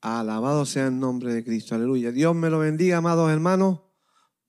Alabado 0.00 0.64
sea 0.64 0.86
el 0.86 0.98
nombre 0.98 1.34
de 1.34 1.44
Cristo, 1.44 1.74
aleluya. 1.74 2.10
Dios 2.10 2.34
me 2.34 2.48
lo 2.48 2.58
bendiga, 2.58 2.96
amados 2.96 3.30
hermanos. 3.30 3.80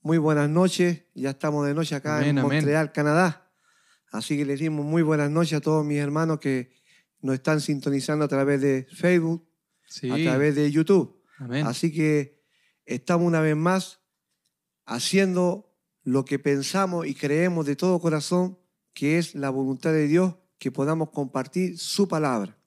Muy 0.02 0.18
buenas 0.18 0.50
noches. 0.50 1.04
Ya 1.14 1.32
estamos 1.32 1.68
de 1.68 1.74
noche 1.74 1.94
acá 1.94 2.26
en 2.26 2.38
Montreal, 2.38 2.94
Canadá. 2.94 3.52
Así 4.12 4.38
que 4.38 4.46
les 4.46 4.60
dimos 4.62 4.86
muy 4.86 5.02
buenas 5.02 5.29
noches 5.29 5.58
a 5.58 5.62
todos 5.62 5.86
mis 5.86 6.00
hermanos 6.00 6.40
que 6.40 6.72
nos 7.20 7.36
están 7.36 7.60
sintonizando 7.60 8.24
a 8.24 8.28
través 8.29 8.62
de 8.62 8.88
Facebook, 8.94 9.46
a 10.10 10.16
través 10.16 10.56
de 10.56 10.72
YouTube. 10.72 11.21
Así 11.65 11.91
que 11.91 12.41
estamos 12.86 13.27
una 13.27 13.41
vez 13.41 13.55
más 13.57 13.99
haciendo 14.86 15.75
lo 16.04 16.23
que 16.23 16.39
pensamos 16.39 17.07
y 17.07 17.13
creemos 17.13 17.65
de 17.65 17.75
todo 17.75 17.99
corazón, 17.99 18.57
que 18.93 19.18
es 19.18 19.36
la 19.36 19.49
voluntad 19.49 19.91
de 19.91 20.07
Dios, 20.07 20.36
que 20.57 20.71
podamos 20.71 21.09
compartir 21.09 21.77
su 21.77 22.07
palabra. 22.07 22.61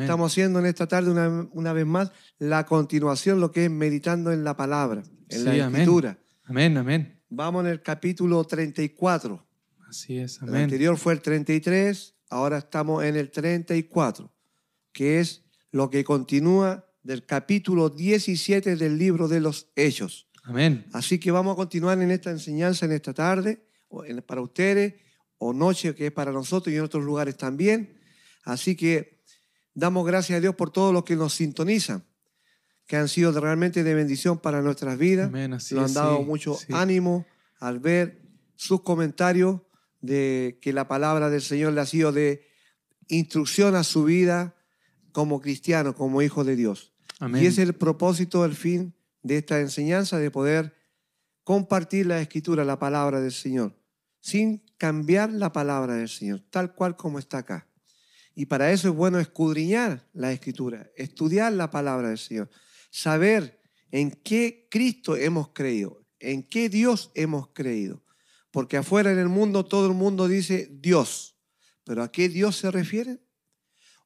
Estamos 0.00 0.32
haciendo 0.32 0.58
en 0.58 0.66
esta 0.66 0.86
tarde 0.86 1.10
una, 1.52 1.72
vez 1.72 1.86
más 1.86 2.12
la 2.38 2.64
continuación, 2.66 3.40
lo 3.40 3.52
que 3.52 3.66
es 3.66 3.70
meditando 3.70 4.32
en 4.32 4.44
la 4.44 4.56
palabra, 4.56 5.02
en 5.28 5.44
la 5.44 5.56
escritura. 5.56 6.18
Amén, 6.44 6.76
amén. 6.76 7.20
Vamos 7.28 7.64
en 7.64 7.70
el 7.70 7.82
capítulo 7.82 8.44
34. 8.44 9.46
Así 9.88 10.18
es, 10.18 10.42
amén. 10.42 10.54
El 10.54 10.62
anterior 10.64 10.96
fue 10.96 11.14
el 11.14 11.20
33, 11.20 12.14
ahora 12.30 12.58
estamos 12.58 13.04
en 13.04 13.16
el 13.16 13.30
34, 13.30 14.32
que 14.92 15.20
es 15.20 15.44
lo 15.70 15.90
que 15.90 16.04
continúa 16.04 16.86
del 17.02 17.24
capítulo 17.26 17.88
17 17.88 18.76
del 18.76 18.98
libro 18.98 19.28
de 19.28 19.40
los 19.40 19.68
Hechos. 19.76 20.28
Amén. 20.44 20.86
Así 20.92 21.18
que 21.18 21.30
vamos 21.30 21.54
a 21.54 21.56
continuar 21.56 22.00
en 22.00 22.10
esta 22.10 22.30
enseñanza 22.30 22.86
en 22.86 22.92
esta 22.92 23.14
tarde, 23.14 23.66
para 24.26 24.40
ustedes, 24.40 24.94
o 25.38 25.52
noche, 25.52 25.94
que 25.94 26.06
es 26.06 26.12
para 26.12 26.32
nosotros 26.32 26.72
y 26.72 26.76
en 26.76 26.82
otros 26.82 27.04
lugares 27.04 27.36
también. 27.36 27.98
Así 28.44 28.76
que 28.76 29.21
Damos 29.74 30.06
gracias 30.06 30.36
a 30.36 30.40
Dios 30.40 30.54
por 30.54 30.70
todos 30.70 30.92
los 30.92 31.04
que 31.04 31.16
nos 31.16 31.34
sintonizan, 31.34 32.04
que 32.86 32.96
han 32.96 33.08
sido 33.08 33.32
realmente 33.40 33.84
de 33.84 33.94
bendición 33.94 34.38
para 34.38 34.62
nuestras 34.62 34.98
vidas. 34.98 35.30
nos 35.30 35.72
han 35.72 35.94
dado 35.94 36.22
mucho 36.22 36.58
ánimo 36.72 37.26
al 37.58 37.78
ver 37.80 38.22
sus 38.56 38.82
comentarios 38.82 39.60
de 40.00 40.58
que 40.60 40.72
la 40.72 40.88
palabra 40.88 41.30
del 41.30 41.42
Señor 41.42 41.72
le 41.72 41.80
ha 41.80 41.86
sido 41.86 42.12
de 42.12 42.46
instrucción 43.08 43.76
a 43.76 43.84
su 43.84 44.04
vida 44.04 44.54
como 45.12 45.40
cristiano, 45.40 45.94
como 45.94 46.22
hijo 46.22 46.44
de 46.44 46.56
Dios. 46.56 46.92
Y 47.34 47.46
es 47.46 47.58
el 47.58 47.74
propósito, 47.74 48.44
el 48.44 48.54
fin 48.54 48.94
de 49.22 49.38
esta 49.38 49.60
enseñanza, 49.60 50.18
de 50.18 50.30
poder 50.30 50.74
compartir 51.44 52.06
la 52.06 52.20
escritura, 52.20 52.64
la 52.64 52.78
palabra 52.78 53.20
del 53.20 53.32
Señor, 53.32 53.78
sin 54.20 54.64
cambiar 54.76 55.32
la 55.32 55.52
palabra 55.52 55.94
del 55.94 56.08
Señor, 56.08 56.42
tal 56.50 56.74
cual 56.74 56.96
como 56.96 57.18
está 57.20 57.38
acá. 57.38 57.68
Y 58.34 58.46
para 58.46 58.72
eso 58.72 58.88
es 58.88 58.94
bueno 58.94 59.18
escudriñar 59.18 60.08
la 60.12 60.32
escritura, 60.32 60.90
estudiar 60.96 61.52
la 61.52 61.70
palabra 61.70 62.08
del 62.08 62.18
Señor, 62.18 62.50
saber 62.90 63.60
en 63.90 64.10
qué 64.10 64.68
Cristo 64.70 65.16
hemos 65.16 65.50
creído, 65.50 66.06
en 66.18 66.42
qué 66.42 66.68
Dios 66.68 67.10
hemos 67.14 67.48
creído. 67.48 68.02
Porque 68.50 68.76
afuera 68.76 69.12
en 69.12 69.18
el 69.18 69.28
mundo 69.28 69.64
todo 69.64 69.86
el 69.86 69.94
mundo 69.94 70.28
dice 70.28 70.68
Dios, 70.72 71.36
pero 71.84 72.02
¿a 72.02 72.10
qué 72.10 72.28
Dios 72.28 72.56
se 72.56 72.70
refiere? 72.70 73.20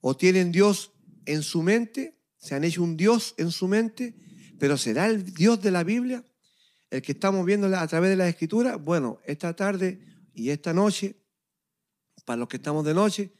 ¿O 0.00 0.16
tienen 0.16 0.52
Dios 0.52 0.92
en 1.24 1.42
su 1.42 1.62
mente? 1.62 2.18
¿Se 2.38 2.54
han 2.54 2.64
hecho 2.64 2.82
un 2.82 2.96
Dios 2.96 3.34
en 3.38 3.50
su 3.50 3.68
mente? 3.68 4.14
¿Pero 4.58 4.76
será 4.76 5.06
el 5.06 5.34
Dios 5.34 5.60
de 5.62 5.70
la 5.70 5.84
Biblia? 5.84 6.24
El 6.90 7.02
que 7.02 7.12
estamos 7.12 7.44
viendo 7.44 7.66
a 7.76 7.86
través 7.86 8.10
de 8.10 8.16
la 8.16 8.28
escritura. 8.28 8.76
Bueno, 8.76 9.20
esta 9.24 9.54
tarde 9.54 10.00
y 10.32 10.50
esta 10.50 10.72
noche, 10.72 11.16
para 12.24 12.38
los 12.38 12.48
que 12.48 12.56
estamos 12.56 12.84
de 12.84 12.94
noche, 12.94 13.32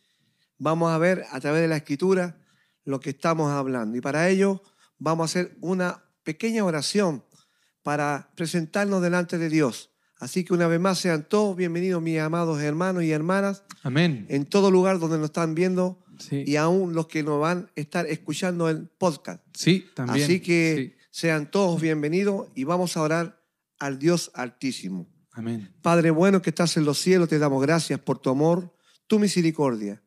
vamos 0.58 0.92
a 0.92 0.98
ver 0.98 1.24
a 1.30 1.40
través 1.40 1.62
de 1.62 1.68
la 1.68 1.76
escritura 1.76 2.38
lo 2.84 3.00
que 3.00 3.10
estamos 3.10 3.50
hablando. 3.50 3.96
Y 3.96 4.00
para 4.00 4.28
ello 4.28 4.62
vamos 4.98 5.24
a 5.24 5.26
hacer 5.30 5.56
una 5.60 6.04
pequeña 6.22 6.64
oración 6.64 7.24
para 7.82 8.32
presentarnos 8.34 9.02
delante 9.02 9.38
de 9.38 9.48
Dios. 9.48 9.90
Así 10.18 10.44
que 10.44 10.54
una 10.54 10.66
vez 10.66 10.80
más 10.80 10.98
sean 10.98 11.28
todos 11.28 11.56
bienvenidos 11.56 12.02
mis 12.02 12.18
amados 12.18 12.60
hermanos 12.62 13.04
y 13.04 13.12
hermanas. 13.12 13.64
Amén. 13.82 14.26
En 14.30 14.46
todo 14.46 14.70
lugar 14.70 14.98
donde 14.98 15.18
nos 15.18 15.26
están 15.26 15.54
viendo 15.54 16.02
y 16.30 16.56
aún 16.56 16.94
los 16.94 17.06
que 17.06 17.22
nos 17.22 17.40
van 17.40 17.70
a 17.76 17.80
estar 17.80 18.06
escuchando 18.06 18.68
el 18.70 18.88
podcast. 18.88 19.44
Sí, 19.54 19.86
también. 19.94 20.24
Así 20.24 20.40
que 20.40 20.96
sean 21.10 21.50
todos 21.50 21.80
bienvenidos 21.80 22.48
y 22.54 22.64
vamos 22.64 22.96
a 22.96 23.02
orar 23.02 23.42
al 23.78 23.98
Dios 23.98 24.30
Altísimo. 24.34 25.08
Amén. 25.32 25.74
Padre 25.82 26.10
bueno 26.10 26.40
que 26.40 26.50
estás 26.50 26.78
en 26.78 26.86
los 26.86 26.98
cielos, 26.98 27.28
te 27.28 27.38
damos 27.38 27.60
gracias 27.60 28.00
por 28.00 28.18
tu 28.18 28.30
amor, 28.30 28.74
tu 29.06 29.18
misericordia. 29.18 30.02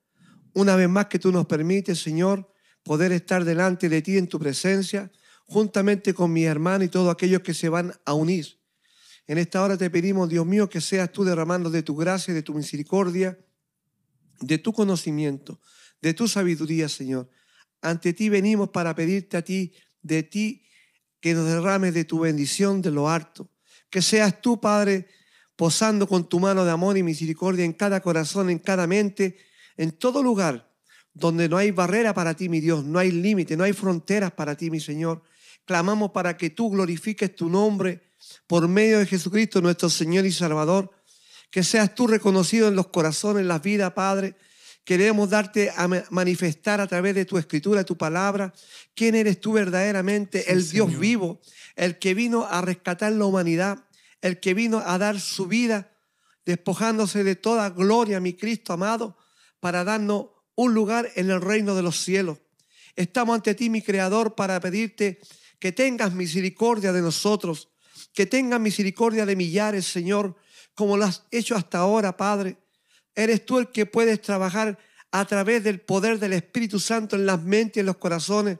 Una 0.54 0.76
vez 0.76 0.90
más 0.90 1.08
que 1.08 1.20
tú 1.20 1.32
nos 1.32 1.46
permites, 1.46 2.02
Señor, 2.02 2.52
poder 2.84 3.12
estar 3.12 3.46
delante 3.46 3.90
de 3.90 4.02
ti 4.02 4.18
en 4.18 4.28
tu 4.28 4.40
presencia, 4.40 5.12
juntamente 5.46 6.14
con 6.14 6.32
mi 6.32 6.46
hermano 6.46 6.84
y 6.84 6.90
todos 6.90 7.12
aquellos 7.12 7.42
que 7.42 7.54
se 7.54 7.70
van 7.70 7.94
a 8.06 8.14
unir. 8.14 8.60
En 9.28 9.38
esta 9.38 9.64
hora 9.64 9.78
te 9.78 9.90
pedimos, 9.90 10.28
Dios 10.30 10.46
mío, 10.46 10.70
que 10.70 10.82
seas 10.82 11.12
tú 11.12 11.24
derramando 11.24 11.70
de 11.70 11.84
tu 11.84 11.96
gracia, 11.96 12.34
de 12.34 12.42
tu 12.42 12.54
misericordia, 12.54 13.38
de 14.42 14.58
tu 14.58 14.74
conocimiento, 14.74 15.60
de 16.02 16.14
tu 16.14 16.28
sabiduría, 16.28 16.90
Señor. 16.90 17.30
Ante 17.82 18.14
ti 18.14 18.30
venimos 18.30 18.70
para 18.70 18.96
pedirte 18.96 19.38
a 19.38 19.44
ti, 19.44 19.74
de 20.02 20.24
ti, 20.24 20.66
que 21.20 21.34
nos 21.34 21.46
derrames 21.46 21.94
de 21.94 22.06
tu 22.06 22.20
bendición 22.20 22.82
de 22.82 22.92
lo 22.92 23.10
harto. 23.10 23.52
Que 23.90 24.02
seas 24.02 24.42
tú, 24.42 24.60
Padre, 24.60 25.08
posando 25.56 26.08
con 26.08 26.28
tu 26.28 26.40
mano 26.40 26.66
de 26.66 26.72
amor 26.72 26.98
y 26.98 27.04
misericordia 27.04 27.66
en 27.66 27.74
cada 27.74 28.02
corazón, 28.02 28.50
en 28.50 28.60
cada 28.60 28.88
mente, 28.88 29.38
en 29.80 29.94
todo 29.94 30.22
lugar 30.22 30.70
donde 31.14 31.48
no 31.48 31.56
hay 31.56 31.72
barrera 31.72 32.14
para 32.14 32.34
ti, 32.34 32.50
mi 32.50 32.60
Dios, 32.60 32.84
no 32.84 33.00
hay 33.00 33.12
límite, 33.12 33.56
no 33.56 33.64
hay 33.64 33.72
fronteras 33.72 34.34
para 34.34 34.58
ti, 34.58 34.70
mi 34.70 34.82
Señor. 34.82 35.24
Clamamos 35.64 36.12
para 36.12 36.36
que 36.36 36.50
tú 36.50 36.70
glorifiques 36.70 37.34
tu 37.34 37.50
nombre 37.50 38.02
por 38.46 38.68
medio 38.68 39.00
de 39.00 39.06
Jesucristo, 39.06 39.62
nuestro 39.62 39.90
Señor 39.90 40.26
y 40.26 40.34
Salvador. 40.34 40.92
Que 41.50 41.64
seas 41.64 41.96
tú 41.96 42.08
reconocido 42.08 42.68
en 42.68 42.76
los 42.76 42.88
corazones, 42.88 43.42
en 43.42 43.48
las 43.48 43.62
vidas, 43.62 43.94
Padre. 43.94 44.36
Queremos 44.84 45.30
darte 45.30 45.72
a 45.74 45.88
manifestar 46.10 46.82
a 46.82 46.88
través 46.88 47.16
de 47.16 47.24
tu 47.24 47.38
escritura, 47.38 47.86
tu 47.86 47.98
palabra, 47.98 48.54
quién 48.94 49.16
eres 49.16 49.40
tú 49.40 49.54
verdaderamente, 49.54 50.52
el 50.52 50.70
Dios 50.70 51.00
vivo, 51.00 51.40
el 51.78 52.00
que 52.00 52.14
vino 52.14 52.46
a 52.46 52.62
rescatar 52.62 53.14
la 53.14 53.24
humanidad, 53.24 53.86
el 54.20 54.42
que 54.42 54.54
vino 54.54 54.80
a 54.86 54.98
dar 54.98 55.22
su 55.22 55.48
vida, 55.48 55.90
despojándose 56.46 57.24
de 57.24 57.38
toda 57.38 57.70
gloria, 57.70 58.20
mi 58.20 58.34
Cristo 58.34 58.74
amado, 58.74 59.16
para 59.60 59.84
darnos 59.84 60.28
un 60.56 60.74
lugar 60.74 61.10
en 61.16 61.30
el 61.30 61.42
reino 61.42 61.76
de 61.76 61.84
los 61.84 62.02
cielos. 62.02 62.40
Estamos 62.96 63.36
ante 63.36 63.56
ti, 63.56 63.70
mi 63.70 63.82
Creador, 63.82 64.36
para 64.36 64.60
pedirte 64.60 65.20
que 65.60 65.72
tengas 65.72 66.14
misericordia 66.14 66.92
de 66.92 67.02
nosotros, 67.02 67.70
que 68.14 68.26
tengas 68.26 68.60
misericordia 68.60 69.26
de 69.26 69.36
millares, 69.36 69.86
Señor, 69.86 70.36
como 70.74 70.98
lo 70.98 71.06
has 71.06 71.24
hecho 71.32 71.56
hasta 71.56 71.80
ahora, 71.80 72.18
Padre. 72.18 72.58
Eres 73.16 73.46
tú 73.46 73.60
el 73.60 73.70
que 73.70 73.86
puedes 73.86 74.22
trabajar 74.22 74.78
a 75.12 75.26
través 75.26 75.64
del 75.64 75.82
poder 75.82 76.20
del 76.20 76.34
Espíritu 76.34 76.80
Santo 76.80 77.16
en 77.16 77.26
las 77.26 77.42
mentes 77.42 77.78
y 77.78 77.80
en 77.82 77.86
los 77.86 77.98
corazones, 77.98 78.58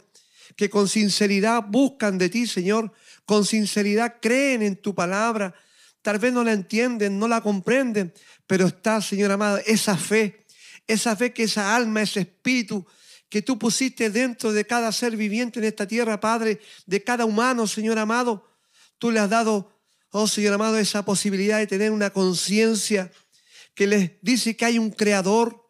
que 0.56 0.70
con 0.70 0.88
sinceridad 0.88 1.64
buscan 1.68 2.18
de 2.18 2.30
ti, 2.30 2.48
Señor, 2.48 2.92
con 3.26 3.46
sinceridad 3.46 4.18
creen 4.22 4.62
en 4.62 4.76
tu 4.76 4.96
palabra. 4.96 5.54
Tal 6.02 6.18
vez 6.18 6.34
no 6.34 6.44
la 6.44 6.54
entienden, 6.54 7.20
no 7.20 7.28
la 7.28 7.42
comprenden, 7.42 8.14
pero 8.48 8.68
está, 8.68 9.02
Señor 9.02 9.32
amado, 9.32 9.60
esa 9.66 9.96
fe 9.98 10.39
esa 10.90 11.16
fe 11.16 11.32
que 11.32 11.44
esa 11.44 11.76
alma, 11.76 12.02
ese 12.02 12.22
espíritu 12.22 12.86
que 13.30 13.44
tú 13.44 13.60
pusiste 13.60 14.10
dentro 14.10 14.52
de 14.52 14.66
cada 14.66 14.92
ser 14.92 15.16
viviente 15.16 15.60
en 15.60 15.66
esta 15.66 15.88
tierra, 15.88 16.20
Padre, 16.20 16.60
de 16.88 17.04
cada 17.04 17.26
humano, 17.26 17.68
Señor 17.68 18.00
amado, 18.00 18.50
tú 18.98 19.12
le 19.12 19.20
has 19.20 19.30
dado, 19.30 19.72
oh 20.10 20.28
Señor 20.28 20.56
amado, 20.56 20.80
esa 20.80 21.06
posibilidad 21.06 21.60
de 21.60 21.68
tener 21.68 21.92
una 21.92 22.10
conciencia 22.10 23.12
que 23.76 23.86
les 23.86 24.12
dice 24.22 24.58
que 24.58 24.66
hay 24.66 24.80
un 24.80 24.90
creador, 24.90 25.64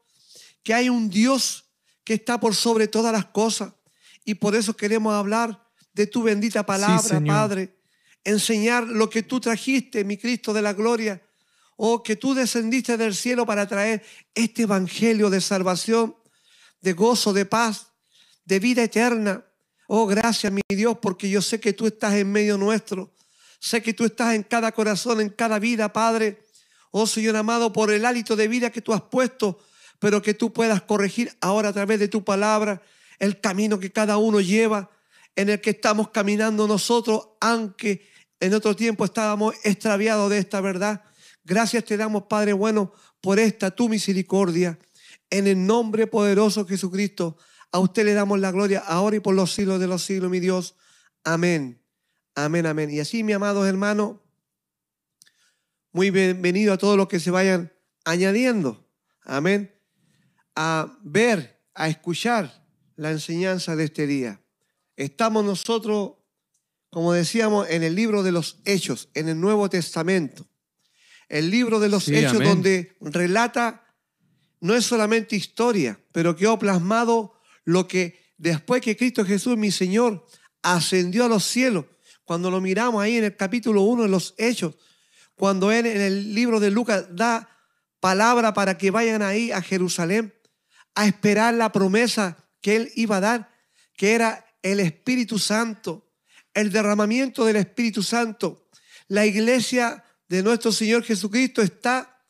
que 0.63 0.73
hay 0.73 0.87
un 0.87 1.09
Dios 1.09 1.65
que 2.05 2.13
está 2.13 2.39
por 2.39 2.55
sobre 2.55 2.87
todas 2.87 3.11
las 3.11 3.25
cosas. 3.25 3.73
Y 4.23 4.35
por 4.35 4.55
eso 4.55 4.75
queremos 4.77 5.13
hablar 5.13 5.67
de 5.93 6.07
tu 6.07 6.23
bendita 6.23 6.65
palabra, 6.65 7.21
Padre. 7.25 7.75
Enseñar 8.23 8.87
lo 8.87 9.09
que 9.09 9.23
tú 9.23 9.41
trajiste, 9.41 10.05
mi 10.05 10.17
Cristo 10.17 10.53
de 10.53 10.61
la 10.61 10.71
gloria, 10.71 11.21
Oh, 11.81 12.03
que 12.03 12.17
tú 12.17 12.33
descendiste 12.33 12.97
del 12.97 13.15
cielo 13.15 13.45
para 13.45 13.65
traer 13.65 14.03
este 14.35 14.63
evangelio 14.63 15.29
de 15.29 15.39
salvación, 15.39 16.13
de 16.81 16.91
gozo, 16.91 17.31
de 17.31 17.45
paz, 17.45 17.93
de 18.43 18.59
vida 18.59 18.83
eterna. 18.83 19.45
Oh, 19.87 20.05
gracias, 20.05 20.51
mi 20.51 20.61
Dios, 20.67 20.97
porque 21.01 21.29
yo 21.29 21.41
sé 21.41 21.61
que 21.61 21.71
tú 21.71 21.87
estás 21.87 22.15
en 22.15 22.29
medio 22.33 22.57
nuestro. 22.57 23.15
Sé 23.61 23.81
que 23.81 23.93
tú 23.93 24.03
estás 24.03 24.35
en 24.35 24.43
cada 24.43 24.73
corazón, 24.73 25.21
en 25.21 25.29
cada 25.29 25.57
vida, 25.57 25.93
Padre. 25.93 26.43
Oh, 26.91 27.07
Señor 27.07 27.37
amado, 27.37 27.71
por 27.71 27.93
el 27.93 28.05
hálito 28.05 28.35
de 28.35 28.49
vida 28.49 28.71
que 28.71 28.81
tú 28.81 28.91
has 28.91 29.03
puesto, 29.03 29.57
pero 29.99 30.21
que 30.21 30.33
tú 30.33 30.51
puedas 30.51 30.81
corregir 30.81 31.33
ahora 31.39 31.69
a 31.69 31.73
través 31.73 31.97
de 31.97 32.09
tu 32.09 32.25
palabra 32.25 32.81
el 33.19 33.39
camino 33.39 33.79
que 33.79 33.89
cada 33.89 34.17
uno 34.17 34.41
lleva, 34.41 34.89
en 35.33 35.47
el 35.47 35.61
que 35.61 35.69
estamos 35.69 36.09
caminando 36.09 36.67
nosotros, 36.67 37.29
aunque 37.39 38.05
en 38.41 38.53
otro 38.53 38.75
tiempo 38.75 39.05
estábamos 39.05 39.55
extraviados 39.63 40.29
de 40.29 40.39
esta 40.39 40.59
verdad. 40.59 41.05
Gracias 41.43 41.85
te 41.85 41.97
damos, 41.97 42.23
Padre 42.23 42.53
bueno, 42.53 42.93
por 43.21 43.39
esta 43.39 43.71
tu 43.71 43.89
misericordia. 43.89 44.79
En 45.29 45.47
el 45.47 45.65
nombre 45.65 46.07
poderoso 46.07 46.63
de 46.63 46.69
Jesucristo. 46.69 47.37
A 47.71 47.79
usted 47.79 48.05
le 48.05 48.13
damos 48.13 48.39
la 48.39 48.51
gloria 48.51 48.79
ahora 48.79 49.17
y 49.17 49.19
por 49.19 49.35
los 49.35 49.53
siglos 49.53 49.79
de 49.79 49.87
los 49.87 50.03
siglos, 50.03 50.31
mi 50.31 50.39
Dios. 50.39 50.75
Amén. 51.23 51.81
Amén, 52.35 52.65
amén. 52.65 52.89
Y 52.89 52.99
así, 52.99 53.23
mi 53.23 53.33
amados 53.33 53.67
hermanos, 53.67 54.17
muy 55.91 56.09
bienvenido 56.09 56.73
a 56.73 56.77
todos 56.77 56.97
los 56.97 57.07
que 57.07 57.19
se 57.19 57.31
vayan 57.31 57.73
añadiendo. 58.05 58.87
Amén. 59.23 59.75
A 60.55 60.97
ver, 61.03 61.61
a 61.73 61.89
escuchar 61.89 62.65
la 62.95 63.11
enseñanza 63.11 63.75
de 63.75 63.85
este 63.85 64.07
día. 64.07 64.41
Estamos 64.95 65.45
nosotros, 65.45 66.13
como 66.89 67.13
decíamos, 67.13 67.69
en 67.69 67.83
el 67.83 67.95
libro 67.95 68.23
de 68.23 68.31
los 68.31 68.59
Hechos, 68.65 69.09
en 69.13 69.29
el 69.29 69.39
Nuevo 69.39 69.69
Testamento. 69.69 70.47
El 71.29 71.49
libro 71.49 71.79
de 71.79 71.89
los 71.89 72.05
Sí, 72.05 72.15
Hechos 72.15 72.35
amén. 72.35 72.47
donde 72.47 72.97
relata, 72.99 73.85
no 74.59 74.75
es 74.75 74.85
solamente 74.85 75.35
historia, 75.35 75.99
pero 76.11 76.35
quedó 76.35 76.59
plasmado 76.59 77.33
lo 77.63 77.87
que 77.87 78.19
después 78.37 78.81
que 78.81 78.97
Cristo 78.97 79.23
Jesús, 79.23 79.55
mi 79.55 79.71
Señor, 79.71 80.25
ascendió 80.61 81.25
a 81.25 81.29
los 81.29 81.45
cielos. 81.45 81.85
Cuando 82.25 82.51
lo 82.51 82.59
miramos 82.61 83.01
ahí 83.01 83.17
en 83.17 83.23
el 83.23 83.35
capítulo 83.35 83.83
1 83.83 84.03
de 84.03 84.09
los 84.09 84.33
Hechos, 84.37 84.75
cuando 85.35 85.71
él 85.71 85.85
en 85.85 86.01
el 86.01 86.35
libro 86.35 86.59
de 86.59 86.71
Lucas 86.71 87.05
da 87.11 87.49
palabra 87.99 88.53
para 88.53 88.77
que 88.77 88.91
vayan 88.91 89.21
ahí 89.21 89.51
a 89.51 89.61
Jerusalén 89.61 90.33
a 90.95 91.05
esperar 91.05 91.53
la 91.53 91.71
promesa 91.71 92.37
que 92.61 92.75
él 92.75 92.91
iba 92.95 93.17
a 93.17 93.21
dar, 93.21 93.55
que 93.95 94.13
era 94.13 94.45
el 94.61 94.79
Espíritu 94.79 95.39
Santo, 95.39 96.11
el 96.53 96.71
derramamiento 96.71 97.45
del 97.45 97.55
Espíritu 97.55 98.03
Santo. 98.03 98.67
La 99.07 99.25
iglesia 99.25 100.03
de 100.29 100.43
nuestro 100.43 100.71
Señor 100.71 101.03
Jesucristo 101.03 101.61
está 101.61 102.23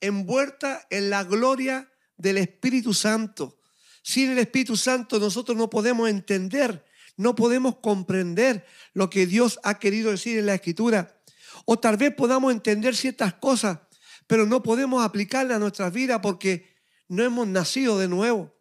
envuelta 0.00 0.86
en 0.90 1.08
la 1.08 1.24
gloria 1.24 1.90
del 2.16 2.38
Espíritu 2.38 2.92
Santo. 2.92 3.58
Sin 4.02 4.32
el 4.32 4.38
Espíritu 4.38 4.76
Santo 4.76 5.18
nosotros 5.18 5.56
no 5.56 5.70
podemos 5.70 6.10
entender, 6.10 6.84
no 7.16 7.34
podemos 7.34 7.76
comprender 7.76 8.66
lo 8.92 9.08
que 9.08 9.26
Dios 9.26 9.60
ha 9.62 9.78
querido 9.78 10.10
decir 10.10 10.38
en 10.38 10.46
la 10.46 10.54
Escritura. 10.54 11.20
O 11.64 11.78
tal 11.78 11.96
vez 11.96 12.12
podamos 12.14 12.52
entender 12.52 12.96
ciertas 12.96 13.34
cosas, 13.34 13.78
pero 14.26 14.46
no 14.46 14.62
podemos 14.62 15.04
aplicarlas 15.04 15.56
a 15.56 15.60
nuestras 15.60 15.92
vidas 15.92 16.18
porque 16.20 16.74
no 17.08 17.22
hemos 17.22 17.46
nacido 17.46 17.98
de 17.98 18.08
nuevo. 18.08 18.52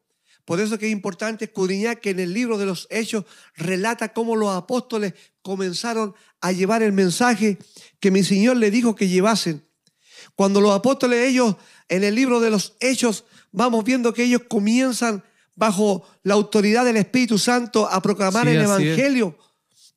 Por 0.45 0.60
eso 0.60 0.78
que 0.78 0.88
es 0.88 0.92
importante 0.92 1.45
escudriñar 1.45 2.01
que 2.01 2.10
en 2.10 2.19
el 2.19 2.34
libro 2.34 2.57
de 2.57 2.66
los 2.66 2.88
Hechos 2.90 3.25
relata 3.56 4.13
cómo 4.13 4.36
los 4.36 4.56
apóstoles 4.56 5.13
comenzaron 5.42 6.13
a 6.42 6.51
llevar 6.51 6.84
el 6.84 6.92
mensaje 6.92 7.57
que 8.00 8.12
mi 8.12 8.24
Señor 8.24 8.57
le 8.57 8.69
dijo 8.69 8.95
que 8.95 9.07
llevasen. 9.07 9.66
Cuando 10.36 10.62
los 10.62 10.74
apóstoles, 10.74 11.28
ellos, 11.28 11.56
en 11.88 12.04
el 12.04 12.16
libro 12.16 12.40
de 12.40 12.50
los 12.50 12.75
Hechos, 12.80 13.25
vamos 13.51 13.84
viendo 13.84 14.13
que 14.13 14.24
ellos 14.24 14.42
comienzan 14.50 15.24
bajo 15.56 16.06
la 16.24 16.34
autoridad 16.34 16.84
del 16.86 16.98
Espíritu 16.98 17.38
Santo 17.38 17.88
a 17.88 18.01
proclamar 18.01 18.45
Sí, 18.48 18.54
el 18.54 18.62
es. 18.62 18.63
Evangelio 18.66 19.38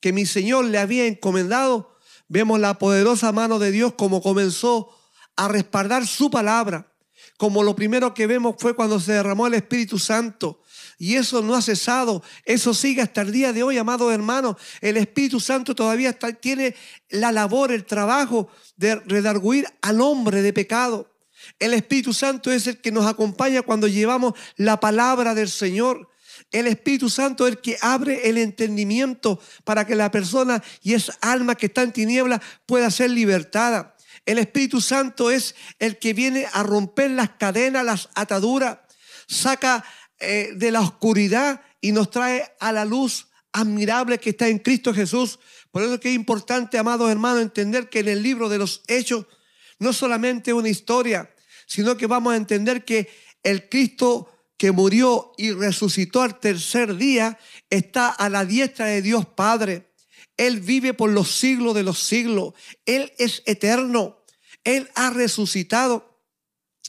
que 0.00 0.12
mi 0.12 0.26
Señor 0.26 0.66
le 0.66 0.78
había 0.78 1.06
encomendado. 1.06 1.96
Vemos 2.28 2.60
la 2.60 2.78
poderosa 2.78 3.32
mano 3.32 3.58
de 3.58 3.72
Dios 3.72 3.94
como 3.94 4.22
comenzó 4.22 4.90
a 5.36 5.48
respaldar 5.48 6.06
su 6.06 6.30
palabra. 6.30 6.92
Como 7.36 7.62
lo 7.62 7.76
primero 7.76 8.14
que 8.14 8.26
vemos 8.26 8.56
fue 8.58 8.74
cuando 8.74 8.98
se 8.98 9.12
derramó 9.12 9.46
el 9.46 9.54
Espíritu 9.54 9.98
Santo. 9.98 10.62
Y 10.98 11.16
eso 11.16 11.42
no 11.42 11.54
ha 11.54 11.60
cesado, 11.60 12.22
eso 12.44 12.72
sigue 12.72 13.02
hasta 13.02 13.20
el 13.20 13.30
día 13.30 13.52
de 13.52 13.62
hoy, 13.62 13.76
amados 13.76 14.12
hermanos. 14.14 14.56
El 14.80 14.96
Espíritu 14.96 15.40
Santo 15.40 15.74
todavía 15.74 16.18
tiene 16.40 16.74
la 17.10 17.32
labor, 17.32 17.70
el 17.70 17.84
trabajo 17.84 18.48
de 18.76 18.94
redarguir 18.94 19.66
al 19.82 20.00
hombre 20.00 20.40
de 20.40 20.54
pecado. 20.54 21.12
El 21.58 21.74
Espíritu 21.74 22.14
Santo 22.14 22.50
es 22.50 22.66
el 22.66 22.80
que 22.80 22.92
nos 22.92 23.06
acompaña 23.06 23.62
cuando 23.62 23.88
llevamos 23.88 24.32
la 24.56 24.80
palabra 24.80 25.34
del 25.34 25.50
Señor. 25.50 26.08
El 26.50 26.66
Espíritu 26.66 27.10
Santo 27.10 27.46
es 27.46 27.54
el 27.54 27.60
que 27.60 27.76
abre 27.80 28.28
el 28.28 28.38
entendimiento 28.38 29.40
para 29.64 29.86
que 29.86 29.94
la 29.94 30.10
persona 30.10 30.62
y 30.82 30.94
esa 30.94 31.12
alma 31.20 31.54
que 31.54 31.66
está 31.66 31.82
en 31.82 31.92
tinieblas 31.92 32.40
pueda 32.64 32.90
ser 32.90 33.10
libertada. 33.10 33.95
El 34.26 34.38
Espíritu 34.38 34.80
Santo 34.80 35.30
es 35.30 35.54
el 35.78 35.98
que 35.98 36.12
viene 36.12 36.46
a 36.52 36.62
romper 36.62 37.12
las 37.12 37.30
cadenas, 37.30 37.84
las 37.84 38.08
ataduras, 38.14 38.78
saca 39.28 39.84
eh, 40.18 40.50
de 40.54 40.70
la 40.70 40.80
oscuridad 40.80 41.62
y 41.80 41.92
nos 41.92 42.10
trae 42.10 42.52
a 42.58 42.72
la 42.72 42.84
luz 42.84 43.28
admirable 43.52 44.18
que 44.18 44.30
está 44.30 44.48
en 44.48 44.58
Cristo 44.58 44.92
Jesús. 44.92 45.38
Por 45.70 45.82
eso 45.82 45.94
es 45.94 46.00
que 46.00 46.10
es 46.10 46.14
importante, 46.14 46.76
amados 46.76 47.10
hermanos, 47.10 47.42
entender 47.42 47.88
que 47.88 48.00
en 48.00 48.08
el 48.08 48.22
libro 48.22 48.48
de 48.48 48.58
los 48.58 48.82
Hechos 48.88 49.26
no 49.78 49.92
solamente 49.92 50.52
una 50.52 50.68
historia, 50.68 51.30
sino 51.66 51.96
que 51.96 52.06
vamos 52.06 52.32
a 52.32 52.36
entender 52.36 52.84
que 52.84 53.08
el 53.42 53.68
Cristo 53.68 54.32
que 54.56 54.72
murió 54.72 55.32
y 55.36 55.52
resucitó 55.52 56.22
al 56.22 56.40
tercer 56.40 56.96
día 56.96 57.38
está 57.70 58.08
a 58.08 58.28
la 58.28 58.44
diestra 58.44 58.86
de 58.86 59.02
Dios 59.02 59.26
Padre. 59.26 59.92
Él 60.36 60.60
vive 60.60 60.94
por 60.94 61.10
los 61.10 61.30
siglos 61.30 61.74
de 61.74 61.82
los 61.82 61.98
siglos. 61.98 62.54
Él 62.84 63.12
es 63.18 63.42
eterno. 63.46 64.15
Él 64.66 64.90
ha 64.94 65.10
resucitado. 65.10 66.12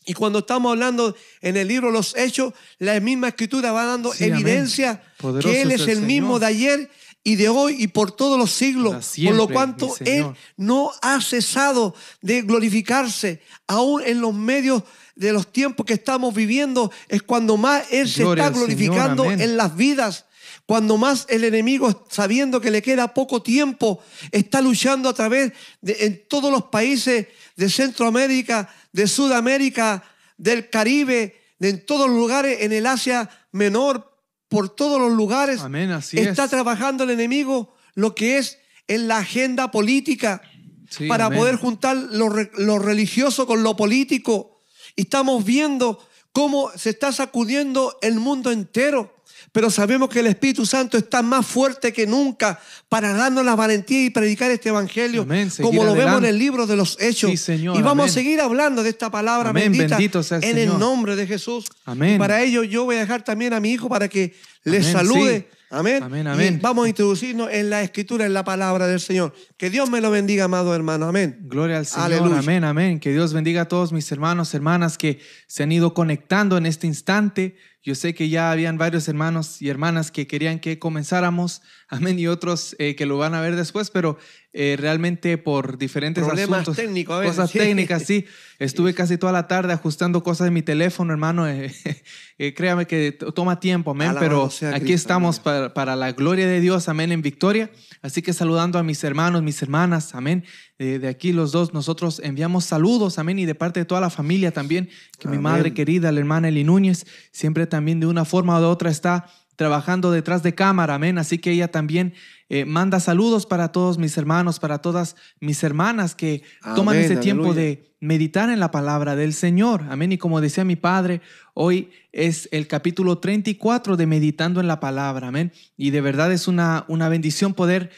Y 0.06 0.14
cuando 0.14 0.40
estamos 0.40 0.72
hablando 0.72 1.16
en 1.42 1.58
el 1.58 1.68
libro 1.68 1.88
de 1.88 1.94
los 1.94 2.16
Hechos, 2.16 2.54
la 2.80 3.00
misma 3.00 3.30
escritura 3.30 3.72
va 3.74 3.86
dando 3.86 4.14
Sí, 4.14 4.26
evidencia 4.26 5.02
que 5.42 5.62
Él 5.62 5.72
es 5.72 5.82
el 5.82 5.90
el 5.90 6.02
mismo 6.02 6.38
Señor. 6.38 6.40
de 6.40 6.46
ayer 6.48 6.92
y 7.26 7.36
de 7.36 7.50
hoy 7.50 7.76
y 7.84 7.88
por 7.88 8.12
todos 8.14 8.40
los 8.40 8.52
siglos. 8.52 9.14
Por 9.22 9.36
lo 9.36 9.50
cuanto 9.50 9.88
Él 10.00 10.06
Señor. 10.06 10.36
no 10.56 10.92
ha 11.02 11.20
cesado 11.22 11.94
de 12.22 12.42
glorificarse, 12.42 13.42
aún 13.68 14.02
en 14.06 14.22
los 14.22 14.34
medios 14.34 14.84
de 15.16 15.34
los 15.34 15.52
tiempos 15.52 15.86
que 15.86 15.94
estamos 15.94 16.34
viviendo, 16.34 16.90
es 17.10 17.22
cuando 17.24 17.58
más 17.58 17.84
Él 17.92 18.08
se 18.08 18.24
está 18.24 18.36
Señor, 18.36 18.54
glorificando 18.54 19.24
amén. 19.24 19.42
en 19.42 19.58
las 19.58 19.76
vidas. 19.76 20.24
Cuando 20.66 20.98
más 20.98 21.26
el 21.30 21.44
enemigo, 21.46 22.06
sabiendo 22.10 22.60
que 22.62 22.72
le 22.72 22.82
queda 22.82 23.14
poco 23.14 23.42
tiempo, 23.42 24.02
está 24.32 24.60
luchando 24.62 25.08
a 25.10 25.14
través 25.14 25.54
de 25.82 25.96
en 26.02 26.28
todos 26.28 26.52
los 26.52 26.64
países 26.66 27.28
de 27.58 27.70
Centroamérica, 27.70 28.70
de 28.94 29.08
Sudamérica, 29.08 30.04
del 30.38 30.70
Caribe, 30.70 31.36
de 31.60 31.70
en 31.70 31.86
todos 31.86 32.08
los 32.08 32.16
lugares, 32.18 32.60
en 32.62 32.72
el 32.72 32.86
Asia 32.86 33.30
Menor, 33.52 34.16
por 34.48 34.74
todos 34.74 35.02
los 35.02 35.12
lugares. 35.12 35.60
Amén, 35.62 35.92
así 35.92 36.18
está 36.20 36.46
es. 36.46 36.50
trabajando 36.50 37.04
el 37.04 37.10
enemigo 37.10 37.76
lo 37.96 38.16
que 38.16 38.38
es 38.38 38.60
en 38.88 39.08
la 39.10 39.18
agenda 39.18 39.72
política 39.72 40.42
Sí, 40.90 41.08
para 41.10 41.26
amén. 41.26 41.40
poder 41.40 41.56
juntar 41.58 41.98
lo, 41.98 42.30
lo 42.30 42.80
religioso 42.80 43.46
con 43.46 43.62
lo 43.64 43.76
político. 43.76 44.62
Y 44.96 45.02
estamos 45.02 45.44
viendo 45.44 46.00
cómo 46.32 46.72
se 46.78 46.92
está 46.92 47.12
sacudiendo 47.12 47.98
el 48.02 48.16
mundo 48.22 48.52
entero. 48.52 49.14
Pero 49.58 49.72
sabemos 49.72 50.10
que 50.10 50.20
el 50.20 50.28
Espíritu 50.28 50.68
Santo 50.68 51.00
está 51.00 51.24
más 51.24 51.44
fuerte 51.44 51.92
que 51.92 52.06
nunca 52.06 52.60
para 52.90 53.12
darnos 53.12 53.44
la 53.44 53.56
valentía 53.56 54.06
y 54.06 54.12
predicar 54.12 54.52
este 54.52 54.70
evangelio, 54.70 55.24
Amén, 55.24 55.50
como 55.60 55.84
lo 55.84 55.96
vemos 55.96 56.20
en 56.20 56.26
el 56.26 56.38
libro 56.38 56.68
de 56.68 56.76
los 56.76 56.96
Hechos. 57.02 57.32
Sí, 57.32 57.38
Señor, 57.38 57.76
y 57.76 57.82
vamos 57.82 58.04
amén. 58.04 58.12
a 58.12 58.14
seguir 58.14 58.40
hablando 58.40 58.84
de 58.84 58.90
esta 58.90 59.10
palabra 59.10 59.50
Amén, 59.50 59.72
bendita 59.72 59.96
bendito 59.98 60.22
sea 60.22 60.38
el 60.38 60.44
en 60.44 60.56
Señor. 60.58 60.74
el 60.76 60.80
nombre 60.80 61.16
de 61.16 61.26
Jesús. 61.26 61.66
Amén. 61.86 62.18
Y 62.18 62.20
para 62.20 62.44
ello 62.44 62.62
yo 62.64 62.84
voy 62.84 62.98
a 62.98 63.00
dejar 63.00 63.24
también 63.24 63.52
a 63.54 63.60
mi 63.60 63.72
hijo 63.72 63.90
para 63.90 64.08
que 64.08 64.36
les 64.64 64.86
salude. 64.86 65.48
sí. 65.50 65.58
Amén. 65.72 66.04
Amén, 66.04 66.28
Y 66.28 66.30
amén. 66.30 66.60
vamos 66.62 66.86
a 66.86 66.90
introducirnos 66.90 67.50
en 67.52 67.72
la 67.72 67.82
escritura, 67.82 68.28
en 68.28 68.34
la 68.34 68.44
palabra 68.44 68.86
del 68.86 69.00
Señor. 69.00 69.34
Que 69.58 69.72
Dios 69.72 69.90
me 69.90 70.02
lo 70.02 70.12
bendiga, 70.12 70.44
amado 70.46 70.74
hermano. 70.76 71.08
Amén. 71.08 71.40
Gloria 71.42 71.80
al 71.80 71.88
Señor. 71.88 72.06
Aleluya. 72.06 72.40
Amén, 72.40 72.64
amén. 72.64 73.00
Que 73.00 73.12
Dios 73.12 73.34
bendiga 73.34 73.64
a 73.64 73.68
todos 73.68 73.92
mis 73.92 74.10
hermanos, 74.12 74.54
hermanas 74.54 75.00
que 75.00 75.20
se 75.48 75.64
han 75.64 75.72
ido 75.72 75.96
conectando 75.96 76.58
en 76.58 76.68
este 76.68 76.86
instante. 76.86 77.58
Yo 77.88 77.96
sé 77.96 78.14
que 78.14 78.28
ya 78.28 78.52
habían 78.52 78.78
varios 78.78 79.08
hermanos 79.08 79.62
y 79.62 79.70
hermanas 79.70 80.12
que 80.12 80.28
querían 80.28 80.60
que 80.60 80.78
comenzáramos, 80.78 81.62
amén, 81.90 82.20
y 82.20 82.28
otros 82.28 82.76
eh, 82.80 82.96
que 82.96 83.06
lo 83.06 83.18
van 83.18 83.34
a 83.34 83.42
ver 83.42 83.56
después, 83.56 83.92
pero 83.92 84.18
eh, 84.54 84.76
realmente 84.80 85.38
por 85.38 85.78
diferentes 85.78 86.24
Problemas 86.24 86.62
asuntos, 86.62 86.78
técnicos 86.78 87.22
a 87.22 87.28
cosas 87.28 87.52
sí. 87.52 87.60
técnicas, 87.60 88.04
sí. 88.04 88.26
Estuve 88.60 88.96
casi 88.96 89.18
toda 89.18 89.32
la 89.32 89.48
tarde 89.48 89.72
ajustando 89.74 90.24
cosas 90.24 90.46
de 90.46 90.52
mi 90.52 90.64
teléfono, 90.64 91.14
hermano. 91.14 91.48
eh, 91.48 91.72
eh, 92.40 92.54
créame 92.54 92.88
que 92.88 93.12
toma 93.12 93.60
tiempo, 93.60 93.92
amén, 93.92 94.16
pero 94.20 94.50
sea 94.50 94.70
aquí 94.70 94.80
Cristo, 94.80 94.96
estamos 94.96 95.40
para, 95.40 95.74
para 95.74 95.96
la 95.96 96.12
gloria 96.14 96.48
de 96.48 96.60
Dios, 96.60 96.90
amén, 96.90 97.12
en 97.12 97.22
victoria. 97.22 97.70
Así 98.02 98.22
que 98.22 98.34
saludando 98.34 98.80
a 98.80 98.84
mis 98.84 99.04
hermanos, 99.04 99.44
mis 99.44 99.62
hermanas, 99.62 100.16
amén. 100.16 100.44
Eh, 100.80 101.00
de 101.00 101.08
aquí 101.08 101.34
los 101.34 101.52
dos, 101.52 101.74
nosotros 101.74 102.22
enviamos 102.24 102.66
saludos, 102.66 103.20
amén, 103.20 103.40
y 103.40 103.46
de 103.46 103.56
parte 103.56 103.80
de 103.80 103.86
toda 103.86 104.02
la 104.02 104.10
familia 104.10 104.52
también, 104.52 104.90
que 105.20 105.28
mi 105.28 105.38
Amén. 105.38 105.42
madre 105.44 105.74
querida, 105.74 106.12
la 106.12 106.20
hermana 106.20 106.50
Eli 106.50 106.64
Núñez, 106.64 107.06
siempre 107.32 107.66
también 107.66 108.00
de 108.00 108.06
una 108.06 108.26
forma 108.26 108.58
o 108.58 108.62
de 108.62 108.68
otra 108.68 108.90
está 108.92 109.28
trabajando 109.58 110.12
detrás 110.12 110.44
de 110.44 110.56
cámara, 110.56 110.96
amén. 110.96 111.18
Así 111.18 111.40
que 111.40 111.52
ella 111.52 111.68
también 111.70 112.14
eh, 112.48 112.64
manda 112.64 113.02
saludos 113.02 113.46
para 113.46 113.74
todos 113.74 113.98
mis 113.98 114.18
hermanos, 114.18 114.60
para 114.60 114.78
todas 114.78 115.18
mis 115.42 115.62
hermanas 115.64 116.16
que 116.16 116.44
toman 116.76 116.96
Amén, 116.96 117.12
ese 117.12 117.18
tiempo 117.18 117.46
aleluya. 117.52 117.62
de 117.62 117.96
meditar 118.00 118.50
en 118.50 118.60
la 118.62 118.72
palabra 118.72 119.16
del 119.16 119.34
Señor. 119.34 119.84
Amén. 119.90 120.14
Y 120.14 120.18
como 120.18 120.40
decía 120.40 120.64
mi 120.64 120.76
padre, 120.78 121.22
hoy 121.56 121.90
es 122.14 122.48
el 122.52 122.68
capítulo 122.68 123.18
34 123.18 123.98
de 123.98 124.06
Meditando 124.06 124.62
en 124.62 124.68
la 124.68 124.80
Palabra. 124.80 125.28
Amén. 125.28 125.52
Y 125.76 125.90
de 125.90 126.02
verdad 126.02 126.32
es 126.32 126.48
una, 126.48 126.86
una 126.88 127.10
bendición 127.10 127.54
poder 127.54 127.90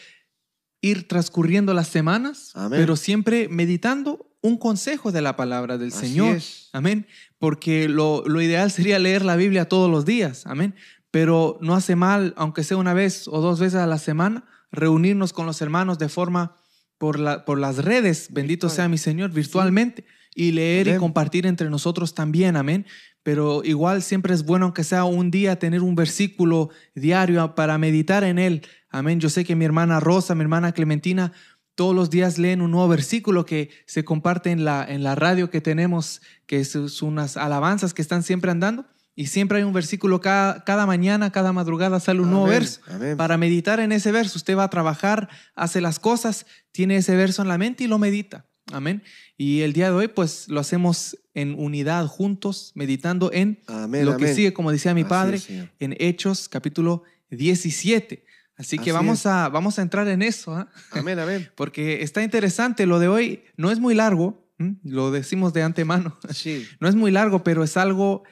ir 0.82 1.10
transcurriendo 1.10 1.74
las 1.74 1.90
semanas, 1.90 2.52
Amén. 2.56 2.80
pero 2.80 2.96
siempre 2.96 3.50
meditando 3.50 4.26
un 4.42 4.58
consejo 4.58 5.12
de 5.12 5.22
la 5.22 5.36
palabra 5.36 5.78
del 5.78 5.90
Así 5.90 6.08
Señor. 6.08 6.38
es. 6.38 6.70
Amén. 6.72 7.06
Porque 7.38 7.90
lo, 7.90 8.24
lo 8.26 8.42
ideal 8.42 8.72
sería 8.72 8.98
leer 8.98 9.26
la 9.26 9.36
Biblia 9.36 9.68
todos 9.68 9.92
los 9.92 10.06
días. 10.06 10.46
Amén. 10.46 10.74
Pero 11.12 11.58
no 11.62 11.76
hace 11.76 11.96
mal, 11.96 12.34
aunque 12.38 12.64
sea 12.64 12.78
una 12.78 12.94
vez 12.94 13.28
o 13.28 13.42
dos 13.42 13.60
veces 13.60 13.80
a 13.80 13.88
la 13.88 13.98
semana, 13.98 14.46
reunirnos 14.72 15.34
con 15.34 15.46
los 15.46 15.62
hermanos 15.62 15.98
de 15.98 16.10
forma 16.10 16.56
por, 16.98 17.20
la, 17.20 17.46
por 17.46 17.60
las 17.60 17.78
redes, 17.78 18.28
bendito 18.32 18.68
Virtual. 18.68 18.76
sea 18.76 18.90
mi 18.90 18.98
Señor, 18.98 19.32
virtualmente, 19.32 20.06
y 20.36 20.52
leer 20.52 20.88
y 20.88 20.98
compartir 20.98 21.46
entre 21.46 21.70
nosotros 21.70 22.14
también, 22.14 22.56
amén. 22.56 22.86
Pero 23.24 23.64
igual 23.64 24.04
siempre 24.04 24.34
es 24.34 24.46
bueno, 24.46 24.66
aunque 24.66 24.84
sea 24.84 25.04
un 25.04 25.32
día, 25.32 25.58
tener 25.58 25.82
un 25.82 25.96
versículo 25.96 26.70
diario 26.96 27.56
para 27.56 27.78
meditar 27.78 28.24
en 28.24 28.38
él, 28.38 28.62
amén. 28.90 29.20
Yo 29.20 29.30
sé 29.30 29.44
que 29.44 29.56
mi 29.56 29.66
hermana 29.66 30.00
Rosa, 30.00 30.36
mi 30.36 30.42
hermana 30.42 30.72
Clementina, 30.72 31.34
todos 31.76 31.96
los 31.96 32.10
días 32.10 32.38
leen 32.38 32.62
un 32.62 32.72
nuevo 32.72 32.90
versículo 32.90 33.46
que 33.46 33.70
se 33.86 34.04
comparte 34.04 34.52
en 34.52 34.66
la, 34.66 34.86
en 34.88 35.02
la 35.02 35.16
radio 35.16 35.50
que 35.50 35.62
tenemos, 35.62 36.22
que 36.46 36.60
es, 36.60 36.76
es 36.76 37.02
unas 37.02 37.38
alabanzas 37.38 37.94
que 37.94 38.02
están 38.02 38.22
siempre 38.22 38.52
andando. 38.52 38.86
Y 39.20 39.26
siempre 39.26 39.58
hay 39.58 39.66
un 39.66 39.74
versículo 39.74 40.22
cada, 40.22 40.64
cada 40.64 40.86
mañana, 40.86 41.30
cada 41.30 41.52
madrugada 41.52 42.00
sale 42.00 42.22
un 42.22 42.32
nuevo 42.32 42.46
verso 42.46 42.80
amén. 42.88 43.18
para 43.18 43.38
meditar 43.38 43.82
en 43.82 43.92
ese 43.92 44.14
verso. 44.14 44.38
Usted 44.38 44.56
va 44.56 44.64
a 44.64 44.70
trabajar, 44.70 45.28
hace 45.56 45.82
las 45.82 46.00
cosas, 46.00 46.46
tiene 46.72 46.96
ese 46.96 47.18
verso 47.18 47.42
en 47.42 47.50
la 47.50 47.58
mente 47.58 47.84
y 47.84 47.88
lo 47.88 47.98
medita. 47.98 48.46
Amén. 48.72 49.04
Y 49.36 49.60
el 49.60 49.74
día 49.74 49.88
de 49.88 49.92
hoy, 49.92 50.08
pues 50.08 50.48
lo 50.48 50.62
hacemos 50.62 51.18
en 51.34 51.54
unidad, 51.60 52.08
juntos, 52.08 52.72
meditando 52.76 53.30
en 53.34 53.60
Amén, 53.68 54.06
lo 54.06 54.16
que 54.16 54.34
sigue, 54.34 54.54
como 54.54 54.72
decía 54.72 54.94
mi 54.94 55.04
padre, 55.04 55.36
es, 55.36 55.50
en 55.82 55.98
Hechos 56.00 56.48
capítulo 56.48 57.04
17. 57.30 58.24
Así 58.56 58.78
que 58.78 58.84
Así 58.84 58.92
vamos 58.92 59.20
es. 59.20 59.26
a, 59.26 59.50
vamos 59.50 59.80
a 59.80 59.82
entrar 59.82 60.08
en 60.08 60.22
eso, 60.22 60.56
¿ah? 60.56 60.70
Amén, 60.92 61.20
amén. 61.20 61.52
porque 61.58 62.04
está 62.04 62.24
interesante. 62.24 62.86
Lo 62.86 63.00
de 63.00 63.10
hoy 63.10 63.44
no 63.58 63.70
es 63.70 63.80
muy 63.80 63.96
largo, 63.96 64.48
lo 64.86 65.12
decimos 65.12 65.52
de 65.52 65.64
antemano. 65.64 66.18
Sí. 66.34 66.66
No 66.80 66.88
es 66.88 66.96
muy 66.96 67.12
largo, 67.12 67.44
pero 67.44 67.66
es 67.66 67.76
algo 67.76 68.24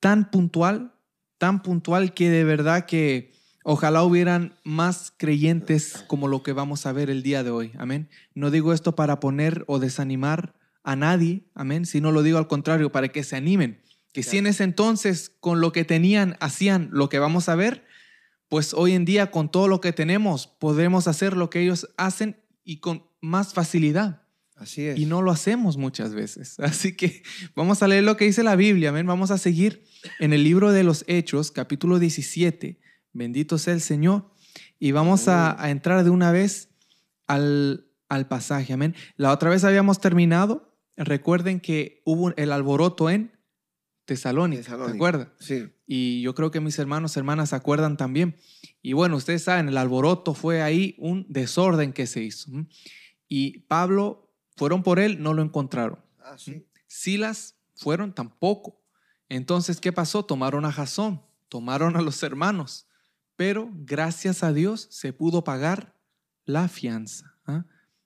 tan 0.00 0.30
puntual, 0.30 0.94
tan 1.38 1.62
puntual 1.62 2.14
que 2.14 2.30
de 2.30 2.44
verdad 2.44 2.86
que 2.86 3.32
ojalá 3.64 4.02
hubieran 4.04 4.54
más 4.64 5.12
creyentes 5.16 6.04
como 6.06 6.28
lo 6.28 6.42
que 6.42 6.52
vamos 6.52 6.86
a 6.86 6.92
ver 6.92 7.10
el 7.10 7.22
día 7.22 7.42
de 7.42 7.50
hoy. 7.50 7.72
Amén. 7.78 8.08
No 8.34 8.50
digo 8.50 8.72
esto 8.72 8.94
para 8.94 9.20
poner 9.20 9.64
o 9.66 9.78
desanimar 9.78 10.54
a 10.84 10.94
nadie, 10.94 11.42
amén, 11.54 11.84
sino 11.84 12.12
lo 12.12 12.22
digo 12.22 12.38
al 12.38 12.46
contrario, 12.46 12.92
para 12.92 13.08
que 13.08 13.24
se 13.24 13.34
animen. 13.34 13.82
Que 14.12 14.22
si 14.22 14.38
en 14.38 14.46
ese 14.46 14.62
entonces 14.62 15.32
con 15.40 15.60
lo 15.60 15.72
que 15.72 15.84
tenían 15.84 16.36
hacían 16.40 16.88
lo 16.92 17.08
que 17.08 17.18
vamos 17.18 17.48
a 17.48 17.56
ver, 17.56 17.84
pues 18.48 18.72
hoy 18.72 18.92
en 18.92 19.04
día 19.04 19.30
con 19.30 19.50
todo 19.50 19.66
lo 19.66 19.80
que 19.80 19.92
tenemos 19.92 20.46
podemos 20.46 21.08
hacer 21.08 21.36
lo 21.36 21.50
que 21.50 21.60
ellos 21.60 21.88
hacen 21.96 22.40
y 22.62 22.78
con 22.78 23.04
más 23.20 23.52
facilidad. 23.52 24.25
Así 24.56 24.86
es. 24.86 24.98
Y 24.98 25.06
no 25.06 25.22
lo 25.22 25.30
hacemos 25.30 25.76
muchas 25.76 26.14
veces. 26.14 26.58
Así 26.60 26.96
que 26.96 27.22
vamos 27.54 27.82
a 27.82 27.88
leer 27.88 28.04
lo 28.04 28.16
que 28.16 28.24
dice 28.24 28.42
la 28.42 28.56
Biblia. 28.56 28.88
Amén. 28.88 29.06
Vamos 29.06 29.30
a 29.30 29.38
seguir 29.38 29.84
en 30.18 30.32
el 30.32 30.42
libro 30.42 30.72
de 30.72 30.82
los 30.82 31.04
Hechos, 31.06 31.50
capítulo 31.50 31.98
17. 31.98 32.80
Bendito 33.12 33.58
sea 33.58 33.74
el 33.74 33.80
Señor. 33.80 34.30
Y 34.78 34.92
vamos 34.92 35.28
a, 35.28 35.62
a 35.62 35.70
entrar 35.70 36.04
de 36.04 36.10
una 36.10 36.32
vez 36.32 36.70
al, 37.26 37.86
al 38.08 38.28
pasaje. 38.28 38.72
Amén. 38.72 38.94
La 39.16 39.32
otra 39.32 39.50
vez 39.50 39.64
habíamos 39.64 40.00
terminado. 40.00 40.74
Recuerden 40.96 41.60
que 41.60 42.02
hubo 42.04 42.34
el 42.36 42.52
alboroto 42.52 43.10
en 43.10 43.32
Tesalónica. 44.06 44.62
Tesalónica. 44.62 44.92
¿Se 44.92 44.96
acuerdan? 44.96 45.32
Sí. 45.38 45.68
Y 45.86 46.22
yo 46.22 46.34
creo 46.34 46.50
que 46.50 46.60
mis 46.60 46.78
hermanos, 46.78 47.16
hermanas 47.16 47.50
se 47.50 47.56
acuerdan 47.56 47.96
también. 47.96 48.36
Y 48.80 48.92
bueno, 48.92 49.16
ustedes 49.16 49.42
saben, 49.42 49.68
el 49.68 49.76
alboroto 49.76 50.32
fue 50.32 50.62
ahí 50.62 50.94
un 50.98 51.26
desorden 51.28 51.92
que 51.92 52.06
se 52.06 52.22
hizo. 52.22 52.50
Y 53.28 53.60
Pablo, 53.60 54.25
fueron 54.56 54.82
por 54.82 54.98
él, 54.98 55.22
no 55.22 55.34
lo 55.34 55.42
encontraron. 55.42 55.98
Ah, 56.20 56.36
sí. 56.38 56.66
Silas 56.86 57.56
fueron 57.74 58.12
tampoco. 58.12 58.80
Entonces, 59.28 59.80
¿qué 59.80 59.92
pasó? 59.92 60.24
Tomaron 60.24 60.64
a 60.64 60.72
Jasón, 60.72 61.22
tomaron 61.48 61.96
a 61.96 62.02
los 62.02 62.22
hermanos, 62.22 62.86
pero 63.36 63.70
gracias 63.74 64.42
a 64.42 64.52
Dios 64.52 64.88
se 64.90 65.12
pudo 65.12 65.44
pagar 65.44 65.94
la 66.44 66.68
fianza. 66.68 67.34
¿ah? 67.46 67.64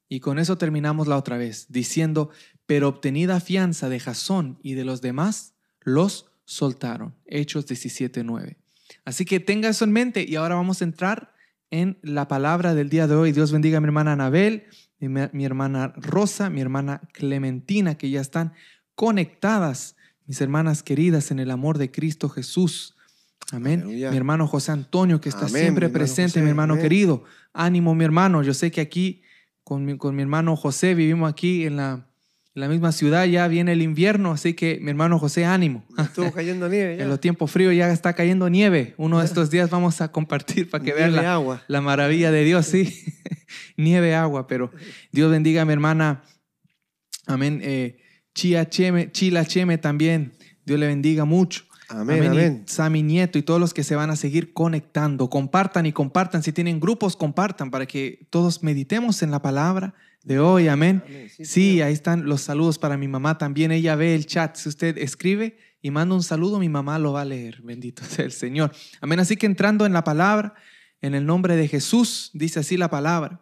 Y 0.09 0.21
con 0.21 0.39
eso 0.39 0.59
terminamos 0.59 1.07
la 1.07 1.17
otra 1.17 1.37
vez, 1.37 1.67
diciendo, 1.69 2.31
pero 2.67 2.89
obtenida 2.89 3.41
fianza 3.41 3.89
de 3.89 4.01
Jasón 4.01 4.59
y 4.63 4.75
de 4.75 4.85
los 4.85 5.01
demás, 5.01 5.55
los 5.81 6.31
soltaron. 6.45 7.15
Hechos 7.27 7.67
17.9. 7.67 8.57
Así 9.05 9.25
que 9.25 9.41
tenga 9.41 9.69
eso 9.69 9.85
en 9.85 9.93
mente 9.93 10.25
y 10.29 10.37
ahora 10.37 10.57
vamos 10.57 10.81
a 10.81 10.85
entrar 10.85 11.33
en 11.71 11.99
la 12.03 12.29
palabra 12.29 12.75
del 12.75 12.89
día 12.89 13.07
de 13.07 13.15
hoy. 13.15 13.33
Dios 13.33 13.53
bendiga 13.53 13.79
a 13.79 13.81
mi 13.81 13.87
hermana 13.87 14.13
Anabel, 14.13 14.65
mi, 14.99 15.09
mi 15.33 15.45
hermana 15.45 15.93
Rosa, 15.97 16.51
mi 16.51 16.61
hermana 16.61 17.01
Clementina, 17.13 17.97
que 17.97 18.11
ya 18.11 18.21
están 18.21 18.53
conectadas, 18.95 19.97
mis 20.27 20.41
hermanas 20.41 20.83
queridas 20.83 21.31
en 21.31 21.39
el 21.39 21.51
amor 21.51 21.79
de 21.79 21.91
Cristo 21.91 22.29
Jesús. 22.29 22.97
Amén. 23.53 23.81
Aleluya. 23.81 24.11
Mi 24.11 24.17
hermano 24.17 24.47
José 24.47 24.73
Antonio, 24.73 25.21
que 25.21 25.29
está 25.29 25.47
Amén, 25.47 25.63
siempre 25.63 25.89
mi 25.89 25.93
presente, 25.93 26.33
José, 26.33 26.43
mi 26.43 26.51
hermano 26.51 26.75
amén. 26.75 26.83
querido. 26.83 27.25
Ánimo, 27.53 27.95
mi 27.95 28.05
hermano. 28.05 28.43
Yo 28.43 28.55
sé 28.55 28.71
que 28.71 28.81
aquí 28.81 29.23
con 29.65 29.85
mi, 29.85 29.97
con 29.97 30.15
mi 30.15 30.23
hermano 30.23 30.57
José 30.57 30.95
vivimos 30.95 31.31
aquí 31.31 31.67
en 31.67 31.77
la, 31.77 32.10
en 32.55 32.61
la 32.61 32.69
misma 32.69 32.93
ciudad. 32.93 33.25
Ya 33.27 33.47
viene 33.49 33.73
el 33.73 33.83
invierno, 33.83 34.33
así 34.33 34.55
que 34.55 34.79
mi 34.81 34.91
hermano 34.91 35.19
José, 35.19 35.45
ánimo. 35.45 35.85
Estuvo 35.99 36.33
cayendo 36.35 36.69
nieve 36.69 36.97
ya. 36.97 37.05
En 37.05 37.09
los 37.09 37.21
tiempos 37.21 37.51
fríos 37.51 37.75
ya 37.75 37.91
está 37.93 38.15
cayendo 38.15 38.49
nieve. 38.49 38.95
Uno 38.97 39.21
de 39.21 39.27
estos 39.27 39.51
días 39.51 39.71
vamos 39.71 40.01
a 40.01 40.11
compartir 40.13 40.69
para 40.69 40.83
que 40.85 40.93
vean 40.93 41.15
la, 41.15 41.35
agua. 41.35 41.63
la 41.69 41.81
maravilla 41.81 42.31
de 42.31 42.45
Dios, 42.45 42.67
sí. 42.67 43.05
nieve, 43.77 44.15
agua, 44.15 44.47
pero 44.47 44.71
Dios 45.13 45.31
bendiga 45.31 45.63
a 45.63 45.65
mi 45.65 45.73
hermana. 45.73 46.23
Amén. 47.27 47.61
Eh, 47.63 47.99
Chia 48.35 48.69
Cheme, 48.69 49.11
Chila 49.13 49.45
Cheme 49.45 49.79
también. 49.79 50.33
Dios 50.65 50.79
le 50.79 50.87
bendiga 50.87 51.25
mucho. 51.25 51.65
Amén, 51.89 52.25
amén. 52.25 52.63
Sammy 52.67 53.03
Nieto 53.03 53.37
y 53.37 53.43
todos 53.43 53.59
los 53.59 53.75
que 53.75 53.83
se 53.83 53.97
van 53.97 54.11
a 54.11 54.17
seguir 54.17 54.53
conectando. 54.53 55.29
Compartan 55.29 55.87
y 55.87 55.93
compartan. 55.93 56.45
Si 56.45 56.53
tienen 56.53 56.79
grupos, 56.79 57.17
compartan 57.17 57.73
para 57.73 57.87
que 57.87 58.29
todos 58.31 58.63
meditemos 58.63 59.25
en 59.25 59.33
la 59.33 59.43
palabra 59.43 59.95
de 60.23 60.39
hoy. 60.39 60.69
Amén. 60.69 61.03
Sí, 61.43 61.81
ahí 61.83 61.93
están 61.93 62.27
los 62.27 62.43
saludos 62.43 62.79
para 62.79 62.97
mi 62.97 63.09
mamá 63.09 63.39
también. 63.39 63.73
Ella 63.73 63.97
ve 63.97 64.15
el 64.15 64.27
chat. 64.27 64.57
Si 64.57 64.69
usted 64.69 64.99
escribe 64.99 65.59
y 65.83 65.91
manda 65.91 66.15
un 66.15 66.23
saludo, 66.23 66.59
mi 66.59 66.69
mamá 66.69 66.99
lo 66.99 67.13
va 67.13 67.23
a 67.23 67.25
leer. 67.25 67.63
Bendito 67.63 68.05
sea 68.09 68.25
el 68.25 68.33
Señor. 68.33 68.73
Amén. 69.01 69.21
Así 69.21 69.37
que 69.37 69.47
entrando 69.47 69.87
en 69.87 69.93
la 69.93 70.05
palabra, 70.05 70.55
en 71.01 71.15
el 71.15 71.25
nombre 71.27 71.57
de 71.57 71.69
Jesús, 71.69 72.31
dice 72.35 72.61
así 72.61 72.77
la 72.77 72.91
palabra. 72.91 73.41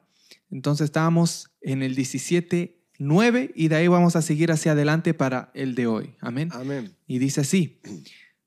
Entonces 0.51 0.87
estábamos 0.87 1.51
en 1.61 1.83
el 1.83 1.95
17, 1.95 2.81
9 2.99 3.53
y 3.55 3.69
de 3.69 3.77
ahí 3.77 3.89
vamos 3.89 4.17
a 4.17 4.23
seguir 4.23 4.51
hacia 4.51 4.73
adelante 4.73 5.15
para 5.15 5.51
el 5.55 5.75
de 5.75 5.87
hoy. 5.87 6.15
Amén. 6.21 6.49
Amén. 6.53 6.95
Y 7.07 7.19
dice 7.19 7.43
así, 7.43 7.81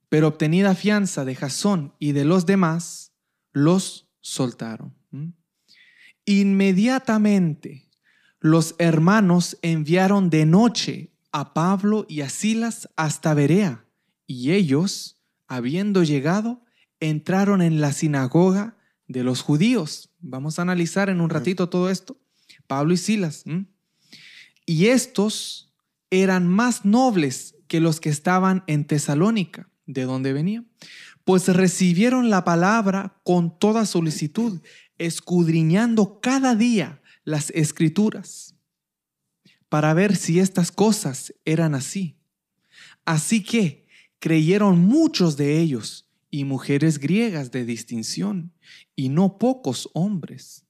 pero 0.09 0.27
obtenida 0.27 0.73
fianza 0.73 1.25
de 1.25 1.35
Jasón 1.35 1.93
y 1.99 2.13
de 2.13 2.25
los 2.25 2.45
demás, 2.45 3.13
los 3.51 4.09
soltaron. 4.19 4.95
¿Mm? 5.11 5.29
Inmediatamente 6.25 7.90
los 8.41 8.75
hermanos 8.79 9.57
enviaron 9.61 10.31
de 10.31 10.47
noche 10.47 11.13
a 11.31 11.53
Pablo 11.53 12.05
y 12.09 12.21
a 12.21 12.29
Silas 12.29 12.89
hasta 12.97 13.33
Berea, 13.35 13.85
y 14.25 14.51
ellos, 14.51 15.21
habiendo 15.47 16.03
llegado, 16.03 16.65
entraron 16.99 17.61
en 17.61 17.79
la 17.81 17.93
sinagoga 17.93 18.77
de 19.07 19.23
los 19.23 19.41
judíos. 19.41 20.09
Vamos 20.19 20.57
a 20.57 20.63
analizar 20.63 21.09
en 21.09 21.21
un 21.21 21.29
ratito 21.29 21.69
todo 21.69 21.89
esto. 21.89 22.19
Pablo 22.65 22.93
y 22.93 22.97
Silas. 22.97 23.43
¿m? 23.45 23.65
Y 24.65 24.87
estos 24.87 25.73
eran 26.09 26.47
más 26.47 26.83
nobles 26.83 27.55
que 27.67 27.79
los 27.79 27.99
que 27.99 28.09
estaban 28.09 28.63
en 28.67 28.85
Tesalónica, 28.85 29.69
de 29.85 30.03
donde 30.03 30.33
venían, 30.33 30.67
pues 31.25 31.47
recibieron 31.47 32.29
la 32.29 32.43
palabra 32.43 33.19
con 33.23 33.57
toda 33.59 33.85
solicitud, 33.85 34.61
escudriñando 34.97 36.19
cada 36.21 36.55
día 36.55 37.00
las 37.23 37.49
escrituras 37.51 38.55
para 39.69 39.93
ver 39.93 40.15
si 40.15 40.39
estas 40.39 40.71
cosas 40.71 41.33
eran 41.45 41.75
así. 41.75 42.17
Así 43.05 43.43
que 43.43 43.87
creyeron 44.19 44.79
muchos 44.79 45.37
de 45.37 45.59
ellos 45.59 46.07
y 46.29 46.45
mujeres 46.45 46.99
griegas 46.99 47.51
de 47.51 47.65
distinción, 47.65 48.53
y 48.95 49.09
no 49.09 49.37
pocos 49.37 49.89
hombres. 49.93 50.65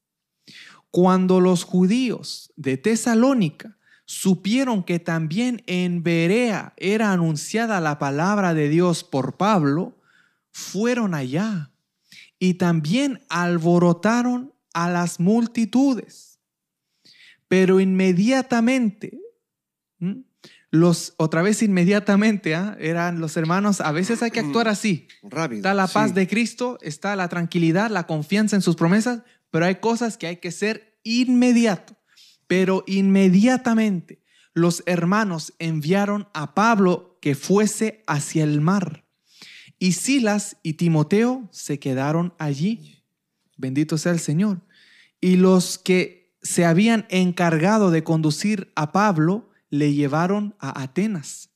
Cuando 0.90 1.40
los 1.40 1.64
judíos 1.64 2.52
de 2.56 2.78
Tesalónica 2.78 3.78
supieron 4.06 4.84
que 4.84 5.00
también 5.00 5.64
en 5.68 6.04
Berea 6.04 6.74
era 6.78 7.12
anunciada 7.12 7.80
la 7.80 8.00
palabra 8.00 8.54
de 8.54 8.70
Dios 8.70 9.04
por 9.04 9.38
Pablo, 9.38 9.98
fueron 10.52 11.14
allá 11.14 11.72
y 12.40 12.56
también 12.56 13.24
alborotaron 13.30 14.54
a 14.74 14.90
las 14.90 15.20
multitudes. 15.20 16.31
Pero 17.52 17.82
inmediatamente, 17.82 19.20
¿m? 20.00 20.24
los, 20.70 21.16
otra 21.18 21.42
vez 21.42 21.62
inmediatamente, 21.62 22.56
¿ah? 22.56 22.78
eran 22.80 23.20
los 23.20 23.36
hermanos, 23.36 23.82
a 23.82 23.92
veces 23.92 24.24
hay 24.24 24.32
que 24.32 24.40
actuar 24.40 24.70
así. 24.70 25.10
Rápido. 25.22 25.58
Está 25.58 25.74
la 25.74 25.88
paz 25.88 26.12
sí. 26.12 26.16
de 26.16 26.30
Cristo, 26.30 26.78
está 26.82 27.14
la 27.18 27.28
tranquilidad, 27.28 27.92
la 27.92 28.08
confianza 28.08 28.56
en 28.56 28.62
sus 28.62 28.78
promesas, 28.78 29.24
pero 29.50 29.66
hay 29.66 29.76
cosas 29.82 30.16
que 30.16 30.28
hay 30.28 30.38
que 30.38 30.54
ser 30.54 30.98
inmediato. 31.04 31.98
Pero 32.48 32.86
inmediatamente 32.88 34.24
los 34.54 34.82
hermanos 34.86 35.54
enviaron 35.60 36.30
a 36.34 36.56
Pablo 36.56 37.18
que 37.22 37.36
fuese 37.36 38.02
hacia 38.08 38.46
el 38.46 38.62
mar. 38.62 39.04
Y 39.78 39.92
Silas 39.92 40.56
y 40.64 40.76
Timoteo 40.76 41.50
se 41.52 41.80
quedaron 41.80 42.34
allí. 42.40 43.04
Bendito 43.58 43.98
sea 43.98 44.14
el 44.14 44.22
Señor. 44.22 44.62
Y 45.20 45.36
los 45.36 45.78
que 45.78 46.21
se 46.42 46.66
habían 46.66 47.06
encargado 47.10 47.92
de 47.92 48.04
conducir 48.04 48.72
a 48.76 48.92
Pablo 48.92 49.50
le 49.70 49.94
llevaron 49.94 50.56
a 50.60 50.82
Atenas. 50.82 51.50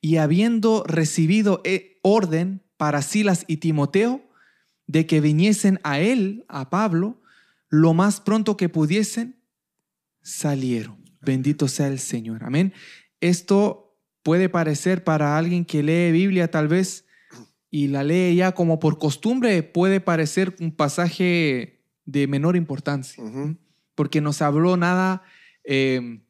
Y 0.00 0.16
habiendo 0.16 0.84
recibido 0.86 1.60
eh, 1.64 1.98
orden 2.02 2.62
para 2.76 3.02
Silas 3.02 3.44
y 3.46 3.58
Timoteo 3.58 4.22
de 4.86 5.06
que 5.06 5.20
viniesen 5.20 5.80
a 5.82 6.00
él, 6.00 6.44
a 6.48 6.70
Pablo, 6.70 7.20
lo 7.68 7.94
más 7.94 8.20
pronto 8.20 8.56
que 8.56 8.68
pudiesen, 8.68 9.36
salieron. 10.22 11.04
Bendito 11.20 11.68
sea 11.68 11.88
el 11.88 11.98
Señor. 11.98 12.44
Amén. 12.44 12.72
Esto 13.20 13.96
puede 14.22 14.48
parecer 14.48 15.04
para 15.04 15.36
alguien 15.36 15.64
que 15.64 15.82
lee 15.82 16.12
Biblia 16.12 16.50
tal 16.50 16.68
vez 16.68 17.04
y 17.70 17.88
la 17.88 18.02
lee 18.02 18.34
ya 18.36 18.52
como 18.52 18.78
por 18.78 18.98
costumbre, 18.98 19.62
puede 19.62 20.00
parecer 20.00 20.56
un 20.60 20.72
pasaje 20.72 21.84
de 22.06 22.26
menor 22.26 22.56
importancia, 22.56 23.22
porque 23.98 24.20
no 24.20 24.32
se 24.32 24.44
habló 24.44 24.76
nada, 24.76 25.24
eh, 25.64 26.20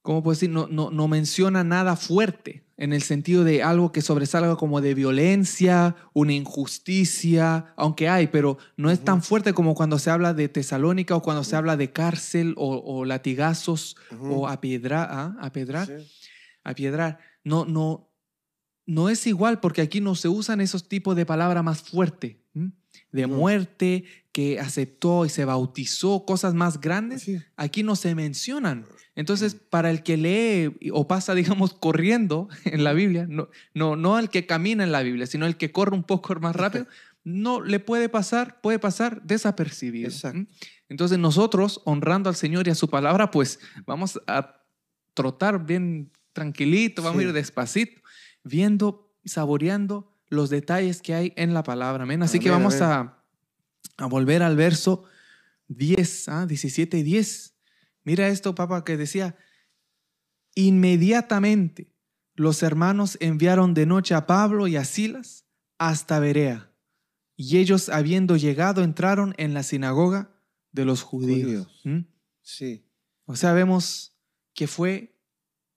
¿cómo 0.00 0.22
puedo 0.22 0.34
decir? 0.34 0.48
No, 0.48 0.66
no, 0.68 0.90
no 0.90 1.06
menciona 1.06 1.64
nada 1.64 1.96
fuerte 1.96 2.64
en 2.78 2.94
el 2.94 3.02
sentido 3.02 3.44
de 3.44 3.62
algo 3.62 3.92
que 3.92 4.00
sobresalga 4.00 4.56
como 4.56 4.80
de 4.80 4.94
violencia, 4.94 5.96
una 6.14 6.32
injusticia, 6.32 7.74
aunque 7.76 8.08
hay, 8.08 8.28
pero 8.28 8.56
no 8.78 8.90
es 8.90 9.04
tan 9.04 9.22
fuerte 9.22 9.52
como 9.52 9.74
cuando 9.74 9.98
se 9.98 10.08
habla 10.08 10.32
de 10.32 10.48
Tesalónica 10.48 11.14
o 11.14 11.20
cuando 11.20 11.44
se 11.44 11.56
habla 11.56 11.76
de 11.76 11.92
cárcel 11.92 12.54
o, 12.56 13.04
latigazos 13.04 13.96
o 14.18 14.48
a 14.48 14.58
piedra, 14.62 15.06
¿ah? 15.10 15.36
a 15.38 15.52
pedrar, 15.52 15.90
a 16.64 16.74
piedrar. 16.74 17.18
No, 17.44 17.66
no, 17.66 18.08
no 18.86 19.10
es 19.10 19.26
igual 19.26 19.60
porque 19.60 19.82
aquí 19.82 20.00
no 20.00 20.14
se 20.14 20.28
usan 20.28 20.62
esos 20.62 20.88
tipos 20.88 21.16
de 21.16 21.26
palabras 21.26 21.62
más 21.62 21.82
fuertes, 21.82 22.36
de 23.12 23.26
muerte, 23.26 24.04
que 24.32 24.60
aceptó 24.60 25.24
y 25.24 25.30
se 25.30 25.46
bautizó, 25.46 26.26
cosas 26.26 26.52
más 26.52 26.80
grandes, 26.80 27.30
aquí 27.56 27.82
no 27.82 27.96
se 27.96 28.14
mencionan. 28.14 28.84
Entonces, 29.14 29.54
para 29.54 29.90
el 29.90 30.02
que 30.02 30.18
lee 30.18 30.90
o 30.92 31.08
pasa, 31.08 31.34
digamos, 31.34 31.72
corriendo 31.72 32.48
en 32.66 32.84
la 32.84 32.92
Biblia, 32.92 33.26
no, 33.28 33.48
no, 33.72 33.96
no 33.96 34.18
el 34.18 34.28
que 34.28 34.46
camina 34.46 34.84
en 34.84 34.92
la 34.92 35.02
Biblia, 35.02 35.26
sino 35.26 35.46
el 35.46 35.56
que 35.56 35.72
corre 35.72 35.94
un 35.94 36.04
poco 36.04 36.34
más 36.40 36.54
rápido, 36.54 36.86
no 37.24 37.60
le 37.60 37.80
puede 37.80 38.08
pasar, 38.08 38.60
puede 38.60 38.78
pasar 38.78 39.22
desapercibido. 39.22 40.10
Entonces, 40.88 41.18
nosotros, 41.18 41.80
honrando 41.84 42.28
al 42.28 42.36
Señor 42.36 42.68
y 42.68 42.70
a 42.70 42.74
su 42.74 42.88
palabra, 42.88 43.30
pues 43.30 43.58
vamos 43.86 44.20
a 44.26 44.62
trotar 45.14 45.64
bien 45.64 46.12
tranquilito, 46.34 47.02
vamos 47.02 47.20
a 47.20 47.24
ir 47.24 47.32
despacito, 47.32 48.02
viendo, 48.44 49.10
saboreando 49.24 50.15
los 50.28 50.50
detalles 50.50 51.02
que 51.02 51.14
hay 51.14 51.32
en 51.36 51.54
la 51.54 51.62
palabra. 51.62 52.04
Amén. 52.04 52.22
Así 52.22 52.38
que 52.38 52.50
vamos 52.50 52.80
a 52.80 53.16
a 53.96 54.06
volver 54.06 54.42
al 54.42 54.56
verso 54.56 55.04
10, 55.68 56.26
17 56.48 56.98
y 56.98 57.02
10. 57.02 57.54
Mira 58.04 58.28
esto, 58.28 58.54
papá, 58.54 58.84
que 58.84 58.96
decía, 58.96 59.36
inmediatamente 60.54 61.92
los 62.34 62.62
hermanos 62.62 63.16
enviaron 63.20 63.74
de 63.74 63.86
noche 63.86 64.14
a 64.14 64.26
Pablo 64.26 64.66
y 64.66 64.76
a 64.76 64.84
Silas 64.84 65.46
hasta 65.78 66.18
Berea, 66.18 66.70
y 67.36 67.58
ellos 67.58 67.88
habiendo 67.88 68.36
llegado 68.36 68.82
entraron 68.82 69.34
en 69.36 69.52
la 69.52 69.62
sinagoga 69.62 70.30
de 70.72 70.84
los 70.84 71.02
judíos. 71.02 71.82
¿Mm? 71.84 72.00
Sí. 72.42 72.86
O 73.24 73.36
sea, 73.36 73.52
vemos 73.52 74.16
que 74.54 74.66
fue 74.66 75.18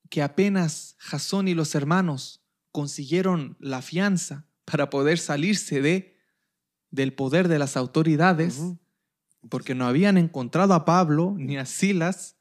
que 0.10 0.22
apenas 0.22 0.96
Jasón 1.00 1.48
y 1.48 1.54
los 1.54 1.76
hermanos 1.76 2.39
consiguieron 2.72 3.58
la 3.60 3.82
fianza 3.82 4.46
para 4.66 4.90
poder 4.90 5.18
salirse 5.18 5.82
de 5.82 6.20
del 6.92 7.14
poder 7.14 7.48
de 7.48 7.60
las 7.60 7.78
autoridades, 7.78 8.62
porque 9.50 9.76
no 9.76 9.86
habían 9.86 10.18
encontrado 10.18 10.74
a 10.74 10.86
Pablo 10.86 11.36
ni 11.38 11.58
a 11.58 11.66
Silas. 11.66 12.38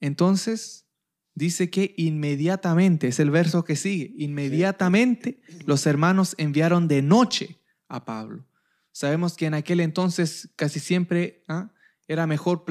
Entonces 0.00 0.86
dice 1.34 1.70
que 1.70 1.94
inmediatamente, 1.96 3.08
es 3.08 3.20
el 3.20 3.30
verso 3.30 3.64
que 3.64 3.76
sigue, 3.76 4.12
inmediatamente 4.16 5.40
los 5.66 5.86
hermanos 5.86 6.34
enviaron 6.38 6.88
de 6.88 7.02
noche 7.02 7.60
a 7.88 8.04
Pablo. 8.04 8.46
Sabemos 8.92 9.36
que 9.36 9.46
en 9.46 9.54
aquel 9.54 9.80
entonces 9.80 10.50
casi 10.56 10.80
siempre 10.80 11.44
¿ah? 11.46 11.72
era 12.08 12.26
mejor 12.26 12.64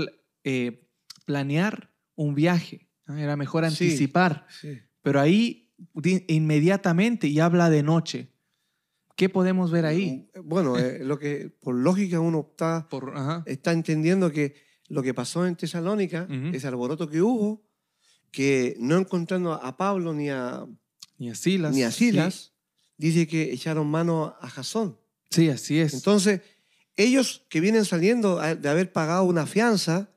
eh, 0.43 0.85
planear 1.25 1.93
un 2.15 2.35
viaje, 2.35 2.89
¿ah? 3.05 3.19
era 3.21 3.37
mejor 3.37 3.63
anticipar, 3.63 4.47
pero 5.01 5.21
ahí 5.21 5.66
inmediatamente 6.27 7.27
y 7.27 7.39
habla 7.39 7.69
de 7.69 7.83
noche. 7.83 8.29
¿Qué 9.15 9.29
podemos 9.29 9.71
ver 9.71 9.85
ahí? 9.85 10.29
Bueno, 10.43 10.77
eh, 10.77 10.99
lo 11.03 11.17
que 11.17 11.49
por 11.49 11.75
lógica 11.75 12.19
uno 12.19 12.47
está, 12.51 12.87
está 13.45 13.71
entendiendo 13.71 14.31
que 14.31 14.55
lo 14.89 15.01
que 15.01 15.13
pasó 15.13 15.45
en 15.47 15.55
Tesalónica, 15.55 16.27
ese 16.53 16.67
alboroto 16.67 17.09
que 17.09 17.21
hubo, 17.21 17.65
que 18.31 18.75
no 18.79 18.97
encontrando 18.97 19.53
a 19.53 19.75
Pablo 19.75 20.13
ni 20.13 20.29
a, 20.29 20.65
ni 21.17 21.29
a 21.29 21.35
Silas, 21.35 21.73
ni 21.73 21.83
a 21.83 21.91
Silas 21.91 22.53
dice 22.97 23.27
que 23.27 23.53
echaron 23.53 23.87
mano 23.87 24.35
a 24.39 24.49
Jasón. 24.49 24.99
Sí, 25.29 25.49
así 25.49 25.79
es. 25.79 25.93
Entonces, 25.93 26.41
ellos 26.95 27.45
que 27.49 27.59
vienen 27.59 27.85
saliendo 27.85 28.39
de 28.39 28.69
haber 28.69 28.91
pagado 28.91 29.23
una 29.23 29.45
fianza, 29.45 30.11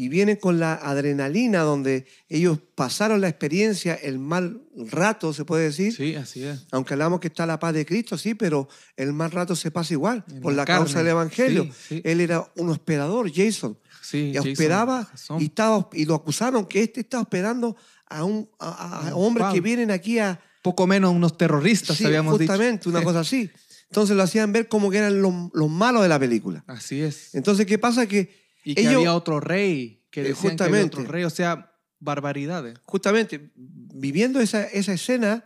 y 0.00 0.08
vienen 0.08 0.36
con 0.36 0.58
la 0.58 0.76
adrenalina 0.76 1.60
donde 1.60 2.06
ellos 2.30 2.58
pasaron 2.74 3.20
la 3.20 3.28
experiencia, 3.28 3.94
el 3.94 4.18
mal 4.18 4.62
rato, 4.74 5.34
se 5.34 5.44
puede 5.44 5.64
decir. 5.64 5.94
Sí, 5.94 6.14
así 6.14 6.42
es. 6.42 6.66
Aunque 6.70 6.94
hablamos 6.94 7.20
que 7.20 7.28
está 7.28 7.44
la 7.44 7.58
paz 7.58 7.74
de 7.74 7.84
Cristo, 7.84 8.16
sí, 8.16 8.34
pero 8.34 8.66
el 8.96 9.12
mal 9.12 9.30
rato 9.30 9.54
se 9.54 9.70
pasa 9.70 9.92
igual 9.92 10.24
por 10.40 10.54
la, 10.54 10.64
causa 10.64 11.00
del 11.00 11.08
Evangelio. 11.08 11.68
Él 11.90 12.22
era 12.22 12.50
un 12.56 12.70
hospedador, 12.70 13.30
Jason. 13.30 13.76
Sí, 14.00 14.32
y 14.32 14.38
hospedaba 14.38 15.06
y, 15.38 15.44
estaba, 15.44 15.86
y 15.92 16.06
lo 16.06 16.14
acusaron 16.14 16.64
que 16.64 16.82
este 16.82 17.00
está 17.00 17.20
hospedando 17.20 17.76
a, 18.06 18.24
un, 18.24 18.48
a, 18.58 19.10
hombres 19.12 19.48
que 19.52 19.60
vienen 19.60 19.90
aquí 19.90 20.18
a... 20.18 20.40
Poco 20.62 20.86
menos 20.86 21.14
unos 21.14 21.36
terroristas, 21.36 21.96
sí, 21.96 22.06
habíamos 22.06 22.38
justamente, 22.38 22.88
una 22.88 23.02
cosa 23.02 23.20
así. 23.20 23.50
Entonces 23.90 24.16
lo 24.16 24.22
hacían 24.22 24.52
ver 24.52 24.68
como 24.68 24.90
que 24.90 24.98
eran 24.98 25.20
los, 25.20 25.34
los 25.52 25.68
malos 25.68 26.02
de 26.02 26.08
la 26.08 26.18
película. 26.18 26.64
Así 26.66 27.02
es. 27.02 27.34
Entonces, 27.34 27.66
¿qué 27.66 27.78
pasa? 27.78 28.06
Que 28.06 28.39
y 28.64 28.74
que 28.74 28.88
había 28.88 29.14
otro 29.14 29.40
rey, 29.40 30.04
que 30.10 30.22
eh, 30.22 30.24
decían 30.24 30.56
que 30.56 30.82
otro 30.82 31.04
rey, 31.04 31.24
o 31.24 31.30
sea, 31.30 31.72
barbaridades. 31.98 32.78
Justamente, 32.84 33.52
viviendo 33.54 34.40
esa, 34.40 34.64
esa 34.64 34.92
escena, 34.92 35.44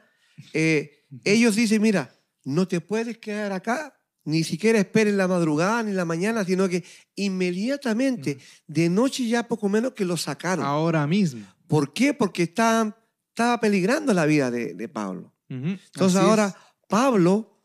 eh, 0.52 1.04
ellos 1.24 1.56
dicen, 1.56 1.82
mira, 1.82 2.14
no 2.44 2.66
te 2.66 2.80
puedes 2.80 3.18
quedar 3.18 3.52
acá, 3.52 3.98
ni 4.24 4.42
siquiera 4.42 4.78
esperes 4.78 5.14
la 5.14 5.28
madrugada 5.28 5.82
ni 5.82 5.92
la 5.92 6.04
mañana, 6.04 6.44
sino 6.44 6.68
que 6.68 6.84
inmediatamente, 7.14 8.38
de 8.66 8.88
noche 8.88 9.26
ya 9.28 9.46
poco 9.46 9.68
menos 9.68 9.92
que 9.92 10.04
lo 10.04 10.16
sacaron. 10.16 10.64
Ahora 10.64 11.06
mismo. 11.06 11.46
¿Por 11.66 11.92
qué? 11.92 12.14
Porque 12.14 12.44
estaba, 12.44 12.96
estaba 13.28 13.60
peligrando 13.60 14.14
la 14.14 14.26
vida 14.26 14.50
de, 14.50 14.88
Pablo. 14.88 15.34
Entonces 15.48 16.18
ahora 16.18 16.56
Pablo, 16.88 17.60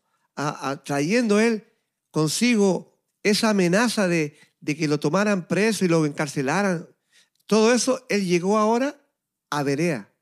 trayendo 0.84 1.40
él 1.40 1.64
consigo 2.10 3.00
esa 3.22 3.50
amenaza 3.50 4.06
de, 4.08 4.36
de 4.60 4.76
que 4.76 4.88
lo 4.88 5.00
tomaran 5.00 5.48
preso 5.48 5.84
y 5.84 5.88
lo 5.88 6.04
encarcelaran. 6.06 6.88
Todo 7.46 7.72
eso, 7.72 8.04
él 8.08 8.26
llegó 8.26 8.58
ahora 8.58 9.00
a 9.50 9.62
Berea. 9.62 10.12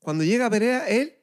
Cuando 0.00 0.24
llega 0.24 0.46
a 0.46 0.50
Berea, 0.50 0.86
él 0.88 1.14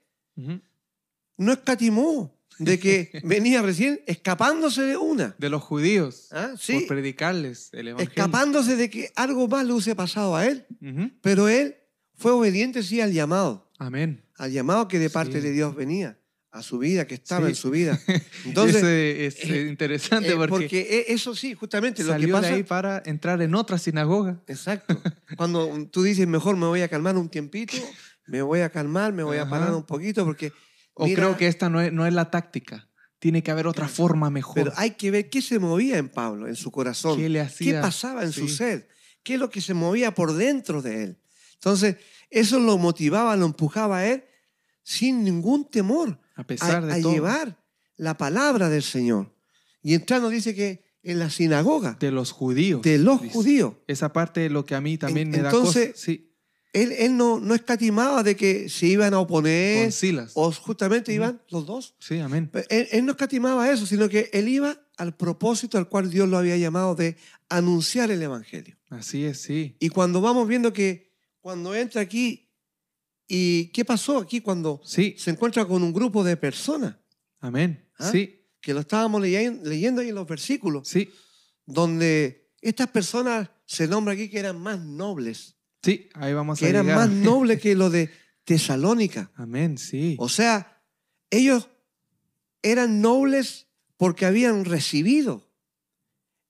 no 1.38 1.54
escatimó 1.54 2.36
de 2.58 2.80
que 2.80 3.12
venía 3.24 3.62
recién 3.62 4.02
escapándose 4.08 4.82
de 4.84 4.98
una. 4.98 5.36
De 5.38 5.50
los 5.50 5.62
judíos. 5.62 6.30
¿Ah? 6.32 6.54
Sí. 6.58 6.80
Por 6.80 6.88
predicarles 6.88 7.70
el 7.74 7.90
evangelio. 7.90 8.10
Escapándose 8.10 8.76
de 8.76 8.90
que 8.90 9.12
algo 9.16 9.48
más 9.48 9.66
le 9.66 9.74
hubiese 9.74 9.96
pasado 9.96 10.36
a 10.36 10.48
él. 10.48 10.66
Pero 11.22 11.48
él 11.48 11.76
fue 12.16 12.32
obediente, 12.32 12.82
sí, 12.82 13.02
al 13.02 13.14
llamado. 13.14 13.72
Amén. 13.78 14.24
Al 14.38 14.52
llamado 14.52 14.88
que 14.88 15.00
de 15.00 15.10
parte 15.10 15.42
de 15.42 15.52
Dios 15.52 15.76
venía 15.76 16.21
a 16.52 16.62
su 16.62 16.80
vida, 16.80 17.08
que 17.08 17.16
estaba 17.16 17.48
en 17.48 17.56
su 17.56 17.72
vida. 17.72 17.98
Entonces, 18.46 18.84
es 18.84 19.50
eh, 19.50 19.68
interesante 19.70 20.34
eh, 20.34 20.48
porque, 20.50 21.06
e, 21.08 21.14
eso 21.14 21.34
sí, 21.34 21.54
justamente 21.54 22.04
lo 22.04 22.18
que 22.18 22.28
pasa 22.28 22.48
de 22.48 22.54
ahí 22.56 22.64
para 22.64 23.02
entrar 23.06 23.42
en 23.42 23.56
otra 23.56 23.78
sinagoga. 23.78 24.42
Exacto. 24.48 25.02
Cuando 25.38 25.88
tú 25.90 26.04
dices 26.04 26.28
mejor 26.28 26.58
me 26.58 26.66
voy 26.66 26.82
a 26.82 26.90
calmar 26.90 27.18
un 27.18 27.30
tiempito, 27.30 27.78
me 28.28 28.42
voy 28.42 28.60
a 28.60 28.70
calmar, 28.70 29.14
me 29.14 29.24
voy 29.24 29.38
a 29.38 29.50
parar 29.50 29.74
un 29.74 29.84
poquito 29.84 30.26
porque 30.26 30.52
o 30.94 31.06
creo 31.06 31.38
que 31.38 31.48
esta 31.48 31.70
no 31.70 31.80
es, 31.80 31.94
no 31.94 32.06
es 32.06 32.14
la 32.14 32.30
táctica. 32.30 32.90
Tiene 33.20 33.44
que 33.44 33.52
haber 33.52 33.68
otra 33.68 33.88
forma 33.88 34.30
mejor. 34.30 34.56
Pero 34.56 34.74
hay 34.76 34.92
que 34.92 35.12
ver 35.12 35.30
qué 35.30 35.42
se 35.42 35.60
movía 35.60 35.98
en 35.98 36.10
Pablo, 36.10 36.48
en 36.48 36.56
su 36.56 36.72
corazón. 36.72 37.20
¿Qué 37.20 37.30
le 37.30 37.40
hacía? 37.40 37.74
¿Qué 37.74 37.80
pasaba 37.80 38.24
en 38.24 38.32
su 38.32 38.48
ser? 38.48 38.90
¿Qué 39.24 39.36
es 39.36 39.40
lo 39.40 39.50
que 39.50 39.62
se 39.62 39.76
movía 39.76 40.14
por 40.14 40.34
dentro 40.34 40.82
de 40.82 41.04
él? 41.04 41.18
Entonces, 41.54 41.98
eso 42.30 42.60
lo 42.60 42.78
motivaba, 42.80 43.36
lo 43.36 43.46
empujaba 43.46 44.00
a 44.00 44.08
él 44.08 44.24
sin 44.84 45.24
ningún 45.24 45.70
temor 45.70 46.20
a, 46.42 46.48
pesar 46.48 46.86
de 46.86 47.02
llevar 47.02 47.58
la 47.98 48.18
palabra 48.18 48.70
del 48.70 48.84
Señor. 48.84 49.34
Y 49.82 49.94
entrando 49.94 50.30
dice 50.30 50.54
que 50.56 50.84
en 51.04 51.20
la 51.20 51.30
sinagoga. 51.30 51.98
De 52.00 52.12
los 52.12 52.32
judíos. 52.32 52.82
De 52.82 52.98
los 52.98 53.20
judíos. 53.20 53.74
Esa 53.88 54.14
parte 54.14 54.46
es 54.46 54.52
lo 54.52 54.66
que 54.66 54.76
a 54.76 54.82
mí 54.82 54.98
también 54.98 55.30
me 55.30 55.40
da 55.40 55.52
cosa. 55.52 55.80
Sí. 55.96 56.32
él, 56.74 56.92
él 56.92 57.18
no, 57.18 57.40
no 57.40 57.56
escatimaba 57.56 58.24
de 58.24 58.36
que 58.36 58.70
se 58.70 58.88
iban 58.88 59.14
a 59.14 59.20
oponer 59.20 59.86
con 59.86 59.92
Silas. 59.92 60.32
o 60.36 60.52
justamente 60.52 61.14
iban 61.14 61.42
los 61.50 61.66
dos. 61.66 61.96
Sí, 62.00 62.20
amén. 62.20 62.52
Él, 62.70 62.88
él 62.92 63.06
no 63.06 63.12
escatimaba 63.12 63.72
eso, 63.72 63.86
sino 63.86 64.10
que 64.10 64.30
él 64.34 64.48
iba 64.48 64.80
al 64.98 65.16
propósito 65.16 65.78
al 65.78 65.90
cual 65.90 66.12
Dios 66.12 66.30
lo 66.30 66.38
había 66.38 66.58
llamado 66.58 66.96
de 66.96 67.18
anunciar 67.50 68.12
el 68.12 68.22
Evangelio. 68.22 68.78
Así 68.90 69.26
es, 69.26 69.42
sí. 69.42 69.76
Y 69.80 69.90
cuando 69.90 70.22
vamos 70.22 70.48
viendo 70.48 70.74
que 70.74 71.12
cuando 71.40 71.74
entra 71.74 72.02
aquí, 72.02 72.51
¿y 73.34 73.68
qué 73.68 73.86
pasó 73.86 74.18
aquí 74.18 74.42
cuando 74.42 74.82
Sí, 74.84 75.16
se 75.18 75.32
encuentra 75.32 75.66
con 75.66 75.82
un 75.84 75.94
grupo 75.94 76.24
de 76.24 76.36
personas? 76.38 76.98
amén. 77.40 77.88
¿Ah? 77.98 78.12
Sí, 78.12 78.46
Que 78.60 78.74
lo 78.74 78.82
estábamos 78.82 79.22
leyen- 79.22 79.62
leyendo 79.64 80.02
ahí 80.02 80.10
en 80.10 80.16
los 80.16 80.28
versículos, 80.28 80.88
sí, 80.88 81.10
donde 81.66 82.52
estas 82.62 82.88
personas 82.90 83.50
se 83.66 83.88
nombra 83.88 84.14
aquí 84.14 84.30
que 84.30 84.38
eran 84.40 84.60
más 84.60 84.80
nobles, 84.82 85.56
sí. 85.82 86.10
Ahí 86.16 86.34
vamos 86.34 86.60
que 86.60 86.66
a 86.66 86.70
eran 86.70 86.86
llegar. 86.86 86.98
más 87.08 87.10
nobles 87.10 87.62
que 87.62 87.74
los 87.76 87.92
de 87.92 88.10
Tesalónica. 88.44 89.32
Amén, 89.36 89.78
sí. 89.78 90.16
O 90.20 90.28
sea, 90.28 90.84
ellos 91.30 91.70
eran 92.62 93.02
nobles 93.02 93.68
porque 93.98 94.26
habían 94.26 94.66
recibido 94.66 95.50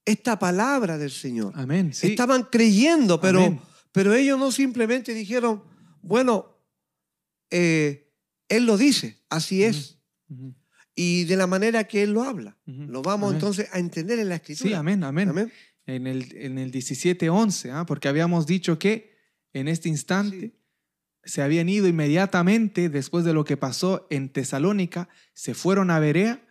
esta 0.05 0.39
palabra 0.39 0.97
del 0.97 1.11
Señor. 1.11 1.53
Amén, 1.55 1.93
sí. 1.93 2.07
Estaban 2.07 2.43
creyendo, 2.51 3.21
pero, 3.21 3.39
Amén. 3.45 3.61
pero 3.91 4.13
ellos 4.15 4.39
no 4.39 4.51
simplemente 4.51 5.13
dijeron, 5.13 5.63
bueno, 6.01 6.50
eh, 7.51 8.11
Él 8.49 8.65
lo 8.65 8.77
dice, 8.77 9.19
así 9.29 9.63
es, 9.63 9.99
y 10.95 11.25
de 11.25 11.35
la 11.35 11.47
manera 11.47 11.83
que 11.83 12.03
Él 12.03 12.13
lo 12.13 12.23
habla. 12.23 12.57
Lo 12.65 13.01
vamos 13.01 13.29
Amén. 13.29 13.37
entonces 13.37 13.67
a 13.71 13.79
entender 13.79 14.19
en 14.19 14.29
la 14.29 14.35
escritura. 14.35 14.69
Sí, 14.69 14.73
amén, 14.73 15.03
amén. 15.03 15.29
Amén. 15.29 15.51
En 15.85 16.07
el, 16.07 16.35
en 16.37 16.57
el 16.57 16.71
17.11, 16.71 17.71
¿ah? 17.73 17.85
porque 17.85 18.07
habíamos 18.07 18.45
dicho 18.45 18.79
que 18.79 19.17
en 19.53 19.67
este 19.67 19.89
instante 19.89 20.55
se 21.23 21.41
habían 21.41 21.69
ido 21.69 21.87
inmediatamente 21.87 22.89
después 22.89 23.25
de 23.25 23.33
lo 23.33 23.45
que 23.45 23.57
pasó 23.57 24.07
en 24.09 24.29
Tesalónica, 24.29 25.09
se 25.33 25.53
fueron 25.53 25.91
a 25.91 25.99
Berea 25.99 26.43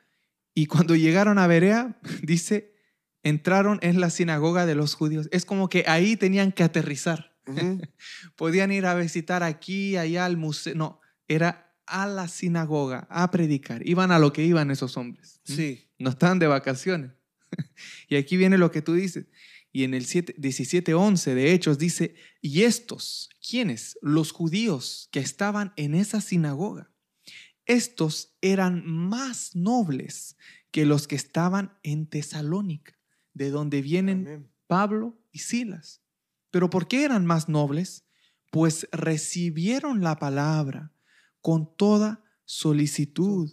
y 0.55 0.67
cuando 0.67 0.95
llegaron 0.95 1.39
a 1.39 1.47
Berea, 1.47 1.99
dice, 2.23 2.75
entraron 3.23 3.79
en 3.83 4.01
la 4.01 4.11
sinagoga 4.11 4.67
de 4.67 4.75
los 4.75 4.95
judíos. 4.95 5.29
Es 5.33 5.45
como 5.45 5.69
que 5.69 5.85
ahí 5.87 6.17
tenían 6.17 6.53
que 6.53 6.63
aterrizar. 6.63 7.30
Podían 8.37 8.73
ir 8.73 8.87
a 8.87 8.95
visitar 8.95 9.43
aquí, 9.43 9.97
allá 9.97 10.25
al 10.25 10.37
museo. 10.37 10.75
No, 10.75 11.01
era 11.29 11.77
a 11.87 12.07
la 12.07 12.29
sinagoga 12.29 13.07
a 13.11 13.31
predicar. 13.31 13.87
Iban 13.87 14.13
a 14.13 14.19
lo 14.19 14.33
que 14.33 14.45
iban 14.45 14.71
esos 14.71 14.97
hombres. 14.97 15.41
Sí. 15.45 15.89
No 15.99 16.11
estaban 16.11 16.39
de 16.39 16.47
vacaciones. 16.47 17.13
y 18.09 18.17
aquí 18.17 18.37
viene 18.37 18.59
lo 18.59 18.71
que 18.71 18.83
tú 18.83 18.95
dices. 18.95 19.27
Y 19.73 19.85
en 19.85 19.95
el 19.95 20.05
7 20.05 20.37
17:11 20.37 21.35
de 21.35 21.53
Hechos 21.53 21.79
dice, 21.79 22.15
y 22.41 22.63
estos, 22.63 23.31
¿quiénes? 23.47 23.99
Los 24.03 24.33
judíos 24.33 25.09
que 25.13 25.21
estaban 25.21 25.73
en 25.77 25.95
esa 25.95 26.21
sinagoga. 26.21 26.91
Estos 27.67 28.37
eran 28.41 28.85
más 28.87 29.55
nobles 29.55 30.37
que 30.71 30.87
los 30.87 31.07
que 31.07 31.17
estaban 31.17 31.79
en 31.83 32.07
Tesalónica, 32.07 32.99
de 33.33 33.51
donde 33.51 33.83
vienen 33.83 34.27
Amén. 34.27 34.51
Pablo 34.67 35.21
y 35.31 35.41
Silas. 35.41 36.03
¿Pero 36.51 36.71
por 36.71 36.89
qué 36.89 37.05
eran 37.05 37.27
más 37.27 37.49
nobles? 37.49 38.05
Pues 38.51 38.89
recibieron 38.93 40.03
la 40.03 40.19
palabra 40.19 40.93
con 41.41 41.77
toda 41.77 42.25
solicitud. 42.45 43.51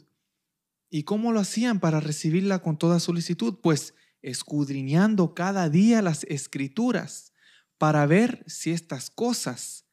¿Y 0.89 1.03
cómo 1.03 1.31
lo 1.31 1.39
hacían 1.39 1.79
para 1.79 1.99
recibirla 1.99 2.59
con 2.59 2.77
toda 2.77 2.99
solicitud? 2.99 3.59
Pues 3.61 3.93
escudriñando 4.21 5.33
cada 5.33 5.69
día 5.69 6.01
las 6.01 6.23
escrituras 6.25 7.33
para 7.77 8.05
ver 8.05 8.43
si 8.47 8.71
estas 8.71 9.09
cosas 9.09 9.85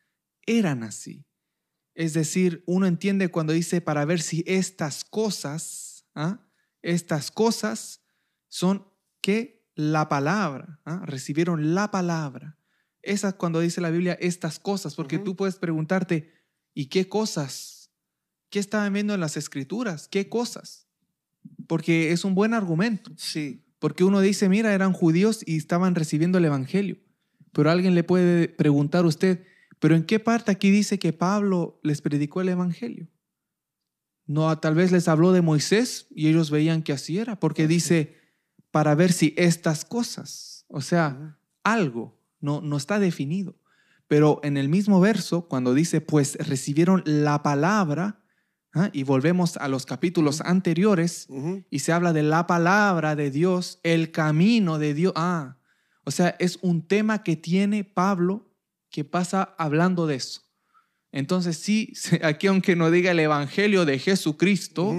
eran 0.46 0.82
así. 0.82 1.26
Es 1.94 2.14
decir, 2.14 2.64
uno 2.66 2.86
entiende 2.86 3.30
cuando 3.30 3.52
dice 3.52 3.80
para 3.80 4.04
ver 4.04 4.20
si 4.20 4.42
estas 4.46 5.04
cosas, 5.04 6.06
¿ah? 6.14 6.48
estas 6.82 7.30
cosas 7.30 8.02
son 8.48 8.88
que 9.20 9.68
la 9.74 10.08
palabra, 10.08 10.80
¿ah? 10.84 11.02
recibieron 11.04 11.74
la 11.74 11.90
palabra. 11.90 12.58
Esa 13.04 13.28
es 13.28 13.34
cuando 13.34 13.60
dice 13.60 13.80
la 13.80 13.90
Biblia 13.90 14.16
estas 14.20 14.58
cosas, 14.58 14.94
porque 14.94 15.18
tú 15.18 15.36
puedes 15.36 15.56
preguntarte, 15.56 16.32
¿y 16.74 16.86
qué 16.86 17.08
cosas? 17.08 17.90
¿Qué 18.50 18.58
estaban 18.58 18.92
viendo 18.92 19.14
en 19.14 19.20
las 19.20 19.36
escrituras? 19.36 20.08
¿Qué 20.08 20.28
cosas? 20.28 20.86
Porque 21.66 22.12
es 22.12 22.24
un 22.24 22.34
buen 22.34 22.54
argumento. 22.54 23.10
Sí. 23.16 23.64
Porque 23.78 24.04
uno 24.04 24.20
dice, 24.20 24.48
mira, 24.48 24.72
eran 24.72 24.92
judíos 24.92 25.40
y 25.44 25.56
estaban 25.56 25.94
recibiendo 25.94 26.38
el 26.38 26.46
Evangelio. 26.46 26.98
Pero 27.52 27.70
alguien 27.70 27.94
le 27.94 28.04
puede 28.04 28.48
preguntar 28.48 29.04
a 29.04 29.08
usted, 29.08 29.44
¿pero 29.78 29.94
en 29.94 30.04
qué 30.04 30.18
parte 30.18 30.50
aquí 30.50 30.70
dice 30.70 30.98
que 30.98 31.12
Pablo 31.12 31.80
les 31.82 32.00
predicó 32.00 32.40
el 32.40 32.48
Evangelio? 32.48 33.08
No, 34.26 34.58
tal 34.58 34.74
vez 34.74 34.90
les 34.90 35.06
habló 35.08 35.32
de 35.32 35.42
Moisés 35.42 36.06
y 36.10 36.28
ellos 36.28 36.50
veían 36.50 36.82
que 36.82 36.92
así 36.92 37.18
era, 37.18 37.38
porque 37.38 37.68
dice, 37.68 38.16
para 38.70 38.94
ver 38.94 39.12
si 39.12 39.34
estas 39.36 39.84
cosas, 39.84 40.64
o 40.68 40.80
sea, 40.80 41.38
algo, 41.62 42.18
no, 42.44 42.60
no 42.60 42.76
está 42.76 42.98
definido. 42.98 43.56
Pero 44.06 44.38
en 44.42 44.56
el 44.56 44.68
mismo 44.68 45.00
verso, 45.00 45.48
cuando 45.48 45.72
dice, 45.72 46.00
pues 46.00 46.36
recibieron 46.36 47.02
la 47.06 47.42
palabra, 47.42 48.22
¿ah? 48.74 48.90
y 48.92 49.02
volvemos 49.02 49.56
a 49.56 49.66
los 49.68 49.86
capítulos 49.86 50.42
anteriores, 50.42 51.26
y 51.70 51.78
se 51.78 51.92
habla 51.92 52.12
de 52.12 52.22
la 52.22 52.46
palabra 52.46 53.16
de 53.16 53.30
Dios, 53.30 53.80
el 53.82 54.10
camino 54.10 54.78
de 54.78 54.92
Dios. 54.92 55.14
Ah, 55.16 55.56
o 56.04 56.10
sea, 56.10 56.36
es 56.38 56.58
un 56.60 56.86
tema 56.86 57.22
que 57.22 57.36
tiene 57.36 57.82
Pablo 57.82 58.54
que 58.90 59.04
pasa 59.04 59.54
hablando 59.56 60.06
de 60.06 60.16
eso. 60.16 60.42
Entonces, 61.10 61.56
sí, 61.56 61.94
aquí 62.22 62.46
aunque 62.46 62.76
no 62.76 62.90
diga 62.90 63.12
el 63.12 63.20
evangelio 63.20 63.86
de 63.86 63.98
Jesucristo, 63.98 64.92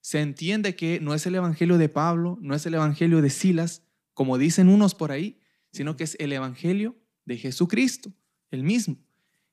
se 0.00 0.20
entiende 0.20 0.76
que 0.76 0.98
no 1.00 1.12
es 1.12 1.26
el 1.26 1.34
evangelio 1.34 1.76
de 1.76 1.90
Pablo, 1.90 2.38
no 2.40 2.54
es 2.54 2.64
el 2.64 2.74
evangelio 2.74 3.20
de 3.20 3.28
Silas, 3.28 3.82
como 4.14 4.38
dicen 4.38 4.68
unos 4.68 4.94
por 4.94 5.12
ahí, 5.12 5.39
sino 5.72 5.96
que 5.96 6.04
es 6.04 6.16
el 6.18 6.32
evangelio 6.32 6.96
de 7.24 7.36
Jesucristo, 7.36 8.12
el 8.50 8.62
mismo. 8.64 8.96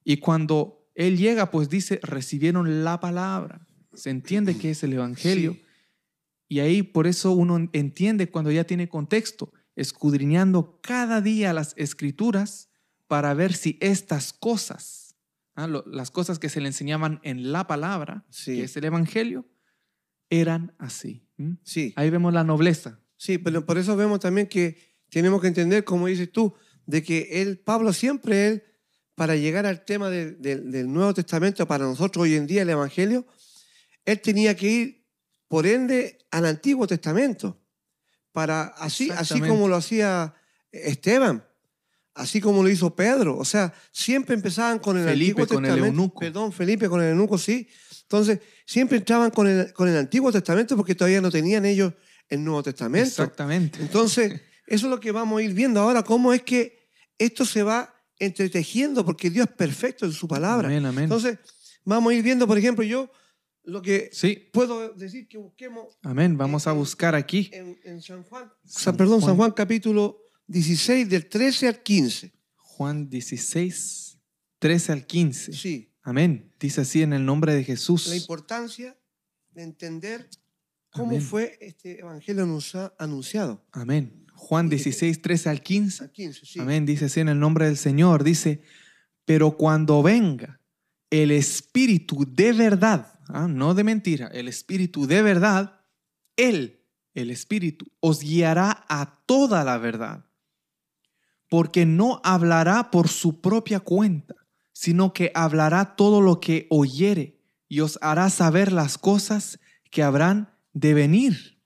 Y 0.04 0.18
cuando 0.18 0.90
él 0.96 1.18
llega, 1.18 1.52
pues 1.52 1.70
dice, 1.70 2.00
recibieron 2.02 2.84
la 2.84 3.00
palabra. 3.00 3.68
Se 3.94 4.10
entiende 4.10 4.58
que 4.58 4.72
es 4.72 4.84
el 4.84 4.94
evangelio. 4.94 5.54
Sí. 5.54 5.62
Y 6.50 6.60
ahí 6.60 6.82
por 6.84 7.08
eso 7.08 7.32
uno 7.34 7.70
entiende 7.74 8.30
cuando 8.30 8.52
ya 8.52 8.64
tiene 8.64 8.88
contexto, 8.88 9.52
escudriñando 9.76 10.80
cada 10.82 11.22
día 11.22 11.54
las 11.54 11.74
escrituras 11.78 12.70
para 13.08 13.34
ver 13.34 13.54
si 13.54 13.78
estas 13.82 14.34
cosas, 14.34 15.16
ah, 15.56 15.68
las 15.86 16.10
cosas 16.12 16.40
que 16.40 16.50
se 16.50 16.62
le 16.62 16.68
enseñaban 16.68 17.20
en 17.24 17.52
la 17.52 17.68
palabra, 17.68 18.26
Sí. 18.30 18.56
que 18.58 18.64
es 18.64 18.78
el 18.78 18.86
evangelio, 18.86 19.46
eran 20.30 20.74
así. 20.78 21.24
Sí. 21.64 21.94
Ahí 21.96 22.10
vemos 22.10 22.34
la 22.34 22.44
nobleza. 22.44 23.00
Sí, 23.18 23.38
pero 23.38 23.66
por 23.66 23.78
eso 23.78 23.96
vemos 23.96 24.20
también 24.20 24.48
que 24.48 24.78
tenemos 25.10 25.42
que 25.42 25.48
entender, 25.48 25.84
como 25.84 26.08
dices 26.08 26.32
tú, 26.32 26.54
de 26.86 27.04
que 27.04 27.42
él, 27.42 27.60
Pablo 27.60 27.94
siempre 27.94 28.48
él, 28.48 28.64
para 29.16 29.36
llegar 29.36 29.66
al 29.66 29.84
tema 29.84 30.10
de- 30.10 30.32
de- 30.34 30.58
del 30.62 30.92
Nuevo 30.92 31.14
Testamento, 31.14 31.68
para 31.68 31.86
nosotros 31.86 32.24
hoy 32.24 32.36
en 32.36 32.46
día 32.48 32.62
el 32.62 32.70
Evangelio, 32.70 33.26
él 34.06 34.22
tenía 34.22 34.56
que 34.56 34.68
ir, 34.70 35.06
por 35.48 35.66
ende, 35.66 36.20
al 36.32 36.46
Antiguo 36.46 36.86
Testamento, 36.88 37.60
para 38.32 38.64
así, 38.78 39.10
así 39.12 39.40
como 39.42 39.68
lo 39.68 39.76
hacía 39.76 40.34
Esteban, 40.72 41.44
así 42.14 42.40
como 42.40 42.62
lo 42.62 42.70
hizo 42.70 42.96
Pedro. 42.96 43.38
O 43.38 43.46
sea, 43.46 43.74
siempre 43.92 44.36
empezaban 44.36 44.80
con 44.80 44.98
el 44.98 45.06
Felipe 45.06 45.42
Antiguo 45.42 45.48
con 45.48 45.66
el 45.66 45.72
Testamento. 45.72 45.98
eunuco. 46.00 46.20
Perdón, 46.20 46.52
Felipe 46.54 46.88
con 46.90 47.02
el 47.02 47.10
eunuco, 47.12 47.38
sí. 47.38 47.68
Entonces, 48.04 48.40
siempre 48.66 48.98
entraban 49.00 49.32
con 49.32 49.48
el, 49.48 49.74
con 49.74 49.88
el 49.90 49.98
Antiguo 49.98 50.32
Testamento 50.32 50.76
porque 50.78 50.96
todavía 50.96 51.22
no 51.22 51.32
tenían 51.32 51.66
ellos 51.66 51.94
el 52.30 52.44
Nuevo 52.44 52.62
Testamento. 52.64 53.08
Exactamente. 53.08 53.80
Entonces, 53.82 54.40
eso 54.68 54.86
es 54.88 54.90
lo 54.92 55.00
que 55.00 55.12
vamos 55.12 55.40
a 55.40 55.44
ir 55.44 55.54
viendo 55.54 55.80
ahora, 55.80 56.04
cómo 56.04 56.34
es 56.34 56.44
que 56.44 56.90
esto 57.18 57.46
se 57.46 57.64
va 57.64 57.94
entretejiendo, 58.20 59.06
porque 59.06 59.30
Dios 59.30 59.48
es 59.50 59.56
perfecto 59.56 60.06
en 60.06 60.12
su 60.12 60.28
palabra. 60.28 60.68
Amén, 60.68 60.86
amén. 60.86 61.04
Entonces, 61.06 61.40
vamos 61.84 62.12
a 62.12 62.16
ir 62.16 62.24
viendo, 62.24 62.46
por 62.48 62.58
ejemplo, 62.58 62.84
yo 62.84 63.10
lo 63.64 63.82
que 63.82 64.10
sí, 64.14 64.50
puedo 64.54 64.94
decir 64.94 65.28
que 65.28 65.38
busquemos 65.38 65.98
amén. 66.04 66.38
Vamos 66.38 66.68
a 66.68 66.72
buscar 66.72 67.16
aquí. 67.16 67.50
en, 67.54 67.78
en 67.84 68.02
San 68.02 68.24
Juan, 68.24 68.52
San, 68.66 68.96
perdón, 68.96 69.22
San 69.22 69.36
Juan. 69.36 69.52
Capítulo 69.52 70.20
16, 70.48 71.10
del 71.10 71.28
13 71.28 71.68
al 71.68 71.84
15. 71.84 72.34
Juan 72.56 73.10
16, 73.10 74.18
13 74.60 74.92
al 74.92 75.06
15. 75.06 75.54
Sí, 75.54 75.94
Amén. 76.04 76.54
Dice 76.60 76.82
así 76.82 77.02
en 77.02 77.12
el 77.12 77.26
nombre 77.26 77.54
de 77.54 77.64
Jesús. 77.66 78.08
la 78.08 78.16
importancia 78.16 78.98
de 79.52 79.64
entender 79.64 80.30
cómo 80.92 81.10
Amén. 81.10 81.22
fue 81.22 81.58
este 81.60 82.00
evangelio 82.00 82.44
anuncia- 82.44 82.94
anunciado. 82.98 83.66
Amén. 83.74 84.26
Juan 84.38 84.70
16, 84.70 85.22
13 85.22 85.50
al 85.50 85.62
15. 85.62 86.04
Al 86.04 86.12
15, 86.12 86.46
sí. 86.46 86.60
Amén. 86.60 86.86
Dice 86.86 87.06
así 87.06 87.20
en 87.20 87.30
el 87.30 87.40
nombre 87.40 87.66
del 87.66 87.76
Señor. 87.76 88.24
Dice, 88.24 88.62
pero 89.26 89.58
cuando 89.58 90.02
venga 90.04 90.62
el 91.10 91.32
Espíritu 91.32 92.26
de 92.28 92.54
verdad, 92.54 93.20
ah, 93.28 93.48
no 93.48 93.74
de 93.74 93.84
mentira, 93.84 94.28
el 94.28 94.48
Espíritu 94.48 95.08
de 95.08 95.22
verdad, 95.22 95.82
Él, 96.36 96.86
el 97.14 97.32
Espíritu, 97.32 97.88
os 98.00 98.22
guiará 98.22 98.86
a 98.88 99.24
toda 99.26 99.64
la 99.64 99.78
verdad. 99.78 100.26
Porque 101.50 101.86
no 101.86 102.22
hablará 102.24 102.92
por 102.92 103.08
su 103.08 103.42
propia 103.42 103.80
cuenta, 103.80 104.36
sino 104.72 105.14
que 105.14 105.32
hablará 105.34 105.96
todo 105.96 106.22
lo 106.22 106.40
que 106.40 106.68
oyere 106.70 107.42
y 107.68 107.80
os 107.80 107.98
hará 108.02 108.30
saber 108.30 108.72
las 108.72 108.98
cosas 108.98 109.60
que 109.90 110.04
habrán 110.04 110.54
de 110.74 110.94
venir. 110.94 111.57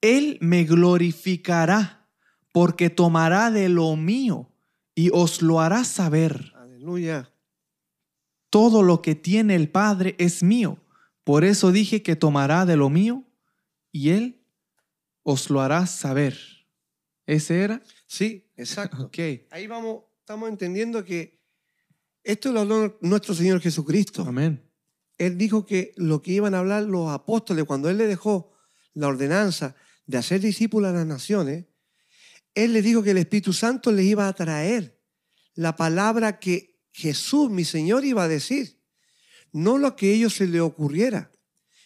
Él 0.00 0.38
me 0.40 0.64
glorificará 0.64 2.08
porque 2.52 2.90
tomará 2.90 3.50
de 3.50 3.68
lo 3.68 3.94
mío 3.96 4.50
y 4.94 5.10
os 5.12 5.42
lo 5.42 5.60
hará 5.60 5.84
saber. 5.84 6.52
Aleluya. 6.56 7.32
Todo 8.50 8.82
lo 8.82 9.02
que 9.02 9.14
tiene 9.14 9.54
el 9.54 9.70
Padre 9.70 10.14
es 10.18 10.42
mío. 10.42 10.78
Por 11.24 11.44
eso 11.44 11.72
dije 11.72 12.02
que 12.02 12.16
tomará 12.16 12.64
de 12.64 12.76
lo 12.76 12.88
mío 12.88 13.24
y 13.92 14.10
Él 14.10 14.42
os 15.22 15.50
lo 15.50 15.60
hará 15.60 15.86
saber. 15.86 16.38
¿Ese 17.26 17.62
era? 17.62 17.82
Sí, 18.06 18.50
exacto. 18.56 19.04
Ok. 19.04 19.18
Ahí 19.50 19.66
vamos, 19.66 20.04
estamos 20.20 20.48
entendiendo 20.48 21.04
que 21.04 21.38
esto 22.24 22.52
lo 22.52 22.60
habló 22.60 22.98
nuestro 23.02 23.34
Señor 23.34 23.60
Jesucristo. 23.60 24.24
Amén. 24.26 24.64
Él 25.18 25.36
dijo 25.36 25.66
que 25.66 25.92
lo 25.96 26.22
que 26.22 26.32
iban 26.32 26.54
a 26.54 26.60
hablar 26.60 26.84
los 26.84 27.10
apóstoles 27.10 27.64
cuando 27.64 27.90
Él 27.90 27.98
le 27.98 28.06
dejó 28.06 28.52
la 28.94 29.08
ordenanza 29.08 29.76
de 30.08 30.18
hacer 30.18 30.40
discípulos 30.40 30.90
a 30.90 30.94
las 30.94 31.06
naciones, 31.06 31.66
Él 32.54 32.72
les 32.72 32.82
dijo 32.82 33.02
que 33.04 33.12
el 33.12 33.18
Espíritu 33.18 33.52
Santo 33.52 33.92
les 33.92 34.06
iba 34.06 34.26
a 34.26 34.32
traer 34.32 35.00
la 35.54 35.76
palabra 35.76 36.40
que 36.40 36.80
Jesús, 36.92 37.50
mi 37.50 37.64
Señor, 37.64 38.04
iba 38.04 38.24
a 38.24 38.28
decir, 38.28 38.80
no 39.52 39.78
lo 39.78 39.94
que 39.94 40.10
a 40.10 40.14
ellos 40.14 40.34
se 40.34 40.46
les 40.48 40.60
ocurriera. 40.62 41.30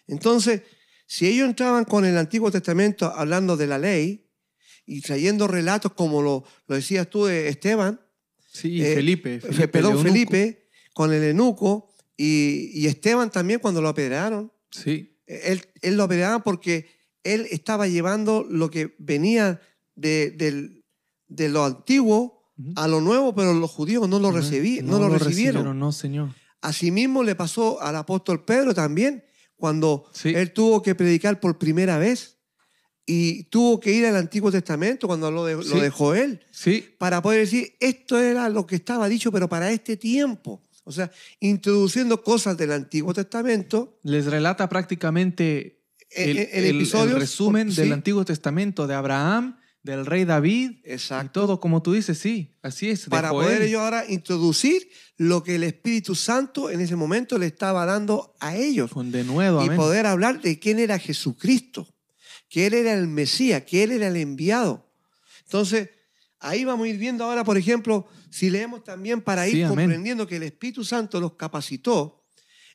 Entonces, 0.07 0.63
si 1.07 1.27
ellos 1.27 1.49
entraban 1.49 1.85
con 1.85 2.05
el 2.05 2.17
Antiguo 2.17 2.51
Testamento 2.51 3.07
hablando 3.15 3.57
de 3.57 3.67
la 3.67 3.79
ley 3.79 4.31
y 4.87 5.01
trayendo 5.01 5.47
relatos 5.49 5.93
como 5.93 6.23
lo, 6.23 6.45
lo 6.67 6.75
decías 6.77 7.11
tú, 7.11 7.27
eh, 7.29 7.49
Esteban, 7.49 8.01
Sí, 8.55 8.83
Eh, 8.85 8.95
Felipe. 8.95 9.41
Fe- 9.41 9.47
Felipe 9.49 9.69
perdón. 9.69 10.03
Felipe, 10.03 10.69
con 10.93 11.11
el 11.13 11.23
eunuco 11.25 11.95
y, 12.19 12.71
y 12.75 12.87
Esteban 12.87 13.31
también 13.31 13.61
cuando 13.61 13.81
lo 13.81 13.89
apedrearon. 13.89 14.53
Sí, 14.71 15.19
Él, 15.27 15.63
él 15.81 15.97
lo 15.97 16.03
apedreaban 16.05 16.43
porque 16.43 16.87
él 17.25 17.47
estaba 17.51 17.87
llevando 17.89 18.45
lo 18.49 18.71
que 18.71 18.95
venía 18.99 19.61
de, 19.95 20.31
de 21.29 21.49
lo 21.49 21.65
antiguo 21.65 22.43
a 22.77 22.87
lo 22.89 23.01
nuevo, 23.01 23.35
pero 23.35 23.55
los 23.55 23.71
judíos 23.71 24.09
no 24.09 24.19
lo, 24.19 24.31
recibí, 24.31 24.81
no, 24.83 24.99
lo, 24.99 25.09
recibieron. 25.09 25.79
No, 25.79 25.91
Señor. 25.93 26.31
Asimismo 26.61 27.23
le 27.25 27.35
pasó 27.35 27.81
al 27.83 27.97
apóstol 27.97 28.45
Pedro 28.45 28.73
también, 28.75 29.25
cuando 29.57 30.05
Sí. 30.13 30.31
él 30.35 30.53
tuvo 30.53 30.83
que 30.83 30.95
predicar 30.95 31.41
por 31.41 31.59
primera 31.59 31.99
vez 31.99 32.39
y 33.07 33.45
tuvo 33.45 33.81
que 33.81 33.93
ir 33.93 34.07
al 34.07 34.15
Antiguo 34.17 34.53
Testamento 34.53 35.07
cuando 35.09 35.31
lo, 35.31 35.45
de- 35.45 35.57
lo 35.57 35.81
dejó 35.81 36.15
él 36.15 36.41
Sí, 36.53 36.85
para 36.99 37.21
poder 37.21 37.41
decir, 37.41 37.75
esto 37.81 38.19
era 38.21 38.49
lo 38.49 38.65
que 38.67 38.77
estaba 38.77 39.09
dicho, 39.09 39.33
pero 39.33 39.49
para 39.49 39.73
este 39.73 39.97
tiempo. 39.97 40.63
O 40.85 40.93
sea, 40.93 41.11
introduciendo 41.41 42.23
cosas 42.23 42.57
del 42.57 42.73
Antiguo 42.73 43.13
Testamento 43.15 43.99
les 44.05 44.27
relata 44.27 44.69
prácticamente 44.69 45.82
el, 46.14 46.38
en 46.38 46.64
el- 46.66 47.18
resumen 47.18 47.68
por- 47.68 47.77
del 47.77 47.87
sí, 47.88 47.92
Antiguo 47.92 48.25
Testamento 48.25 48.87
de 48.87 48.94
Abraham, 48.94 49.59
del 49.83 50.07
rey 50.07 50.25
David 50.25 50.72
y 50.85 50.92
Exacto. 50.92 51.40
todo 51.40 51.61
como 51.61 51.83
tú 51.83 51.92
dices, 51.92 52.16
sí, 52.18 52.57
así 52.62 52.88
es. 52.90 53.07
Para 53.07 53.31
poder 53.31 53.62
ellos 53.62 53.81
ahora 53.81 54.05
introducir 54.09 54.88
lo 55.16 55.42
que 55.42 55.57
el 55.57 55.64
Espíritu 55.64 56.14
Santo 56.14 56.70
en 56.70 56.81
ese 56.81 56.94
momento 56.94 57.37
le 57.37 57.46
estaba 57.46 57.85
dando 57.85 58.35
a 58.38 58.55
ellos. 58.57 58.92
Con 58.92 59.11
de 59.11 59.25
nuevo, 59.25 59.61
y 59.62 59.66
amén. 59.66 59.77
poder 59.77 60.07
hablar 60.07 60.40
de 60.40 60.59
quién 60.61 60.79
era 60.79 60.98
Jesucristo, 61.01 61.88
que 62.48 62.66
Él 62.66 62.75
era 62.75 62.92
el 62.94 63.09
Mesías, 63.09 63.62
que 63.62 63.83
Él 63.83 63.90
era 63.92 64.07
el 64.09 64.16
enviado. 64.16 64.88
Entonces, 65.46 65.90
ahí 66.38 66.64
vamos 66.64 66.87
a 66.87 66.88
ir 66.90 66.98
viendo 66.98 67.25
ahora, 67.25 67.42
por 67.42 67.57
ejemplo, 67.59 68.07
si 68.31 68.51
leemos 68.51 68.85
también 68.85 69.20
para 69.20 69.48
ir 69.48 69.62
Sí, 69.64 69.68
comprendiendo 69.68 70.27
que 70.29 70.37
el 70.37 70.44
Espíritu 70.44 70.85
Santo 70.85 71.20
los 71.20 71.35
capacitó 71.35 72.25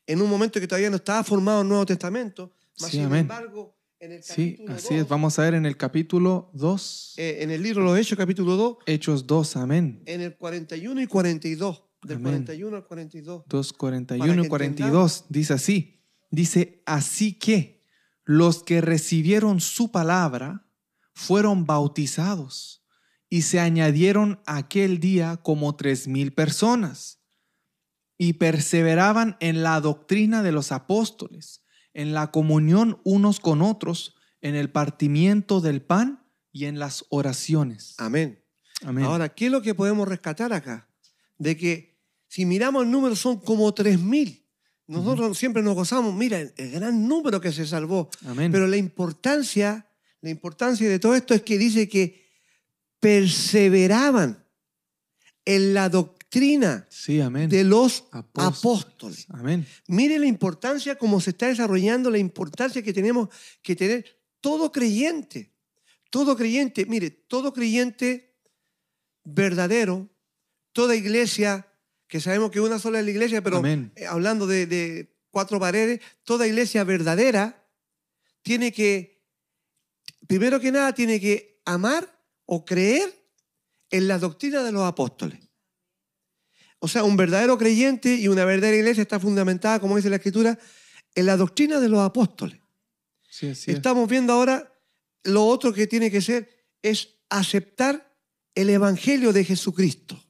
en 0.05 0.21
un 0.21 0.29
momento 0.29 0.59
que 0.59 0.67
todavía 0.67 0.89
no 0.89 0.97
estaba 0.97 1.23
formado 1.23 1.61
el 1.61 1.67
Nuevo 1.69 1.85
Testamento, 1.85 2.53
mas 2.79 2.91
Sí, 2.91 2.97
sin 2.97 3.05
amén. 3.05 3.21
embargo, 3.21 3.75
en 3.99 4.11
el 4.11 4.23
Sí, 4.23 4.57
así 4.69 4.93
2, 4.95 5.03
es. 5.03 5.07
Vamos 5.07 5.39
a 5.39 5.43
ver 5.43 5.55
en 5.55 5.65
el 5.65 5.75
capítulo 5.77 6.51
2, 6.53 7.13
eh, 7.17 7.37
en 7.41 7.51
el 7.51 7.63
libro 7.63 7.81
de 7.83 7.89
los 7.89 7.99
Hechos, 7.99 8.17
capítulo 8.17 8.55
2, 8.55 8.77
Hechos 8.85 9.25
2, 9.27 9.55
amén. 9.57 10.03
en 10.05 10.21
el 10.21 10.35
41 10.37 11.01
y 11.01 11.07
42, 11.07 11.83
del 12.03 12.17
Amén. 12.17 12.31
41 12.33 12.77
al 12.77 12.85
42. 12.85 13.43
2, 13.47 13.73
Para 13.73 13.77
41 13.79 14.33
y 14.39 14.43
que 14.43 14.49
42. 14.49 15.25
Dice 15.29 15.53
así. 15.53 16.03
Dice, 16.29 16.83
así 16.85 17.33
que 17.39 17.81
los 18.25 18.61
que 18.63 18.81
recibieron 18.81 19.61
su 19.61 19.91
palabra 19.91 20.67
fueron 21.13 21.65
bautizados 21.65 22.83
y 23.29 23.41
se 23.43 23.59
añadieron 23.59 24.41
aquel 24.45 24.99
día 24.99 25.37
como 25.37 25.75
tres 25.75 26.07
mil 26.07 26.33
personas 26.33 27.23
y 28.17 28.33
perseveraban 28.33 29.37
en 29.39 29.63
la 29.63 29.79
doctrina 29.81 30.43
de 30.43 30.51
los 30.51 30.71
apóstoles, 30.71 31.63
en 31.97 32.13
la 32.13 32.29
comunión 32.29 33.01
unos 33.03 33.39
con 33.39 33.63
otros, 33.63 34.13
en 34.41 34.53
el 34.53 34.69
partimiento 34.69 35.61
del 35.61 35.81
pan 35.81 36.23
y 36.51 36.65
en 36.65 36.77
las 36.77 37.05
oraciones. 37.09 37.95
Amén. 37.97 38.39
Amén. 38.83 39.03
Ahora, 39.03 39.29
¿qué 39.33 39.47
es 39.47 39.51
lo 39.51 39.63
que 39.63 39.73
podemos 39.73 40.07
rescatar 40.07 40.53
acá? 40.53 40.87
De 41.39 41.57
que 41.57 41.97
si 42.27 42.45
miramos 42.45 42.83
el 42.83 42.91
número 42.91 43.15
son 43.15 43.39
como 43.39 43.73
3.000. 43.73 44.43
Nosotros 44.85 45.35
siempre 45.39 45.63
nos 45.63 45.73
gozamos, 45.73 46.13
mira, 46.13 46.39
el, 46.39 46.53
el 46.57 46.69
gran 46.69 47.07
número 47.07 47.41
que 47.41 47.51
se 47.51 47.65
salvó. 47.65 48.11
Amén. 48.27 48.51
Pero 48.51 48.67
la 48.67 48.77
importancia, 48.77 49.89
la 50.21 50.29
importancia 50.29 50.87
de 50.87 50.99
todo 50.99 51.15
esto 51.15 51.33
es 51.33 51.41
que 51.41 51.57
dice 51.57 51.89
que 51.89 52.29
perseveraban 52.99 54.45
en 55.45 55.73
la 55.73 55.89
doctrina 55.89 56.16
sí, 56.89 57.21
amén. 57.21 57.49
de 57.49 57.63
los 57.63 58.05
Apóstoles. 58.11 58.57
apóstoles. 58.59 59.25
Amén. 59.29 59.65
Mire 59.87 60.19
la 60.19 60.25
importancia, 60.25 60.97
como 60.97 61.21
se 61.21 61.29
está 61.31 61.47
desarrollando, 61.47 62.09
la 62.09 62.17
importancia 62.17 62.81
que 62.81 62.93
tenemos 62.93 63.29
que 63.61 63.75
tener 63.75 64.05
todo 64.41 64.71
creyente. 64.71 65.53
Todo 66.09 66.37
creyente, 66.37 66.85
mire, 66.85 67.11
todo 67.11 67.51
creyente 67.51 68.39
verdadero, 69.25 70.09
toda 70.71 70.95
iglesia, 70.95 71.67
que 72.07 72.21
sabemos 72.21 72.49
que 72.51 72.61
una 72.61 72.79
sola 72.79 72.99
es 72.99 73.05
la 73.05 73.11
iglesia, 73.11 73.41
pero 73.43 73.57
Amén. 73.57 73.91
eh, 73.95 74.05
hablando 74.05 74.47
de, 74.47 74.65
de 74.67 75.17
cuatro 75.31 75.59
paredes, 75.59 75.99
toda 76.23 76.47
iglesia 76.47 76.85
verdadera 76.85 77.67
tiene 78.41 78.71
que, 78.71 79.21
primero 80.27 80.61
que 80.61 80.71
nada, 80.71 80.93
tiene 80.93 81.19
que 81.19 81.61
amar 81.65 82.07
o 82.45 82.63
creer 82.63 83.13
en 83.89 84.07
la 84.07 84.17
doctrina 84.17 84.63
de 84.63 84.71
los 84.71 84.83
apóstoles. 84.83 85.46
O 86.79 86.87
sea, 86.87 87.03
un 87.03 87.17
verdadero 87.17 87.57
creyente 87.57 88.15
y 88.15 88.27
una 88.27 88.45
verdadera 88.45 88.77
iglesia 88.77 89.01
está 89.01 89.19
fundamentada, 89.19 89.79
como 89.79 89.95
dice 89.95 90.09
la 90.09 90.17
Escritura, 90.17 90.57
en 91.15 91.25
la 91.25 91.35
doctrina 91.37 91.79
de 91.79 91.89
los 91.89 91.99
apóstoles. 91.99 92.59
Sí, 93.29 93.47
es. 93.47 93.67
Estamos 93.67 94.07
viendo 94.07 94.33
ahora 94.33 94.71
lo 95.23 95.45
otro 95.45 95.73
que 95.73 95.87
tiene 95.87 96.09
que 96.11 96.21
ser 96.21 96.49
es 96.81 97.15
aceptar 97.29 98.15
el 98.55 98.69
Evangelio 98.69 99.33
de 99.33 99.43
Jesucristo. 99.43 100.23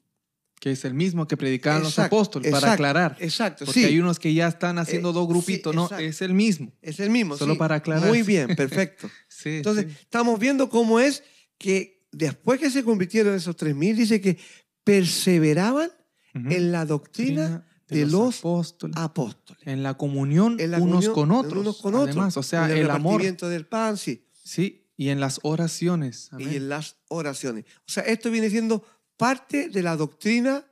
que 0.59 0.71
es 0.71 0.83
el 0.85 0.95
mismo 0.95 1.27
que 1.27 1.37
predicaban 1.37 1.83
los 1.83 1.91
Exacto, 1.93 2.15
apóstoles, 2.15 2.49
para 2.51 2.57
exacto, 2.59 2.73
aclarar. 2.73 3.17
Exacto, 3.19 3.65
Porque 3.65 3.79
sí. 3.81 3.85
hay 3.85 3.99
unos 3.99 4.17
que 4.17 4.33
ya 4.33 4.47
están 4.47 4.79
haciendo 4.79 5.11
Eh, 5.11 5.13
dos 5.13 5.27
sí, 5.27 5.31
grupitos, 5.33 5.75
no, 5.75 5.83
exacto. 5.83 6.03
es 6.03 6.21
el 6.23 6.33
mismo. 6.33 6.73
Es 6.81 6.99
el 6.99 7.09
mismo. 7.11 7.37
Solo 7.37 7.53
sí. 7.53 7.59
para 7.59 7.75
aclarar. 7.75 8.07
Muy 8.09 8.23
bien, 8.23 8.55
perfecto. 8.55 9.09
Sí, 9.29 9.57
Entonces, 9.57 9.85
sí. 9.87 9.97
estamos 10.01 10.39
viendo 10.39 10.67
cómo 10.69 10.99
es 10.99 11.23
que 11.59 12.07
después 12.11 12.59
que 12.59 12.71
se 12.71 12.83
convirtieron 12.83 13.35
esos 13.35 13.55
3.000, 13.55 13.95
dice 13.95 14.19
que 14.19 14.39
perseveraban 14.83 15.91
En 16.33 16.71
la 16.71 16.85
doctrina 16.85 17.65
de, 17.87 17.99
de 17.99 18.05
los 18.05 18.39
apóstoles, 18.39 18.95
apóstoles. 18.97 19.61
en 19.65 19.81
la 19.81 19.95
comunión 19.95 20.59
En 20.59 20.71
la 20.71 20.77
unos 20.77 21.09
comunión 21.09 21.13
con 21.13 21.31
otros. 21.31 21.61
unos 21.61 21.81
con 21.81 21.95
otros. 21.95 22.09
Además, 22.15 22.37
o 22.37 22.43
sea, 22.43 22.65
en 22.65 22.71
el, 22.71 22.77
el, 22.79 22.91
amor. 22.91 23.21
del 23.21 23.65
pan, 23.65 23.97
sí. 23.97 24.27
Sí, 24.43 24.87
y 24.95 25.09
en 25.09 25.19
las 25.19 25.39
oraciones. 25.43 26.29
Amén. 26.31 26.51
y 26.51 26.55
en 26.57 26.69
las 26.69 26.97
oraciones. 27.07 27.65
O 27.87 27.91
sea, 27.91 28.03
esto 28.03 28.29
viene 28.29 28.49
siendo 28.49 28.83
parte 29.17 29.69
de 29.69 29.81
la 29.83 29.95
doctrina 29.95 30.65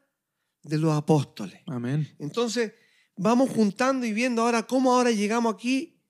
de 0.63 0.77
los 0.77 0.95
apóstoles. 0.95 1.61
Amén. 1.67 2.07
Entonces, 2.19 2.73
vamos 3.17 3.49
juntando 3.49 4.05
y 4.05 4.13
viendo 4.13 4.41
ahora 4.41 4.63
cómo 4.63 4.93
ahora 4.93 5.11
llegamos 5.11 5.53
aquí 5.53 6.01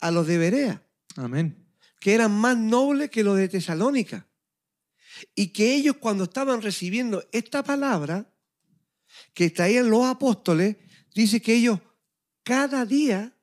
a 0.00 0.10
los 0.10 0.26
de 0.26 0.38
Berea, 0.38 0.82
Amén. 1.16 1.66
que 2.00 2.14
eran 2.14 2.32
más 2.32 2.56
nobles 2.56 3.10
que 3.10 3.24
los 3.24 3.36
de 3.36 3.48
Tesalónica. 3.48 4.26
Y 5.34 5.48
que 5.48 5.74
ellos 5.76 5.96
cuando 6.00 6.24
estaban 6.24 6.60
recibiendo 6.60 7.24
esta 7.30 7.62
palabra 7.62 8.33
que 9.34 9.50
traían 9.50 9.90
los 9.90 10.04
apóstoles, 10.06 10.76
dice 11.14 11.42
que 11.42 11.54
ellos 11.54 11.80
cada 12.44 12.86
día 12.86 13.36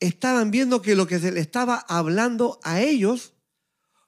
estaban 0.00 0.50
viendo 0.50 0.82
que 0.82 0.96
lo 0.96 1.06
que 1.06 1.18
se 1.18 1.32
le 1.32 1.40
estaba 1.40 1.76
hablando 1.88 2.58
a 2.62 2.80
ellos 2.80 3.34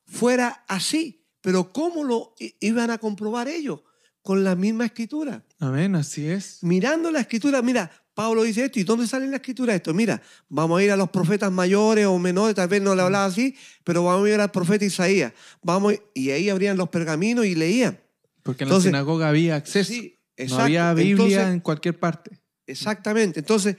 fuera 0.04 0.64
así. 0.68 1.24
Pero 1.40 1.72
¿cómo 1.72 2.02
lo 2.02 2.34
iban 2.60 2.90
a 2.90 2.98
comprobar 2.98 3.48
ellos? 3.48 3.80
Con 4.22 4.42
la 4.42 4.56
misma 4.56 4.86
escritura. 4.86 5.44
Amén, 5.60 5.94
así 5.94 6.26
es. 6.26 6.58
Mirando 6.62 7.12
la 7.12 7.20
escritura, 7.20 7.62
mira, 7.62 7.90
Pablo 8.12 8.42
dice 8.42 8.64
esto, 8.64 8.80
¿y 8.80 8.82
dónde 8.82 9.06
sale 9.06 9.26
en 9.26 9.30
la 9.30 9.36
escritura 9.36 9.74
esto? 9.74 9.94
Mira, 9.94 10.20
vamos 10.48 10.80
a 10.80 10.82
ir 10.82 10.90
a 10.90 10.96
los 10.96 11.10
profetas 11.10 11.52
mayores 11.52 12.06
o 12.06 12.18
menores, 12.18 12.56
tal 12.56 12.66
vez 12.66 12.82
no 12.82 12.94
le 12.94 13.02
hablaba 13.02 13.26
así, 13.26 13.54
pero 13.84 14.02
vamos 14.02 14.26
a 14.26 14.30
ir 14.30 14.40
al 14.40 14.50
profeta 14.50 14.84
Isaías. 14.84 15.32
Vamos, 15.62 15.94
y 16.14 16.30
ahí 16.30 16.48
abrían 16.48 16.76
los 16.76 16.88
pergaminos 16.88 17.46
y 17.46 17.54
leían. 17.54 18.00
Porque 18.42 18.64
en 18.64 18.68
Entonces, 18.68 18.90
la 18.90 18.98
sinagoga 18.98 19.28
había 19.28 19.56
acceso. 19.56 19.92
Sí, 19.92 20.15
Exacto. 20.36 20.56
No 20.58 20.64
había 20.64 20.94
Biblia 20.94 21.24
Entonces, 21.24 21.46
en 21.54 21.60
cualquier 21.60 21.98
parte. 21.98 22.38
Exactamente. 22.66 23.40
Entonces, 23.40 23.76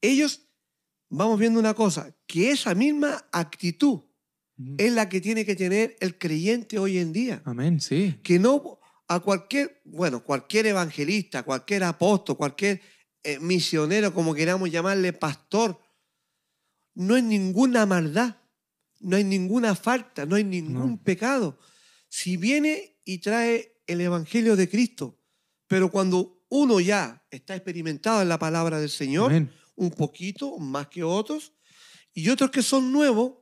ellos, 0.00 0.48
vamos 1.08 1.38
viendo 1.38 1.60
una 1.60 1.74
cosa, 1.74 2.14
que 2.26 2.50
esa 2.50 2.74
misma 2.74 3.24
actitud 3.32 4.00
es 4.76 4.92
la 4.92 5.08
que 5.08 5.22
tiene 5.22 5.46
que 5.46 5.56
tener 5.56 5.96
el 6.00 6.18
creyente 6.18 6.78
hoy 6.78 6.98
en 6.98 7.12
día. 7.14 7.40
Amén, 7.46 7.80
sí. 7.80 8.16
Que 8.22 8.38
no 8.38 8.78
a 9.08 9.20
cualquier, 9.20 9.80
bueno, 9.84 10.22
cualquier 10.22 10.66
evangelista, 10.66 11.42
cualquier 11.44 11.84
apóstol, 11.84 12.36
cualquier 12.36 12.80
eh, 13.22 13.38
misionero, 13.38 14.12
como 14.12 14.34
queramos 14.34 14.70
llamarle, 14.70 15.12
pastor, 15.14 15.80
no 16.94 17.16
es 17.16 17.24
ninguna 17.24 17.86
maldad, 17.86 18.36
no 19.00 19.16
hay 19.16 19.24
ninguna 19.24 19.74
falta, 19.74 20.26
no 20.26 20.36
hay 20.36 20.44
ningún 20.44 20.90
No. 20.90 21.02
pecado. 21.02 21.58
Si 22.08 22.36
viene 22.36 22.98
y 23.04 23.18
trae 23.18 23.80
el 23.86 24.00
evangelio 24.02 24.56
de 24.56 24.68
Cristo, 24.68 25.19
pero 25.70 25.88
cuando 25.88 26.42
uno 26.48 26.80
ya 26.80 27.24
está 27.30 27.54
experimentado 27.54 28.22
en 28.22 28.28
la 28.28 28.40
palabra 28.40 28.80
del 28.80 28.90
Señor, 28.90 29.30
Amén. 29.30 29.52
un 29.76 29.90
poquito 29.92 30.58
más 30.58 30.88
que 30.88 31.04
otros, 31.04 31.52
y 32.12 32.28
otros 32.28 32.50
que 32.50 32.60
son 32.60 32.90
nuevos, 32.90 33.34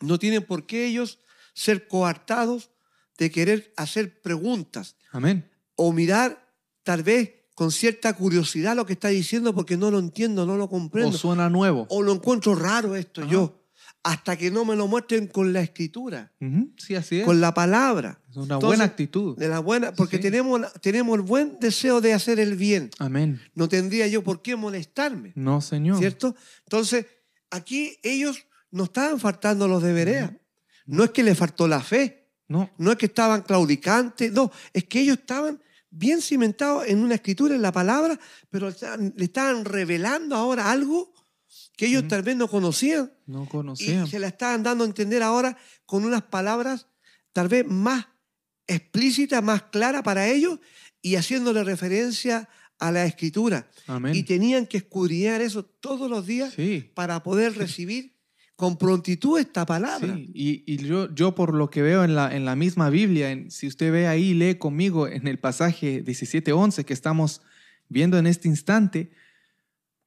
no 0.00 0.18
tienen 0.18 0.44
por 0.44 0.66
qué 0.66 0.86
ellos 0.86 1.20
ser 1.54 1.86
coartados 1.86 2.70
de 3.16 3.30
querer 3.30 3.72
hacer 3.76 4.20
preguntas 4.22 4.96
Amén. 5.12 5.48
o 5.76 5.92
mirar 5.92 6.52
tal 6.82 7.04
vez 7.04 7.30
con 7.54 7.70
cierta 7.70 8.12
curiosidad 8.14 8.74
lo 8.74 8.84
que 8.84 8.94
está 8.94 9.06
diciendo 9.08 9.54
porque 9.54 9.76
no 9.76 9.92
lo 9.92 10.00
entiendo, 10.00 10.44
no 10.46 10.56
lo 10.56 10.64
O 10.64 10.68
comprendo, 10.68 11.16
suena 11.16 11.48
nuevo. 11.48 11.86
o 11.90 12.02
lo 12.02 12.12
encuentro 12.12 12.56
raro 12.56 12.96
esto 12.96 13.20
Ajá. 13.22 13.30
yo, 13.30 13.62
hasta 14.02 14.36
que 14.36 14.50
no 14.50 14.64
me 14.64 14.74
lo 14.74 14.88
muestren 14.88 15.28
con 15.28 15.52
la 15.52 15.60
escritura, 15.60 16.32
Sí, 16.76 16.96
así 16.96 17.20
es. 17.20 17.24
con 17.24 17.40
la 17.40 17.54
palabra, 17.54 18.19
Es 18.30 18.36
una 18.36 18.54
Entonces, 18.54 18.66
buena 18.66 18.84
actitud. 18.84 19.36
de 19.36 19.48
la 19.48 19.58
buena, 19.58 19.92
porque 19.92 20.16
Sí. 20.18 20.22
tenemos, 20.22 20.60
tenemos 20.80 21.16
el 21.16 21.22
buen 21.22 21.58
deseo 21.60 22.00
de 22.00 22.12
hacer 22.12 22.38
el 22.38 22.54
bien. 22.56 22.90
Amén. 22.98 23.40
No 23.54 23.68
tendría 23.68 24.06
yo 24.06 24.22
por 24.22 24.40
qué 24.40 24.54
molestarme. 24.56 25.32
No, 25.34 25.60
Señor. 25.60 25.98
¿Cierto? 25.98 26.36
Entonces, 26.64 27.06
aquí 27.50 27.98
ellos 28.02 28.46
no 28.70 28.84
estaban 28.84 29.18
faltando 29.18 29.66
los 29.66 29.82
de 29.82 29.92
Berea. 29.92 30.36
No 30.86 31.02
es 31.04 31.10
que 31.10 31.22
le 31.24 31.34
faltó 31.34 31.66
la 31.66 31.80
fe, 31.80 32.28
No. 32.48 32.70
no 32.78 32.92
es 32.92 32.98
que 32.98 33.06
estaban 33.06 33.42
claudicantes, 33.42 34.32
no, 34.32 34.50
es 34.72 34.84
que 34.84 35.00
ellos 35.00 35.18
estaban 35.18 35.60
bien 35.90 36.22
cimentados 36.22 36.86
en 36.86 37.00
una 37.02 37.16
escritura, 37.16 37.54
en 37.56 37.62
la 37.62 37.72
palabra, 37.72 38.18
pero 38.48 38.70
le 39.16 39.24
estaban 39.24 39.64
revelando 39.64 40.36
ahora 40.36 40.70
algo 40.70 41.12
que 41.76 41.86
ellos 41.86 42.06
tal 42.06 42.22
vez 42.22 42.36
no 42.36 42.46
conocían 42.46 43.12
No 43.26 43.42
y 43.44 43.46
conocía. 43.48 44.06
se 44.06 44.18
la 44.20 44.28
estaban 44.28 44.62
dando 44.62 44.84
a 44.84 44.86
entender 44.86 45.20
ahora 45.22 45.56
con 45.86 46.04
unas 46.04 46.22
palabras 46.22 46.86
tal 47.32 47.48
vez 47.48 47.66
más 47.66 48.06
explícitas, 48.74 49.42
más 49.42 49.62
claras 49.64 50.02
para 50.02 50.28
ellos 50.28 50.58
y 51.02 51.16
haciéndole 51.16 51.64
referencia 51.64 52.48
a 52.78 52.90
la 52.90 53.04
escritura. 53.04 53.68
Amén. 53.86 54.14
Y 54.14 54.22
tenían 54.22 54.66
que 54.66 54.78
escudriñar 54.78 55.40
eso 55.42 55.64
todos 55.64 56.08
los 56.10 56.26
días 56.26 56.54
Sí. 56.54 56.90
para 56.94 57.22
poder 57.22 57.56
recibir 57.56 58.14
con 58.56 58.76
prontitud 58.76 59.38
esta 59.38 59.64
palabra. 59.66 60.14
Sí, 60.14 60.30
y, 60.34 60.62
y 60.66 60.76
yo, 60.78 61.14
yo 61.14 61.34
por 61.34 61.54
lo 61.54 61.70
que 61.70 61.80
veo 61.82 62.04
en 62.04 62.14
la, 62.14 62.34
en 62.34 62.44
la 62.44 62.56
misma 62.56 62.90
Biblia, 62.90 63.30
en- 63.30 63.50
si 63.50 63.66
usted 63.66 63.90
ve 63.90 64.06
ahí, 64.06 64.34
lee 64.34 64.56
conmigo 64.56 65.08
en 65.08 65.26
el 65.26 65.38
pasaje 65.38 66.04
17.11 66.04 66.84
que 66.84 66.92
estamos 66.92 67.40
viendo 67.88 68.18
en 68.18 68.26
este 68.26 68.48
instante, 68.48 69.10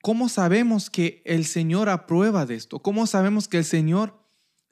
¿cómo 0.02 0.30
sabemos 0.30 0.90
que 0.90 1.22
el 1.26 1.46
Señor 1.46 1.90
aprueba 1.90 2.46
de 2.46 2.56
esto? 2.56 2.80
¿Cómo 2.80 3.08
sabemos 3.08 3.48
que 3.48 3.58
el 3.58 3.66
Señor 3.66 4.23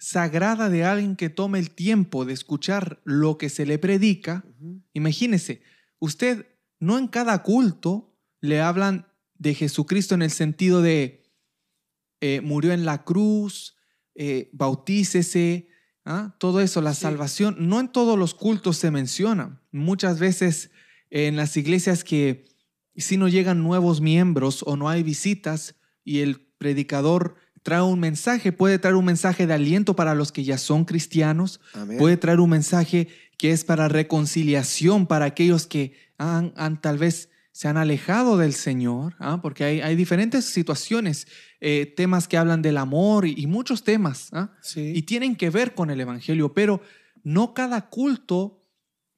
se 0.01 0.17
agrada 0.17 0.69
de 0.71 0.83
alguien 0.83 1.15
que 1.15 1.29
tome 1.29 1.59
el 1.59 1.69
tiempo 1.69 2.25
de 2.25 2.33
escuchar 2.33 3.01
lo 3.05 3.37
que 3.37 3.49
se 3.49 3.67
le 3.67 3.77
predica? 3.77 4.43
Imagínese, 4.93 5.61
usted 5.99 6.47
no 6.79 6.97
en 6.97 7.07
cada 7.07 7.43
culto 7.43 8.17
le 8.41 8.61
hablan 8.61 9.05
de 9.35 9.53
Jesucristo 9.53 10.15
en 10.15 10.23
el 10.23 10.31
sentido 10.31 10.81
de 10.81 11.21
eh, 12.19 12.41
murió 12.41 12.71
en 12.73 12.83
la 12.83 13.03
cruz, 13.03 13.75
eh, 14.15 14.49
bautícese, 14.53 15.69
¿ah? 16.03 16.35
todo 16.39 16.61
eso, 16.61 16.81
la 16.81 16.93
Sí. 16.95 17.01
salvación. 17.01 17.55
No 17.59 17.79
en 17.79 17.91
todos 17.91 18.17
los 18.17 18.33
cultos 18.33 18.77
se 18.77 18.89
menciona. 18.89 19.61
Muchas 19.71 20.19
veces 20.19 20.71
en 21.11 21.35
las 21.35 21.55
iglesias 21.57 22.03
que 22.03 22.45
si 22.95 23.17
no 23.17 23.27
llegan 23.27 23.61
nuevos 23.61 24.01
miembros 24.01 24.63
o 24.65 24.77
no 24.77 24.89
hay 24.89 25.03
visitas 25.03 25.75
y 26.03 26.19
el 26.21 26.41
predicador 26.57 27.35
trae 27.63 27.81
un 27.81 27.99
mensaje, 27.99 28.51
puede 28.51 28.79
traer 28.79 28.95
un 28.95 29.05
mensaje 29.05 29.47
de 29.47 29.53
aliento 29.53 29.95
para 29.95 30.15
los 30.15 30.31
que 30.31 30.43
ya 30.43 30.57
son 30.57 30.85
cristianos, 30.85 31.59
Amén. 31.73 31.97
puede 31.97 32.17
traer 32.17 32.39
un 32.39 32.49
mensaje 32.49 33.07
que 33.37 33.51
es 33.51 33.63
para 33.63 33.87
reconciliación 33.87 35.07
para 35.07 35.25
aquellos 35.25 35.67
que 35.67 35.93
han, 36.17 36.53
han 36.55 36.81
tal 36.81 36.97
vez 36.97 37.29
se 37.51 37.67
han 37.67 37.77
alejado 37.77 38.37
del 38.37 38.53
Señor, 38.53 39.15
¿ah? 39.19 39.39
porque 39.41 39.63
hay, 39.63 39.81
hay 39.81 39.95
diferentes 39.95 40.45
situaciones, 40.45 41.27
eh, 41.59 41.91
temas 41.97 42.27
que 42.27 42.37
hablan 42.37 42.61
del 42.61 42.77
amor 42.77 43.25
y, 43.27 43.35
y 43.37 43.47
muchos 43.47 43.83
temas, 43.83 44.29
¿ah? 44.31 44.51
Sí. 44.61 44.93
y 44.95 45.01
tienen 45.03 45.35
que 45.35 45.49
ver 45.49 45.75
con 45.75 45.89
el 45.89 45.99
Evangelio, 45.99 46.53
pero 46.53 46.81
no 47.23 47.53
cada 47.53 47.89
culto 47.89 48.61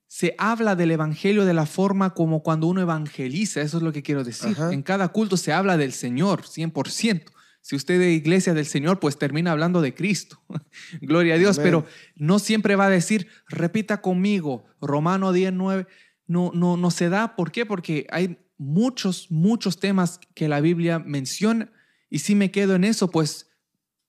se 0.08 0.36
habla 0.38 0.76
del 0.76 0.92
Evangelio 0.92 1.46
de 1.46 1.54
la 1.54 1.66
forma 1.66 2.14
como 2.14 2.44
cuando 2.44 2.68
uno 2.68 2.82
evangeliza, 2.82 3.62
eso 3.62 3.78
es 3.78 3.84
lo 3.84 3.92
que 3.92 4.04
quiero 4.04 4.24
decir. 4.24 4.52
Ajá. 4.52 4.74
En 4.74 4.84
cada 4.84 5.08
culto 5.10 5.38
se 5.38 5.54
habla 5.54 5.78
del 5.78 5.92
Señor, 5.92 6.44
100%. 6.44 7.24
Si 7.64 7.78
usted 7.78 7.98
de 7.98 8.12
iglesia 8.12 8.54
del 8.54 8.66
Señor, 8.66 9.00
pues 9.00 9.18
termina 9.18 9.52
hablando 9.52 9.82
de 9.82 9.96
Cristo. 9.96 10.40
Gloria 11.02 11.36
a 11.36 11.38
Dios, 11.38 11.58
Amén. 11.58 11.66
pero 11.66 11.86
no 12.16 12.38
siempre 12.38 12.76
va 12.76 12.88
a 12.88 12.90
decir, 12.90 13.30
repita 13.48 14.02
conmigo, 14.02 14.66
Romano 14.82 15.32
10, 15.32 15.54
9. 15.54 15.88
No, 16.28 16.52
no, 16.54 16.76
no 16.76 16.92
se 16.92 17.08
da. 17.08 17.38
¿Por 17.38 17.54
qué? 17.54 17.66
Porque 17.66 18.06
hay 18.12 18.38
muchos, 18.58 19.32
muchos 19.32 19.80
temas 19.80 20.20
que 20.36 20.50
la 20.50 20.60
Biblia 20.60 21.00
menciona 21.00 21.72
y 22.10 22.20
si 22.20 22.36
me 22.36 22.52
quedo 22.52 22.76
en 22.76 22.84
eso, 22.84 23.10
pues 23.10 23.50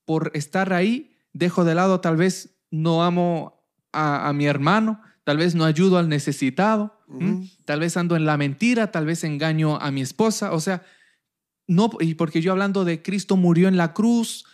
por 0.03 0.31
estar 0.33 0.73
ahí, 0.73 1.17
dejo 1.33 1.63
de 1.63 1.75
lado, 1.75 2.01
tal 2.01 2.17
vez 2.17 2.57
no 2.71 3.03
amo 3.03 3.63
a, 3.93 4.27
a 4.27 4.33
mi 4.33 4.45
hermano, 4.45 5.01
tal 5.23 5.37
vez 5.37 5.55
no 5.55 5.65
ayudo 5.65 5.97
al 5.97 6.09
necesitado, 6.09 7.01
tal 7.65 7.79
vez 7.79 7.97
ando 7.97 8.15
en 8.15 8.25
la 8.25 8.37
mentira, 8.37 8.91
tal 8.91 9.05
vez 9.05 9.23
engaño 9.23 9.77
a 9.77 9.91
mi 9.91 10.01
esposa, 10.01 10.53
o 10.53 10.59
sea, 10.59 10.83
no, 11.67 11.89
y 11.99 12.13
porque 12.15 12.41
yo 12.41 12.51
hablando 12.51 12.85
de 12.85 13.01
Cristo 13.01 13.37
murió 13.37 13.67
en 13.67 13.77
la 13.77 13.93
cruz, 13.93 14.45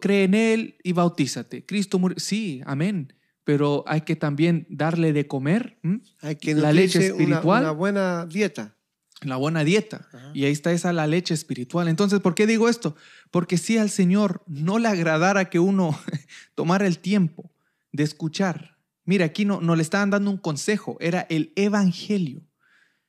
cree 0.00 0.24
en 0.24 0.34
Él 0.34 0.76
y 0.82 0.92
bautízate. 0.92 1.64
Cristo 1.64 1.98
murió, 1.98 2.18
sí, 2.18 2.60
amén, 2.66 3.14
pero 3.44 3.82
hay 3.86 4.02
que 4.02 4.16
también 4.16 4.66
darle 4.68 5.12
de 5.12 5.26
comer, 5.26 5.78
¿m? 5.82 6.00
Hay 6.20 6.36
que 6.36 6.54
la 6.54 6.72
leche 6.72 6.98
nutrirse 6.98 7.12
una- 7.14 7.22
espiritual. 7.24 7.62
Una, 7.62 7.70
buena 7.72 8.26
dieta. 8.26 8.76
la 9.22 9.36
buena 9.36 9.64
dieta. 9.64 10.06
Ajá. 10.12 10.30
Y 10.34 10.44
ahí 10.44 10.52
está 10.52 10.70
esa 10.72 10.92
la 10.92 11.06
leche 11.06 11.34
espiritual. 11.34 11.88
Entonces, 11.88 12.20
¿por 12.20 12.34
qué 12.34 12.46
digo 12.46 12.68
esto? 12.68 12.94
Porque 13.30 13.58
si 13.58 13.78
al 13.78 13.90
Señor 13.90 14.42
no 14.46 14.78
le 14.78 14.88
agradara 14.88 15.46
que 15.50 15.58
uno 15.58 15.98
tomara 16.54 16.86
el 16.86 16.98
tiempo 16.98 17.50
de 17.92 18.02
escuchar. 18.04 18.76
Mira, 19.04 19.24
aquí 19.24 19.44
no, 19.44 19.60
no 19.60 19.74
le 19.76 19.82
estaban 19.82 20.10
dando 20.10 20.30
un 20.30 20.36
consejo, 20.38 20.96
era 21.00 21.26
el 21.30 21.52
Evangelio. 21.56 22.42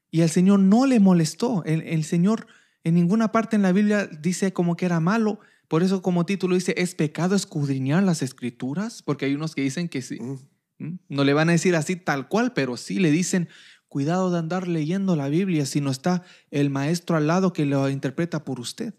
Y 0.10 0.22
al 0.22 0.30
Señor 0.30 0.60
no 0.60 0.86
le 0.86 1.00
molestó. 1.00 1.64
El, 1.66 1.82
el 1.82 2.04
Señor 2.04 2.48
en 2.84 2.96
ninguna 2.96 3.32
parte 3.32 3.56
en 3.56 3.62
la 3.62 3.72
Biblia 3.72 4.08
dice 4.08 4.54
como 4.54 4.76
que 4.76 4.86
era 4.86 5.00
malo. 5.00 5.40
Por 5.68 5.84
eso 5.84 6.02
como 6.02 6.26
título 6.26 6.56
dice, 6.56 6.74
¿es 6.78 6.96
pecado 6.96 7.36
escudriñar 7.36 8.04
las 8.04 8.22
escrituras? 8.22 9.04
Porque 9.04 9.26
hay 9.26 9.36
unos 9.36 9.56
que 9.56 9.62
dicen 9.62 9.88
que 9.88 10.02
sí. 10.02 10.20
Mm. 10.20 10.40
¿Mm? 10.80 11.00
No 11.10 11.24
le 11.24 11.34
van 11.34 11.50
a 11.50 11.54
decir 11.54 11.76
así 11.76 11.96
tal 11.96 12.28
cual, 12.28 12.54
pero 12.54 12.76
sí 12.76 13.00
le 13.00 13.12
dicen, 13.12 13.48
cuidado 13.88 14.32
de 14.32 14.40
andar 14.40 14.68
leyendo 14.68 15.16
la 15.16 15.30
Biblia 15.30 15.66
si 15.66 15.80
no 15.80 15.92
está 15.92 16.24
el 16.50 16.70
maestro 16.70 17.16
al 17.16 17.28
lado 17.28 17.54
que 17.54 17.66
lo 17.66 17.90
interpreta 17.90 18.44
por 18.44 18.60
usted. 18.60 18.96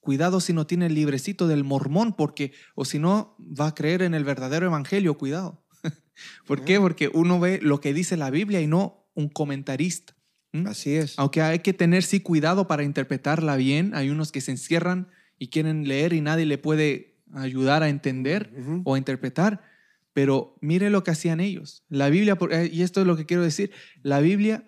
Cuidado 0.00 0.40
si 0.40 0.54
no 0.54 0.66
tiene 0.66 0.86
el 0.86 0.94
librecito 0.94 1.46
del 1.46 1.62
mormón, 1.62 2.14
porque, 2.14 2.52
o 2.74 2.86
si 2.86 2.98
no, 2.98 3.36
va 3.38 3.66
a 3.66 3.74
creer 3.74 4.00
en 4.00 4.14
el 4.14 4.24
verdadero 4.24 4.66
evangelio, 4.66 5.18
cuidado. 5.18 5.66
¿Por 6.46 6.64
qué? 6.64 6.80
Porque 6.80 7.10
uno 7.12 7.38
ve 7.38 7.60
lo 7.60 7.80
que 7.80 7.92
dice 7.92 8.16
la 8.16 8.30
Biblia 8.30 8.62
y 8.62 8.66
no 8.66 9.10
un 9.14 9.28
comentarista. 9.28 10.16
¿Mm? 10.52 10.66
Así 10.66 10.94
es. 10.94 11.18
Aunque 11.18 11.42
hay 11.42 11.60
que 11.60 11.72
tener 11.72 12.02
sí 12.02 12.20
cuidado 12.20 12.66
para 12.66 12.82
interpretarla 12.82 13.56
bien, 13.56 13.94
hay 13.94 14.10
unos 14.10 14.32
que 14.32 14.40
se 14.40 14.50
encierran 14.50 15.08
y 15.38 15.48
quieren 15.48 15.86
leer 15.86 16.12
y 16.12 16.20
nadie 16.20 16.46
le 16.46 16.58
puede 16.58 17.18
ayudar 17.34 17.82
a 17.82 17.88
entender 17.88 18.52
o 18.84 18.94
a 18.94 18.98
interpretar. 18.98 19.62
Pero 20.12 20.56
mire 20.60 20.90
lo 20.90 21.04
que 21.04 21.12
hacían 21.12 21.40
ellos. 21.40 21.84
La 21.88 22.08
Biblia, 22.08 22.36
eh, 22.50 22.68
y 22.72 22.82
esto 22.82 23.00
es 23.00 23.06
lo 23.06 23.16
que 23.16 23.26
quiero 23.26 23.42
decir, 23.42 23.70
la 24.02 24.20
Biblia 24.20 24.66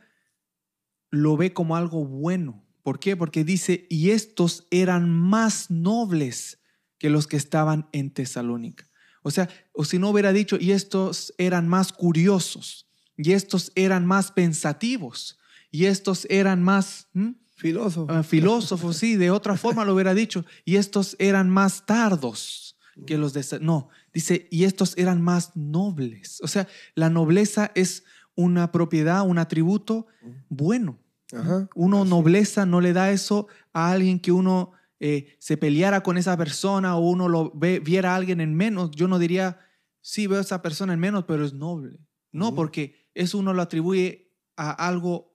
lo 1.11 1.37
ve 1.37 1.53
como 1.53 1.77
algo 1.77 2.05
bueno. 2.05 2.65
¿Por 2.83 2.99
qué? 2.99 3.17
Porque 3.17 3.45
dice, 3.45 3.87
y 3.91 4.11
estos 4.11 4.67
eran 4.71 5.11
más 5.11 5.71
nobles 5.71 6.59
que 6.99 7.11
los 7.11 7.27
que 7.27 7.37
estaban 7.37 7.89
en 7.93 8.11
Tesalónica. 8.11 8.89
O 9.23 9.31
sea, 9.31 9.49
o 9.73 9.85
si 9.85 9.99
no 9.99 10.11
hubiera 10.11 10.33
dicho, 10.33 10.57
y 10.59 10.73
estos 10.73 11.35
eran 11.39 11.69
más 11.69 11.93
curiosos, 11.93 12.89
y 13.17 13.33
estos 13.33 13.73
eran 13.75 14.07
más 14.07 14.33
pensativos, 14.33 15.39
y 15.73 15.87
estos 15.87 16.27
eran 16.31 16.63
más... 16.63 17.09
¿m? 17.15 17.35
Filósofo. 17.57 18.07
Ah, 18.13 18.23
filósofos, 18.23 18.97
sí, 18.97 19.17
de 19.17 19.31
otra 19.31 19.57
forma 19.57 19.85
lo 19.85 19.95
hubiera 19.95 20.15
dicho. 20.15 20.45
Y 20.65 20.77
estos 20.77 21.17
eran 21.19 21.49
más 21.51 21.85
tardos 21.87 22.77
que 23.07 23.19
los 23.19 23.33
de... 23.33 23.45
No, 23.61 23.89
dice, 24.13 24.47
y 24.51 24.65
estos 24.65 24.97
eran 24.99 25.21
más 25.23 25.57
nobles. 25.57 26.41
O 26.43 26.49
sea, 26.49 26.67
la 26.95 27.09
nobleza 27.11 27.71
es 27.75 28.05
una 28.35 28.73
propiedad, 28.73 29.27
un 29.27 29.39
atributo 29.39 30.07
bueno. 30.49 30.99
Ajá. 31.33 31.69
Uno 31.75 32.03
Así. 32.03 32.11
nobleza 32.11 32.67
no 32.67 32.81
le 32.81 32.93
da 32.93 33.11
eso 33.13 33.47
a 33.73 33.91
alguien 33.93 34.19
que 34.21 34.33
uno 34.33 34.73
eh, 35.01 35.37
se 35.39 35.57
peleara 35.57 36.03
con 36.03 36.19
esa 36.19 36.37
persona 36.37 36.97
o 36.97 37.09
uno 37.09 37.29
lo 37.29 37.51
ve- 37.55 37.81
viera 37.81 38.13
a 38.13 38.17
alguien 38.17 38.41
en 38.41 38.55
menos. 38.55 38.91
Yo 38.91 39.09
no 39.09 39.19
diría, 39.19 39.61
sí, 40.01 40.27
veo 40.27 40.39
a 40.39 40.43
esa 40.43 40.63
persona 40.63 40.93
en 40.95 41.01
menos, 41.01 41.25
pero 41.27 41.45
es 41.45 41.55
noble. 41.55 41.99
No, 42.33 42.55
porque 42.55 43.09
eso 43.15 43.39
uno 43.39 43.53
lo 43.55 43.63
atribuye 43.63 44.33
a 44.57 44.71
algo 44.73 45.32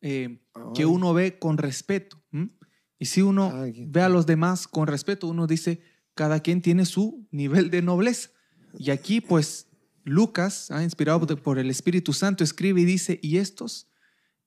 eh, 0.00 0.40
que 0.74 0.86
uno 0.86 1.12
ve 1.14 1.38
con 1.38 1.58
respeto. 1.58 2.22
¿m? 2.32 2.50
Y 2.98 3.06
si 3.06 3.22
uno 3.22 3.52
ve 3.88 4.00
a 4.02 4.08
los 4.08 4.26
demás 4.26 4.66
con 4.68 4.86
respeto, 4.86 5.28
uno 5.28 5.46
dice, 5.46 5.80
cada 6.14 6.40
quien 6.40 6.62
tiene 6.62 6.86
su 6.86 7.26
nivel 7.30 7.70
de 7.70 7.82
nobleza. 7.82 8.30
Y 8.78 8.90
aquí, 8.90 9.20
pues, 9.20 9.68
Lucas, 10.04 10.70
ah, 10.70 10.82
inspirado 10.82 11.26
por- 11.42 11.58
el 11.58 11.68
Espíritu 11.70 12.12
Santo, 12.12 12.44
escribe 12.44 12.80
y 12.82 12.84
dice, 12.84 13.18
y 13.22 13.38
estos 13.38 13.88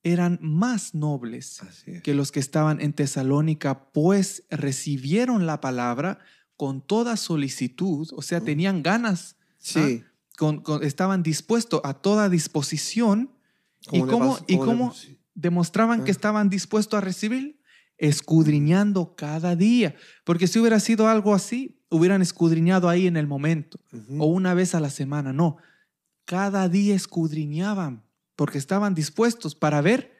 eran 0.02 0.40
más 0.42 0.96
nobles 0.96 1.62
es. 1.86 2.02
que 2.02 2.14
los 2.14 2.32
que 2.32 2.40
estaban 2.40 2.80
en 2.80 2.94
Tesalónica, 2.94 3.92
pues 3.92 4.46
recibieron 4.50 5.46
la 5.46 5.60
palabra 5.60 6.20
con 6.56 6.82
toda 6.82 7.18
solicitud, 7.18 8.08
o 8.16 8.22
sea, 8.22 8.40
tenían 8.42 8.82
ganas, 8.82 9.36
Sí. 9.58 10.04
con- 10.38 10.62
con- 10.62 10.84
estaban 10.84 11.22
dispuestos 11.22 11.82
a 11.84 11.94
toda 11.96 12.30
disposición 12.30 13.32
¿Y 13.92 14.00
cómo- 14.02 14.40
y 14.48 14.56
como 14.58 14.66
le- 14.66 14.66
cómo-. 14.78 14.94
Demostraban 15.40 16.04
que 16.04 16.12
estaban 16.12 16.50
dispuestos 16.50 16.98
a 16.98 17.02
recibir, 17.02 17.60
escudriñando 17.98 19.16
cada 19.16 19.56
día. 19.56 19.96
Porque 20.24 20.48
si 20.48 20.60
hubiera 20.60 20.80
sido 20.80 21.08
algo 21.08 21.34
así, 21.34 21.82
hubieran 21.90 22.22
escudriñado 22.22 22.90
ahí 22.90 23.08
en 23.08 23.18
el 23.18 23.28
momento 23.28 23.80
o 24.18 24.26
una 24.26 24.54
vez 24.54 24.76
a 24.76 24.80
la 24.80 24.90
semana. 24.90 25.34
No, 25.34 25.58
cada 26.26 26.70
día 26.70 26.96
escudriñaban 26.96 28.04
porque 28.36 28.58
estaban 28.58 28.94
dispuestos 28.94 29.56
para 29.56 29.82
ver 29.82 30.16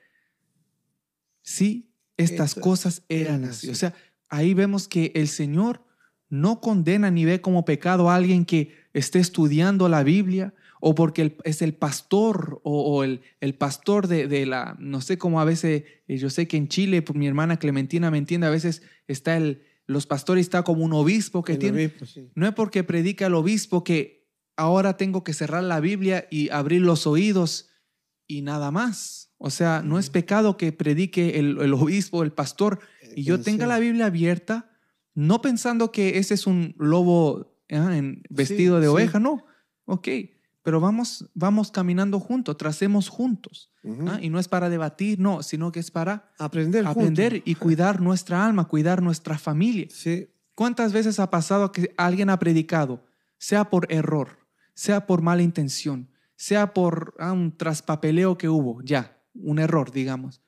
si 1.42 1.94
estas 2.18 2.56
cosas 2.56 3.04
eran 3.08 3.36
eran 3.36 3.50
así. 3.50 3.68
así. 3.68 3.70
O 3.70 3.76
sea, 3.76 3.94
ahí 4.30 4.54
vemos 4.54 4.88
que 4.88 5.12
el 5.16 5.28
Señor 5.28 5.86
no 6.30 6.62
condena 6.62 7.12
ni 7.12 7.26
ve 7.26 7.42
como 7.42 7.66
pecado 7.66 8.10
a 8.10 8.16
alguien 8.16 8.46
que 8.46 8.76
esté 8.94 9.20
estudiando 9.20 9.90
la 9.90 10.04
Biblia 10.04 10.54
o 10.80 10.96
porque 10.96 11.38
es 11.44 11.62
el 11.62 11.74
pastor 11.74 12.62
o, 12.64 12.82
o 12.98 13.04
el, 13.04 13.22
el 13.42 13.54
pastor 13.56 14.08
de, 14.08 14.28
de 14.28 14.46
la, 14.46 14.76
no 14.80 15.02
sé 15.02 15.18
cómo 15.18 15.42
a 15.42 15.46
veces, 15.46 15.84
eh, 16.08 16.18
yo 16.18 16.30
sé 16.30 16.48
que 16.48 16.58
en 16.58 16.68
Chile, 16.68 17.02
pues, 17.02 17.18
mi 17.18 17.28
hermana 17.28 17.58
Clementina 17.60 18.10
me 18.12 18.18
entiende, 18.18 18.48
a 18.48 18.52
veces 18.52 18.82
está 19.08 19.36
el, 19.38 19.64
los 19.88 20.06
pastores 20.06 20.46
está 20.46 20.64
como 20.64 20.86
un 20.86 20.94
obispo 20.94 21.44
que 21.44 21.54
El 21.54 21.60
tiene, 21.60 21.86
obispo, 21.86 22.06
sí. 22.06 22.30
no 22.36 22.48
es 22.48 22.54
porque 22.54 22.84
predica 22.84 23.26
el 23.28 23.34
obispo 23.36 23.84
que 23.84 24.28
ahora 24.56 24.98
tengo 24.98 25.24
que 25.24 25.34
cerrar 25.34 25.64
la 25.64 25.80
Biblia 25.80 26.28
y 26.30 26.50
abrir 26.50 26.82
los 26.82 27.08
oídos 27.08 27.70
y 28.28 28.42
nada 28.42 28.72
más. 28.72 29.34
O 29.38 29.50
sea, 29.50 29.82
no 29.84 29.98
es 29.98 30.10
pecado 30.10 30.58
que 30.58 30.72
predique 30.74 31.40
el, 31.40 31.60
el 31.62 31.74
obispo, 31.74 32.24
el 32.24 32.32
pastor, 32.34 32.80
y 33.16 33.24
yo 33.24 33.42
tenga 33.42 33.66
la 33.68 33.80
Biblia 33.80 34.08
abierta, 34.08 34.70
no 35.16 35.42
pensando 35.42 35.92
que 35.92 36.18
ese 36.20 36.34
es 36.34 36.46
un 36.46 36.76
lobo 36.78 37.58
ah, 37.72 37.96
en- 37.98 38.22
vestido 38.30 38.80
de 38.80 38.88
sí. 38.88 38.92
oveja, 38.94 39.20
no. 39.20 39.46
Ok, 39.86 40.08
pero 40.70 40.80
vamos, 40.80 41.28
vamos 41.34 41.72
caminando 41.72 42.20
juntos, 42.20 42.56
tracemos 42.56 43.10
juntos. 43.10 43.72
Ah, 44.08 44.20
Y 44.22 44.30
no 44.30 44.38
es 44.38 44.48
para 44.48 44.70
debatir, 44.70 45.20
no, 45.20 45.42
sino 45.42 45.72
que 45.72 45.80
es 45.80 45.90
para 45.90 46.32
Aprender 46.38 46.86
juntos. 46.86 47.02
aprender 47.02 47.42
y 47.44 47.56
cuidar 47.56 48.00
nuestra 48.00 48.46
alma, 48.46 48.68
cuidar 48.68 49.02
nuestra 49.02 49.40
familia. 49.40 49.88
Sí. 49.90 50.30
¿Cuántas 50.54 50.94
veces 50.94 51.20
ha 51.20 51.32
pasado 51.32 51.72
que 51.72 51.92
alguien 51.98 52.30
ha 52.30 52.38
predicado, 52.38 53.04
sea 53.40 53.72
por 53.72 53.92
error, 53.92 54.46
sea 54.76 55.08
por 55.08 55.24
mala 55.24 55.42
intención, 55.42 56.08
sea 56.36 56.72
por 56.76 57.16
ah, 57.18 57.32
un 57.32 57.58
traspapeleo 57.58 58.38
que 58.38 58.48
hubo, 58.48 58.84
ya, 58.84 59.20
un 59.34 59.58
error, 59.58 59.92
digamos? 59.92 60.40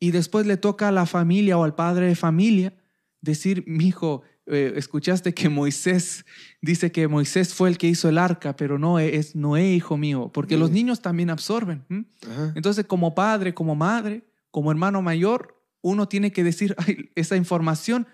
Y 0.00 0.10
después 0.10 0.46
le 0.46 0.56
toca 0.56 0.88
a 0.88 0.92
la 0.92 1.06
familia 1.06 1.56
o 1.58 1.62
al 1.62 1.76
padre 1.76 2.08
de 2.08 2.16
familia 2.16 2.76
decir, 3.20 3.62
mi 3.68 3.86
hijo, 3.86 4.22
escuchaste 4.54 5.34
que 5.34 5.48
Moisés 5.48 6.24
dice 6.62 6.90
que 6.92 7.06
Moisés 7.08 7.54
fue 7.54 7.68
el 7.68 7.78
que 7.78 7.86
hizo 7.88 8.08
el 8.08 8.18
arca, 8.18 8.56
pero 8.56 8.78
no 8.78 8.98
es 8.98 9.34
Noé, 9.36 9.74
hijo 9.74 9.96
mío, 9.96 10.30
porque 10.32 10.56
los 10.56 10.68
Sí. 10.70 10.74
niños 10.74 11.00
también 11.02 11.30
absorben. 11.30 11.84
Entonces, 12.54 12.84
como 12.86 13.14
padre, 13.14 13.54
como 13.54 13.74
madre, 13.74 14.24
como 14.50 14.70
hermano 14.70 15.02
mayor, 15.02 15.62
uno 15.82 16.08
tiene 16.08 16.32
que 16.32 16.42
decir, 16.44 16.74
"Ay, 16.78 17.10
esa 17.14 17.36
información 17.36 18.06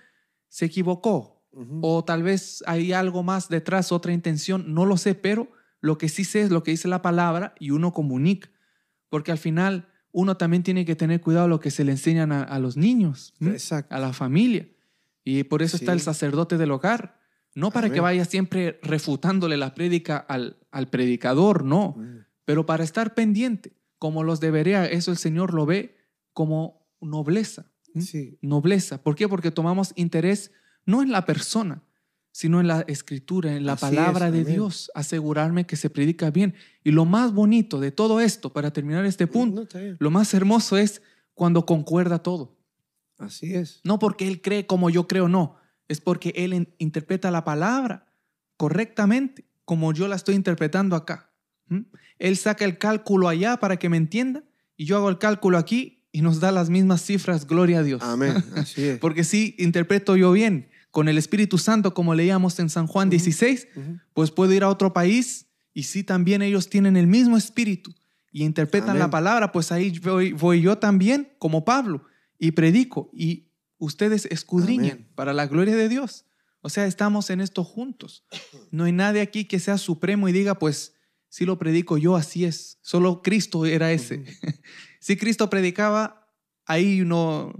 se 0.48 0.64
equivocó 0.66 1.46
o 1.82 2.04
tal 2.04 2.22
vez 2.24 2.64
hay 2.66 2.92
algo 2.92 3.22
más 3.22 3.48
detrás, 3.48 3.92
otra 3.92 4.12
intención, 4.12 4.74
no 4.74 4.84
lo 4.86 4.96
sé, 4.96 5.14
pero 5.14 5.48
lo 5.80 5.98
que 5.98 6.08
sí 6.08 6.24
sé 6.24 6.42
es 6.42 6.50
lo 6.50 6.62
que 6.64 6.72
dice 6.72 6.88
la 6.88 7.00
palabra 7.00 7.54
y 7.60 7.70
uno 7.70 7.92
comunica, 7.92 8.48
porque 9.08 9.30
al 9.30 9.38
final 9.38 9.88
uno 10.10 10.36
también 10.36 10.62
tiene 10.64 10.84
que 10.84 10.96
tener 10.96 11.20
cuidado 11.20 11.46
lo 11.48 11.60
que 11.60 11.70
se 11.70 11.84
le 11.84 11.92
enseñan 11.92 12.32
a, 12.32 12.42
a 12.42 12.58
los 12.58 12.76
niños, 12.76 13.34
a 13.88 13.98
la 14.00 14.12
familia. 14.12 14.68
Y 15.24 15.44
por 15.44 15.62
eso 15.62 15.76
está 15.76 15.92
el 15.92 16.00
sacerdote 16.00 16.58
del 16.58 16.70
hogar, 16.70 17.18
no 17.54 17.70
para 17.70 17.90
que 17.90 18.00
vaya 18.00 18.24
siempre 18.24 18.78
refutándole 18.82 19.56
la 19.56 19.74
prédica 19.74 20.18
al, 20.18 20.58
al 20.70 20.88
predicador, 20.88 21.64
no, 21.64 21.96
pero 22.44 22.66
para 22.66 22.84
estar 22.84 23.14
pendiente, 23.14 23.72
como 23.98 24.22
los 24.22 24.40
debería, 24.40 24.84
eso 24.84 25.10
el 25.10 25.16
Señor 25.16 25.54
lo 25.54 25.64
ve 25.64 25.96
como 26.32 26.86
nobleza. 27.00 27.66
Sí. 28.00 28.38
Nobleza. 28.42 29.02
¿Por 29.02 29.14
qué? 29.14 29.28
Porque 29.28 29.50
tomamos 29.50 29.92
interés 29.94 30.50
no 30.84 31.02
en 31.02 31.12
la 31.12 31.24
persona, 31.24 31.82
sino 32.32 32.60
en 32.60 32.66
la 32.66 32.80
escritura, 32.88 33.54
en 33.54 33.64
la 33.64 33.74
Así 33.74 33.82
palabra 33.82 34.26
es, 34.26 34.32
de 34.32 34.40
amén. 34.40 34.54
Dios, 34.54 34.90
asegurarme 34.94 35.66
que 35.66 35.76
se 35.76 35.88
predica 35.88 36.30
bien. 36.30 36.54
Y 36.82 36.90
lo 36.90 37.04
más 37.04 37.32
bonito 37.32 37.78
de 37.78 37.92
todo 37.92 38.20
esto, 38.20 38.52
para 38.52 38.72
terminar 38.72 39.06
este 39.06 39.28
punto, 39.28 39.68
No, 39.72 39.96
lo 39.98 40.10
más 40.10 40.34
hermoso 40.34 40.76
es 40.76 41.00
cuando 41.34 41.64
concuerda 41.64 42.18
todo. 42.18 42.56
Así 43.18 43.54
es. 43.54 43.80
No 43.84 43.98
porque 43.98 44.26
Él 44.28 44.40
cree 44.42 44.66
como 44.66 44.90
yo 44.90 45.06
creo, 45.08 45.28
no. 45.28 45.56
Es 45.88 46.00
porque 46.00 46.32
Él 46.36 46.54
in- 46.54 46.74
interpreta 46.78 47.30
la 47.30 47.44
palabra 47.44 48.06
correctamente, 48.56 49.44
como 49.64 49.92
yo 49.92 50.08
la 50.08 50.16
estoy 50.16 50.34
interpretando 50.34 50.96
acá. 50.96 51.30
¿Mm? 51.68 51.80
Él 52.18 52.36
saca 52.36 52.64
el 52.64 52.78
cálculo 52.78 53.28
allá 53.28 53.56
para 53.58 53.76
que 53.78 53.88
me 53.88 53.96
entienda 53.96 54.42
y 54.76 54.84
yo 54.86 54.96
hago 54.96 55.08
el 55.08 55.18
cálculo 55.18 55.58
aquí 55.58 56.02
y 56.12 56.22
nos 56.22 56.40
da 56.40 56.52
las 56.52 56.70
mismas 56.70 57.02
cifras, 57.02 57.46
gloria 57.46 57.80
a 57.80 57.82
Dios. 57.82 58.02
Amén. 58.02 58.34
Así 58.56 58.84
es. 58.84 58.98
Porque 58.98 59.24
si 59.24 59.54
interpreto 59.58 60.16
yo 60.16 60.32
bien 60.32 60.68
con 60.90 61.08
el 61.08 61.18
Espíritu 61.18 61.58
Santo, 61.58 61.92
como 61.92 62.14
leíamos 62.14 62.58
en 62.60 62.68
San 62.70 62.86
Juan 62.86 63.08
Ujú. 63.08 63.12
16, 63.12 63.68
Ujú. 63.76 63.98
pues 64.12 64.30
puedo 64.30 64.52
ir 64.52 64.62
a 64.62 64.68
otro 64.68 64.92
país 64.92 65.46
y 65.72 65.84
si 65.84 66.04
también 66.04 66.40
ellos 66.42 66.68
tienen 66.70 66.96
el 66.96 67.06
mismo 67.08 67.36
espíritu 67.36 67.92
y 68.30 68.44
interpretan 68.44 68.90
Amén. 68.90 69.00
la 69.00 69.10
palabra, 69.10 69.50
pues 69.52 69.72
ahí 69.72 69.98
voy, 69.98 70.32
voy 70.32 70.60
yo 70.60 70.78
también 70.78 71.32
como 71.38 71.64
Pablo 71.64 72.04
y 72.46 72.52
predico 72.52 73.10
y 73.12 73.48
ustedes 73.78 74.26
escudriñan 74.26 74.92
Amén. 74.92 75.08
para 75.14 75.32
la 75.32 75.46
gloria 75.46 75.74
de 75.76 75.88
Dios. 75.88 76.26
O 76.60 76.68
sea, 76.68 76.86
estamos 76.86 77.30
en 77.30 77.40
esto 77.40 77.64
juntos. 77.64 78.24
No 78.70 78.84
hay 78.84 78.92
nadie 78.92 79.20
aquí 79.20 79.44
que 79.44 79.58
sea 79.58 79.78
supremo 79.78 80.28
y 80.28 80.32
diga, 80.32 80.58
pues 80.58 80.94
si 81.28 81.44
lo 81.44 81.58
predico 81.58 81.98
yo, 81.98 82.16
así 82.16 82.44
es. 82.44 82.78
Solo 82.82 83.22
Cristo 83.22 83.66
era 83.66 83.92
ese. 83.92 84.24
Si 85.00 85.18
Cristo 85.18 85.50
predicaba, 85.50 86.26
ahí 86.64 87.02
no, 87.04 87.52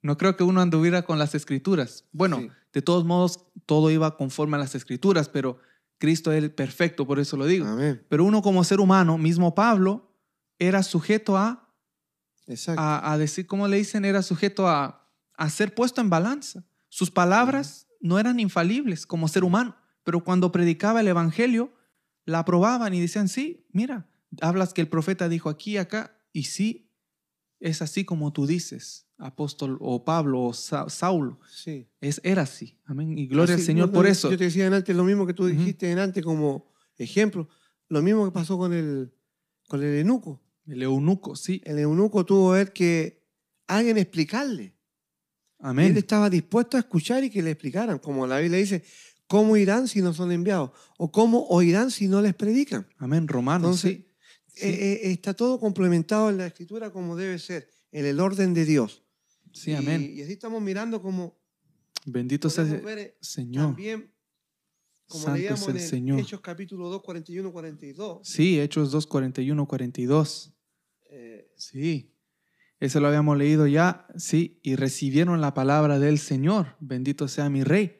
no 0.00 0.16
creo 0.16 0.36
que 0.36 0.44
uno 0.44 0.60
anduviera 0.60 1.02
con 1.02 1.18
las 1.18 1.34
escrituras. 1.34 2.04
Bueno, 2.12 2.38
Sí. 2.38 2.48
de 2.72 2.82
todos 2.82 3.04
modos, 3.04 3.46
todo 3.66 3.90
iba 3.90 4.16
conforme 4.16 4.56
a 4.56 4.60
las 4.60 4.76
escrituras, 4.76 5.28
pero 5.28 5.58
Cristo 5.98 6.30
es 6.30 6.40
el 6.42 6.52
perfecto, 6.52 7.04
por 7.04 7.18
eso 7.18 7.36
lo 7.36 7.46
digo. 7.46 7.66
Amén. 7.66 8.00
Pero 8.08 8.24
uno 8.24 8.42
como 8.42 8.62
ser 8.62 8.78
humano, 8.78 9.18
mismo 9.18 9.56
Pablo, 9.56 10.12
era 10.60 10.84
sujeto 10.84 11.36
a. 11.36 11.63
a, 12.76 13.12
a 13.12 13.18
decir, 13.18 13.46
¿cómo 13.46 13.68
le 13.68 13.76
dicen? 13.78 14.04
Era 14.04 14.22
sujeto 14.22 14.68
a, 14.68 15.08
a 15.36 15.50
ser 15.50 15.74
puesto 15.74 16.00
en 16.00 16.10
balanza. 16.10 16.64
Sus 16.88 17.10
palabras 17.10 17.86
no 18.00 18.18
eran 18.18 18.38
infalibles 18.40 19.06
como 19.06 19.28
ser 19.28 19.44
humano, 19.44 19.76
pero 20.04 20.22
cuando 20.22 20.52
predicaba 20.52 21.00
el 21.00 21.08
Evangelio, 21.08 21.72
la 22.26 22.40
aprobaban 22.40 22.94
y 22.94 23.00
decían, 23.00 23.28
sí, 23.28 23.66
mira, 23.72 24.08
hablas 24.40 24.72
que 24.74 24.80
el 24.80 24.88
profeta 24.88 25.28
dijo 25.28 25.48
aquí, 25.48 25.76
acá, 25.78 26.16
y 26.32 26.44
sí, 26.44 26.90
es 27.60 27.80
así 27.82 28.04
como 28.04 28.32
tú 28.32 28.46
dices, 28.46 29.06
apóstol 29.16 29.78
o 29.80 30.04
Pablo 30.04 30.42
o 30.42 30.52
Sa- 30.52 30.88
Saulo. 30.90 31.40
sí. 31.50 31.88
Es, 32.00 32.20
era 32.24 32.42
así. 32.42 32.78
Amén. 32.84 33.16
Y 33.16 33.26
gloria 33.26 33.54
Así, 33.54 33.62
al 33.62 33.66
Señor 33.66 33.86
no, 33.88 33.92
por 33.94 34.06
eso. 34.06 34.30
Yo 34.30 34.36
te 34.36 34.44
decía 34.44 34.66
antes 34.66 34.94
lo 34.94 35.04
mismo 35.04 35.26
que 35.26 35.32
tú 35.34 35.46
dijiste 35.46 35.90
antes 35.98 36.22
como 36.22 36.70
ejemplo. 36.98 37.48
Lo 37.88 38.02
mismo 38.02 38.24
que 38.26 38.32
pasó 38.32 38.58
con 38.58 38.72
el, 38.74 39.14
con 39.68 39.82
el 39.82 39.98
eunuco. 40.00 40.42
El 40.66 40.82
eunuco, 40.82 41.36
sí. 41.36 41.60
El 41.64 41.78
eunuco 41.78 42.24
tuvo 42.24 42.50
ver 42.50 42.72
que 42.72 43.22
alguien 43.66 43.98
explicarle. 43.98 44.64
Él 44.64 44.74
Amén. 45.70 45.96
estaba 45.96 46.28
dispuesto 46.28 46.76
a 46.76 46.80
escuchar 46.80 47.24
y 47.24 47.30
que 47.30 47.42
le 47.42 47.50
explicaran. 47.52 47.98
Como 47.98 48.26
la 48.26 48.38
Biblia 48.38 48.58
dice, 48.58 48.84
¿cómo 49.26 49.56
irán 49.56 49.88
si 49.88 50.02
no 50.02 50.12
son 50.12 50.30
enviados? 50.32 50.70
O 50.98 51.10
¿cómo 51.10 51.46
oirán 51.48 51.90
si 51.90 52.06
no 52.08 52.20
les 52.20 52.34
predican? 52.34 52.86
Amén. 52.98 53.26
Romanos, 53.28 53.84
Entonces, 53.84 54.06
sí. 54.48 54.66
Eh, 54.66 55.00
eh, 55.04 55.10
está 55.10 55.34
todo 55.34 55.58
complementado 55.58 56.30
en 56.30 56.38
la 56.38 56.46
escritura 56.46 56.92
como 56.92 57.16
debe 57.16 57.38
ser, 57.38 57.68
en 57.92 58.06
el 58.06 58.20
orden 58.20 58.54
de 58.54 58.64
Dios. 58.64 59.02
sí, 59.52 59.70
Y- 59.72 59.74
amén. 59.74 60.12
Y, 60.14 60.22
así 60.22 60.32
estamos 60.32 60.62
mirando 60.62 61.00
como 61.02 61.36
Bendito 62.06 62.50
sea 62.50 62.64
el 62.64 62.86
eh, 62.98 63.16
Señor. 63.20 63.68
también, 63.68 64.12
como 65.06 65.24
Santo 65.24 65.36
es 65.36 65.42
leíamos 65.42 65.68
el 65.68 65.76
en 65.76 65.82
Señor. 65.82 66.20
Hechos 66.20 66.40
capítulo 66.40 66.88
2, 66.88 67.02
41, 67.02 67.52
42. 67.52 68.18
Sí, 68.22 68.60
Hechos 68.60 68.90
2, 68.90 69.06
41, 69.06 69.66
42. 69.66 70.52
eh, 71.10 71.50
Sí. 71.56 72.10
Eso 72.80 73.00
lo 73.00 73.06
habíamos 73.06 73.38
leído 73.38 73.66
ya, 73.66 74.06
sí, 74.16 74.58
y 74.62 74.76
recibieron 74.76 75.40
la 75.40 75.54
palabra 75.54 75.98
del 75.98 76.18
Señor. 76.18 76.76
Bendito 76.80 77.28
sea 77.28 77.48
mi 77.48 77.62
rey. 77.62 77.98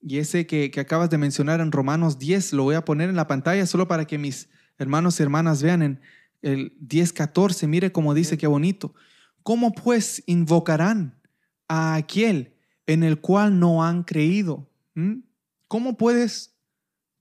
Y 0.00 0.18
ese 0.18 0.46
que, 0.46 0.70
que 0.70 0.80
acabas 0.80 1.10
de 1.10 1.18
mencionar 1.18 1.60
en 1.60 1.72
Romanos 1.72 2.18
10, 2.18 2.52
lo 2.52 2.64
voy 2.64 2.76
a 2.76 2.84
poner 2.84 3.08
en 3.08 3.16
la 3.16 3.26
pantalla 3.26 3.66
solo 3.66 3.88
para 3.88 4.04
que 4.04 4.18
mis 4.18 4.48
hermanos 4.78 5.18
y 5.18 5.22
hermanas 5.22 5.62
vean 5.62 5.82
en 5.82 6.00
el 6.42 6.78
10.14. 6.86 7.66
Mire 7.66 7.90
cómo 7.90 8.14
dice, 8.14 8.38
qué 8.38 8.46
bonito. 8.46 8.94
¿Cómo 9.42 9.72
pues 9.72 10.22
invocarán 10.26 11.20
a 11.66 11.94
aquel 11.94 12.54
en 12.86 13.02
el 13.02 13.20
cual 13.20 13.58
no 13.58 13.82
han 13.82 14.04
creído? 14.04 14.70
¿Mm? 14.94 15.20
¿Cómo 15.68 15.96
puedes 15.96 16.56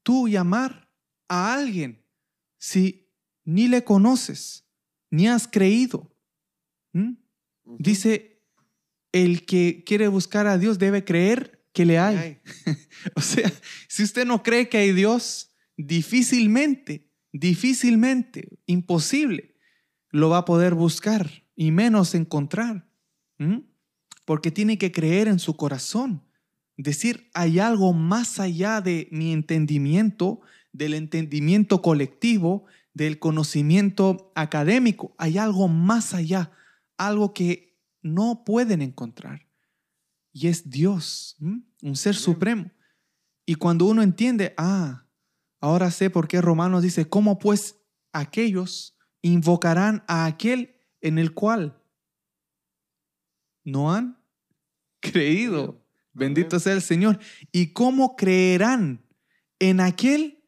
tú 0.04 0.28
llamar 0.28 0.90
a 1.28 1.54
alguien 1.54 2.06
si 2.58 3.10
ni 3.44 3.68
le 3.68 3.84
conoces, 3.84 4.68
ni 5.10 5.28
has 5.28 5.48
creído? 5.48 6.16
¿Mm? 6.94 7.14
Dice, 7.80 8.44
el 9.12 9.46
que 9.46 9.84
quiere 9.86 10.08
buscar 10.08 10.46
a 10.48 10.58
Dios 10.58 10.78
debe 10.78 11.06
creer 11.06 11.66
que 11.72 11.86
le 11.86 12.00
hay. 12.00 12.42
o 13.16 13.22
sea, 13.22 13.52
si 13.88 14.04
usted 14.04 14.26
no 14.26 14.44
cree 14.44 14.70
que 14.70 14.78
hay 14.78 14.92
Dios, 14.92 15.56
difícilmente, 15.78 17.12
difícilmente, 17.32 18.60
imposible, 18.66 19.56
lo 20.10 20.30
va 20.30 20.40
a 20.40 20.46
poder 20.46 20.74
buscar 20.74 21.46
y 21.56 21.72
menos 21.72 22.14
encontrar. 22.16 22.90
¿Mm? 23.38 23.60
Porque 24.26 24.52
tiene 24.52 24.78
que 24.78 24.92
creer 24.92 25.28
en 25.28 25.40
su 25.40 25.56
corazón. 25.56 26.25
Decir, 26.78 27.30
hay 27.34 27.60
algo 27.60 27.94
más 27.94 28.40
allá 28.40 28.82
de 28.82 29.08
mi 29.12 29.32
entendimiento, 29.32 30.42
del 30.74 30.94
entendimiento 30.94 31.82
colectivo, 31.82 32.66
del 32.94 33.20
conocimiento 33.20 34.32
académico. 34.36 35.16
Hay 35.18 35.38
algo 35.38 35.68
más 35.68 36.14
allá, 36.14 36.52
algo 36.98 37.34
que 37.34 37.78
no 38.02 38.44
pueden 38.46 38.82
encontrar. 38.82 39.48
Y 40.34 40.48
es 40.48 40.70
Dios, 40.70 41.38
un 41.40 41.96
ser 41.96 42.16
supremo. 42.16 42.72
Y 43.46 43.56
cuando 43.56 43.86
uno 43.86 44.02
entiende, 44.02 44.54
ah, 44.58 45.08
ahora 45.62 45.92
sé 45.92 46.10
por 46.10 46.28
qué 46.28 46.42
Romanos 46.42 46.84
dice, 46.84 47.08
¿cómo 47.08 47.40
pues 47.40 47.80
aquellos 48.12 48.98
invocarán 49.22 50.04
a 50.08 50.26
aquel 50.26 50.76
en 51.00 51.20
el 51.20 51.34
cual 51.34 51.82
no 53.64 53.94
han 53.94 54.22
creído? 55.00 55.85
Bendito 56.16 56.60
sea 56.60 56.74
el 56.74 56.82
Señor. 56.82 57.20
¿Y 57.52 57.68
cómo 57.68 58.16
creerán 58.16 59.06
en 59.60 59.82
aquel 59.82 60.44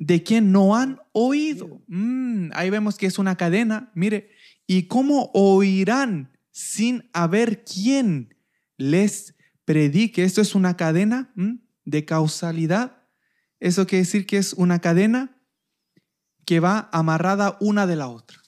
de 0.00 0.22
quien 0.22 0.50
no 0.50 0.76
han 0.76 1.00
oído? 1.12 1.82
Mm, 1.86 2.50
ahí 2.52 2.68
vemos 2.68 2.98
que 2.98 3.06
es 3.06 3.18
una 3.18 3.36
cadena. 3.36 3.92
Mire, 3.94 4.30
¿y 4.66 4.82
cómo 4.88 5.30
oirán 5.32 6.36
sin 6.50 7.08
haber 7.12 7.64
quien 7.64 8.34
les 8.76 9.36
predique? 9.64 10.24
Esto 10.24 10.40
es 10.40 10.56
una 10.56 10.76
cadena 10.76 11.32
de 11.84 12.04
causalidad. 12.04 13.04
Eso 13.60 13.86
quiere 13.86 14.04
decir 14.04 14.26
que 14.26 14.38
es 14.38 14.52
una 14.52 14.80
cadena 14.80 15.40
que 16.44 16.58
va 16.58 16.88
amarrada 16.92 17.56
una 17.60 17.86
de 17.86 17.96
la 17.96 18.08
otra. 18.08 18.38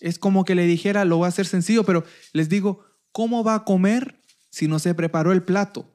Es 0.00 0.18
como 0.18 0.46
que 0.46 0.54
le 0.54 0.66
dijera, 0.66 1.04
lo 1.04 1.18
voy 1.18 1.26
a 1.26 1.28
hacer 1.28 1.46
sencillo, 1.46 1.84
pero 1.84 2.04
les 2.32 2.48
digo, 2.48 2.84
¿cómo 3.12 3.44
va 3.44 3.54
a 3.54 3.64
comer 3.64 4.22
si 4.48 4.68
no 4.68 4.78
se 4.78 4.94
preparó 4.94 5.32
el 5.32 5.42
plato? 5.42 5.94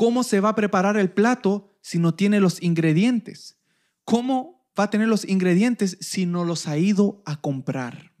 ¿Cómo 0.00 0.22
se 0.22 0.40
va 0.40 0.48
a 0.48 0.54
preparar 0.54 0.96
el 0.96 1.10
plato 1.10 1.76
si 1.82 1.98
no 1.98 2.14
tiene 2.14 2.40
los 2.40 2.62
ingredientes? 2.62 3.58
¿Cómo 4.06 4.66
va 4.78 4.84
a 4.84 4.90
tener 4.90 5.08
los 5.08 5.28
ingredientes 5.28 5.98
si 6.00 6.24
no 6.24 6.46
los 6.46 6.66
ha 6.68 6.78
ido 6.78 7.22
a 7.26 7.42
comprar? 7.42 8.14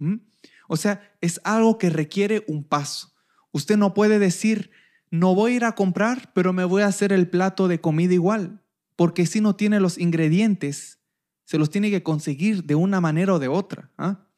O 0.68 0.76
sea, 0.76 1.16
es 1.22 1.40
algo 1.42 1.78
que 1.78 1.88
requiere 1.88 2.44
un 2.48 2.64
paso. 2.64 3.14
Usted 3.50 3.78
no 3.78 3.94
puede 3.94 4.18
decir, 4.18 4.70
no 5.10 5.34
voy 5.34 5.52
a 5.52 5.56
ir 5.56 5.64
a 5.64 5.72
comprar, 5.72 6.34
pero 6.34 6.52
me 6.52 6.64
voy 6.64 6.82
a 6.82 6.86
hacer 6.86 7.14
el 7.14 7.30
plato 7.30 7.66
de 7.66 7.80
comida 7.80 8.12
igual, 8.12 8.62
porque 8.94 9.24
si 9.24 9.40
no 9.40 9.56
tiene 9.56 9.80
los 9.80 9.96
ingredientes, 9.96 10.98
se 11.46 11.56
los 11.56 11.70
tiene 11.70 11.90
que 11.90 12.02
conseguir 12.02 12.64
de 12.64 12.74
una 12.74 13.00
manera 13.00 13.32
o 13.32 13.38
de 13.38 13.48
otra. 13.48 13.90
¿ah? 13.96 14.28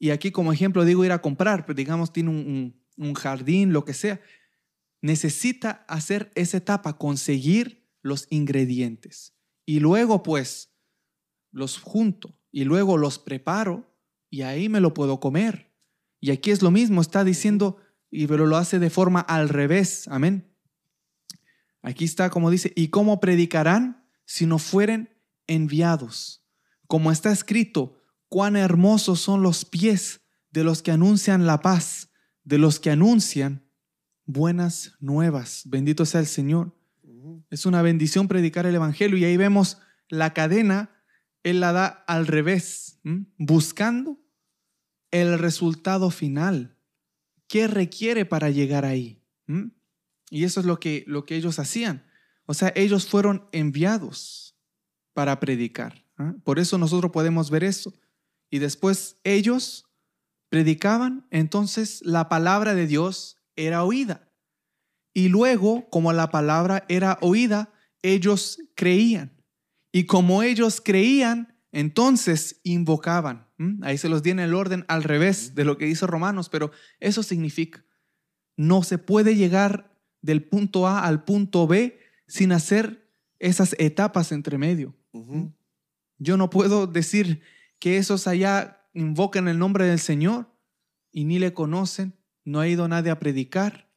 Y 0.00 0.10
aquí 0.10 0.32
como 0.32 0.52
ejemplo 0.52 0.84
digo 0.84 1.04
ir 1.04 1.12
a 1.12 1.22
comprar, 1.22 1.64
pero 1.64 1.76
digamos 1.76 2.12
tiene 2.12 2.74
un 2.96 3.14
jardín, 3.14 3.72
lo 3.72 3.84
que 3.84 3.94
sea. 3.94 4.20
Necesita 5.02 5.84
hacer 5.88 6.32
esa 6.34 6.56
etapa, 6.56 6.96
conseguir 6.96 7.86
los 8.02 8.26
ingredientes. 8.30 9.34
Y 9.66 9.80
luego 9.80 10.22
pues 10.22 10.72
los 11.50 11.78
junto 11.78 12.38
y 12.50 12.64
luego 12.64 12.96
los 12.96 13.18
preparo 13.18 13.94
y 14.30 14.42
ahí 14.42 14.68
me 14.68 14.80
lo 14.80 14.94
puedo 14.94 15.20
comer. 15.20 15.72
Y 16.20 16.30
aquí 16.30 16.50
es 16.50 16.62
lo 16.62 16.70
mismo, 16.70 17.00
está 17.00 17.24
diciendo, 17.24 17.76
y 18.10 18.26
pero 18.26 18.46
lo 18.46 18.56
hace 18.56 18.78
de 18.78 18.90
forma 18.90 19.20
al 19.20 19.48
revés. 19.48 20.06
Amén. 20.08 20.54
Aquí 21.82 22.04
está 22.04 22.30
como 22.30 22.50
dice, 22.50 22.72
¿y 22.76 22.88
cómo 22.88 23.20
predicarán 23.20 24.08
si 24.24 24.46
no 24.46 24.58
fueren 24.58 25.10
enviados? 25.46 26.46
Como 26.86 27.10
está 27.10 27.32
escrito, 27.32 27.96
cuán 28.28 28.56
hermosos 28.56 29.20
son 29.20 29.42
los 29.42 29.64
pies 29.64 30.20
de 30.50 30.64
los 30.64 30.82
que 30.82 30.92
anuncian 30.92 31.46
la 31.46 31.60
paz, 31.60 32.10
de 32.44 32.58
los 32.58 32.78
que 32.78 32.90
anuncian 32.90 33.61
buenas 34.26 34.96
nuevas. 35.00 35.62
Bendito 35.66 36.06
sea 36.06 36.20
el 36.20 36.26
Señor. 36.26 36.74
Es 37.50 37.66
una 37.66 37.82
bendición 37.82 38.28
predicar 38.28 38.66
el 38.66 38.74
Evangelio 38.74 39.16
y 39.16 39.24
ahí 39.24 39.36
vemos 39.36 39.78
la 40.08 40.34
cadena, 40.34 40.90
Él 41.42 41.60
la 41.60 41.72
da 41.72 41.86
al 41.86 42.26
revés, 42.26 43.00
buscando 43.38 44.18
el 45.10 45.38
resultado 45.38 46.10
final. 46.10 46.76
¿Qué 47.46 47.66
requiere 47.66 48.24
para 48.24 48.50
llegar 48.50 48.84
ahí? 48.84 49.22
Y 50.30 50.44
eso 50.44 50.60
es 50.60 50.66
lo 50.66 50.80
que, 50.80 51.04
lo 51.06 51.26
que 51.26 51.36
ellos 51.36 51.58
hacían. 51.58 52.04
O 52.46 52.54
sea, 52.54 52.72
ellos 52.74 53.06
fueron 53.06 53.46
enviados 53.52 54.56
para 55.12 55.38
predicar. 55.40 56.06
¿ah? 56.16 56.34
Por 56.44 56.58
eso 56.58 56.78
nosotros 56.78 57.12
podemos 57.12 57.50
ver 57.50 57.64
eso. 57.64 57.92
Y 58.50 58.58
después 58.58 59.18
ellos 59.24 59.86
predicaban, 60.48 61.26
entonces 61.30 62.00
la 62.04 62.28
palabra 62.28 62.74
de 62.74 62.86
Dios 62.86 63.36
era 63.56 63.84
oída. 63.84 64.28
Y 65.14 65.28
luego, 65.28 65.88
como 65.90 66.12
la 66.12 66.30
palabra 66.30 66.84
era 66.88 67.18
oída, 67.20 67.72
ellos 68.02 68.58
creían. 68.74 69.42
Y 69.92 70.06
como 70.06 70.42
ellos 70.42 70.80
creían, 70.80 71.58
entonces 71.70 72.60
invocaban. 72.64 73.48
Ahí 73.82 73.96
se 73.96 74.08
los 74.08 74.22
di 74.22 74.30
en 74.30 74.40
el 74.40 74.54
orden 74.54 74.84
al 74.88 75.04
revés 75.04 75.54
de 75.54 75.64
lo 75.64 75.78
que 75.78 75.84
dice 75.84 76.06
Romanos, 76.06 76.48
pero 76.48 76.72
eso 76.98 77.22
significa, 77.22 77.84
no 78.56 78.82
se 78.82 78.98
puede 78.98 79.36
llegar 79.36 79.96
del 80.20 80.42
punto 80.42 80.88
A 80.88 81.04
al 81.04 81.24
punto 81.24 81.66
B 81.66 81.98
sin 82.26 82.52
hacer 82.52 83.08
esas 83.38 83.76
etapas 83.78 84.32
entre 84.32 84.58
medio. 84.58 84.96
Yo 86.18 86.36
no 86.36 86.50
puedo 86.50 86.86
decir 86.86 87.42
que 87.78 87.98
esos 87.98 88.26
allá 88.26 88.88
invocan 88.94 89.48
el 89.48 89.58
nombre 89.58 89.86
del 89.86 89.98
Señor 89.98 90.52
y 91.10 91.24
ni 91.24 91.38
le 91.38 91.52
conocen, 91.52 92.14
no 92.44 92.60
ha 92.60 92.68
ido 92.68 92.88
nadie 92.88 93.10
a 93.10 93.18
predicar. 93.18 93.90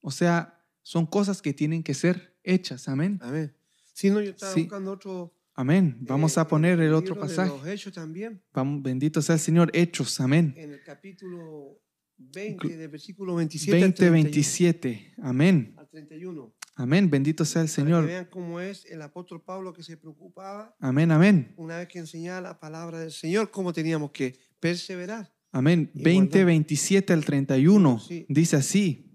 O 0.00 0.10
sea, 0.10 0.64
son 0.82 1.06
cosas 1.06 1.42
que 1.42 1.52
tienen 1.52 1.82
que 1.82 1.94
ser 1.94 2.36
hechas. 2.42 2.88
Amén. 2.88 3.18
Amén. 3.22 3.54
Si 3.94 4.10
no, 4.10 4.20
yo 4.20 4.30
estaba 4.30 4.54
buscando 4.54 4.92
otro 4.92 5.34
Amén. 5.54 5.98
Vamos 6.00 6.38
a 6.38 6.42
eh, 6.42 6.44
poner 6.46 6.80
el, 6.80 6.94
otro 6.94 7.18
pasaje. 7.18 7.50
los 7.50 7.66
Hechos 7.66 7.92
también. 7.92 8.42
Vamos, 8.54 8.82
bendito 8.82 9.20
sea 9.20 9.34
el 9.34 9.40
Señor. 9.40 9.70
Hechos. 9.74 10.18
Amén. 10.20 10.54
En 10.56 10.72
el 10.72 10.82
capítulo 10.82 11.78
20, 12.16 12.76
del 12.76 12.88
versículo 12.88 13.34
27 13.34 13.80
20, 13.80 14.10
27. 14.10 15.14
Amén. 15.22 15.74
Al 15.76 15.88
31. 15.88 16.54
Amén. 16.76 17.10
Bendito 17.10 17.44
sea 17.44 17.62
el 17.62 17.68
Señor. 17.68 18.06
vean 18.06 18.26
cómo 18.26 18.60
es 18.60 18.86
el 18.86 19.02
apóstol 19.02 19.42
Pablo 19.42 19.74
que 19.74 19.82
se 19.82 19.98
preocupaba. 19.98 20.74
Amén, 20.80 21.10
amén. 21.10 21.52
Una 21.56 21.78
vez 21.78 21.88
que 21.88 21.98
enseñaba 21.98 22.40
la 22.40 22.58
palabra 22.58 22.98
del 23.00 23.12
Señor, 23.12 23.50
cómo 23.50 23.74
teníamos 23.74 24.10
que 24.10 24.38
perseverar. 24.58 25.34
Amén. 25.52 25.90
20, 25.94 26.44
27 26.44 27.12
al 27.12 27.24
31. 27.24 28.02
Dice 28.28 28.56
así. 28.56 29.06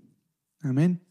Amén 0.61 1.07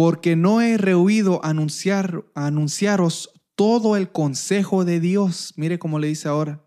porque 0.00 0.34
no 0.34 0.62
he 0.62 0.78
rehuido 0.78 1.44
anunciar, 1.44 2.24
anunciaros 2.34 3.32
todo 3.54 3.96
el 3.96 4.10
consejo 4.10 4.86
de 4.86 4.98
Dios. 4.98 5.52
Mire 5.56 5.78
cómo 5.78 5.98
le 5.98 6.08
dice 6.08 6.26
ahora. 6.26 6.64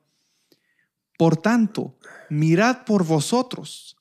Por 1.18 1.38
tanto, 1.38 1.98
mirad 2.30 2.86
por 2.86 3.04
vosotros 3.04 3.98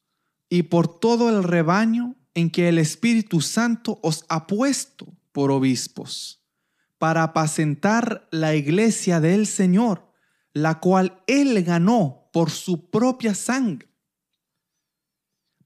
y 0.51 0.65
por 0.65 0.99
todo 1.01 1.31
el 1.31 1.45
rebaño 1.45 2.17
en 2.35 2.51
que 2.51 2.69
el 2.69 2.77
Espíritu 2.77 3.41
Santo 3.41 3.99
os 4.03 4.27
ha 4.29 4.47
puesto 4.47 5.07
por 5.33 5.51
obispos, 5.51 6.45
para 6.99 7.23
apacentar 7.23 8.29
la 8.31 8.55
iglesia 8.55 9.19
del 9.19 9.47
Señor, 9.47 10.12
la 10.55 10.81
cual 10.81 11.23
Él 11.27 11.63
ganó 11.65 12.29
por 12.33 12.51
su 12.51 12.91
propia 12.91 13.35
sangre. 13.35 13.89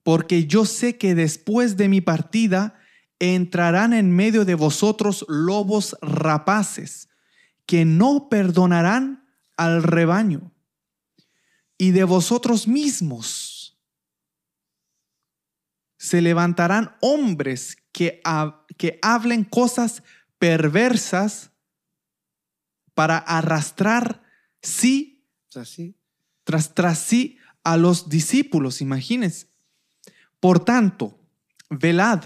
Porque 0.03 0.47
yo 0.47 0.65
sé 0.65 0.99
que 0.99 1.15
después 1.15 1.77
de 1.77 1.89
mi 1.89 2.01
partida, 2.01 2.79
entrarán 3.19 3.93
en 3.93 4.15
medio 4.15 4.45
de 4.45 4.55
vosotros 4.55 5.25
lobos 5.29 5.97
rapaces, 6.03 7.09
que 7.65 7.85
no 7.85 8.29
perdonarán 8.29 9.27
al 9.57 9.83
rebaño. 9.83 10.53
y 11.79 11.91
de 11.91 12.05
vosotros 12.05 12.67
mismos 12.67 13.79
se 15.99 16.23
levantarán 16.23 16.97
hombres 17.03 17.77
que, 17.93 18.23
que 18.79 18.99
hablen 19.03 19.45
cosas 19.45 20.03
perversas 20.39 21.51
para 22.95 23.19
arrastrar 23.19 24.26
sí 24.67 25.25
Así. 25.55 25.97
tras, 26.45 26.75
tras 26.75 26.99
sí 26.99 27.39
a 27.65 27.77
los 27.77 28.09
discípulos, 28.09 28.81
imagínense. 28.81 29.49
Por 30.41 30.65
tanto, 30.65 31.19
velad, 31.71 32.23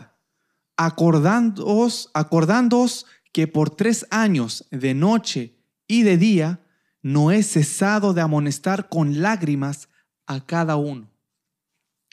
acordándoos, 0.76 2.10
acordándoos 2.14 3.06
que 3.32 3.46
por 3.46 3.70
tres 3.70 4.06
años, 4.10 4.66
de 4.70 4.94
noche 4.94 5.56
y 5.86 6.02
de 6.02 6.16
día, 6.16 6.60
no 7.02 7.30
he 7.30 7.42
cesado 7.42 8.12
de 8.12 8.20
amonestar 8.20 8.88
con 8.88 9.22
lágrimas 9.22 9.88
a 10.26 10.44
cada 10.44 10.76
uno. 10.76 11.08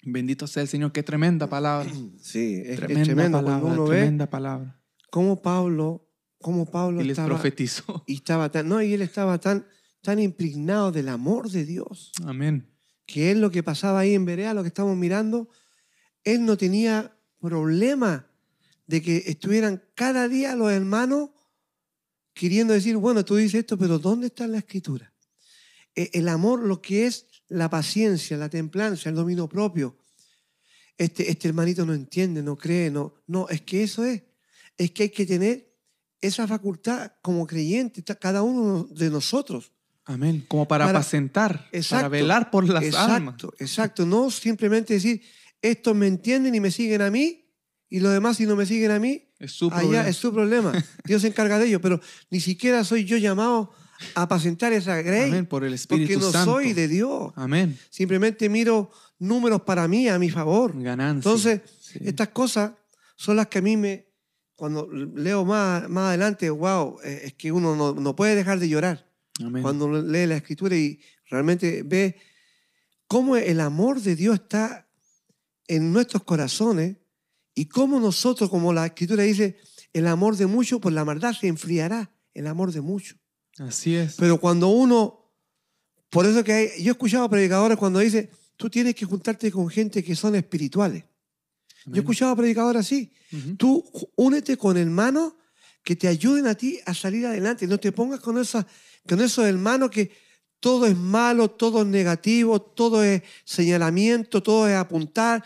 Bendito 0.03 0.47
sea 0.47 0.61
el 0.63 0.69
Señor, 0.69 0.91
qué 0.93 1.03
tremenda 1.03 1.47
palabra. 1.49 1.89
Sí, 2.21 2.61
es, 2.63 2.69
es 2.69 2.75
Tremenda 2.77 3.03
tremendo 3.03 3.43
palabra, 3.43 3.73
ve 3.83 3.87
tremenda 3.87 4.29
palabra. 4.29 4.79
cómo 5.09 5.41
Pablo, 5.41 6.07
cómo 6.39 6.65
Pablo 6.65 7.01
Y 7.01 7.05
les 7.05 7.11
estaba, 7.17 7.27
profetizó. 7.27 8.03
y 8.07 8.15
estaba 8.15 8.49
tan, 8.49 8.69
no, 8.69 8.81
y 8.81 8.93
él 8.93 9.01
estaba 9.01 9.37
tan, 9.39 9.65
tan 10.01 10.19
impregnado 10.19 10.91
del 10.91 11.09
amor 11.09 11.49
de 11.49 11.65
Dios, 11.65 12.11
Amén. 12.23 12.67
que 13.05 13.31
es 13.31 13.37
lo 13.37 13.51
que 13.51 13.63
pasaba 13.63 13.99
ahí 13.99 14.13
en 14.13 14.25
Berea, 14.25 14.53
lo 14.53 14.61
que 14.63 14.67
estamos 14.69 14.95
mirando, 14.95 15.49
él 16.23 16.45
no 16.45 16.57
tenía 16.57 17.17
problema 17.39 18.29
de 18.85 19.01
que 19.01 19.23
estuvieran 19.27 19.83
cada 19.95 20.27
día 20.27 20.55
los 20.55 20.71
hermanos 20.71 21.29
queriendo 22.33 22.73
decir, 22.73 22.95
bueno, 22.97 23.25
tú 23.25 23.35
dices 23.35 23.59
esto, 23.61 23.77
pero 23.77 23.99
¿dónde 23.99 24.27
está 24.27 24.47
la 24.47 24.59
escritura? 24.59 25.13
E- 25.95 26.09
El 26.13 26.29
amor, 26.29 26.63
lo 26.63 26.81
que 26.81 27.05
es 27.07 27.25
la 27.47 27.69
paciencia, 27.69 28.37
la 28.37 28.49
templanza, 28.49 29.09
el 29.09 29.15
dominio 29.15 29.47
propio. 29.49 29.97
Este, 30.97 31.29
este 31.29 31.47
hermanito 31.47 31.85
no 31.85 31.93
entiende, 31.93 32.41
no 32.43 32.55
cree, 32.55 32.89
no, 32.91 33.13
no, 33.27 33.47
es 33.49 33.61
que 33.61 33.83
eso 33.83 34.03
es. 34.03 34.23
Es 34.77 34.91
que 34.91 35.03
hay 35.03 35.09
que 35.09 35.25
tener 35.25 35.75
esa 36.21 36.47
facultad 36.47 37.11
como 37.21 37.45
creyente, 37.45 38.03
cada 38.03 38.41
uno 38.41 38.83
de 38.85 39.09
nosotros. 39.09 39.73
Amén. 40.07 40.45
Como 40.47 40.67
para, 40.67 40.85
Para- 40.85 40.99
apacentar, 40.99 41.57
para 41.65 41.69
Exacto, 41.77 42.09
velar 42.09 42.49
por 42.49 42.67
las 42.67 42.83
almas. 42.95 43.35
exacto, 43.35 43.53
exacto. 43.59 44.05
No 44.05 44.31
simplemente 44.31 44.93
decir, 44.95 45.21
estos 45.61 45.95
me 45.95 46.07
entienden 46.07 46.55
y 46.55 46.59
me 46.59 46.71
siguen 46.71 47.01
a 47.01 47.11
mí, 47.11 47.45
y 47.89 47.99
los 47.99 48.11
demás 48.13 48.37
si 48.37 48.45
no 48.45 48.55
me 48.55 48.65
siguen 48.65 48.91
a 48.91 48.99
mí, 48.99 49.23
Es 49.39 49.51
su 49.51 49.67
allá 49.67 49.79
problema. 49.79 50.07
es 50.07 50.15
su 50.17 50.33
problema. 50.33 50.71
Dios 51.05 51.21
se 51.21 51.27
encarga 51.27 51.59
de 51.59 51.67
ello, 51.67 51.81
pero 51.81 51.99
ni 52.31 52.39
siquiera 52.39 52.83
soy 52.83 53.03
yo 53.05 53.17
llamado 53.17 53.71
a 54.15 54.23
apacentar 54.23 54.73
esa 54.73 55.01
grey, 55.01 55.29
Amén. 55.29 55.45
Por 55.45 55.63
el 55.63 55.73
Espíritu 55.73 56.13
porque 56.13 56.25
no 56.25 56.31
Santo. 56.31 56.53
soy 56.53 56.73
de 56.73 56.87
Dios. 56.87 57.33
Amén. 57.35 57.77
Simplemente 57.89 58.47
miro 58.49 58.91
números 59.19 59.61
para 59.63 59.87
mí, 59.87 60.07
a 60.07 60.19
mi 60.19 60.29
favor. 60.29 60.71
Ganancia. 60.81 61.17
Entonces, 61.29 61.61
Sí. 61.81 61.99
estas 62.03 62.29
cosas 62.29 62.71
son 63.15 63.35
las 63.37 63.47
que 63.47 63.57
a 63.59 63.61
mí 63.61 63.75
me, 63.77 64.07
cuando 64.55 64.87
leo 64.91 65.43
más, 65.45 65.89
más 65.89 66.09
adelante, 66.09 66.49
wow, 66.49 66.97
eh, 67.03 67.21
es 67.25 67.33
que 67.33 67.51
uno 67.51 67.75
no, 67.75 67.93
no 67.93 68.15
puede 68.15 68.35
dejar 68.35 68.59
de 68.59 68.69
llorar 68.69 69.06
Amén. 69.39 69.61
cuando 69.61 70.01
lee 70.01 70.25
la 70.25 70.37
escritura 70.37 70.75
y 70.75 70.99
realmente 71.29 71.83
ve 71.83 72.15
cómo 73.07 73.37
el 73.37 73.59
amor 73.59 74.01
de 74.01 74.15
Dios 74.15 74.35
está 74.35 74.87
en 75.67 75.91
nuestros 75.91 76.23
corazones 76.23 76.97
y 77.53 77.65
cómo 77.65 77.99
nosotros, 77.99 78.49
como 78.49 78.73
la 78.73 78.85
escritura 78.85 79.23
dice, 79.23 79.57
el 79.93 80.07
amor 80.07 80.37
de 80.37 80.45
muchos, 80.45 80.79
por 80.79 80.91
la 80.91 81.05
maldad 81.05 81.33
se 81.33 81.47
enfriará, 81.47 82.11
el 82.33 82.47
amor 82.47 82.71
de 82.71 82.81
muchos. 82.81 83.17
Así 83.57 83.95
es. 83.95 84.15
Pero 84.17 84.39
cuando 84.39 84.67
uno, 84.67 85.33
por 86.09 86.25
eso 86.25 86.43
que 86.43 86.53
hay, 86.53 86.83
yo 86.83 86.91
he 86.91 86.93
escuchado 86.93 87.23
a 87.23 87.29
predicadores 87.29 87.77
cuando 87.77 87.99
dice, 87.99 88.29
tú 88.55 88.69
tienes 88.69 88.95
que 88.95 89.05
juntarte 89.05 89.51
con 89.51 89.69
gente 89.69 90.03
que 90.03 90.15
son 90.15 90.35
espirituales. 90.35 91.03
Yo 91.03 91.07
he 91.07 91.89
Amén. 91.89 91.99
escuchado 92.01 92.31
a 92.31 92.35
predicadores 92.35 92.81
así, 92.81 93.11
tú 93.57 93.83
únete 94.15 94.57
con 94.57 94.77
hermanos 94.77 95.33
que 95.83 95.95
te 95.95 96.07
ayuden 96.07 96.47
a 96.47 96.55
ti 96.55 96.79
a 96.85 96.93
salir 96.93 97.25
adelante. 97.25 97.65
No 97.65 97.79
te 97.79 97.91
pongas 97.91 98.19
con, 98.19 98.37
esas, 98.37 98.65
con 99.07 99.21
esos 99.21 99.45
hermanos 99.45 99.89
que 99.89 100.11
todo 100.59 100.85
es 100.85 100.95
malo, 100.95 101.49
todo 101.49 101.81
es 101.81 101.87
negativo, 101.87 102.61
todo 102.61 103.03
es 103.03 103.21
señalamiento, 103.45 104.43
todo 104.43 104.67
es 104.67 104.75
apuntar. 104.75 105.43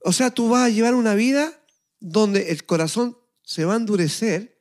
O 0.00 0.12
sea, 0.12 0.30
tú 0.30 0.48
vas 0.48 0.66
a 0.66 0.70
llevar 0.70 0.94
una 0.94 1.14
vida 1.14 1.52
donde 2.00 2.50
el 2.50 2.64
corazón 2.64 3.18
se 3.42 3.64
va 3.64 3.74
a 3.74 3.76
endurecer 3.76 4.60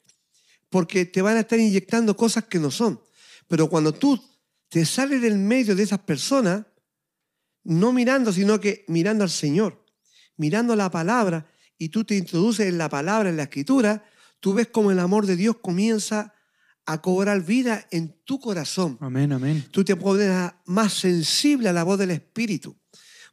porque 0.69 1.05
te 1.05 1.21
van 1.21 1.37
a 1.37 1.41
estar 1.41 1.59
inyectando 1.59 2.17
cosas 2.17 2.45
que 2.45 2.59
no 2.59 2.71
son. 2.71 3.01
Pero 3.47 3.69
cuando 3.69 3.93
tú 3.93 4.21
te 4.69 4.85
sales 4.85 5.21
del 5.21 5.37
medio 5.37 5.75
de 5.75 5.83
esas 5.83 5.99
personas, 5.99 6.65
no 7.63 7.93
mirando, 7.93 8.31
sino 8.31 8.59
que 8.59 8.85
mirando 8.87 9.23
al 9.23 9.29
Señor, 9.29 9.83
mirando 10.37 10.75
la 10.75 10.91
palabra, 10.91 11.49
y 11.77 11.89
tú 11.89 12.03
te 12.03 12.15
introduces 12.15 12.67
en 12.67 12.77
la 12.77 12.89
palabra, 12.89 13.29
en 13.29 13.37
la 13.37 13.43
escritura, 13.43 14.05
tú 14.39 14.53
ves 14.53 14.67
como 14.67 14.91
el 14.91 14.99
amor 14.99 15.25
de 15.25 15.35
Dios 15.35 15.57
comienza 15.61 16.34
a 16.85 17.01
cobrar 17.01 17.41
vida 17.43 17.87
en 17.91 18.15
tu 18.25 18.39
corazón. 18.39 18.97
Amén, 19.01 19.31
amén. 19.33 19.65
Tú 19.71 19.83
te 19.83 19.95
pones 19.95 20.31
más 20.65 20.93
sensible 20.93 21.69
a 21.69 21.73
la 21.73 21.83
voz 21.83 21.97
del 21.97 22.11
Espíritu. 22.11 22.77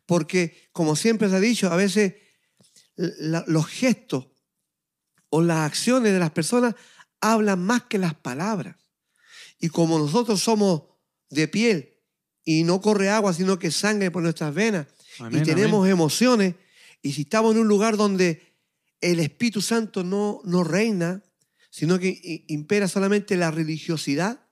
Porque, 0.06 0.68
como 0.72 0.96
siempre 0.96 1.28
se 1.28 1.36
ha 1.36 1.40
dicho, 1.40 1.70
a 1.70 1.76
veces 1.76 2.14
la- 2.96 3.44
los 3.46 3.66
gestos 3.66 4.28
o 5.28 5.42
las 5.42 5.58
acciones 5.60 6.12
de 6.12 6.18
las 6.18 6.30
personas 6.30 6.74
hablan 7.20 7.60
más 7.62 7.82
que 7.84 7.98
las 7.98 8.14
palabras. 8.14 8.76
Y 9.58 9.68
como 9.68 9.98
nosotros 9.98 10.42
somos 10.42 10.82
de 11.30 11.46
piel 11.48 11.94
y 12.44 12.64
no 12.64 12.80
corre 12.80 13.10
agua, 13.10 13.32
sino 13.32 13.58
que 13.58 13.70
sangre 13.70 14.10
por 14.10 14.22
nuestras 14.22 14.52
venas, 14.54 14.86
Amén, 15.20 15.40
y 15.40 15.44
tenemos 15.44 15.88
emociones, 15.88 16.54
y 17.00 17.12
si 17.12 17.22
estamos 17.22 17.54
en 17.54 17.60
un 17.60 17.68
lugar 17.68 17.96
donde 17.96 18.42
el 19.00 19.20
Espíritu 19.20 19.62
Santo 19.62 20.02
no, 20.04 20.40
no 20.44 20.64
reina, 20.64 21.22
sino 21.72 21.98
que 21.98 22.44
impera 22.48 22.86
solamente 22.86 23.34
la 23.34 23.50
religiosidad, 23.50 24.46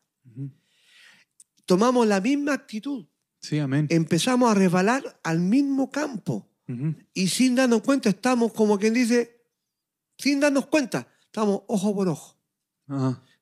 tomamos 1.66 2.06
la 2.06 2.18
misma 2.22 2.54
actitud. 2.54 3.08
Sí, 3.42 3.58
amén. 3.58 3.86
Empezamos 3.90 4.50
a 4.50 4.54
resbalar 4.54 5.20
al 5.22 5.38
mismo 5.38 5.90
campo. 5.90 6.50
Y 7.12 7.28
sin 7.28 7.56
darnos 7.56 7.82
cuenta, 7.82 8.08
estamos 8.08 8.52
como 8.54 8.78
quien 8.78 8.94
dice, 8.94 9.44
sin 10.16 10.40
darnos 10.40 10.68
cuenta, 10.68 11.12
estamos 11.24 11.62
ojo 11.66 11.94
por 11.94 12.08
ojo, 12.08 12.40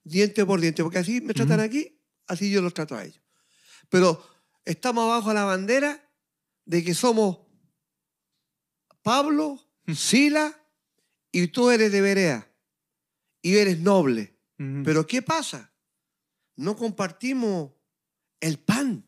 diente 0.02 0.44
por 0.44 0.60
diente, 0.60 0.82
porque 0.82 0.98
así 0.98 1.20
me 1.20 1.34
tratan 1.34 1.60
aquí, 1.60 2.00
así 2.26 2.50
yo 2.50 2.62
los 2.62 2.74
trato 2.74 2.96
a 2.96 3.04
ellos. 3.04 3.22
Pero 3.90 4.26
estamos 4.64 5.04
abajo 5.04 5.32
la 5.32 5.44
bandera 5.44 6.10
de 6.64 6.82
que 6.82 6.94
somos 6.94 7.40
Pablo, 9.02 9.60
Sila 9.94 10.58
y 11.30 11.48
tú 11.48 11.70
eres 11.70 11.92
de 11.92 12.00
Berea 12.00 12.47
y 13.48 13.56
eres 13.56 13.80
noble. 13.80 14.36
Pero 14.84 15.06
¿qué 15.06 15.22
pasa? 15.22 15.72
No 16.56 16.76
compartimos 16.76 17.70
el 18.40 18.58
pan. 18.58 19.06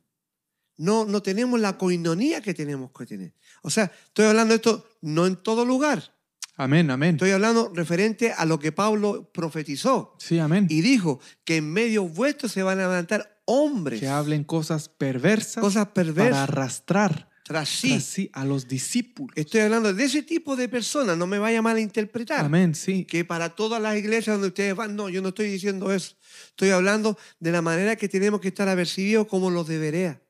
No, 0.77 1.05
no 1.05 1.23
tenemos 1.23 1.61
la 1.61 1.77
coinonía 1.77 2.41
que 2.41 2.55
tenemos 2.55 2.91
que 2.97 3.05
tener. 3.05 3.35
O 3.63 3.69
sea, 3.69 3.93
estoy 4.07 4.27
hablando 4.27 4.53
de 4.53 4.57
esto 4.57 4.89
no 5.03 5.27
en 5.27 5.37
todo 5.37 5.65
lugar. 5.65 6.17
Amén, 6.57 6.91
amén. 6.91 7.17
Estoy 7.17 7.33
hablando 7.33 7.71
referente 7.75 8.33
a 8.33 8.45
lo 8.47 8.59
que 8.59 8.71
Pablo 8.73 9.31
profetizó. 9.33 10.15
Sí, 10.19 10.39
amén. 10.39 10.67
Y 10.71 10.81
dijo 10.81 11.21
que 11.45 11.57
en 11.57 11.71
medio 11.71 12.05
vuestro 12.05 12.49
se 12.49 12.63
van 12.63 12.79
a 12.79 12.83
levantar 12.83 13.43
hombres, 13.45 14.01
que 14.01 14.09
hablen 14.09 14.45
cosas 14.45 14.89
perversas 14.89 15.63
cosas 15.63 15.87
para 15.87 15.95
perversas, 15.95 16.49
arrastrar 16.49 17.30
tras 17.51 17.69
sí. 17.69 17.89
tras 17.89 18.05
sí 18.05 18.31
a 18.33 18.45
los 18.45 18.69
discípulos. 18.69 19.37
Estoy 19.37 19.63
hablando 19.63 19.93
de 19.93 20.05
ese 20.05 20.23
tipo 20.23 20.55
de 20.55 20.69
personas, 20.69 21.19
no 21.19 21.27
me 21.27 21.41
vaya 21.41 21.61
mal 21.61 21.79
a 21.79 21.81
interpretar. 21.81 22.45
Amén, 22.45 22.77
sí. 22.77 23.05
que 23.05 23.25
para 23.25 23.57
todas 23.57 23.83
las 23.83 23.97
iglesias 23.97 24.35
donde 24.35 24.47
ustedes 24.47 24.77
van, 24.77 24.95
no, 24.95 25.09
yo 25.09 25.21
no 25.21 25.31
estoy 25.31 25.51
diciendo 25.51 25.93
eso. 25.93 26.15
Estoy 26.51 26.71
hablando 26.71 27.19
de 27.41 27.51
la 27.51 27.61
manera 27.61 27.97
que 27.97 28.09
tenemos 28.09 28.41
que 28.41 28.47
estar 28.47 28.69
apercibidos 28.69 29.27
como 29.27 29.51
los 29.51 29.67
de 29.67 29.79
Berea. 29.79 30.23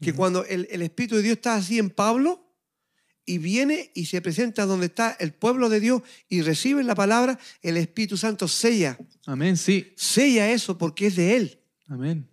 Que 0.00 0.12
cuando 0.12 0.44
el, 0.44 0.68
el 0.70 0.82
Espíritu 0.82 1.16
de 1.16 1.22
Dios 1.22 1.38
está 1.38 1.56
así 1.56 1.80
en 1.80 1.90
Pablo 1.90 2.48
y 3.24 3.38
viene 3.38 3.90
y 3.96 4.06
se 4.06 4.20
presenta 4.20 4.66
donde 4.66 4.86
está 4.86 5.16
el 5.18 5.32
pueblo 5.32 5.68
de 5.68 5.80
Dios 5.80 6.02
y 6.28 6.42
recibe 6.42 6.84
la 6.84 6.94
palabra, 6.94 7.40
el 7.60 7.76
Espíritu 7.76 8.16
Santo 8.16 8.46
sella, 8.46 8.96
Amén, 9.26 9.56
sí. 9.56 9.92
sella 9.96 10.52
eso 10.52 10.78
porque 10.78 11.08
es 11.08 11.16
de 11.16 11.36
Él. 11.38 11.60
Amén. 11.88 12.28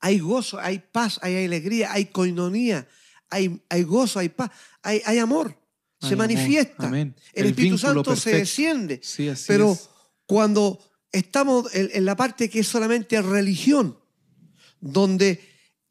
Hay 0.00 0.18
gozo, 0.18 0.60
hay 0.60 0.80
paz, 0.80 1.18
hay 1.22 1.46
alegría, 1.46 1.94
hay 1.94 2.04
coinonía, 2.04 2.86
hay, 3.30 3.60
hay 3.68 3.82
gozo, 3.82 4.18
hay 4.18 4.28
paz, 4.28 4.50
hay, 4.82 5.02
hay 5.04 5.18
amor. 5.18 5.56
Se 6.00 6.08
amor. 6.08 6.18
manifiesta. 6.18 6.86
Amén. 6.86 7.14
El, 7.32 7.44
El 7.44 7.50
Espíritu 7.50 7.78
Santo 7.78 8.14
se 8.16 8.32
desciende. 8.32 9.00
Sí, 9.02 9.28
así 9.28 9.44
Pero 9.48 9.72
es. 9.72 9.88
cuando 10.26 10.78
estamos 11.10 11.74
en, 11.74 11.90
en 11.92 12.04
la 12.04 12.16
parte 12.16 12.48
que 12.48 12.60
es 12.60 12.68
solamente 12.68 13.20
religión, 13.20 13.98
donde, 14.80 15.40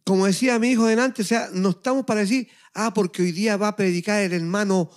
como 0.06 0.26
decía 0.26 0.60
mi 0.60 0.70
hijo 0.70 0.86
delante, 0.86 1.22
o 1.24 1.26
sea, 1.26 1.50
no 1.54 1.72
estamos 1.72 2.06
para 2.06 2.22
decir, 2.22 2.48
ah, 2.74 2.94
porque 2.94 3.22
hoy 3.22 3.32
día 3.32 3.58
va 3.58 3.70
a 3.70 3.76
predicar 3.76 4.22
el 4.22 4.34
hermano, 4.34 4.90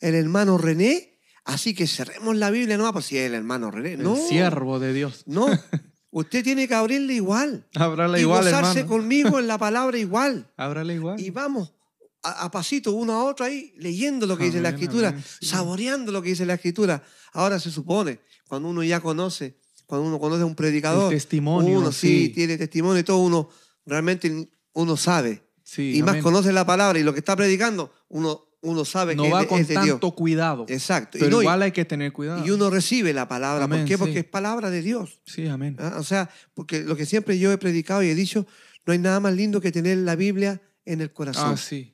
el 0.00 0.14
hermano 0.14 0.58
René, 0.58 1.18
así 1.44 1.74
que 1.74 1.86
cerremos 1.86 2.36
la 2.36 2.50
Biblia, 2.50 2.76
no, 2.76 2.92
pues 2.92 3.06
si 3.06 3.16
es 3.16 3.26
el 3.26 3.34
hermano 3.34 3.70
René. 3.70 3.96
No, 3.96 4.16
El 4.16 4.28
siervo 4.28 4.78
de 4.78 4.92
Dios. 4.92 5.22
no. 5.26 5.46
Usted 6.14 6.44
tiene 6.44 6.68
que 6.68 6.74
abrirle 6.74 7.14
igual. 7.14 7.66
Ábrala 7.74 8.18
y 8.18 8.20
igual, 8.20 8.44
gozarse 8.44 8.80
hermano. 8.80 8.96
conmigo 8.96 9.40
en 9.40 9.48
la 9.48 9.58
palabra 9.58 9.98
igual. 9.98 10.48
Ábrala 10.56 10.92
igual. 10.94 11.18
Y 11.18 11.30
vamos 11.30 11.74
a, 12.22 12.44
a 12.44 12.50
pasito 12.52 12.92
uno 12.92 13.14
a 13.14 13.24
otro 13.24 13.44
ahí, 13.44 13.74
leyendo 13.78 14.24
lo 14.24 14.36
que 14.36 14.44
dice 14.44 14.60
la 14.60 14.68
escritura, 14.68 15.08
amén, 15.08 15.24
sí. 15.40 15.46
saboreando 15.46 16.12
lo 16.12 16.22
que 16.22 16.28
dice 16.28 16.46
la 16.46 16.54
escritura. 16.54 17.02
Ahora 17.32 17.58
se 17.58 17.72
supone, 17.72 18.20
cuando 18.46 18.68
uno 18.68 18.84
ya 18.84 19.00
conoce, 19.00 19.58
cuando 19.86 20.06
uno 20.06 20.20
conoce 20.20 20.42
a 20.42 20.46
un 20.46 20.54
predicador, 20.54 21.12
El 21.12 21.18
testimonio, 21.18 21.80
uno 21.80 21.90
sí, 21.90 22.26
sí. 22.26 22.28
tiene 22.28 22.58
testimonio 22.58 23.00
y 23.00 23.02
todo, 23.04 23.18
uno 23.18 23.50
realmente 23.84 24.48
uno 24.72 24.96
sabe. 24.96 25.42
Sí, 25.64 25.96
y 25.96 26.02
más 26.04 26.22
conoce 26.22 26.52
la 26.52 26.64
palabra 26.64 26.96
y 26.96 27.02
lo 27.02 27.12
que 27.12 27.18
está 27.18 27.34
predicando, 27.34 27.92
uno, 28.08 28.40
uno 28.64 28.84
sabe 28.84 29.14
no 29.14 29.22
que 29.24 29.30
va 29.30 29.42
es 29.42 29.46
con 29.48 29.60
es 29.60 29.68
de 29.68 29.74
Dios. 29.74 29.86
tanto 29.88 30.10
cuidado. 30.12 30.66
Exacto. 30.68 31.18
Y, 31.18 31.20
Pero 31.20 31.36
no, 31.36 31.42
igual 31.42 31.62
hay 31.62 31.72
que 31.72 31.84
tener 31.84 32.12
cuidado. 32.12 32.44
y 32.44 32.50
uno 32.50 32.70
recibe 32.70 33.12
la 33.12 33.28
palabra. 33.28 33.68
¿Por 33.68 33.84
qué? 33.84 33.96
Porque 33.96 34.18
es 34.20 34.24
palabra 34.24 34.70
de 34.70 34.82
Dios. 34.82 35.20
Sí, 35.26 35.46
amén. 35.46 35.76
¿ah? 35.78 35.96
O 35.98 36.02
sea, 36.02 36.28
porque 36.54 36.82
lo 36.82 36.96
que 36.96 37.06
siempre 37.06 37.38
yo 37.38 37.52
he 37.52 37.58
predicado 37.58 38.02
y 38.02 38.08
he 38.08 38.14
dicho, 38.14 38.46
no 38.86 38.92
hay 38.92 38.98
nada 38.98 39.20
más 39.20 39.34
lindo 39.34 39.60
que 39.60 39.70
tener 39.70 39.98
la 39.98 40.16
Biblia 40.16 40.60
en 40.84 41.00
el 41.00 41.12
corazón. 41.12 41.52
Ah, 41.54 41.56
sí. 41.56 41.92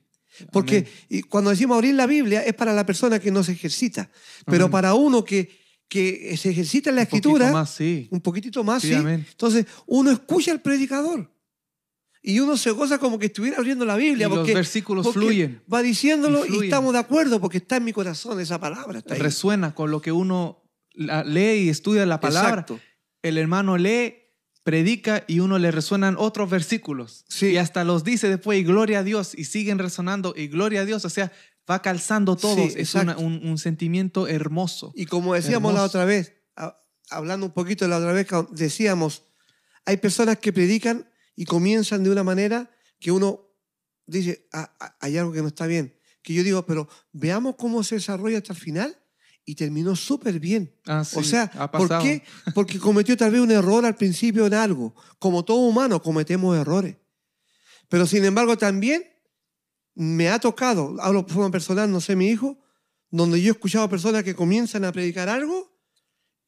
Porque 0.52 0.78
Amén. 0.78 0.88
y 1.08 1.22
cuando 1.22 1.50
decimos 1.50 1.74
abrir 1.76 1.94
la 1.94 2.06
Biblia 2.06 2.42
es 2.42 2.54
para 2.54 2.72
la 2.72 2.86
persona 2.86 3.18
que 3.18 3.30
no 3.30 3.42
se 3.44 3.52
ejercita. 3.52 4.08
Pero 4.46 4.64
Amén. 4.64 4.70
para 4.72 4.94
uno 4.94 5.24
que, 5.24 5.50
que 5.88 6.36
se 6.36 6.50
ejercita 6.50 6.90
en 6.90 6.96
la 6.96 7.02
Un 7.02 7.06
poquito 7.08 7.28
escritura, 7.30 7.52
más, 7.52 7.70
sí. 7.70 8.08
un 8.10 8.20
poquitito 8.20 8.64
más, 8.64 8.82
Sí. 8.82 8.92
Entonces 8.94 9.66
uno 9.86 10.10
escucha 10.10 10.52
al 10.52 10.62
predicador. 10.62 11.30
Y 12.22 12.40
uno 12.40 12.56
se 12.58 12.70
goza 12.70 12.98
como 12.98 13.18
que 13.18 13.26
estuviera 13.26 13.56
abriendo 13.58 13.84
la 13.86 13.96
Biblia. 13.96 14.26
Y 14.26 14.28
los 14.30 14.38
porque, 14.40 14.54
versículos 14.54 15.06
porque 15.06 15.18
fluyen. 15.20 15.62
Va 15.72 15.80
diciéndolo 15.82 16.40
Y 16.40 16.42
y, 16.42 16.46
fluyen. 16.48 16.64
estamos 16.64 16.92
de 16.92 16.98
acuerdo 16.98 17.40
porque 17.40 17.58
está 17.58 17.76
en 17.76 17.84
mi 17.84 17.92
corazón 17.92 18.38
esa 18.40 18.60
palabra. 18.60 18.98
Está 18.98 19.14
ahí. 19.14 19.20
Resuena 19.20 19.74
con 19.74 19.90
lo 19.90 20.02
que 20.02 20.12
uno 20.12 20.62
la- 20.92 21.24
lee 21.24 21.62
y 21.64 21.68
estudia 21.70 22.04
la 22.04 22.20
palabra. 22.20 22.50
Exacto. 22.50 22.80
El 23.22 23.38
hermano 23.38 23.78
lee, 23.78 24.16
predica 24.62 25.24
y 25.26 25.40
uno 25.40 25.58
le 25.58 25.70
resuenan 25.70 26.16
otros 26.18 26.50
versículos. 26.50 27.24
Sí. 27.28 27.46
Y 27.52 27.56
hasta 27.56 27.84
los 27.84 28.04
dice 28.04 28.28
después 28.28 28.58
y 28.60 28.64
gloria 28.64 28.98
a 28.98 29.02
Dios 29.02 29.32
y 29.34 29.44
siguen 29.44 29.78
resonando 29.78 30.34
y 30.36 30.48
gloria 30.48 30.82
a 30.82 30.84
Dios. 30.84 31.04
O 31.06 31.10
sea, 31.10 31.32
va 31.70 31.80
calzando 31.80 32.36
todos. 32.36 32.72
Sí, 32.74 32.78
es 32.80 32.94
una- 32.94 33.16
un, 33.16 33.40
un 33.46 33.56
sentimiento 33.56 34.28
hermoso. 34.28 34.92
Y 34.94 35.06
como 35.06 35.32
decíamos 35.34 35.72
la 35.72 35.80
Hermoso. 35.80 35.98
otra 35.98 36.04
vez, 36.04 36.34
hablando 37.10 37.46
un 37.46 37.52
poquito 37.52 37.86
de 37.86 37.88
la 37.88 37.96
otra 37.98 38.12
vez, 38.12 38.26
decíamos, 38.52 39.22
hay 39.86 39.96
personas 39.96 40.38
que 40.38 40.52
predican 40.52 41.09
y 41.40 41.46
comienzan 41.46 42.04
de 42.04 42.10
una 42.10 42.22
manera 42.22 42.70
que 42.98 43.10
uno 43.10 43.48
dice, 44.04 44.46
"Ah, 44.52 44.76
ah, 44.78 44.94
hay 45.00 45.16
algo 45.16 45.32
que 45.32 45.40
no 45.40 45.48
está 45.48 45.66
bien. 45.66 45.98
Que 46.20 46.34
yo 46.34 46.44
digo, 46.44 46.66
pero 46.66 46.86
veamos 47.12 47.54
cómo 47.56 47.82
se 47.82 47.94
desarrolla 47.94 48.36
hasta 48.36 48.52
el 48.52 48.58
final 48.58 48.94
y 49.46 49.54
terminó 49.54 49.96
súper 49.96 50.38
bien. 50.38 50.78
Ah, 50.84 51.02
sí, 51.02 51.16
o 51.18 51.24
sea, 51.24 51.50
ha 51.54 51.70
¿por 51.70 51.88
qué? 52.02 52.24
Porque 52.54 52.78
cometió 52.78 53.16
tal 53.16 53.30
vez 53.30 53.40
un 53.40 53.50
error 53.52 53.86
al 53.86 53.96
principio 53.96 54.46
en 54.46 54.52
algo. 54.52 54.94
Como 55.18 55.42
todo 55.42 55.60
humano 55.60 56.02
cometemos 56.02 56.58
errores. 56.58 56.98
Pero 57.88 58.06
sin 58.06 58.22
embargo 58.26 58.58
también 58.58 59.02
me 59.94 60.28
ha 60.28 60.38
tocado, 60.40 60.94
hablo 61.00 61.22
de 61.22 61.32
forma 61.32 61.50
personal, 61.50 61.90
no 61.90 62.02
sé, 62.02 62.16
mi 62.16 62.26
hijo, 62.28 62.58
donde 63.08 63.40
yo 63.40 63.48
he 63.48 63.52
escuchado 63.52 63.88
personas 63.88 64.24
que 64.24 64.34
comienzan 64.34 64.84
a 64.84 64.92
predicar 64.92 65.30
algo 65.30 65.74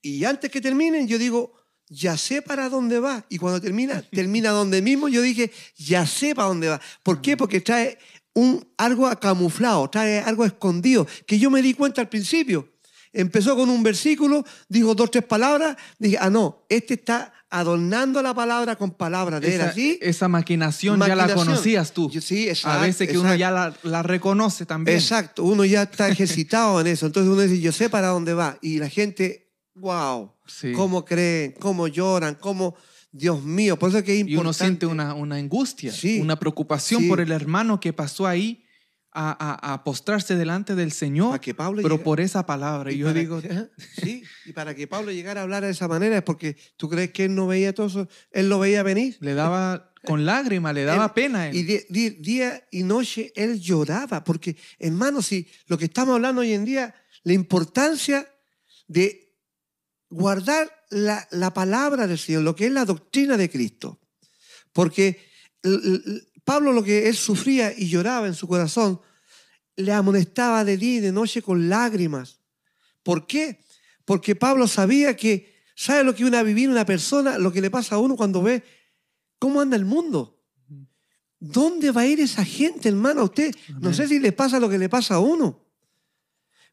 y 0.03 0.27
antes 0.27 0.51
que 0.51 0.61
terminen 0.61 1.09
yo 1.09 1.17
digo, 1.17 1.55
ya 1.93 2.17
sé 2.17 2.43
para 2.43 2.69
dónde 2.69 2.99
va. 2.99 3.25
Y 3.29 3.39
cuando 3.39 3.61
termina, 3.61 4.03
termina 4.11 4.51
donde 4.51 4.83
mismo, 4.83 5.09
yo 5.09 5.23
dije, 5.23 5.53
ya 5.77 6.07
sé 6.07 6.35
para 6.35 6.49
dónde 6.49 6.69
va. 6.69 6.81
¿Por 7.03 7.21
qué? 7.21 7.37
Porque 7.37 7.61
trae 7.61 7.99
un, 8.35 8.67
algo 8.79 9.11
camuflado, 9.21 9.89
trae 9.91 10.21
algo 10.21 10.45
escondido, 10.45 11.07
que 11.27 11.39
yo 11.39 11.51
me 11.51 11.63
di 11.63 11.75
cuenta 11.75 12.01
al 12.01 12.09
principio. 12.09 12.69
Empezó 13.13 13.55
con 13.55 13.69
un 13.69 13.83
versículo, 13.83 14.43
dijo 14.69 14.95
dos, 14.95 15.11
tres 15.11 15.25
palabras, 15.25 15.77
dije, 15.99 16.17
ah, 16.19 16.31
no, 16.31 16.65
este 16.71 16.95
está 16.95 17.35
adornando 17.51 18.23
la 18.23 18.33
palabra 18.33 18.77
con 18.77 18.93
palabras 18.93 19.43
de 19.43 19.55
él 19.55 19.61
Esa, 19.61 19.69
así. 19.69 19.99
esa 20.01 20.29
maquinación, 20.29 20.99
ya 20.99 21.15
la 21.15 21.35
conocías 21.35 21.93
tú. 21.93 22.11
Sí, 22.11 22.49
a 22.49 22.53
exacto, 22.53 22.81
veces 22.81 23.09
que 23.11 23.19
uno 23.19 23.35
ya 23.35 23.51
la, 23.51 23.75
la 23.83 24.03
reconoce 24.03 24.65
también. 24.65 24.97
Exacto, 24.97 25.45
uno 25.45 25.67
ya 25.67 25.83
está 25.83 26.09
ejercitado 26.09 26.81
en 26.81 26.87
eso. 26.87 27.05
Entonces 27.05 27.31
uno 27.31 27.43
dice, 27.43 27.61
yo 27.61 27.71
sé 27.73 27.91
para 27.91 28.09
dónde 28.09 28.33
va. 28.33 28.57
Y 28.63 28.79
la 28.79 28.89
gente, 28.89 29.42
wow, 29.75 30.33
Sí. 30.47 30.73
cómo 30.73 31.05
creen, 31.05 31.55
cómo 31.59 31.89
lloran, 31.89 32.35
cómo, 32.41 32.75
Dios 33.11 33.43
mío. 33.43 33.79
Por 33.79 33.89
eso 33.91 33.99
es 33.99 34.05
que 34.05 34.13
es 34.15 34.19
Y 34.21 34.23
uno 34.23 34.31
importante. 34.33 34.59
siente 34.65 34.87
una, 34.87 35.15
una 35.15 35.37
angustia, 35.37 35.93
Sí. 35.93 36.21
una 36.21 36.39
preocupación 36.39 37.03
Sí. 37.03 37.09
por 37.09 37.21
el 37.21 37.31
hermano 37.33 37.79
que 37.81 37.93
pasó 37.93 38.27
ahí 38.27 38.65
a, 39.15 39.31
a- 39.31 39.75
a 39.75 39.85
postrarse 39.85 40.37
delante 40.37 40.75
del 40.75 40.91
Señor, 40.91 41.39
que 41.39 41.53
Pablo 41.55 41.83
pero 41.83 42.03
por 42.03 42.19
esa 42.21 42.47
palabra. 42.47 42.91
Y 42.93 42.97
yo 42.99 43.09
para 43.09 43.21
digo, 43.21 43.43
que- 43.43 43.69
sí, 44.03 44.23
y 44.47 44.53
para 44.53 44.75
que 44.75 44.87
Pablo 44.87 45.13
llegara 45.13 45.41
a 45.41 45.45
hablar 45.45 45.63
de 45.65 45.71
esa 45.71 45.87
manera 45.89 46.17
es 46.17 46.23
porque 46.23 46.57
tú 46.79 46.89
crees 46.89 47.11
que 47.13 47.27
él 47.27 47.35
no 47.35 47.47
veía 47.47 47.75
todo 47.75 47.89
eso, 47.89 48.09
él 48.31 48.49
lo 48.49 48.59
veía 48.59 48.83
venir. 48.83 49.19
le 49.21 49.35
daba 49.35 49.93
con 50.07 50.25
lágrimas, 50.25 50.73
le 50.75 50.85
daba 50.85 51.05
Él- 51.09 51.13
pena. 51.15 51.41
a 51.43 51.49
él. 51.49 51.57
Y 51.57 51.63
día 52.23 52.67
y 52.71 52.83
noche 52.85 53.33
él 53.37 53.61
lloraba, 53.61 54.25
porque 54.25 54.57
hermano, 54.79 55.21
si 55.21 55.47
lo 55.67 55.77
que 55.77 55.85
estamos 55.85 56.15
hablando 56.15 56.41
hoy 56.41 56.55
en 56.55 56.65
día, 56.65 56.95
la 57.25 57.35
importancia 57.35 58.27
de 58.89 59.32
guardar 60.13 60.71
la, 60.91 61.27
la 61.31 61.53
palabra 61.55 62.07
del 62.07 62.19
Señor, 62.19 62.43
lo 62.43 62.55
que 62.55 62.67
es 62.67 62.73
la 62.73 62.85
doctrina 62.85 63.37
de 63.37 63.51
Cristo. 63.51 64.01
Porque 64.73 65.21
Pablo 66.45 66.73
lo 66.73 66.83
que 66.83 67.09
él 67.09 67.17
sufría 67.17 67.73
y 67.77 67.89
lloraba 67.89 68.27
en 68.27 68.35
su 68.35 68.47
corazón, 68.47 69.01
le 69.77 69.93
amonestaba 69.93 70.65
de 70.65 70.77
día 70.77 70.97
y 70.97 71.01
de 71.01 71.13
noche 71.13 71.43
con 71.43 71.69
lágrimas. 71.69 72.41
¿Por 73.03 73.27
qué? 73.27 73.65
Porque 74.05 74.35
Pablo 74.35 74.67
sabía 74.67 75.17
que, 75.17 75.55
¿sabe 75.75 76.05
lo 76.05 76.15
que 76.15 76.25
una 76.25 76.43
vivir 76.43 76.69
una 76.69 76.85
persona, 76.85 77.39
lo 77.39 77.53
que 77.53 77.61
le 77.61 77.71
pasa 77.71 77.95
a 77.97 77.99
uno 77.99 78.17
cuando 78.17 78.43
ve 78.43 78.63
cómo 79.39 79.61
anda 79.61 79.77
el 79.77 79.85
mundo? 79.85 80.41
¿Dónde 81.39 81.91
va 81.91 82.03
a 82.03 82.07
ir 82.07 82.21
esa 82.21 82.45
gente, 82.45 82.89
hermano? 82.89 83.23
A 83.23 83.25
usted, 83.25 83.55
no 83.81 83.93
sé 83.93 84.07
si 84.07 84.19
le 84.21 84.33
pasa 84.33 84.61
lo 84.61 84.69
que 84.69 84.79
le 84.79 84.89
pasa 84.89 85.15
a 85.15 85.21
uno. 85.21 85.67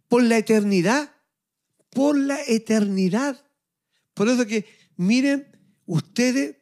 Por 0.08 0.24
la 0.24 0.38
eternidad. 0.38 1.16
Por 1.90 2.18
la 2.18 2.40
eternidad. 2.48 3.44
Por 4.14 4.30
eso 4.30 4.46
que 4.46 4.66
miren 4.98 5.48
ustedes 5.86 6.58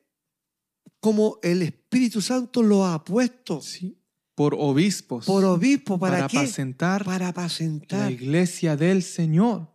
como 0.99 1.39
el 1.43 1.61
Espíritu 1.61 2.21
Santo 2.21 2.63
lo 2.63 2.85
ha 2.85 3.03
puesto 3.03 3.61
Sí, 3.61 3.97
por 4.35 4.55
obispos, 4.57 5.25
por 5.25 5.43
obispo. 5.45 5.99
¿Para, 5.99 6.17
para 6.17 6.27
qué? 6.27 6.37
apacentar 6.39 7.03
Para 7.05 7.25
la 7.25 7.29
apacentar. 7.29 8.11
iglesia 8.11 8.75
del 8.75 9.03
Señor. 9.03 9.73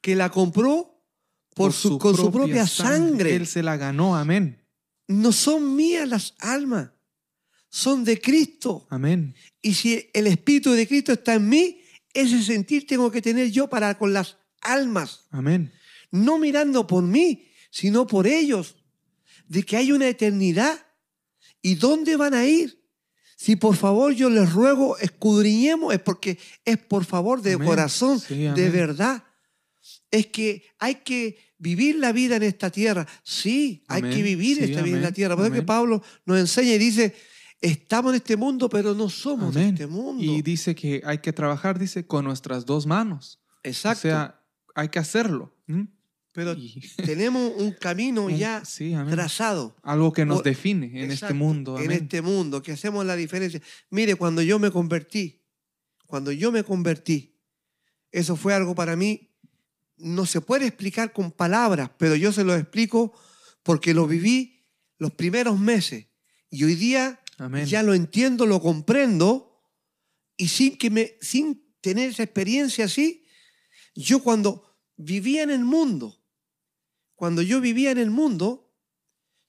Que 0.00 0.16
la 0.16 0.30
compró 0.30 1.04
por 1.54 1.72
su, 1.72 1.98
con 1.98 2.16
su 2.16 2.30
propia 2.32 2.66
sangre. 2.66 3.36
Él 3.36 3.46
se 3.46 3.62
la 3.62 3.76
ganó, 3.76 4.16
amén. 4.16 4.64
No 5.08 5.32
son 5.32 5.76
mías 5.76 6.08
las 6.08 6.34
almas, 6.38 6.90
son 7.68 8.04
de 8.04 8.20
Cristo. 8.20 8.86
Amén. 8.90 9.34
Y 9.60 9.74
si 9.74 10.08
el 10.14 10.26
Espíritu 10.26 10.72
de 10.72 10.86
Cristo 10.86 11.12
está 11.12 11.34
en 11.34 11.48
mí, 11.48 11.80
ese 12.14 12.42
sentir 12.42 12.86
tengo 12.86 13.10
que 13.10 13.20
tener 13.20 13.50
yo 13.50 13.68
para 13.68 13.98
con 13.98 14.12
las 14.12 14.38
almas. 14.60 15.26
Amén. 15.30 15.72
No 16.10 16.38
mirando 16.38 16.86
por 16.86 17.02
mí, 17.02 17.48
sino 17.70 18.06
por 18.06 18.26
ellos. 18.26 18.76
De 19.48 19.62
que 19.62 19.76
hay 19.76 19.92
una 19.92 20.08
eternidad. 20.08 20.78
¿Y 21.62 21.74
dónde 21.74 22.16
van 22.16 22.34
a 22.34 22.46
ir? 22.46 22.80
Si 23.36 23.56
por 23.56 23.76
favor 23.76 24.12
yo 24.12 24.28
les 24.30 24.52
ruego, 24.52 24.98
escudriñemos, 24.98 25.94
es 25.94 26.00
porque 26.00 26.38
es 26.64 26.78
por 26.78 27.04
favor 27.04 27.40
de 27.42 27.54
Amén. 27.54 27.66
corazón, 27.68 28.18
Sí, 28.20 28.34
de 28.34 28.70
verdad. 28.70 29.24
Es 30.10 30.26
que 30.26 30.64
hay 30.78 30.96
que 30.96 31.38
vivir 31.58 31.96
la 31.96 32.12
vida 32.12 32.36
en 32.36 32.42
esta 32.42 32.70
tierra. 32.70 33.06
Sí, 33.22 33.84
hay 33.88 34.02
que 34.02 34.22
vivir 34.22 34.58
Sí, 34.58 34.64
esta 34.64 34.82
vida 34.82 34.96
en 34.96 35.02
la 35.02 35.12
tierra. 35.12 35.36
Por 35.36 35.46
eso 35.46 35.54
que. 35.54 35.62
Pablo 35.62 36.02
nos 36.26 36.38
enseña 36.38 36.72
y 36.72 36.78
dice, 36.78 37.14
estamos 37.60 38.12
en 38.12 38.16
este 38.16 38.36
mundo, 38.36 38.68
pero 38.68 38.94
no 38.94 39.08
somos 39.08 39.54
de 39.54 39.68
este 39.68 39.86
mundo. 39.86 40.22
Y 40.22 40.42
dice 40.42 40.74
que 40.74 41.02
hay 41.04 41.18
que 41.18 41.32
trabajar, 41.32 41.78
dice, 41.78 42.06
con 42.06 42.24
nuestras 42.24 42.66
dos 42.66 42.86
manos. 42.86 43.38
Exacto. 43.62 44.00
O 44.08 44.10
sea, 44.10 44.39
hay 44.80 44.88
que 44.88 44.98
hacerlo. 44.98 45.54
¿m? 45.68 45.88
pero 46.32 46.54
Y- 46.54 46.80
tenemos 46.96 47.52
un 47.56 47.72
camino 47.72 48.30
ya 48.30 48.64
sí, 48.64 48.94
trazado. 49.10 49.76
Algo 49.82 50.12
que 50.12 50.24
nos 50.24 50.42
define 50.42 51.02
en 51.02 51.10
este 51.10 51.34
mundo. 51.34 51.78
En 51.78 51.90
este 51.90 52.22
mundo, 52.22 52.62
que 52.62 52.72
hacemos 52.72 53.04
la 53.04 53.16
diferencia. 53.16 53.60
Mire, 53.90 54.14
cuando 54.14 54.42
yo 54.42 54.58
me 54.58 54.70
convertí, 54.70 55.42
cuando 56.06 56.32
yo 56.32 56.50
me 56.50 56.64
convertí, 56.64 57.36
eso 58.10 58.36
fue 58.36 58.54
algo 58.54 58.74
para 58.74 58.96
mí, 58.96 59.30
no 59.96 60.24
se 60.24 60.40
puede 60.40 60.66
explicar 60.66 61.12
con 61.12 61.30
palabras, 61.30 61.90
pero 61.98 62.16
yo 62.16 62.32
se 62.32 62.42
lo 62.42 62.54
explico 62.56 63.12
porque 63.62 63.92
lo 63.92 64.06
viví 64.06 64.66
los 64.98 65.12
primeros 65.12 65.58
meses. 65.58 66.06
Y 66.48 66.64
hoy 66.64 66.74
día 66.74 67.20
Amén. 67.38 67.66
ya 67.66 67.82
lo 67.82 67.92
entiendo, 67.94 68.46
lo 68.46 68.60
comprendo, 68.60 69.62
y 70.36 70.48
sin, 70.48 70.78
que 70.78 70.90
me, 70.90 71.16
sin 71.20 71.62
tener 71.80 72.10
esa 72.10 72.22
experiencia 72.22 72.86
así, 72.86 73.24
yo 73.94 74.22
cuando 74.22 74.69
vivía 75.00 75.42
en 75.42 75.50
el 75.50 75.64
mundo, 75.64 76.20
cuando 77.14 77.42
yo 77.42 77.60
vivía 77.60 77.90
en 77.90 77.98
el 77.98 78.10
mundo, 78.10 78.72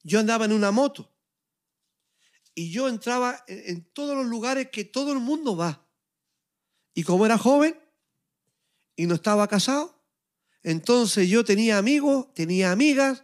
yo 0.03 0.19
andaba 0.19 0.45
en 0.45 0.53
una 0.53 0.71
moto. 0.71 1.11
Y 2.53 2.71
yo 2.71 2.89
entraba 2.89 3.43
en, 3.47 3.83
todos 3.93 4.15
los 4.15 4.25
lugares 4.25 4.69
que 4.71 4.83
todo 4.83 5.13
el 5.13 5.19
mundo 5.19 5.55
va. 5.55 5.87
Y 6.93 7.03
como 7.03 7.25
era 7.25 7.37
joven 7.37 7.77
y 8.95 9.05
no 9.05 9.15
estaba 9.15 9.47
casado, 9.47 10.03
entonces 10.63 11.29
yo 11.29 11.43
tenía 11.43 11.77
amigos, 11.77 12.33
tenía 12.33 12.71
amigas, 12.71 13.23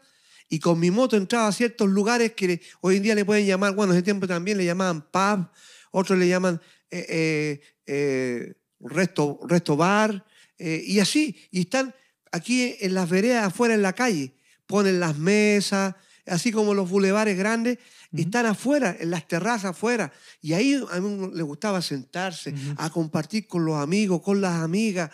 y 0.50 0.60
con 0.60 0.80
mi 0.80 0.92
moto 0.92 1.18
entraba 1.18 1.48
a 1.48 1.52
ciertos 1.52 1.90
lugares 1.90 2.34
que 2.34 2.62
hoy 2.80 2.98
en 2.98 3.04
día 3.04 3.16
le 3.16 3.26
pueden 3.26 3.46
llamar, 3.46 3.76
bueno, 3.76 3.92
en 3.92 3.98
ese 3.98 4.04
tiempo 4.04 4.28
también 4.28 4.58
le 4.58 4.66
llamaban 4.66 5.02
pub, 5.12 5.50
otros 5.92 6.18
le 6.18 6.30
llaman 6.30 6.62
eh, 6.90 7.06
eh, 7.10 7.62
eh, 7.86 8.54
resto, 8.80 9.40
resto 9.44 9.76
bar, 9.76 10.26
y 10.58 11.00
así, 11.00 11.36
y 11.52 11.62
están 11.62 11.94
aquí 12.32 12.76
en 12.80 12.94
las 12.94 13.10
veredas 13.10 13.48
afuera 13.48 13.74
en 13.74 13.82
la 13.82 13.94
calle, 13.94 14.36
ponen 14.66 15.00
las 15.00 15.18
mesas, 15.18 15.96
así 16.26 16.52
como 16.52 16.74
los 16.74 16.90
bulevares 16.90 17.38
grandes, 17.38 17.80
están 18.14 18.46
afuera, 18.46 18.96
en 19.00 19.12
las 19.12 19.28
terrazas 19.28 19.72
afuera. 19.72 20.12
Y 20.42 20.54
ahí 20.54 20.82
a 20.92 21.00
mí 21.00 21.32
le 21.34 21.44
gustaba 21.44 21.82
sentarse, 21.82 22.54
a 22.78 22.90
compartir 22.90 23.48
con 23.48 23.66
los 23.66 23.76
amigos, 23.76 24.22
con 24.22 24.42
las 24.42 24.62
amigas. 24.62 25.12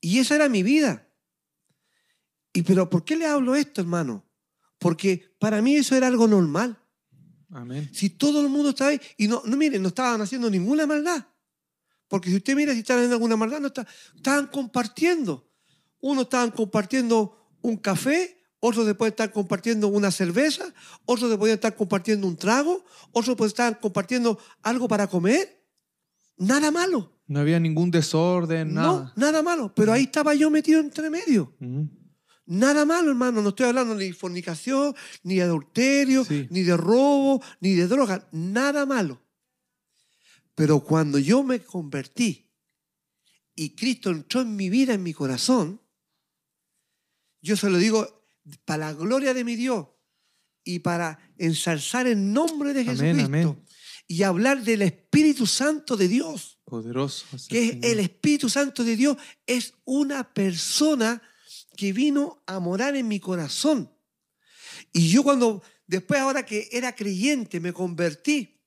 Y 0.00 0.18
esa 0.18 0.36
era 0.36 0.48
mi 0.48 0.62
vida. 0.62 1.06
Y 2.52 2.62
pero 2.62 2.88
¿por 2.90 3.04
qué 3.04 3.16
le 3.16 3.26
hablo 3.26 3.54
esto, 3.54 3.80
hermano? 3.80 4.24
Porque 4.78 5.34
para 5.38 5.60
mí 5.62 5.76
eso 5.76 5.96
era 5.96 6.06
algo 6.06 6.26
normal. 6.26 6.78
Amén. 7.50 7.90
Si 7.92 8.10
todo 8.10 8.40
el 8.40 8.48
mundo 8.48 8.70
estaba 8.70 8.90
ahí, 8.90 9.00
y 9.16 9.28
no, 9.28 9.42
no 9.44 9.56
miren, 9.56 9.82
no 9.82 9.88
estaban 9.88 10.20
haciendo 10.20 10.48
ninguna 10.48 10.86
maldad. 10.86 11.26
Porque 12.08 12.30
si 12.30 12.36
usted 12.36 12.56
mira 12.56 12.72
si 12.72 12.80
estaban 12.80 13.00
haciendo 13.00 13.16
alguna 13.16 13.36
maldad, 13.36 13.60
no 13.60 13.68
estaban 14.16 14.46
compartiendo. 14.48 15.49
Uno 16.00 16.22
estaban 16.22 16.50
compartiendo 16.50 17.56
un 17.62 17.76
café, 17.76 18.42
otros 18.60 18.86
después 18.86 19.10
estar 19.10 19.32
compartiendo 19.32 19.88
una 19.88 20.10
cerveza, 20.10 20.72
otros 21.04 21.30
después 21.30 21.52
estar 21.52 21.74
compartiendo 21.74 22.26
un 22.26 22.36
trago, 22.36 22.84
otros 23.12 23.36
pueden 23.36 23.50
estar 23.50 23.80
compartiendo 23.80 24.38
algo 24.62 24.86
para 24.88 25.06
comer. 25.06 25.66
Nada 26.36 26.70
malo. 26.70 27.20
No 27.26 27.40
había 27.40 27.60
ningún 27.60 27.90
desorden, 27.90 28.74
nada. 28.74 28.88
No, 28.88 29.12
nada 29.14 29.42
malo. 29.42 29.72
Pero 29.74 29.92
ahí 29.92 30.04
estaba 30.04 30.34
yo 30.34 30.50
metido 30.50 30.80
entre 30.80 31.10
medio. 31.10 31.54
Nada 32.46 32.84
malo, 32.84 33.10
hermano. 33.10 33.40
No 33.40 33.50
estoy 33.50 33.66
hablando 33.66 33.94
ni 33.94 34.06
de 34.06 34.12
fornicación, 34.12 34.94
ni 35.22 35.36
de 35.36 35.42
adulterio, 35.42 36.26
ni 36.50 36.62
de 36.62 36.76
robo, 36.76 37.42
ni 37.60 37.74
de 37.74 37.86
droga. 37.86 38.28
Nada 38.32 38.84
malo. 38.84 39.22
Pero 40.54 40.80
cuando 40.80 41.18
yo 41.18 41.42
me 41.42 41.60
convertí 41.60 42.50
y 43.54 43.76
Cristo 43.76 44.10
entró 44.10 44.40
en 44.40 44.56
mi 44.56 44.68
vida, 44.68 44.94
en 44.94 45.02
mi 45.02 45.14
corazón, 45.14 45.80
yo 47.42 47.56
se 47.56 47.70
lo 47.70 47.78
digo 47.78 48.24
para 48.64 48.86
la 48.86 48.92
gloria 48.94 49.34
de 49.34 49.44
mi 49.44 49.56
Dios 49.56 49.86
y 50.64 50.80
para 50.80 51.18
ensalzar 51.38 52.06
el 52.06 52.32
nombre 52.32 52.74
de 52.74 52.84
Jesucristo 52.84 53.62
y 54.06 54.22
hablar 54.24 54.62
del 54.62 54.82
Espíritu 54.82 55.46
Santo 55.46 55.96
de 55.96 56.08
Dios. 56.08 56.58
Poderoso. 56.64 57.26
Que 57.48 57.68
es 57.68 57.78
el 57.82 58.00
Espíritu 58.00 58.48
Santo 58.48 58.84
de 58.84 58.96
Dios 58.96 59.16
es 59.46 59.74
una 59.84 60.34
persona 60.34 61.22
que 61.76 61.92
vino 61.92 62.42
a 62.46 62.58
morar 62.58 62.96
en 62.96 63.08
mi 63.08 63.20
corazón. 63.20 63.90
Y 64.92 65.08
yo 65.10 65.22
cuando, 65.22 65.62
después 65.86 66.20
ahora 66.20 66.44
que 66.44 66.68
era 66.72 66.94
creyente, 66.94 67.60
me 67.60 67.72
convertí 67.72 68.60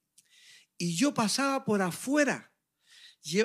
y 0.78 0.96
yo 0.96 1.14
pasaba 1.14 1.64
por 1.64 1.82
afuera, 1.82 2.52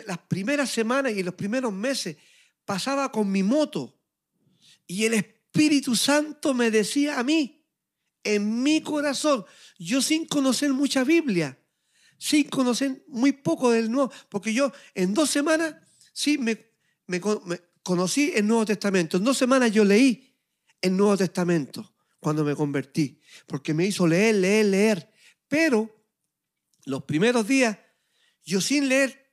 las 0.06 0.18
primeras 0.18 0.70
semanas 0.70 1.12
y 1.12 1.22
los 1.22 1.34
primeros 1.34 1.72
meses, 1.72 2.16
pasaba 2.64 3.12
con 3.12 3.30
mi 3.30 3.42
moto 3.42 3.97
y 4.88 5.04
el 5.04 5.14
Espíritu 5.14 5.94
Santo 5.94 6.54
me 6.54 6.72
decía 6.72 7.20
a 7.20 7.22
mí, 7.22 7.64
en 8.24 8.62
mi 8.62 8.82
corazón, 8.82 9.44
yo 9.78 10.02
sin 10.02 10.26
conocer 10.26 10.72
mucha 10.72 11.04
Biblia, 11.04 11.56
sin 12.18 12.48
conocer 12.48 13.04
muy 13.06 13.32
poco 13.32 13.70
del 13.70 13.90
Nuevo, 13.90 14.10
porque 14.28 14.52
yo 14.52 14.72
en 14.94 15.14
dos 15.14 15.30
semanas 15.30 15.76
sí 16.12 16.38
me, 16.38 16.72
me, 17.06 17.20
conocí 17.82 18.32
el 18.34 18.46
Nuevo 18.46 18.66
Testamento, 18.66 19.18
en 19.18 19.24
dos 19.24 19.38
semanas 19.38 19.70
yo 19.70 19.84
leí 19.84 20.34
el 20.80 20.96
Nuevo 20.96 21.16
Testamento 21.16 21.94
cuando 22.18 22.42
me 22.42 22.56
convertí, 22.56 23.20
porque 23.46 23.74
me 23.74 23.86
hizo 23.86 24.06
leer, 24.06 24.36
leer, 24.36 24.66
leer, 24.66 25.12
pero 25.46 26.04
los 26.86 27.04
primeros 27.04 27.46
días, 27.46 27.78
yo 28.42 28.60
sin 28.60 28.88
leer 28.88 29.32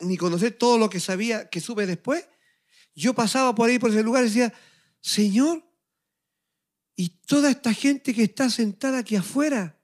ni 0.00 0.16
conocer 0.16 0.52
todo 0.52 0.78
lo 0.78 0.88
que 0.88 1.00
sabía, 1.00 1.48
que 1.48 1.60
supe 1.60 1.86
después, 1.86 2.26
yo 2.94 3.14
pasaba 3.14 3.54
por 3.54 3.68
ahí, 3.68 3.78
por 3.78 3.90
ese 3.90 4.02
lugar 4.02 4.24
y 4.24 4.28
decía, 4.28 4.52
Señor, 5.06 5.62
y 6.96 7.10
toda 7.10 7.48
esta 7.52 7.72
gente 7.72 8.12
que 8.12 8.24
está 8.24 8.50
sentada 8.50 8.98
aquí 8.98 9.14
afuera, 9.14 9.80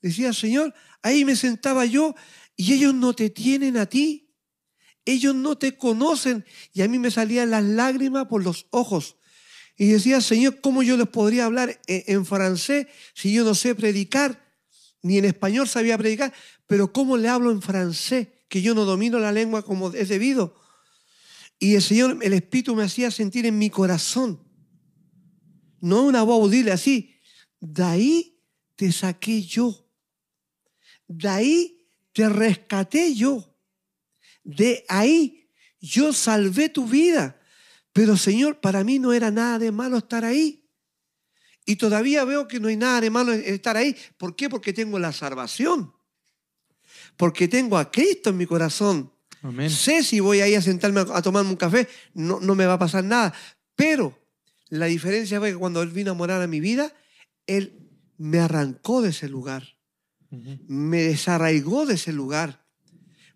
decía, 0.00 0.32
Señor, 0.32 0.72
ahí 1.02 1.26
me 1.26 1.36
sentaba 1.36 1.84
yo 1.84 2.14
y 2.56 2.72
ellos 2.72 2.94
no 2.94 3.14
te 3.14 3.28
tienen 3.28 3.76
a 3.76 3.84
ti, 3.84 4.34
ellos 5.04 5.34
no 5.34 5.58
te 5.58 5.76
conocen 5.76 6.46
y 6.72 6.80
a 6.80 6.88
mí 6.88 6.98
me 6.98 7.10
salían 7.10 7.50
las 7.50 7.62
lágrimas 7.62 8.26
por 8.26 8.42
los 8.42 8.66
ojos. 8.70 9.18
Y 9.76 9.88
decía, 9.88 10.22
Señor, 10.22 10.62
¿cómo 10.62 10.82
yo 10.82 10.96
les 10.96 11.08
podría 11.08 11.44
hablar 11.44 11.78
en, 11.86 12.24
francés 12.24 12.86
si 13.12 13.34
yo 13.34 13.44
no 13.44 13.54
sé 13.54 13.74
predicar? 13.74 14.50
Ni 15.02 15.18
en 15.18 15.26
español 15.26 15.68
sabía 15.68 15.98
predicar, 15.98 16.32
pero 16.66 16.90
¿cómo 16.90 17.18
le 17.18 17.28
hablo 17.28 17.50
en 17.50 17.60
francés? 17.60 18.28
Que 18.48 18.62
yo 18.62 18.74
no 18.74 18.86
domino 18.86 19.18
la 19.18 19.30
lengua 19.30 19.62
como 19.62 19.90
es 19.92 20.08
debido. 20.08 20.58
Y 21.58 21.74
el 21.74 21.82
Señor, 21.82 22.18
el 22.22 22.32
Espíritu 22.32 22.74
me 22.74 22.84
hacía 22.84 23.10
sentir 23.10 23.44
en 23.44 23.58
mi 23.58 23.68
corazón 23.68 24.43
no 25.84 26.04
una 26.04 26.22
voz 26.22 26.42
audible 26.42 26.72
así. 26.72 27.14
De 27.60 27.84
ahí 27.84 28.40
te 28.74 28.90
saqué 28.90 29.42
yo. 29.42 29.86
De 31.06 31.28
ahí 31.28 31.86
te 32.14 32.26
rescaté 32.26 33.14
yo. 33.14 33.54
De 34.42 34.82
ahí 34.88 35.50
yo 35.80 36.14
salvé 36.14 36.70
tu 36.70 36.86
vida. 36.86 37.38
Pero 37.92 38.16
Señor, 38.16 38.60
para 38.60 38.82
mí 38.82 38.98
no 38.98 39.12
era 39.12 39.30
nada 39.30 39.58
de 39.58 39.70
malo 39.72 39.98
estar 39.98 40.24
ahí. 40.24 40.66
Y 41.66 41.76
todavía 41.76 42.24
veo 42.24 42.48
que 42.48 42.60
no 42.60 42.68
hay 42.68 42.76
nada 42.76 43.02
de 43.02 43.10
malo 43.10 43.32
estar 43.34 43.76
ahí. 43.76 43.94
¿Por 44.16 44.34
qué? 44.34 44.48
Porque 44.48 44.72
tengo 44.72 44.98
la 44.98 45.12
salvación. 45.12 45.92
Porque 47.18 47.46
tengo 47.46 47.76
a 47.76 47.90
Cristo 47.90 48.30
en 48.30 48.38
mi 48.38 48.46
corazón. 48.46 49.12
Sé 49.68 50.02
si 50.02 50.20
voy 50.20 50.40
ahí 50.40 50.54
a 50.54 50.62
sentarme 50.62 51.00
a, 51.00 51.20
tomarme 51.20 51.50
un 51.50 51.56
café, 51.56 51.86
no, 52.14 52.40
no 52.40 52.54
me 52.54 52.64
va 52.64 52.74
a 52.74 52.78
pasar 52.78 53.04
nada. 53.04 53.34
Pero 53.76 54.23
la 54.74 54.86
diferencia 54.86 55.38
fue 55.38 55.52
que 55.52 55.56
cuando 55.56 55.82
Él 55.82 55.90
vino 55.90 56.10
a 56.10 56.14
morar 56.14 56.42
a 56.42 56.48
mi 56.48 56.58
vida, 56.58 56.92
Él 57.46 57.88
me 58.16 58.40
arrancó 58.40 59.02
de 59.02 59.10
ese 59.10 59.28
lugar, 59.28 59.78
me 60.66 61.02
desarraigó 61.02 61.86
de 61.86 61.94
ese 61.94 62.12
lugar. 62.12 62.66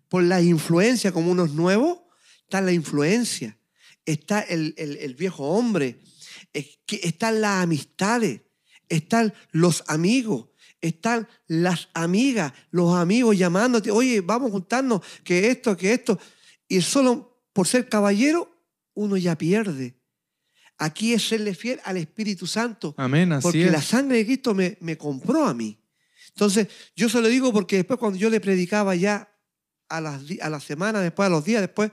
Por 0.09 0.23
la 0.23 0.41
influencia, 0.41 1.13
como 1.13 1.31
uno 1.31 1.45
es 1.45 1.51
nuevo, 1.51 2.09
está 2.43 2.59
la 2.59 2.73
influencia, 2.73 3.57
está 4.05 4.41
el, 4.41 5.15
viejo 5.17 5.45
hombre, 5.45 6.01
están 6.51 7.39
las 7.39 7.63
amistades, 7.63 8.41
están 8.89 9.33
los 9.51 9.85
amigos, 9.87 10.49
están 10.81 11.25
las 11.47 11.87
amigas, 11.93 12.51
los 12.71 12.95
amigos 12.95 13.37
llamándote, 13.37 13.91
oye, 13.91 14.19
vamos 14.19 14.49
a 14.49 14.53
juntarnos, 14.53 15.01
que 15.23 15.51
esto, 15.51 15.77
que 15.77 15.93
esto. 15.93 16.19
Y 16.67 16.81
solo 16.81 17.41
por 17.53 17.65
ser 17.65 17.87
caballero, 17.87 18.51
uno 18.93 19.15
ya 19.15 19.37
pierde. 19.37 19.98
Aquí 20.81 21.13
es 21.13 21.27
serle 21.27 21.53
fiel 21.53 21.81
al 21.83 21.97
Espíritu 21.97 22.47
Santo. 22.47 22.95
Amén, 22.97 23.33
así 23.33 23.43
Porque 23.43 23.69
la 23.69 23.81
sangre 23.81 24.19
de 24.19 24.25
Cristo 24.25 24.55
me, 24.55 24.97
compró 24.97 25.45
a 25.45 25.53
mí. 25.53 25.77
Entonces, 26.29 26.69
yo 26.95 27.09
se 27.09 27.19
lo 27.19 27.27
digo 27.27 27.51
porque 27.51 27.75
después 27.75 27.99
cuando 27.99 28.17
yo 28.17 28.29
le 28.29 28.39
predicaba 28.39 28.95
ya 28.95 29.29
a 29.89 29.99
las, 29.99 30.21
a 30.41 30.49
la 30.49 30.61
semana, 30.61 31.01
después 31.01 31.27
a 31.27 31.29
los 31.29 31.43
días, 31.43 31.59
después 31.59 31.91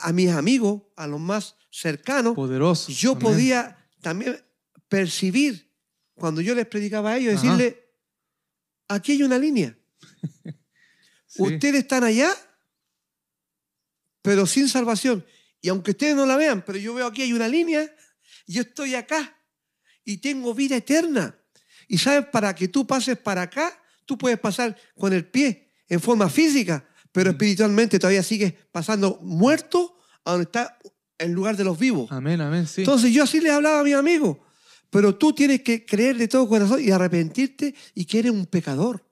a 0.00 0.12
mis 0.12 0.30
amigos, 0.30 0.82
a 0.96 1.08
los 1.08 1.18
más 1.18 1.56
cercanos, 1.72 2.36
Poderoso. 2.36 2.92
yo 2.92 3.18
podía 3.18 3.76
también 4.00 4.40
percibir 4.88 5.74
cuando 6.14 6.40
yo 6.40 6.54
les 6.54 6.66
predicaba 6.66 7.10
a 7.10 7.18
ellos, 7.18 7.34
decirle, 7.34 7.84
aquí 8.86 9.12
hay 9.12 9.24
una 9.24 9.38
línea. 9.38 9.76
Ustedes 11.36 11.80
están 11.80 12.04
allá, 12.04 12.30
pero 14.22 14.46
sin 14.46 14.68
salvación. 14.68 15.26
Y 15.60 15.68
aunque 15.68 15.90
ustedes 15.90 16.14
no 16.14 16.26
la 16.26 16.36
vean, 16.36 16.62
pero 16.64 16.78
yo 16.78 16.94
veo 16.94 17.06
aquí 17.06 17.22
hay 17.22 17.32
una 17.32 17.48
línea 17.48 17.92
yo 18.52 18.62
estoy 18.62 18.94
acá 18.94 19.36
y 20.04 20.18
tengo 20.18 20.54
vida 20.54 20.76
eterna. 20.76 21.36
Y 21.88 21.98
sabes, 21.98 22.26
para 22.26 22.54
que 22.54 22.68
tú 22.68 22.86
pases 22.86 23.18
para 23.18 23.42
acá, 23.42 23.72
tú 24.06 24.18
puedes 24.18 24.38
pasar 24.38 24.76
con 24.96 25.12
el 25.12 25.26
pie 25.26 25.70
en 25.88 26.00
forma 26.00 26.28
física, 26.28 26.88
pero 27.12 27.30
mm. 27.30 27.34
espiritualmente 27.34 27.98
todavía 27.98 28.22
sigues 28.22 28.54
pasando 28.72 29.18
muerto 29.22 29.98
a 30.24 30.32
donde 30.32 30.44
está 30.44 30.78
el 31.18 31.32
lugar 31.32 31.56
de 31.56 31.64
los 31.64 31.78
vivos. 31.78 32.10
Amén, 32.10 32.40
amén, 32.40 32.66
sí. 32.66 32.82
Entonces 32.82 33.12
yo 33.12 33.24
así 33.24 33.40
le 33.40 33.50
hablaba 33.50 33.80
a 33.80 33.84
mi 33.84 33.92
amigo, 33.92 34.44
pero 34.88 35.16
tú 35.16 35.32
tienes 35.32 35.62
que 35.62 35.84
creer 35.84 36.16
de 36.16 36.28
todo 36.28 36.48
corazón 36.48 36.82
y 36.82 36.90
arrepentirte 36.90 37.74
y 37.94 38.04
que 38.04 38.20
eres 38.20 38.32
un 38.32 38.46
pecador. 38.46 39.04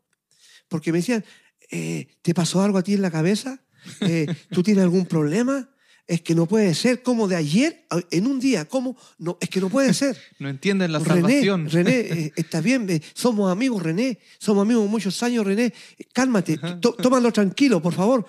Porque 0.68 0.92
me 0.92 0.98
decían, 0.98 1.24
eh, 1.70 2.08
¿te 2.22 2.34
pasó 2.34 2.62
algo 2.62 2.78
a 2.78 2.82
ti 2.82 2.94
en 2.94 3.02
la 3.02 3.10
cabeza? 3.10 3.62
Eh, 4.00 4.26
¿Tú 4.50 4.62
tienes 4.62 4.82
algún 4.82 5.06
problema? 5.06 5.70
Es 6.08 6.22
que 6.22 6.34
no 6.34 6.46
puede 6.46 6.74
ser 6.74 7.02
como 7.02 7.28
de 7.28 7.36
ayer 7.36 7.84
en 8.10 8.26
un 8.26 8.40
día, 8.40 8.64
¿cómo? 8.64 8.96
No, 9.18 9.36
es 9.40 9.50
que 9.50 9.60
no 9.60 9.68
puede 9.68 9.92
ser. 9.92 10.16
no 10.38 10.48
entienden 10.48 10.90
la 10.90 11.00
salvación. 11.00 11.68
René, 11.68 12.00
eh, 12.00 12.32
está 12.34 12.62
bien, 12.62 12.88
eh, 12.88 13.02
somos 13.12 13.52
amigos, 13.52 13.82
René, 13.82 14.18
somos 14.38 14.62
amigos 14.62 14.88
muchos 14.88 15.22
años, 15.22 15.46
René, 15.46 15.72
cálmate, 16.14 16.58
tómalo 16.80 17.30
tranquilo, 17.30 17.82
por 17.82 17.92
favor, 17.92 18.26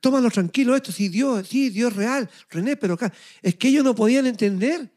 tómalo 0.00 0.30
tranquilo 0.30 0.74
esto, 0.74 0.90
sí, 0.90 1.08
Dios, 1.08 1.46
sí, 1.48 1.70
Dios 1.70 1.94
real, 1.94 2.28
René, 2.50 2.76
pero 2.76 2.98
es 3.40 3.54
que 3.54 3.68
ellos 3.68 3.84
no 3.84 3.94
podían 3.94 4.26
entender, 4.26 4.92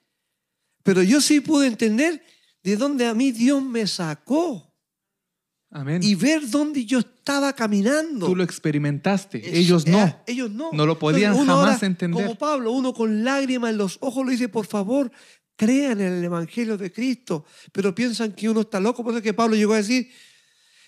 pero 0.82 1.04
yo 1.04 1.22
sí 1.22 1.42
pude 1.42 1.68
entender 1.68 2.24
de 2.64 2.76
donde 2.76 3.06
a 3.06 3.14
mí 3.14 3.32
Dios 3.32 3.62
me 3.62 3.86
sacó 3.86 4.65
Amén. 5.76 6.02
y 6.02 6.16
ver 6.16 6.50
dónde 6.50 6.86
yo 6.86 7.00
estaba 7.00 7.52
caminando. 7.52 8.28
Tú 8.28 8.36
lo 8.36 8.44
experimentaste, 8.44 9.58
ellos 9.60 9.86
eh, 9.86 9.92
no. 9.92 10.24
ellos 10.26 10.50
no. 10.50 10.70
No 10.72 10.86
lo 10.86 10.98
podían 10.98 11.34
Entonces, 11.34 11.44
uno 11.44 11.54
jamás 11.58 11.76
ahora, 11.76 11.86
entender. 11.86 12.24
Como 12.24 12.38
Pablo, 12.38 12.72
uno 12.72 12.94
con 12.94 13.26
lágrimas 13.26 13.72
en 13.72 13.78
los 13.78 13.98
ojos 14.00 14.26
le 14.26 14.32
dice, 14.32 14.48
por 14.48 14.66
favor, 14.66 15.12
crean 15.58 16.00
en 16.00 16.14
el 16.14 16.24
Evangelio 16.24 16.78
de 16.78 16.94
Cristo. 16.94 17.44
Pero 17.74 17.94
piensan 17.94 18.32
que 18.32 18.50
uno 18.50 18.62
está 18.62 18.80
loco. 18.80 19.04
Por 19.04 19.12
eso 19.12 19.18
es 19.18 19.24
que 19.24 19.34
Pablo 19.34 19.58
llegó 19.58 19.74
a 19.74 19.78
decir, 19.78 20.10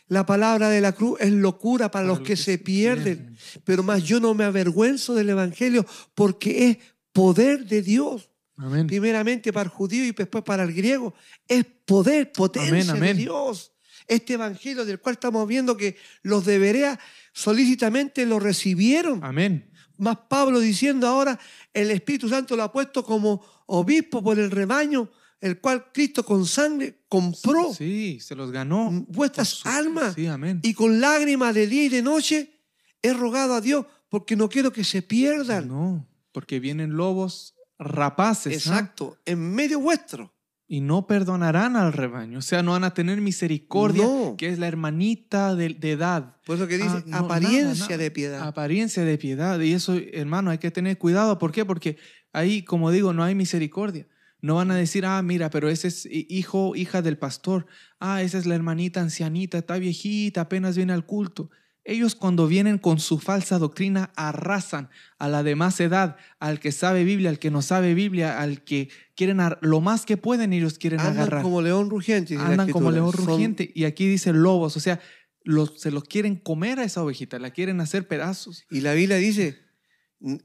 la 0.07 0.25
palabra 0.25 0.69
de 0.69 0.79
la 0.79 0.93
cruz 0.93 1.19
es 1.19 1.33
locura 1.33 1.91
para, 1.91 2.07
los 2.07 2.21
que, 2.21 2.37
se 2.37 2.57
pierden. 2.57 3.35
Pero 3.65 3.83
más 3.83 4.03
yo 4.05 4.21
no 4.21 4.33
me 4.33 4.45
avergüenzo 4.45 5.15
del 5.15 5.29
Evangelio 5.29 5.85
porque 6.15 6.69
es 6.69 6.77
poder 7.11 7.65
de 7.65 7.81
Dios. 7.81 8.29
Amén. 8.55 8.87
Primeramente 8.87 9.51
para 9.51 9.65
el 9.65 9.69
judío 9.69 10.05
y 10.05 10.11
después 10.11 10.43
para 10.45 10.63
el 10.63 10.73
griego. 10.73 11.13
Es 11.45 11.65
poder, 11.85 12.31
potencia 12.31 12.71
Amén, 12.71 12.89
amén. 12.89 13.17
de 13.17 13.23
Dios. 13.23 13.73
Este 14.07 14.33
evangelio 14.33 14.85
del 14.85 14.99
cual 14.99 15.13
estamos 15.13 15.47
viendo 15.47 15.75
que 15.75 15.97
los 16.23 16.45
de 16.45 16.59
Berea 16.59 16.99
solícitamente 17.33 18.25
lo 18.25 18.39
recibieron. 18.39 19.23
Amén. 19.23 19.71
Más 19.97 20.17
Pablo 20.29 20.59
diciendo 20.59 21.07
ahora, 21.07 21.39
el 21.73 21.91
Espíritu 21.91 22.29
Santo 22.29 22.55
lo 22.55 22.63
ha 22.63 22.71
puesto 22.71 23.03
como 23.03 23.43
obispo 23.67 24.23
por 24.23 24.37
el 24.39 24.51
rebaño, 24.51 25.09
el 25.41 25.59
cual 25.59 25.91
Cristo 25.93 26.23
con 26.23 26.45
sangre 26.45 27.03
compró 27.09 27.73
Sí, 27.73 28.19
se 28.21 28.35
los 28.35 28.51
ganó. 28.51 28.89
vuestras 29.09 29.49
su- 29.49 29.67
almas. 29.69 30.13
Sí, 30.15 30.27
amén. 30.27 30.59
Y 30.63 30.73
con 30.73 30.99
lágrimas 31.01 31.53
de 31.55 31.67
día 31.67 31.83
y 31.85 31.89
de 31.89 32.01
noche 32.01 32.53
he 33.01 33.13
rogado 33.13 33.53
a 33.55 33.61
Dios 33.61 33.85
porque 34.09 34.35
no 34.35 34.49
quiero 34.49 34.71
que 34.71 34.83
se 34.83 35.01
pierdan. 35.01 35.67
No, 35.67 36.07
porque 36.31 36.59
vienen 36.59 36.95
lobos 36.95 37.55
rapaces. 37.79 38.67
¿ah? 38.67 38.71
Exacto, 38.71 39.17
en 39.25 39.53
medio 39.53 39.79
vuestro. 39.79 40.33
Y 40.69 40.81
no 40.81 41.07
perdonarán 41.07 41.77
al 41.77 41.93
rebaño. 41.93 42.39
O 42.39 42.41
sea, 42.41 42.61
no 42.61 42.71
van 42.73 42.83
a 42.83 42.93
tener 42.93 43.21
misericordia, 43.21 44.03
No. 44.03 44.35
que 44.37 44.49
es 44.49 44.59
la 44.59 44.67
hermanita 44.67 45.55
de, 45.55 45.69
de 45.69 45.91
edad. 45.93 46.35
Por 46.45 46.57
eso 46.57 46.67
que 46.67 46.77
dice 46.77 46.89
Ah, 46.97 47.03
no, 47.05 47.17
apariencia 47.17 47.73
nada, 47.73 47.85
nada. 47.85 47.97
de 47.97 48.11
piedad. 48.11 48.47
Apariencia 48.47 49.05
de 49.05 49.17
piedad. 49.17 49.59
Y 49.61 49.71
eso, 49.73 49.95
hermano, 50.11 50.51
hay 50.51 50.57
que 50.57 50.69
tener 50.71 50.97
cuidado. 50.97 51.37
¿Por 51.37 51.53
qué? 51.53 51.63
Porque 51.63 51.97
ahí, 52.33 52.63
como 52.63 52.91
digo, 52.91 53.13
no 53.13 53.23
hay 53.23 53.33
misericordia. 53.33 54.07
No 54.41 54.55
van 54.55 54.69
a 54.71 54.75
decir, 54.75 55.05
ah, 55.05 55.21
mira, 55.21 55.49
pero 55.49 55.69
ese 55.69 55.87
es 55.87 56.05
hi- 56.05 56.27
hijo, 56.29 56.75
hija 56.75 57.01
del 57.01 57.17
pastor. 57.17 57.65
Ah, 57.99 58.21
esa 58.21 58.37
es 58.37 58.45
la 58.45 58.53
hermanita 58.55 58.99
ancianita, 59.01 59.57
está 59.59 59.77
viejita, 59.77 60.41
apenas 60.41 60.75
viene 60.75 60.91
al 60.93 61.05
culto. 61.05 61.49
Ellos 61.89 62.15
cuando 62.15 62.47
vienen 62.47 62.77
con 62.79 62.99
su 62.99 63.17
falsa 63.17 63.59
doctrina 63.59 64.11
arrasan 64.17 64.89
a 65.19 65.29
la 65.29 65.41
demás 65.41 65.79
edad, 65.79 66.17
al 66.39 66.59
que 66.59 66.73
sabe 66.73 67.05
Biblia, 67.05 67.29
al 67.29 67.39
que 67.39 67.49
no 67.49 67.61
sabe 67.61 67.93
Biblia, 67.93 68.41
al 68.41 68.61
que 68.65 68.89
quieren, 69.15 69.39
lo 69.61 69.79
más 69.79 70.05
que 70.05 70.17
pueden 70.17 70.51
ellos 70.51 70.77
quieren 70.77 70.99
Andan 70.99 71.17
agarrar. 71.17 71.43
como 71.43 71.61
león 71.61 71.89
rugiente. 71.89 72.35
Andan 72.37 72.69
como 72.71 72.91
león. 72.91 73.11
Son- 73.13 73.25
rugiente. 73.25 73.71
Y 73.73 73.85
aquí 73.85 74.05
dice 74.05 74.33
lobos, 74.33 74.75
o 74.75 74.79
sea, 74.81 74.99
los, 75.43 75.79
se 75.79 75.91
los 75.91 76.03
quieren 76.03 76.35
comer 76.35 76.79
a 76.79 76.83
esa 76.83 77.01
ovejita, 77.01 77.39
la 77.39 77.51
quieren 77.51 77.79
hacer 77.79 78.05
pedazos. 78.07 78.65
Y 78.69 78.81
la 78.81 78.93
Biblia 78.93 79.15
dice 79.15 79.57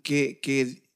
que, 0.05 0.39
que 0.41 0.89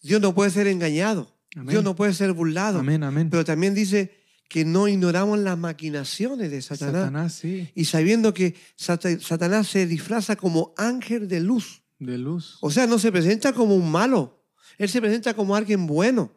Dios 0.00 0.20
no 0.20 0.32
puede 0.34 0.50
ser 0.52 0.68
engañado. 0.68 1.36
Amén. 1.56 1.70
Dios 1.70 1.82
no 1.82 1.96
puede 1.96 2.12
ser 2.12 2.32
burlado. 2.34 2.78
Amén, 2.78 3.02
amén. 3.02 3.30
Pero 3.30 3.44
también 3.44 3.74
dice 3.74 4.17
que 4.48 4.64
no 4.64 4.88
ignoramos 4.88 5.38
las 5.38 5.58
maquinaciones 5.58 6.50
de 6.50 6.62
Satanás. 6.62 6.94
Satanás, 7.02 7.32
sí, 7.34 7.68
Y 7.74 7.84
sabiendo 7.84 8.32
que 8.32 8.54
Sata- 8.76 9.20
Satanás 9.20 9.68
se 9.68 9.86
disfraza 9.86 10.36
como 10.36 10.72
ángel 10.76 11.28
de 11.28 11.40
luz. 11.40 11.82
de 11.98 12.16
luz. 12.16 12.56
O 12.60 12.70
sea, 12.70 12.86
no 12.86 12.98
se 12.98 13.12
presenta 13.12 13.52
como 13.52 13.74
un 13.76 13.90
malo. 13.90 14.42
Él 14.78 14.88
se 14.88 15.00
presenta 15.00 15.34
como 15.34 15.54
alguien 15.56 15.86
bueno. 15.86 16.32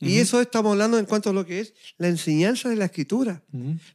Y 0.00 0.18
eso 0.18 0.40
estamos 0.40 0.72
hablando 0.72 0.98
en 0.98 1.06
cuanto 1.06 1.30
a 1.30 1.32
lo 1.32 1.46
que 1.46 1.60
es 1.60 1.74
la 1.96 2.08
enseñanza 2.08 2.68
de 2.68 2.74
la 2.76 2.86
escritura. 2.86 3.42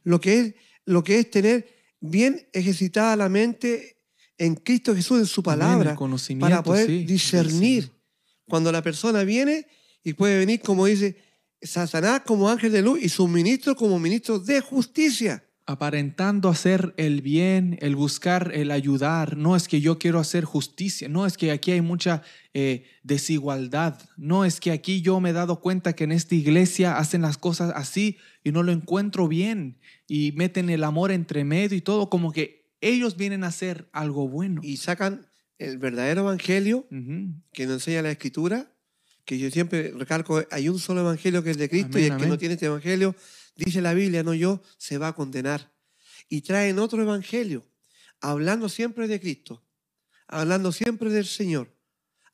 Lo 0.04 0.20
que 0.20 0.40
es, 0.40 0.54
lo 0.86 1.04
que 1.04 1.18
es 1.18 1.30
tener 1.30 1.68
bien 2.00 2.48
ejercitada 2.54 3.14
la 3.14 3.28
mente 3.28 3.98
en 4.38 4.54
Cristo 4.54 4.94
Jesús, 4.94 5.18
en 5.20 5.26
su 5.26 5.42
palabra, 5.42 5.94
para 6.40 6.62
poder 6.62 6.86
sí, 6.86 7.04
discernir. 7.04 7.82
sí. 7.84 7.90
Cuando 8.48 8.72
la 8.72 8.82
persona 8.82 9.22
viene 9.24 9.66
y 10.02 10.14
puede 10.14 10.38
venir, 10.38 10.60
como 10.62 10.86
dice 10.86 11.16
Satanás, 11.62 12.22
como 12.24 12.48
ángel 12.48 12.72
de 12.72 12.82
luz 12.82 13.00
y 13.02 13.08
sus 13.08 13.28
ministros 13.28 13.76
como 13.76 13.98
ministros 13.98 14.46
de 14.46 14.60
justicia. 14.60 15.44
Aparentando 15.66 16.48
hacer 16.48 16.94
el 16.96 17.20
bien, 17.20 17.76
el 17.82 17.94
buscar, 17.94 18.52
el 18.54 18.70
ayudar. 18.70 19.36
No 19.36 19.54
es 19.54 19.68
que 19.68 19.82
yo 19.82 19.98
quiero 19.98 20.18
hacer 20.18 20.44
justicia, 20.44 21.10
no 21.10 21.26
es 21.26 21.36
que 21.36 21.50
aquí 21.50 21.72
hay 21.72 21.82
mucha 21.82 22.22
eh, 22.54 22.86
desigualdad, 23.02 24.00
no 24.16 24.46
es 24.46 24.60
que 24.60 24.70
aquí 24.70 25.02
yo 25.02 25.20
me 25.20 25.30
he 25.30 25.34
dado 25.34 25.60
cuenta 25.60 25.92
que 25.92 26.04
en 26.04 26.12
esta 26.12 26.34
iglesia 26.34 26.96
hacen 26.96 27.20
las 27.20 27.36
cosas 27.36 27.70
así 27.76 28.16
y 28.42 28.50
no 28.50 28.62
lo 28.62 28.72
encuentro 28.72 29.28
bien 29.28 29.78
y 30.06 30.32
meten 30.32 30.70
el 30.70 30.84
amor 30.84 31.12
entre 31.12 31.44
medio 31.44 31.76
y 31.76 31.82
todo, 31.82 32.08
como 32.08 32.32
que 32.32 32.72
ellos 32.80 33.18
vienen 33.18 33.44
a 33.44 33.48
hacer 33.48 33.90
algo 33.92 34.26
bueno. 34.26 34.62
Y 34.64 34.78
sacan 34.78 35.26
el 35.58 35.76
verdadero 35.78 36.22
evangelio 36.22 36.86
que 37.52 37.66
nos 37.66 37.74
enseña 37.74 38.02
la 38.02 38.10
escritura, 38.10 38.72
que 39.28 39.38
yo 39.38 39.50
siempre 39.50 39.92
recalco, 39.94 40.42
hay 40.50 40.70
un 40.70 40.78
solo 40.78 41.02
evangelio 41.02 41.44
que 41.44 41.50
es 41.50 41.58
de 41.58 41.68
Cristo 41.68 41.98
Amén, 41.98 42.04
y 42.04 42.06
el 42.06 42.16
que 42.16 42.26
no 42.28 42.38
tiene 42.38 42.54
este 42.54 42.64
evangelio, 42.64 43.14
dice 43.54 43.82
la 43.82 43.92
Biblia, 43.92 44.22
no 44.22 44.32
yo, 44.32 44.62
se 44.78 44.96
va 44.96 45.08
a 45.08 45.12
condenar. 45.12 45.70
Y 46.30 46.40
traen 46.40 46.78
otro 46.78 47.02
evangelio, 47.02 47.62
hablando 48.22 48.70
siempre 48.70 49.06
de 49.06 49.20
Cristo, 49.20 49.62
hablando 50.28 50.72
siempre 50.72 51.10
del 51.10 51.26
Señor, 51.26 51.76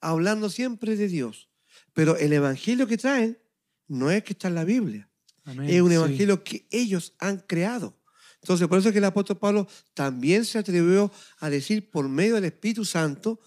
hablando 0.01 0.49
siempre 0.49 0.95
de 0.95 1.09
Dios. 1.09 1.49
Pero 1.95 2.17
el 2.17 2.33
evangelio 2.33 2.87
que 2.87 2.97
traen 2.97 3.41
no 3.89 4.13
es 4.13 4.23
que 4.23 4.35
está 4.35 4.47
en 4.47 4.55
la 4.55 4.65
Biblia, 4.65 5.11
Amén, 5.43 5.69
es 5.69 5.83
un 5.83 5.89
sí. 5.89 5.97
evangelio 5.97 6.45
que 6.45 6.69
ellos 6.71 7.15
han 7.19 7.39
creado. 7.39 7.99
Entonces, 8.41 8.69
por 8.69 8.79
eso 8.79 8.91
es 8.91 8.93
que 8.93 8.99
el 8.99 9.05
apóstol 9.05 9.39
Pablo 9.39 9.67
también 9.95 10.45
se 10.45 10.59
atrevió 10.59 11.11
a 11.41 11.51
decir 11.51 11.91
por 11.91 12.09
medio 12.09 12.37
del 12.37 12.45
Espíritu 12.45 12.85
Santo, 12.85 13.41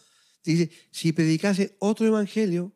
dice, 0.43 0.69
si 0.91 1.13
predicase 1.13 1.77
otro 1.79 2.05
evangelio. 2.05 2.73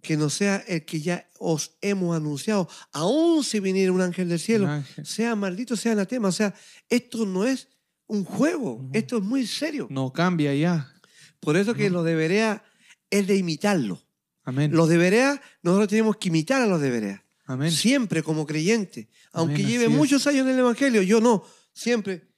Que 0.00 0.16
no 0.16 0.30
sea 0.30 0.56
el 0.66 0.84
que 0.84 1.00
ya 1.00 1.28
os 1.38 1.76
hemos 1.80 2.16
anunciado, 2.16 2.68
aun 2.92 3.44
si 3.44 3.60
viniera 3.60 3.92
un 3.92 4.00
ángel 4.00 4.28
del 4.28 4.38
cielo, 4.38 4.66
ángel. 4.68 5.06
sea 5.06 5.34
maldito, 5.36 5.76
sea 5.76 5.92
anatema. 5.92 6.28
O 6.28 6.32
sea, 6.32 6.54
esto 6.88 7.24
no 7.26 7.44
es 7.44 7.68
un 8.06 8.24
juego, 8.24 8.88
esto 8.92 9.18
es 9.18 9.22
muy 9.22 9.46
serio. 9.46 9.86
No 9.90 10.12
cambia 10.12 10.54
ya. 10.54 10.92
Por 11.40 11.56
eso 11.56 11.74
que 11.74 11.90
lo 11.90 12.02
de 12.02 12.14
Berea 12.14 12.64
es 13.10 13.26
de 13.26 13.36
imitarlo. 13.36 14.00
Amén. 14.44 14.72
Los 14.72 14.88
de 14.88 14.96
Berea, 14.96 15.40
nosotros 15.62 15.88
tenemos 15.88 16.16
que 16.16 16.28
imitar 16.28 16.60
a 16.62 16.66
los 16.66 16.80
de 16.80 16.90
Berea. 16.90 17.24
Amén. 17.46 17.70
Siempre 17.70 18.22
como 18.22 18.46
creyente. 18.46 19.08
Aunque 19.32 19.56
Amén, 19.56 19.66
lleve 19.66 19.88
muchos 19.88 20.26
años 20.26 20.46
en 20.46 20.54
el 20.54 20.58
Evangelio, 20.60 21.02
yo 21.02 21.20
no. 21.20 21.44
Siempre, 21.72 22.28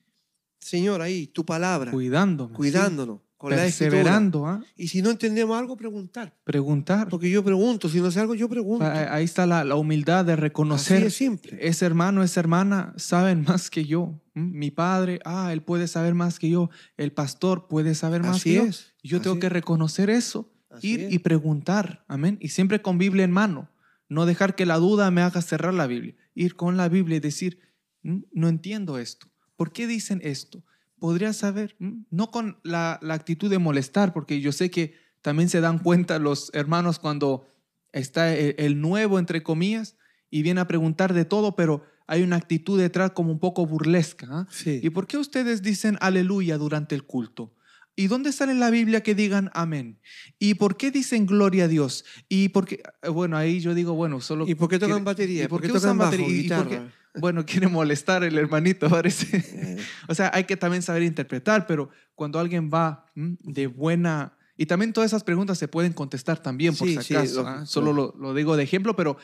Señor, 0.59 1.03
ahí, 1.03 1.27
tu 1.29 1.45
palabra, 1.45 1.91
Cuidándonos. 1.91 3.21
sí. 3.21 3.25
Con 3.37 3.51
la. 3.51 3.57
Perseverando, 3.57 4.47
¿ah? 4.47 4.63
Y 4.77 4.89
si 4.89 5.03
no 5.03 5.11
entendemos 5.11 5.59
algo, 5.59 5.77
preguntar. 5.77 6.35
preguntar. 6.45 7.09
Porque 7.09 7.31
yo 7.31 7.45
pregunto, 7.45 7.89
si 7.89 8.01
no 8.01 8.11
sé 8.11 8.21
algo, 8.21 8.35
yo 8.35 8.49
pregunto. 8.49 8.85
Ah, 8.85 9.15
Ahí 9.15 9.25
está 9.25 9.47
la, 9.47 9.65
la 9.65 9.77
humildad 9.77 10.25
de 10.25 10.33
Así 10.35 10.41
reconocer. 10.41 11.03
es 11.05 11.15
simple. 11.15 11.57
Ese 11.61 11.85
hermano, 11.87 12.23
esa 12.23 12.41
hermana 12.41 12.95
saben 12.97 13.43
más 13.49 13.71
que 13.71 13.85
yo. 13.85 14.21
¿m? 14.35 14.51
Mi 14.59 14.71
padre, 14.71 15.21
ah, 15.25 15.53
él 15.53 15.63
puede 15.63 15.89
saber 15.89 16.15
más 16.15 16.39
que 16.39 16.49
yo. 16.51 16.71
El 16.97 17.13
pastor 17.13 17.69
puede 17.69 17.95
saber 17.95 18.23
más 18.23 18.37
Así 18.37 18.51
que 18.51 18.57
yo. 18.57 18.63
es, 18.65 18.95
yo 19.03 19.21
tengo 19.21 19.35
así 19.35 19.41
que 19.41 19.47
es. 19.49 19.53
reconocer 19.53 20.11
eso, 20.11 20.53
Así 20.71 20.93
ir 20.93 21.01
es. 21.01 21.13
y 21.13 21.19
preguntar. 21.19 22.05
Amén. 22.09 22.39
Y 22.41 22.49
siempre 22.49 22.83
con 22.83 22.99
Biblia 22.99 23.25
en 23.25 23.33
mano. 23.33 23.71
No 24.09 24.27
dejar 24.27 24.55
que 24.55 24.67
la 24.67 24.77
duda 24.77 25.11
me 25.11 25.23
haga 25.23 25.41
cerrar 25.43 25.73
la 25.75 25.87
Biblia. 25.87 26.15
Ir 26.35 26.57
con 26.57 26.77
la 26.77 26.89
Biblia 26.89 27.17
y 27.17 27.21
decir, 27.21 27.59
"Mm, 28.03 28.19
no 28.33 28.49
entiendo 28.49 28.99
esto. 28.99 29.29
¿Por 29.57 29.73
qué 29.73 29.87
dicen 29.87 30.21
esto? 30.23 30.63
¿Podría 31.05 31.35
saber? 31.35 31.77
No 32.09 32.31
con 32.31 32.61
la, 32.63 32.99
la 33.03 33.13
actitud 33.13 33.51
de 33.51 33.59
molestar, 33.59 34.15
porque 34.15 34.41
yo 34.41 34.53
sé 34.53 34.71
que 34.71 34.95
también 35.21 35.51
se 35.51 35.61
dan 35.61 35.79
cuenta 35.79 36.19
los 36.19 36.51
hermanos 36.55 36.99
cuando 36.99 37.47
está 37.93 38.35
el, 38.35 38.55
el 38.57 38.81
nuevo, 38.81 39.19
entre 39.19 39.43
comillas, 39.43 39.99
y 40.31 40.41
viene 40.41 40.63
a 40.63 40.67
preguntar 40.67 41.13
de 41.13 41.27
todo, 41.27 41.57
pero 41.57 41.85
hay 42.07 42.23
una 42.23 42.37
actitud 42.37 42.81
detrás 42.81 43.11
como 43.11 43.31
un 43.33 43.39
poco 43.39 43.67
burlesca. 43.67 44.27
¿ah? 44.31 44.47
Sí. 44.51 44.81
¿Y 44.83 44.89
por 44.89 45.07
qué 45.07 45.19
ustedes 45.19 45.61
dicen 45.61 45.99
aleluya 46.01 46.57
durante 46.57 46.95
el 46.95 47.05
culto? 47.05 47.55
¿Y 47.97 48.09
dónde 48.09 48.33
sale 48.33 48.53
en 48.53 48.61
la 48.61 48.71
Biblia 48.71 49.03
que 49.03 49.15
digan 49.15 49.51
amén? 49.55 50.01
¿Y 50.39 50.55
por 50.55 50.77
qué 50.77 50.91
dicen 50.91 51.27
gloria 51.27 51.65
a 51.65 51.69
Dios? 51.69 52.05
¿Y 52.29 52.49
por 52.49 52.67
qué? 52.67 52.83
eh, 53.03 53.09
Bueno, 53.09 53.37
ahí 53.37 53.61
yo 53.61 53.75
digo, 53.75 53.95
bueno, 53.95 54.21
solo... 54.21 54.47
¿Y 54.49 54.55
por 54.57 54.69
qué 54.69 54.79
tocan 54.79 55.05
batería? 55.05 55.45
¿Y 55.45 55.49
por 55.49 55.61
qué 55.61 55.69
tocan 55.69 55.81
usan 55.83 55.99
bajo, 55.99 56.11
batería? 56.11 56.27
¿Y 56.29 56.49
por 56.49 56.69
qué? 56.69 56.75
guitarra? 56.75 56.93
Bueno, 57.21 57.47
quiere 57.47 57.69
molestar 57.69 58.25
el 58.25 58.37
hermanito, 58.37 58.89
parece. 58.91 59.37
Eh, 59.37 59.77
O 60.09 60.15
sea, 60.15 60.31
hay 60.35 60.45
que 60.45 60.57
también 60.57 60.83
saber 60.83 61.03
interpretar, 61.05 61.67
pero 61.67 61.89
cuando 62.15 62.39
alguien 62.41 62.71
va 62.73 63.07
¿m? 63.15 63.37
de 63.43 63.67
buena... 63.69 64.37
Y 64.57 64.67
también 64.67 64.93
todas 64.93 65.11
esas 65.11 65.25
preguntas 65.25 65.59
se 65.59 65.67
pueden 65.69 65.93
contestar 65.93 66.41
también, 66.43 66.77
por 66.77 66.87
Sí, 66.89 66.97
si 66.97 67.03
sí, 67.03 67.15
acaso. 67.15 67.43
lógico. 67.43 67.49
¿ah? 67.63 67.67
Solo 67.67 67.93
lo, 67.93 68.15
lo 68.19 68.35
digo 68.35 68.57
de 68.57 68.63
ejemplo, 68.65 68.95
pero 68.97 69.17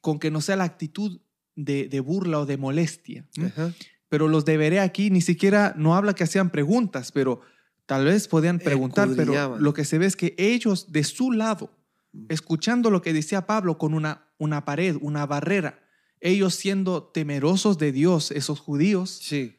con 0.00 0.18
que 0.18 0.30
no 0.30 0.40
sea 0.40 0.56
la 0.56 0.64
actitud 0.64 1.20
de, 1.56 1.88
de 1.88 2.00
burla 2.00 2.40
o 2.40 2.46
de 2.46 2.56
molestia. 2.56 3.26
ajá. 3.46 3.72
Pero 4.08 4.28
los 4.28 4.44
deberé 4.44 4.80
aquí 4.80 5.08
ni 5.10 5.22
siquiera, 5.22 5.72
no 5.78 5.94
habla 5.96 6.14
que 6.14 6.24
hacían 6.24 6.50
preguntas, 6.50 7.12
pero 7.12 7.40
tal 7.92 8.04
vez 8.06 8.28
podían 8.28 8.58
preguntar, 8.58 9.08
pero 9.16 9.58
lo 9.58 9.74
que 9.74 9.84
se 9.84 9.98
ve 9.98 10.06
es 10.06 10.16
que 10.16 10.34
ellos 10.38 10.92
de 10.92 11.04
su 11.04 11.30
lado, 11.32 11.70
Mm. 12.14 12.26
escuchando 12.28 12.90
lo 12.90 13.00
que 13.00 13.14
decía 13.14 13.46
Pablo 13.46 13.78
con 13.78 13.94
una, 13.94 14.28
una 14.38 14.64
pared, 14.66 14.96
una 15.00 15.24
barrera, 15.24 15.82
ellos 16.20 16.54
siendo 16.54 17.04
temerosos 17.04 17.78
de 17.78 17.90
Dios, 17.90 18.30
esos 18.30 18.60
judíos, 18.60 19.18
Sí. 19.22 19.56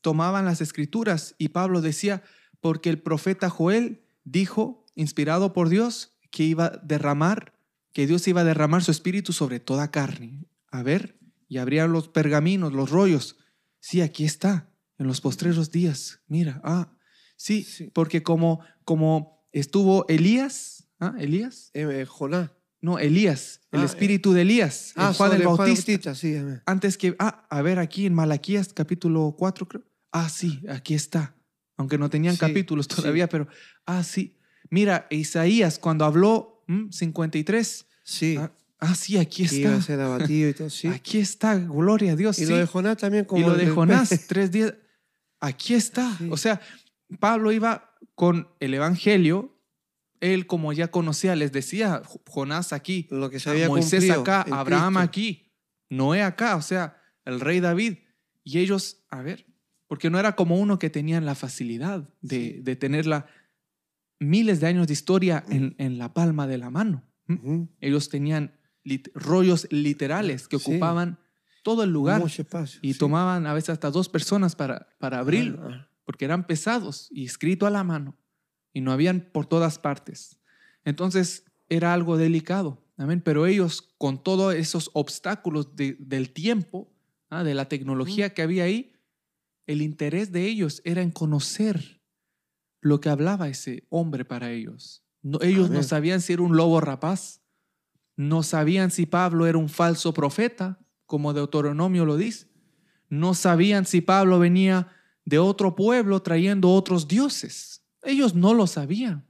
tomaban 0.00 0.44
las 0.44 0.60
escrituras 0.60 1.34
y 1.38 1.48
Pablo 1.50 1.80
decía, 1.80 2.22
porque 2.60 2.90
el 2.90 3.00
profeta 3.00 3.50
Joel 3.50 4.02
dijo, 4.24 4.84
inspirado 4.96 5.52
por 5.52 5.68
Dios, 5.68 6.16
que 6.32 6.42
iba 6.44 6.66
a 6.66 6.76
derramar, 6.82 7.54
que 7.92 8.06
Dios 8.06 8.26
iba 8.28 8.40
a 8.40 8.44
derramar 8.44 8.82
su 8.82 8.90
espíritu 8.90 9.32
sobre 9.32 9.60
toda 9.60 9.90
carne. 9.90 10.44
A 10.70 10.82
ver, 10.82 11.18
y 11.48 11.58
abrían 11.58 11.92
los 11.92 12.08
pergaminos, 12.08 12.72
los 12.72 12.90
rollos. 12.90 13.36
Sí, 13.80 14.00
aquí 14.00 14.24
está, 14.24 14.70
en 14.98 15.06
los 15.06 15.20
postreros 15.20 15.70
días. 15.70 16.20
Mira, 16.28 16.60
ah, 16.64 16.92
sí, 17.40 17.62
Sí. 17.64 17.90
porque 17.94 18.22
como, 18.22 18.60
como 18.84 19.42
estuvo 19.52 20.04
Elías, 20.08 20.84
¿ah? 21.00 21.14
Elías, 21.18 21.70
Eh, 21.74 22.04
Jonás. 22.08 22.50
no, 22.82 22.98
Elías, 22.98 23.60
el 23.72 23.80
Ah, 23.80 23.84
espíritu 23.84 24.32
de 24.32 24.42
Elías, 24.42 24.92
el 24.96 25.02
Ah, 25.02 25.08
el 25.10 25.14
Juan 25.16 25.30
Bautista 25.30 25.92
Bautista, 25.92 26.14
sí. 26.14 26.36
antes 26.66 26.96
que, 26.98 27.14
ah, 27.18 27.46
a 27.50 27.62
ver 27.62 27.78
aquí 27.78 28.06
en 28.06 28.14
Malaquías 28.14 28.72
capítulo 28.72 29.34
4, 29.38 29.66
creo. 29.66 29.82
Ah, 30.12 30.28
sí, 30.28 30.60
aquí 30.68 30.94
está. 30.94 31.34
Aunque 31.76 31.96
no 31.96 32.10
tenían 32.10 32.34
Sí, 32.34 32.40
capítulos 32.40 32.86
todavía, 32.88 33.26
pero, 33.28 33.48
ah, 33.86 34.02
sí. 34.04 34.36
Mira, 34.68 35.06
Isaías 35.10 35.78
cuando 35.78 36.04
habló, 36.04 36.62
¿m? 36.68 36.88
53. 36.92 37.86
Sí. 38.04 38.36
Ah, 38.38 38.52
ah, 38.80 38.94
sí, 38.94 39.16
aquí 39.16 39.46
que 39.48 39.56
iba 39.56 39.70
a 39.70 39.72
está. 39.78 39.86
ser 39.86 40.00
abatido 40.00 40.48
y 40.50 40.54
todo, 40.54 40.68
sí. 40.70 40.88
Aquí 40.88 41.18
está, 41.18 41.56
gloria 41.56 42.12
a 42.12 42.16
Dios. 42.16 42.38
y 42.38 42.44
sí. 42.44 42.50
lo 42.50 42.56
de 42.58 42.66
Jonás 42.66 42.98
también 42.98 43.24
como... 43.24 43.40
y 43.40 43.44
lo 43.48 43.54
de 43.56 43.66
Jonás, 43.68 44.10
tres 44.28 44.50
días. 44.52 44.74
Aquí 45.40 45.72
está. 45.74 46.16
Sí. 46.18 46.28
O 46.30 46.36
sea, 46.36 46.60
Pablo 47.18 47.52
iba 47.52 47.96
con 48.14 48.48
el 48.60 48.74
Evangelio. 48.74 49.56
Él, 50.20 50.46
como 50.46 50.72
ya 50.72 50.88
conocía, 50.90 51.34
les 51.34 51.50
decía, 51.52 52.02
Jonás 52.28 52.72
aquí, 52.72 53.06
Lo 53.10 53.30
que 53.30 53.40
se 53.40 53.48
a 53.48 53.52
había 53.52 53.68
Moisés 53.68 54.08
acá, 54.10 54.42
Abraham 54.50 54.94
Cristo. 54.94 54.98
aquí, 55.08 55.52
Noé 55.88 56.22
acá, 56.22 56.56
o 56.56 56.62
sea, 56.62 57.00
el 57.24 57.40
rey 57.40 57.60
David. 57.60 57.98
Y 58.44 58.58
ellos, 58.58 59.04
a 59.08 59.22
ver, 59.22 59.46
porque 59.86 60.10
no 60.10 60.18
era 60.18 60.36
como 60.36 60.56
uno 60.56 60.78
que 60.78 60.90
tenían 60.90 61.24
la 61.24 61.34
facilidad 61.34 62.08
de, 62.20 62.36
Sí. 62.36 62.60
de 62.62 62.76
tener 62.76 63.06
la 63.06 63.26
miles 64.18 64.60
de 64.60 64.66
años 64.66 64.86
de 64.86 64.92
historia 64.92 65.42
en, 65.48 65.74
en 65.78 65.96
la 65.98 66.12
palma 66.12 66.46
de 66.46 66.58
la 66.58 66.70
mano. 66.70 67.04
Ellos 67.80 68.08
tenían 68.10 68.58
lit- 68.84 69.10
rollos 69.14 69.66
literales 69.70 70.48
que 70.48 70.58
Sí. 70.58 70.70
ocupaban 70.70 71.18
todo 71.62 71.84
el 71.84 71.90
lugar 71.90 72.20
Mucho 72.20 72.42
espacio. 72.42 72.80
y 72.82 72.92
sí. 72.94 72.98
tomaban 72.98 73.46
a 73.46 73.54
veces 73.54 73.70
hasta 73.70 73.90
dos 73.90 74.08
personas 74.08 74.56
para, 74.56 74.88
para 74.98 75.18
abrirlo 75.20 75.62
Ah, 75.68 75.88
porque 76.10 76.24
eran 76.24 76.44
pesados 76.44 77.06
y 77.12 77.24
escrito 77.24 77.68
a 77.68 77.70
la 77.70 77.84
mano 77.84 78.18
y 78.72 78.80
no 78.80 78.90
habían 78.90 79.20
por 79.32 79.46
todas 79.46 79.78
partes. 79.78 80.40
Entonces 80.84 81.44
era 81.68 81.94
algo 81.94 82.16
delicado, 82.16 82.84
amén. 82.96 83.20
Pero 83.24 83.46
ellos, 83.46 83.94
con 83.96 84.20
todos 84.20 84.52
esos 84.56 84.90
obstáculos 84.92 85.76
de- 85.76 85.96
del 86.00 86.32
tiempo, 86.32 86.92
ah, 87.28 87.44
de 87.44 87.54
la 87.54 87.68
tecnología 87.68 88.34
que 88.34 88.42
había 88.42 88.64
ahí, 88.64 88.92
el 89.68 89.82
interés 89.82 90.32
de 90.32 90.46
ellos 90.46 90.82
era 90.84 91.00
en 91.00 91.12
conocer 91.12 92.00
lo 92.80 93.00
que 93.00 93.08
hablaba 93.08 93.48
ese 93.48 93.86
hombre 93.88 94.24
para 94.24 94.50
ellos. 94.50 95.04
No- 95.22 95.38
ellos 95.42 95.70
no 95.70 95.84
sabían 95.84 96.20
si 96.20 96.32
era 96.32 96.42
un 96.42 96.56
lobo 96.56 96.80
rapaz, 96.80 97.40
no 98.16 98.42
sabían 98.42 98.90
si 98.90 99.06
Pablo 99.06 99.46
era 99.46 99.58
un 99.58 99.68
falso 99.68 100.12
profeta, 100.12 100.80
como 101.06 101.32
Deuteronomio 101.34 102.04
lo 102.04 102.16
dice. 102.16 102.48
No 103.08 103.34
sabían 103.34 103.86
si 103.86 104.00
Pablo 104.00 104.40
venía 104.40 104.88
de 105.24 105.38
otro 105.38 105.74
pueblo 105.74 106.22
trayendo 106.22 106.70
otros 106.70 107.08
dioses. 107.08 107.82
Ellos 108.02 108.34
no 108.34 108.54
lo 108.54 108.66
sabían, 108.66 109.26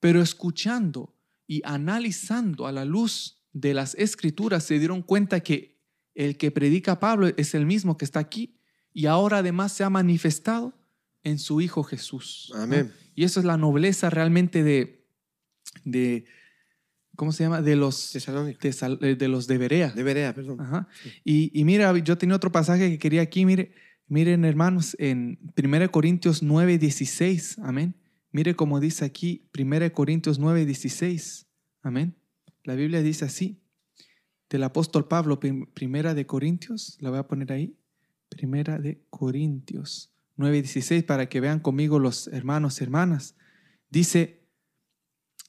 pero 0.00 0.22
escuchando 0.22 1.14
y 1.46 1.62
analizando 1.64 2.66
a 2.66 2.72
la 2.72 2.84
luz 2.84 3.42
de 3.52 3.74
las 3.74 3.94
escrituras 3.94 4.64
se 4.64 4.78
dieron 4.78 5.02
cuenta 5.02 5.40
que 5.40 5.78
el 6.14 6.36
que 6.36 6.50
predica 6.50 7.00
Pablo 7.00 7.28
es 7.36 7.54
el 7.54 7.66
mismo 7.66 7.96
que 7.96 8.04
está 8.04 8.20
aquí 8.20 8.56
y 8.92 9.06
ahora 9.06 9.38
además 9.38 9.72
se 9.72 9.84
ha 9.84 9.90
manifestado 9.90 10.72
en 11.24 11.38
su 11.38 11.60
Hijo 11.60 11.82
Jesús. 11.82 12.52
¿no? 12.54 12.62
Amén. 12.62 12.92
Y 13.14 13.24
eso 13.24 13.40
es 13.40 13.46
la 13.46 13.56
nobleza 13.56 14.10
realmente 14.10 14.62
de, 14.62 15.06
de 15.84 16.24
¿cómo 17.16 17.32
se 17.32 17.44
llama? 17.44 17.62
De 17.62 17.76
los 17.76 18.12
de, 18.12 18.98
eh, 19.00 19.16
de 19.16 19.28
los 19.28 19.46
de 19.46 19.58
Berea. 19.58 19.90
De 19.90 20.02
Berea, 20.02 20.34
perdón. 20.34 20.60
Ajá. 20.60 20.88
Y, 21.24 21.58
y 21.58 21.64
mira, 21.64 21.96
yo 21.98 22.18
tenía 22.18 22.36
otro 22.36 22.52
pasaje 22.52 22.90
que 22.90 22.98
quería 22.98 23.22
aquí, 23.22 23.44
mire, 23.44 23.74
miren 24.14 24.44
hermanos, 24.44 24.94
en 25.00 25.40
1 25.60 25.90
Corintios 25.90 26.40
9, 26.40 26.78
16, 26.78 27.58
amén. 27.58 27.96
Mire 28.30 28.54
cómo 28.54 28.78
dice 28.78 29.04
aquí 29.04 29.48
1 29.58 29.92
Corintios 29.92 30.38
9, 30.38 30.64
16, 30.66 31.48
amén. 31.82 32.14
La 32.62 32.76
Biblia 32.76 33.02
dice 33.02 33.24
así, 33.24 33.60
del 34.48 34.62
apóstol 34.62 35.08
Pablo, 35.08 35.40
prim- 35.40 35.66
primera 35.74 36.14
de 36.14 36.26
Corintios, 36.26 36.96
la 37.00 37.10
voy 37.10 37.18
a 37.18 37.26
poner 37.26 37.50
ahí, 37.50 37.76
primera 38.28 38.80
Corintios 39.10 40.14
9, 40.36 40.62
16, 40.62 41.02
para 41.02 41.28
que 41.28 41.40
vean 41.40 41.58
conmigo 41.58 41.98
los 41.98 42.28
hermanos 42.28 42.80
y 42.80 42.84
hermanas. 42.84 43.34
Dice, 43.90 44.46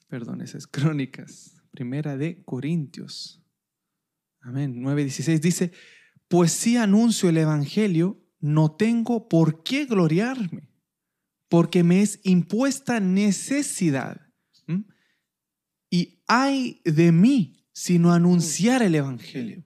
perdón, 0.08 0.42
esas 0.42 0.66
crónicas, 0.76 1.62
primera 1.70 2.18
de 2.18 2.42
Corintios. 2.44 3.44
Amén. 4.42 4.82
9:16 4.84 5.40
dice, 5.40 5.72
pues 6.28 6.52
si 6.52 6.78
anuncio 6.78 7.30
el 7.30 7.38
Evangelio, 7.38 8.25
no 8.40 8.72
tengo 8.76 9.28
por 9.28 9.64
qué 9.64 9.86
gloriarme, 9.86 10.70
porque 11.50 11.84
me 11.84 12.02
es 12.02 12.20
impuesta 12.24 13.00
necesidad. 13.00 14.22
¿Mm? 14.68 14.82
Y 15.90 16.24
hay 16.28 16.82
de 16.86 17.12
mí 17.12 17.68
si 17.72 18.00
no 18.00 18.14
anunciar 18.14 18.82
el 18.82 18.96
Evangelio. 18.96 19.64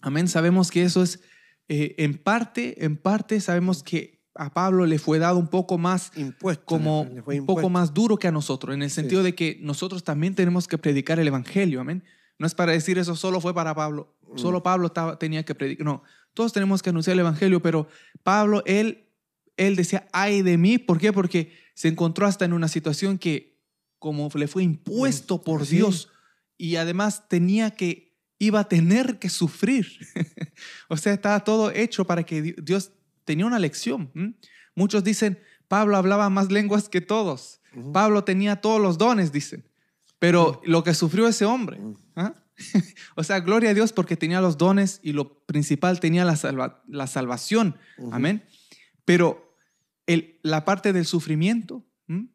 Amén. 0.00 0.28
Sabemos 0.28 0.70
que 0.70 0.82
eso 0.84 1.02
es, 1.02 1.20
eh, 1.68 1.94
en 1.98 2.16
parte, 2.18 2.84
en 2.84 2.96
parte 2.96 3.40
sabemos 3.40 3.82
que 3.82 4.18
a 4.34 4.52
Pablo 4.54 4.86
le 4.86 4.98
fue 5.00 5.18
dado 5.18 5.38
un 5.38 5.48
poco 5.48 5.78
más 5.78 6.12
Impuesto. 6.16 6.64
como 6.64 7.02
un 7.02 7.46
poco 7.46 7.68
más 7.68 7.92
duro 7.92 8.16
que 8.18 8.28
a 8.28 8.32
nosotros, 8.32 8.72
en 8.74 8.82
el 8.82 8.90
Sí. 8.90 8.96
sentido 8.96 9.24
de 9.24 9.34
que 9.34 9.58
nosotros 9.62 10.04
también 10.04 10.36
tenemos 10.36 10.68
que 10.68 10.78
predicar 10.78 11.18
el 11.18 11.26
Evangelio, 11.26 11.80
amén. 11.80 12.04
No 12.38 12.46
es 12.46 12.54
para 12.54 12.70
decir 12.70 12.98
eso 12.98 13.16
solo 13.16 13.40
fue 13.40 13.52
para 13.52 13.74
Pablo, 13.74 14.16
Mm. 14.22 14.38
solo 14.38 14.62
Pablo 14.62 14.86
estaba- 14.86 15.18
tenía 15.18 15.44
que 15.44 15.56
predicar, 15.56 15.84
no, 15.84 16.04
todos 16.34 16.52
tenemos 16.52 16.82
que 16.82 16.90
anunciar 16.90 17.14
el 17.14 17.20
Evangelio, 17.20 17.60
pero 17.62 17.88
Pablo, 18.22 18.62
él, 18.66 19.08
él 19.56 19.74
decía, 19.76 20.06
ay 20.12 20.42
de 20.42 20.56
mí, 20.58 20.78
¿por 20.78 20.98
qué? 20.98 21.12
Porque 21.12 21.52
se 21.74 21.88
encontró 21.88 22.26
hasta 22.26 22.44
en 22.44 22.52
una 22.52 22.68
situación 22.68 23.18
que 23.18 23.58
como 23.98 24.28
le 24.34 24.46
fue 24.46 24.62
impuesto 24.62 25.42
por 25.42 25.66
Sí. 25.66 25.76
Dios 25.76 26.10
y 26.56 26.76
además 26.76 27.28
tenía 27.28 27.70
que, 27.72 28.16
iba 28.38 28.60
a 28.60 28.68
tener 28.68 29.18
que 29.18 29.28
sufrir. 29.28 29.86
o 30.88 30.96
sea, 30.96 31.12
estaba 31.12 31.40
todo 31.44 31.70
hecho 31.72 32.04
para 32.04 32.22
que 32.24 32.42
Di- 32.42 32.54
Dios 32.62 32.92
tenía 33.24 33.46
una 33.46 33.58
lección. 33.58 34.12
Muchos 34.76 35.02
dicen, 35.04 35.40
Pablo 35.66 35.96
hablaba 35.96 36.30
más 36.30 36.50
lenguas 36.52 36.88
que 36.88 37.00
todos. 37.00 37.60
Pablo 37.92 38.24
tenía 38.24 38.56
todos 38.60 38.80
los 38.80 38.96
dones, 38.98 39.30
dicen. 39.32 39.64
Pero 40.18 40.60
lo 40.64 40.82
que 40.84 40.94
sufrió 40.94 41.28
ese 41.28 41.44
hombre. 41.44 41.78
o 43.16 43.22
sea, 43.24 43.40
gloria 43.40 43.70
a 43.70 43.74
Dios 43.74 43.92
porque 43.92 44.16
tenía 44.16 44.40
los 44.40 44.58
dones 44.58 45.00
y 45.02 45.12
lo 45.12 45.44
principal 45.46 46.00
tenía 46.00 46.24
la, 46.24 46.36
salva- 46.36 46.82
la 46.88 47.06
salvación. 47.06 47.76
Amén. 48.12 48.44
Pero 49.04 49.56
el, 50.06 50.38
la 50.42 50.64
parte 50.64 50.92
del 50.92 51.06
sufrimiento, 51.06 51.86
¿m? 52.08 52.28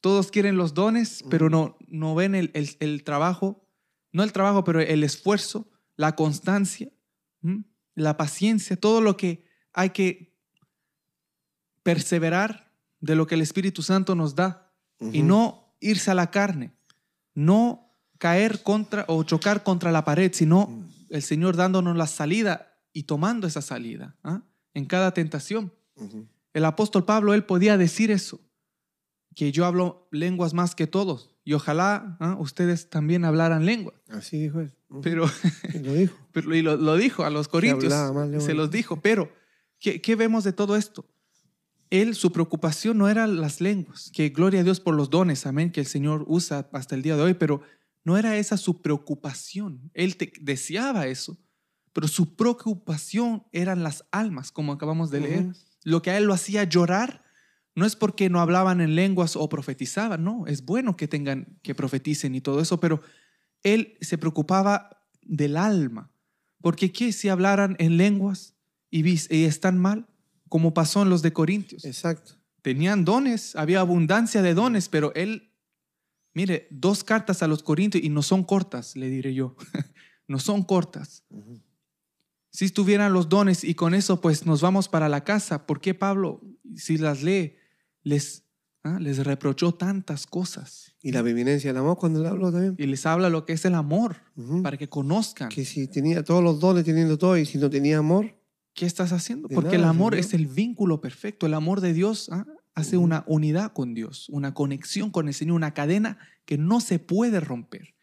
todos 0.00 0.30
quieren 0.30 0.56
los 0.56 0.74
dones, 0.74 1.24
pero 1.30 1.48
no, 1.50 1.76
no 1.88 2.14
ven 2.14 2.34
el, 2.34 2.50
el- 2.54 2.76
el 2.80 3.04
trabajo, 3.04 3.68
no 4.12 4.22
el 4.22 4.32
trabajo, 4.32 4.64
pero 4.64 4.80
el 4.80 5.04
esfuerzo, 5.04 5.70
la 5.96 6.14
constancia, 6.16 6.90
¿m? 7.42 7.64
la 7.94 8.16
paciencia, 8.16 8.76
todo 8.76 9.00
lo 9.00 9.16
que 9.16 9.44
hay 9.72 9.90
que 9.90 10.34
perseverar 11.82 12.72
de 13.00 13.14
lo 13.14 13.26
que 13.26 13.34
el 13.36 13.42
Espíritu 13.42 13.82
Santo 13.82 14.14
nos 14.14 14.34
da 14.34 14.72
y 15.12 15.22
no 15.22 15.76
irse 15.80 16.10
a 16.10 16.14
la 16.14 16.30
carne, 16.30 16.72
no 17.34 17.85
caer 18.18 18.62
contra 18.62 19.04
o 19.08 19.22
chocar 19.24 19.62
contra 19.62 19.92
la 19.92 20.04
pared, 20.04 20.30
sino 20.34 20.86
el 21.10 21.22
Señor 21.22 21.56
dándonos 21.56 21.96
la 21.96 22.06
salida 22.06 22.72
y 22.92 23.04
tomando 23.04 23.46
esa 23.46 23.62
salida 23.62 24.16
¿ah? 24.24 24.42
en 24.74 24.86
cada 24.86 25.12
tentación. 25.12 25.72
Ujú. 25.96 26.26
El 26.52 26.64
apóstol 26.64 27.04
Pablo, 27.04 27.34
él 27.34 27.44
podía 27.44 27.76
decir 27.76 28.10
eso, 28.10 28.40
que 29.34 29.52
yo 29.52 29.66
hablo 29.66 30.08
lenguas 30.10 30.54
más 30.54 30.74
que 30.74 30.86
todos 30.86 31.30
y 31.44 31.52
ojalá 31.52 32.16
¿ah? 32.20 32.36
ustedes 32.38 32.88
también 32.88 33.24
hablaran 33.24 33.66
lengua. 33.66 33.94
Así 34.08 34.40
dijo 34.40 34.60
él. 34.60 34.72
Ujú. 34.88 35.00
Pero, 35.02 35.28
Sí, 35.28 35.78
lo 35.78 35.92
dijo. 35.94 36.16
pero 36.32 36.54
y 36.54 36.62
lo, 36.62 36.76
lo 36.76 36.96
dijo 36.96 37.24
a 37.24 37.30
los 37.30 37.48
corintios, 37.48 37.92
lengua. 37.92 38.40
se 38.40 38.54
los 38.54 38.70
dijo, 38.70 39.00
pero 39.00 39.30
¿qué, 39.78 40.00
qué 40.00 40.16
vemos 40.16 40.44
de 40.44 40.52
todo 40.52 40.76
esto? 40.76 41.06
Él, 41.90 42.14
su 42.16 42.32
preocupación 42.32 42.98
no 42.98 43.08
eran 43.08 43.40
las 43.40 43.60
lenguas, 43.60 44.10
que 44.12 44.30
gloria 44.30 44.60
a 44.60 44.64
Dios 44.64 44.80
por 44.80 44.94
los 44.96 45.08
dones, 45.08 45.46
amén, 45.46 45.70
que 45.70 45.80
el 45.80 45.86
Señor 45.86 46.24
usa 46.26 46.68
hasta 46.72 46.96
el 46.96 47.02
día 47.02 47.14
de 47.16 47.22
hoy, 47.22 47.34
pero 47.34 47.60
no 48.06 48.16
era 48.16 48.36
esa 48.36 48.56
su 48.56 48.80
preocupación. 48.80 49.90
Él 49.92 50.16
te- 50.16 50.32
deseaba 50.40 51.08
eso, 51.08 51.36
pero 51.92 52.06
su 52.06 52.36
preocupación 52.36 53.42
eran 53.52 53.82
las 53.82 54.04
almas, 54.12 54.52
como 54.52 54.72
acabamos 54.72 55.10
de 55.10 55.20
leer. 55.20 55.46
Lo 55.82 56.02
que 56.02 56.10
a 56.12 56.16
él 56.16 56.24
lo 56.24 56.32
hacía 56.32 56.62
llorar 56.64 57.24
no 57.74 57.84
es 57.84 57.96
porque 57.96 58.30
no 58.30 58.40
hablaban 58.40 58.80
en 58.80 58.94
lenguas 58.94 59.34
o 59.36 59.48
profetizaban, 59.48 60.22
no, 60.24 60.46
es 60.46 60.64
bueno 60.64 60.96
que 60.96 61.08
tengan, 61.08 61.58
que 61.62 61.74
profeticen 61.74 62.34
y 62.34 62.40
todo 62.40 62.60
eso, 62.60 62.78
pero 62.80 63.02
él 63.62 63.98
se 64.00 64.16
preocupaba 64.18 65.04
del 65.22 65.56
alma. 65.56 66.10
Porque 66.62 66.92
¿qué 66.92 67.12
si 67.12 67.28
hablaran 67.28 67.74
en 67.80 67.96
lenguas 67.96 68.54
y, 68.90 69.04
y 69.06 69.44
están 69.44 69.78
mal? 69.78 70.06
Como 70.48 70.72
pasó 70.74 71.02
en 71.02 71.10
los 71.10 71.22
de 71.22 71.32
Corintios. 71.32 71.84
Exacto. 71.84 72.34
Tenían 72.62 73.04
dones, 73.04 73.56
había 73.56 73.80
abundancia 73.80 74.42
de 74.42 74.54
dones, 74.54 74.88
pero 74.88 75.12
él, 75.14 75.50
mire, 76.36 76.68
dos 76.70 77.02
cartas 77.02 77.42
a 77.42 77.46
los 77.48 77.62
Corintios 77.62 78.04
y 78.04 78.10
no 78.10 78.20
son 78.22 78.44
cortas, 78.44 78.94
le 78.94 79.08
diré 79.08 79.32
yo. 79.32 79.56
no 80.28 80.38
son 80.38 80.62
cortas. 80.62 81.24
Ujú. 81.30 81.62
Si 82.50 82.66
estuvieran 82.66 83.14
los 83.14 83.30
dones 83.30 83.64
y 83.64 83.74
con 83.74 83.94
eso 83.94 84.20
pues 84.20 84.44
nos 84.44 84.60
vamos 84.60 84.88
para 84.88 85.08
la 85.08 85.24
casa, 85.24 85.66
¿por 85.66 85.80
qué 85.80 85.94
Pablo, 85.94 86.42
si 86.74 86.98
las 86.98 87.22
lee, 87.22 87.54
les, 88.02 88.44
ah, 88.84 88.98
les 89.00 89.24
reprochó 89.24 89.72
tantas 89.72 90.26
cosas? 90.26 90.94
Y 91.02 91.12
la 91.12 91.22
preeminencia 91.22 91.70
del 91.70 91.78
amor 91.78 91.96
cuando 91.96 92.22
le 92.22 92.28
habló 92.28 92.52
también. 92.52 92.74
Y 92.78 92.84
les 92.84 93.06
habla 93.06 93.30
lo 93.30 93.46
que 93.46 93.54
es 93.54 93.64
el 93.64 93.74
amor, 93.74 94.16
Ujú. 94.36 94.62
para 94.62 94.76
que 94.76 94.90
conozcan 94.90 95.48
Que 95.48 95.64
si 95.64 95.88
tenía 95.88 96.22
todos 96.22 96.44
los 96.44 96.60
dones, 96.60 96.84
teniendo 96.84 97.16
todo, 97.16 97.38
y 97.38 97.46
si 97.46 97.56
no 97.56 97.70
tenía 97.70 97.96
amor, 97.96 98.38
qué 98.74 98.84
estás 98.84 99.12
haciendo. 99.12 99.48
Porque 99.48 99.76
el 99.76 99.82
nada, 99.82 99.90
amor 99.90 100.12
Señor. 100.12 100.26
es 100.26 100.34
el 100.34 100.46
vínculo 100.46 101.00
perfecto. 101.00 101.46
El 101.46 101.54
amor 101.54 101.80
de 101.80 101.94
Dios 101.94 102.28
ah, 102.30 102.44
hace 102.76 102.98
una 102.98 103.24
unidad 103.26 103.72
con 103.72 103.94
Dios, 103.94 104.28
una 104.28 104.54
conexión 104.54 105.10
con 105.10 105.26
el 105.26 105.34
Señor, 105.34 105.56
una 105.56 105.74
cadena 105.74 106.18
que 106.44 106.58
no 106.58 106.80
se 106.80 106.98
puede 106.98 107.40
romper. 107.40 107.94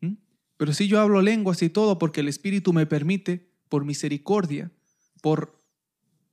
¿Mm? 0.00 0.14
Pero 0.56 0.72
si 0.72 0.88
yo 0.88 1.00
hablo 1.00 1.20
lenguas 1.20 1.62
y 1.62 1.68
todo 1.68 1.98
porque 1.98 2.20
el 2.20 2.28
Espíritu 2.28 2.72
me 2.72 2.86
permite, 2.86 3.52
por 3.68 3.84
misericordia, 3.84 4.72
por, 5.22 5.60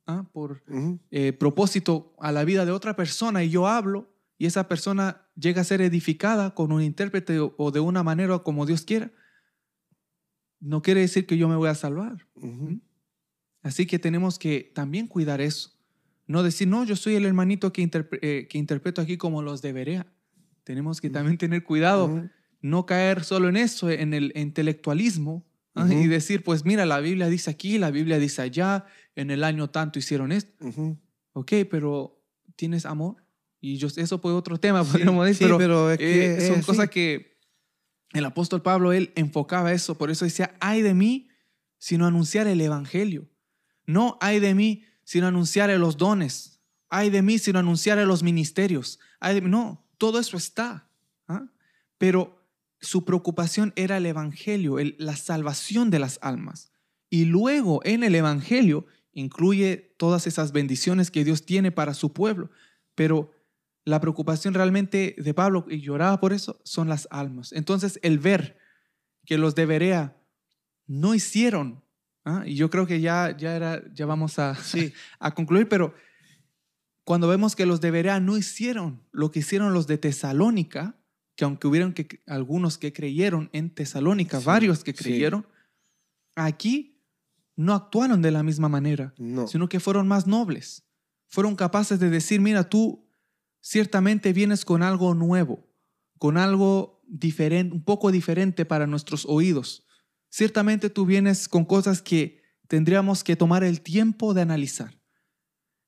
ah, 0.07 0.26
por 0.31 0.64
eh, 1.11 1.34
propósito 1.34 2.15
a 2.19 2.31
la 2.31 2.45
vida 2.45 2.65
de 2.65 2.72
otra 2.72 2.95
persona 2.95 3.44
y 3.44 3.49
yo 3.49 3.68
hablo 3.68 4.10
y 4.38 4.45
esa 4.45 4.69
persona 4.69 5.27
llega 5.35 5.61
a 5.61 5.65
ser 5.65 5.81
edificada 5.81 6.56
con 6.56 6.72
un 6.72 6.81
intérprete 6.81 7.38
o, 7.39 7.53
o 7.57 7.72
de 7.72 7.81
una 7.81 8.02
manera 8.02 8.39
como 8.39 8.65
Dios 8.65 8.84
quiera, 8.84 9.11
no 10.61 10.81
quiere 10.81 11.02
decir 11.02 11.27
que 11.27 11.38
yo 11.38 11.49
me 11.49 11.57
voy 11.57 11.69
a 11.69 11.76
salvar. 11.76 12.26
Así 13.61 13.85
que 13.85 13.99
tenemos 13.99 14.39
que 14.39 14.72
también 14.73 15.07
cuidar 15.07 15.41
eso. 15.41 15.76
No 16.27 16.43
decir, 16.43 16.67
no, 16.67 16.83
yo 16.83 16.95
soy 16.95 17.15
el 17.15 17.25
hermanito 17.25 17.71
que, 17.73 17.81
interpre- 17.81 18.19
eh, 18.21 18.47
que 18.49 18.57
interpreto 18.57 19.01
aquí 19.01 19.17
como 19.17 19.41
los 19.41 19.61
de 19.61 19.71
Berea. 19.73 20.07
Tenemos 20.63 20.99
que 20.99 21.09
también 21.09 21.37
tener 21.37 21.63
cuidado, 21.63 22.29
no 22.61 22.85
caer 22.85 23.23
solo 23.23 23.47
en 23.47 23.55
eso, 23.55 23.89
en 23.89 24.13
el 24.13 24.33
intelectualismo, 24.35 25.45
¿ah? 25.75 25.87
Y 25.89 26.07
decir, 26.07 26.43
pues 26.43 26.65
mira, 26.65 26.85
la 26.85 26.99
Biblia 26.99 27.29
dice 27.29 27.49
aquí, 27.49 27.77
la 27.77 27.91
Biblia 27.91 28.19
dice 28.19 28.41
allá, 28.41 28.85
en 29.15 29.31
el 29.31 29.43
año 29.45 29.69
tanto 29.69 29.99
hicieron 29.99 30.31
esto. 30.31 30.51
Ok, 31.33 31.53
pero 31.71 32.21
¿tienes 32.55 32.85
amor? 32.85 33.15
Y 33.61 33.77
yo, 33.77 33.87
eso 33.95 34.19
fue 34.19 34.33
otro 34.33 34.57
tema, 34.59 34.83
podríamos 34.83 35.25
decir, 35.25 35.47
Sí, 35.47 35.53
pero, 35.57 35.57
pero 35.57 35.91
es 35.91 35.97
que 35.99 36.25
eh, 36.25 36.37
es 36.39 36.47
son 36.47 36.57
así. 36.57 36.65
cosas 36.65 36.89
que 36.89 37.37
el 38.13 38.25
apóstol 38.25 38.61
Pablo, 38.61 38.91
él 38.91 39.11
enfocaba 39.15 39.71
eso, 39.71 39.97
por 39.97 40.09
eso 40.11 40.25
decía, 40.25 40.55
ay 40.59 40.81
de 40.81 40.93
mí 40.93 41.29
si 41.77 41.97
no 41.97 42.05
anunciar 42.05 42.47
el 42.47 42.59
evangelio. 42.59 43.29
No 43.85 44.17
hay 44.19 44.39
de 44.39 44.53
mí 44.55 44.83
si 45.07 45.21
no 45.21 45.27
anunciar 45.27 45.69
los 45.79 45.95
dones. 45.95 46.59
Hay 46.89 47.09
de 47.09 47.21
mí 47.21 47.39
si 47.39 47.53
no 47.53 47.59
anunciar 47.59 47.97
los 47.99 48.23
ministerios. 48.23 48.99
Ay 49.21 49.35
de 49.35 49.41
mí- 49.41 49.49
no, 49.49 49.88
todo 49.97 50.19
eso 50.19 50.35
está. 50.35 50.89
¿ah? 51.29 51.47
Pero 51.97 52.45
su 52.81 53.05
preocupación 53.05 53.71
era 53.77 53.95
el 53.95 54.05
evangelio, 54.05 54.79
el- 54.79 54.97
la 54.99 55.15
salvación 55.15 55.91
de 55.91 55.99
las 55.99 56.19
almas. 56.21 56.73
Y 57.09 57.23
luego 57.23 57.79
en 57.85 58.03
el 58.03 58.15
evangelio 58.15 58.85
incluye 59.13 59.95
todas 59.97 60.27
esas 60.27 60.51
bendiciones 60.51 61.09
que 61.09 61.23
Dios 61.23 61.45
tiene 61.45 61.71
para 61.71 61.93
su 61.93 62.11
pueblo. 62.11 62.49
Pero 62.93 63.31
la 63.85 64.01
preocupación 64.01 64.53
realmente 64.53 65.15
de 65.17 65.34
Pablo, 65.34 65.65
y 65.69 65.79
lloraba 65.79 66.19
por 66.19 66.34
eso, 66.34 66.59
son 66.65 66.89
las 66.89 67.07
almas. 67.11 67.53
Entonces 67.53 67.97
el 68.03 68.19
ver 68.19 68.57
que 69.25 69.38
los 69.38 69.55
de 69.55 69.65
Berea 69.65 70.17
no 70.85 71.15
hicieron, 71.15 71.81
¿ah? 72.27 72.43
y 72.45 72.55
yo 72.55 72.69
creo 72.69 72.85
que 72.85 72.99
ya, 73.01 73.35
ya, 73.37 73.55
era, 73.55 73.81
ya 73.93 74.05
vamos 74.05 74.37
a, 74.39 74.55
Sí. 74.55 74.93
a 75.19 75.33
concluir, 75.33 75.67
pero 75.69 75.93
cuando 77.03 77.27
vemos 77.27 77.55
que 77.55 77.65
los 77.65 77.79
de 77.81 77.89
Berea 77.91 78.19
no 78.19 78.37
hicieron 78.37 79.01
lo 79.11 79.31
que 79.31 79.39
hicieron 79.39 79.73
los 79.73 79.87
de 79.87 79.97
Tesalónica, 79.97 80.99
que 81.35 81.45
aunque 81.45 81.67
hubieron 81.67 81.93
que, 81.93 82.21
algunos 82.27 82.77
que 82.77 82.91
creyeron 82.91 83.49
en 83.53 83.69
Tesalónica, 83.73 84.39
Sí, 84.39 84.45
varios 84.45 84.83
que 84.83 84.91
sí. 84.91 85.03
creyeron, 85.03 85.47
aquí 86.35 87.01
no 87.55 87.73
actuaron 87.73 88.21
de 88.21 88.31
la 88.31 88.43
misma 88.43 88.69
manera, 88.69 89.13
No. 89.17 89.47
sino 89.47 89.69
que 89.69 89.79
fueron 89.79 90.07
más 90.07 90.27
nobles. 90.27 90.83
Fueron 91.29 91.55
capaces 91.55 91.99
de 91.99 92.09
decir, 92.09 92.39
mira, 92.41 92.69
tú 92.69 93.07
ciertamente 93.61 94.33
vienes 94.33 94.63
con 94.65 94.83
algo 94.83 95.13
nuevo, 95.15 95.67
con 96.19 96.37
algo 96.37 97.01
diferente, 97.07 97.73
un 97.73 97.83
poco 97.83 98.11
diferente 98.11 98.65
para 98.65 98.85
nuestros 98.85 99.25
oídos. 99.25 99.86
Ciertamente 100.29 100.89
tú 100.89 101.05
vienes 101.05 101.47
con 101.47 101.65
cosas 101.65 102.01
que 102.01 102.43
tendríamos 102.67 103.23
que 103.23 103.35
tomar 103.35 103.63
el 103.63 103.81
tiempo 103.81 104.33
de 104.33 104.41
analizar. 104.41 104.99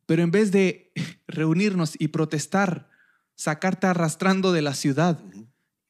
Pero 0.06 0.24
en 0.24 0.32
vez 0.32 0.52
de 0.52 0.91
reunirnos 1.28 1.94
y 1.99 2.10
protestar, 2.10 2.90
sacarte 3.36 3.88
arrastrando 3.88 4.52
de 4.52 4.61
la 4.61 4.74
ciudad, 4.74 5.24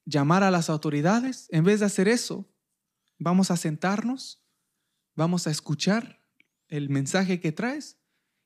llamar 0.05 0.43
a 0.43 0.51
las 0.51 0.69
autoridades, 0.69 1.47
en 1.51 1.63
vez 1.63 1.80
de 1.80 1.85
hacer 1.85 2.07
eso, 2.07 2.49
vamos 3.17 3.51
a 3.51 3.57
sentarnos, 3.57 4.43
vamos 5.15 5.47
a 5.47 5.51
escuchar 5.51 6.21
el 6.67 6.89
mensaje 6.89 7.39
que 7.39 7.51
traes 7.51 7.97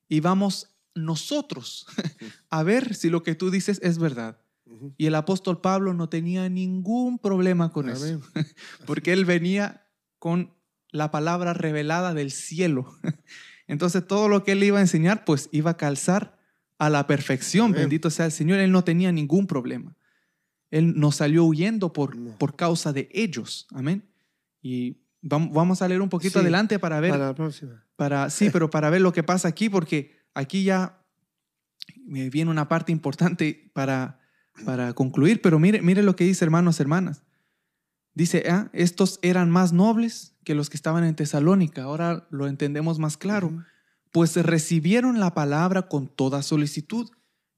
y 0.07 0.19
vamos 0.19 0.75
nosotros 0.95 1.87
a 2.49 2.63
ver 2.63 2.95
si 2.95 3.09
lo 3.09 3.23
que 3.23 3.35
tú 3.35 3.49
dices 3.49 3.79
es 3.83 3.97
verdad. 3.97 4.39
Y 4.97 5.05
el 5.05 5.15
apóstol 5.15 5.61
Pablo 5.61 5.93
no 5.93 6.09
tenía 6.09 6.49
ningún 6.49 7.19
problema 7.19 7.71
con 7.71 7.89
eso, 7.89 8.21
porque 8.87 9.13
él 9.13 9.23
venía 9.23 9.82
con 10.23 10.53
la 10.89 11.11
palabra 11.11 11.51
revelada 11.53 12.13
del 12.13 12.31
cielo. 12.31 12.97
Entonces 13.67 14.07
todo 14.07 14.29
lo 14.29 14.45
que 14.45 14.53
él 14.53 14.63
iba 14.63 14.77
a 14.77 14.81
enseñar, 14.81 15.25
pues 15.25 15.49
iba 15.51 15.71
a 15.71 15.75
calzar 15.75 16.39
a 16.77 16.89
la 16.89 17.07
perfección. 17.07 17.71
Amén. 17.71 17.81
Bendito 17.81 18.09
sea 18.09 18.27
el 18.27 18.31
Señor, 18.31 18.59
él 18.59 18.71
no 18.71 18.85
tenía 18.85 19.11
ningún 19.11 19.47
problema. 19.47 19.97
Él 20.71 20.93
no 20.97 21.11
salió 21.11 21.43
huyendo 21.43 21.91
por, 21.91 22.15
No. 22.15 22.37
por 22.37 22.55
causa 22.55 22.93
de 22.93 23.09
ellos. 23.11 23.67
Amén. 23.73 24.05
Y 24.61 24.95
vam- 25.21 25.51
vamos 25.51 25.81
a 25.81 25.89
leer 25.89 26.01
un 26.01 26.07
poquito 26.07 26.39
Sí, 26.39 26.43
adelante 26.43 26.79
para 26.79 27.01
ver 27.01 27.11
Para 27.11 27.25
la 27.27 27.35
próxima. 27.35 27.83
para, 27.97 28.29
sí, 28.29 28.49
pero 28.49 28.69
para 28.69 28.89
ver 28.89 29.01
lo 29.01 29.11
que 29.11 29.23
pasa 29.23 29.49
aquí, 29.49 29.67
porque 29.67 30.15
aquí 30.33 30.63
ya 30.63 31.03
me 32.05 32.29
viene 32.29 32.49
una 32.49 32.69
parte 32.69 32.93
importante 32.93 33.69
para, 33.73 34.21
para 34.63 34.93
concluir, 34.93 35.41
pero 35.41 35.59
mire, 35.59 35.81
mire 35.81 36.01
lo 36.01 36.15
que 36.15 36.23
dice 36.23 36.45
hermanos, 36.45 36.79
hermanas. 36.79 37.22
Dice, 38.15 38.43
ah, 38.47 38.69
estos 38.73 39.19
eran 39.21 39.49
más 39.49 39.73
nobles 39.73 40.35
que 40.43 40.55
los 40.55 40.69
que 40.69 40.77
estaban 40.77 41.03
en 41.03 41.15
Tesalónica, 41.15 41.83
ahora 41.83 42.27
lo 42.29 42.47
entendemos 42.47 42.99
más 42.99 43.17
claro, 43.17 43.63
pues 44.11 44.35
recibieron 44.35 45.19
la 45.19 45.33
palabra 45.33 45.87
con 45.87 46.07
toda 46.07 46.43
solicitud, 46.43 47.09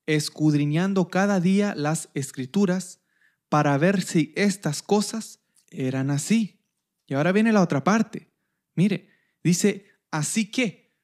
escudriñando 0.05 1.09
cada 1.09 1.39
día 1.39 1.73
las 1.75 2.09
escrituras 2.13 3.01
para 3.49 3.77
ver 3.77 4.01
si 4.01 4.33
estas 4.35 4.81
cosas 4.81 5.39
eran 5.69 6.09
así. 6.09 6.61
Y 7.07 7.13
ahora 7.13 7.31
viene 7.31 7.51
la 7.51 7.61
otra 7.61 7.83
parte. 7.83 8.31
Mire, 8.75 9.09
dice, 9.43 9.85
así 10.11 10.49
que, 10.49 10.95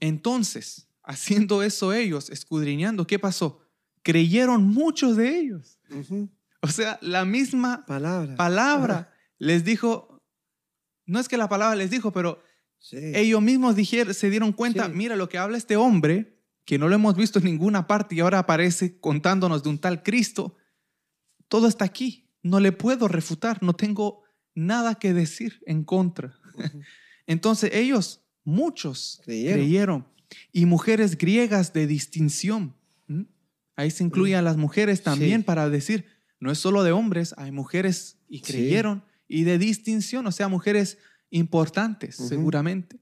entonces, 0.00 0.88
haciendo 1.02 1.62
eso 1.62 1.92
ellos, 1.92 2.30
escudriñando, 2.30 3.06
¿qué 3.06 3.18
pasó? 3.18 3.60
Creyeron 4.02 4.64
muchos 4.64 5.16
de 5.16 5.38
ellos. 5.38 5.78
Ujú. 5.90 6.28
O 6.64 6.68
sea, 6.68 6.98
la 7.02 7.24
misma 7.24 7.84
Palabra. 7.86 8.36
palabra 8.36 9.12
les 9.38 9.64
dijo, 9.64 10.22
no 11.06 11.20
es 11.20 11.28
que 11.28 11.36
la 11.36 11.48
palabra 11.48 11.76
les 11.76 11.90
dijo, 11.90 12.12
pero 12.12 12.42
Sí. 12.78 12.96
ellos 13.14 13.40
mismos 13.40 13.76
dijeron, 13.76 14.12
se 14.14 14.28
dieron 14.30 14.52
cuenta, 14.52 14.86
Sí. 14.86 14.92
mira 14.94 15.16
lo 15.16 15.28
que 15.28 15.38
habla 15.38 15.56
este 15.56 15.76
hombre, 15.76 16.38
que 16.66 16.78
no 16.78 16.88
lo 16.88 16.94
hemos 16.94 17.16
visto 17.16 17.38
en 17.38 17.46
ninguna 17.46 17.86
parte 17.86 18.14
y 18.14 18.20
ahora 18.20 18.38
aparece 18.40 18.98
contándonos 19.00 19.62
de 19.62 19.68
un 19.70 19.78
tal 19.78 20.02
Cristo. 20.02 20.56
Todo 21.48 21.66
está 21.68 21.84
aquí, 21.84 22.30
no 22.42 22.60
le 22.60 22.72
puedo 22.72 23.08
refutar, 23.08 23.62
no 23.62 23.74
tengo 23.74 24.22
nada 24.54 24.94
que 24.96 25.12
decir 25.14 25.62
en 25.66 25.84
contra. 25.84 26.34
Entonces 27.26 27.70
ellos, 27.74 28.22
muchos, 28.44 29.20
Creyeron. 29.24 29.58
creyeron. 29.58 30.08
Y 30.52 30.66
mujeres 30.66 31.16
griegas 31.16 31.72
de 31.72 31.86
distinción. 31.86 32.74
Ahí 33.76 33.90
se 33.90 34.04
incluye 34.04 34.36
a 34.36 34.42
las 34.42 34.56
mujeres 34.56 35.02
también 35.02 35.40
Sí. 35.40 35.44
para 35.44 35.68
decir, 35.68 36.06
no 36.44 36.50
es 36.52 36.58
solo 36.58 36.82
de 36.84 36.92
hombres, 36.92 37.34
hay 37.38 37.50
mujeres 37.50 38.18
y 38.28 38.38
Sí. 38.38 38.44
creyeron 38.44 39.02
y 39.26 39.44
de 39.44 39.58
distinción, 39.58 40.26
o 40.26 40.32
sea, 40.32 40.46
mujeres 40.48 40.98
importantes, 41.30 42.16
seguramente. 42.16 43.00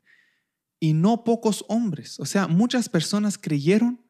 Y 0.80 0.94
no 0.94 1.24
pocos 1.24 1.64
hombres, 1.68 2.18
o 2.20 2.24
sea, 2.24 2.46
muchas 2.48 2.88
personas 2.88 3.36
creyeron 3.38 4.00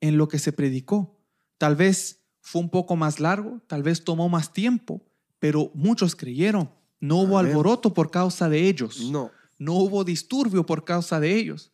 en 0.00 0.18
lo 0.18 0.28
que 0.28 0.38
se 0.38 0.52
predicó. 0.52 1.18
Tal 1.58 1.74
vez 1.74 2.20
fue 2.40 2.60
un 2.60 2.68
poco 2.70 2.96
más 2.96 3.18
largo, 3.18 3.60
tal 3.66 3.82
vez 3.82 4.04
tomó 4.04 4.28
más 4.28 4.52
tiempo, 4.52 5.02
pero 5.38 5.70
muchos 5.74 6.14
creyeron. 6.14 6.70
No 7.00 7.16
hubo 7.22 7.38
alboroto 7.38 7.92
por 7.94 8.10
causa 8.10 8.48
de 8.48 8.68
ellos. 8.68 9.00
No. 9.10 9.30
No 9.58 9.74
hubo 9.74 10.04
disturbio 10.04 10.64
por 10.66 10.84
causa 10.84 11.18
de 11.18 11.34
ellos. 11.34 11.72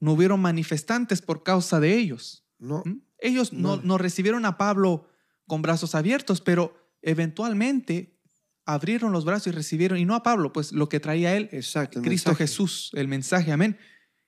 No 0.00 0.12
hubieron 0.12 0.40
manifestantes 0.40 1.20
por 1.20 1.42
causa 1.42 1.80
de 1.80 1.96
ellos. 1.96 2.44
No. 2.58 2.82
¿Mm? 2.84 3.00
Ellos 3.18 3.52
no, 3.52 3.70
Nada. 3.76 3.82
no 3.84 3.98
recibieron 3.98 4.44
a 4.44 4.56
Pablo 4.56 5.08
con 5.46 5.62
brazos 5.62 5.94
abiertos, 5.94 6.40
pero 6.40 6.74
eventualmente 7.02 8.18
abrieron 8.66 9.12
los 9.12 9.24
brazos 9.24 9.48
y 9.48 9.50
recibieron, 9.50 9.98
y 9.98 10.04
no 10.04 10.14
a 10.14 10.22
Pablo, 10.22 10.52
pues 10.52 10.72
lo 10.72 10.88
que 10.88 11.00
traía 11.00 11.36
él, 11.36 11.48
Exacto. 11.52 12.00
Cristo 12.00 12.30
mensaje. 12.30 12.44
Jesús, 12.44 12.90
el 12.94 13.08
mensaje, 13.08 13.52
amén. 13.52 13.76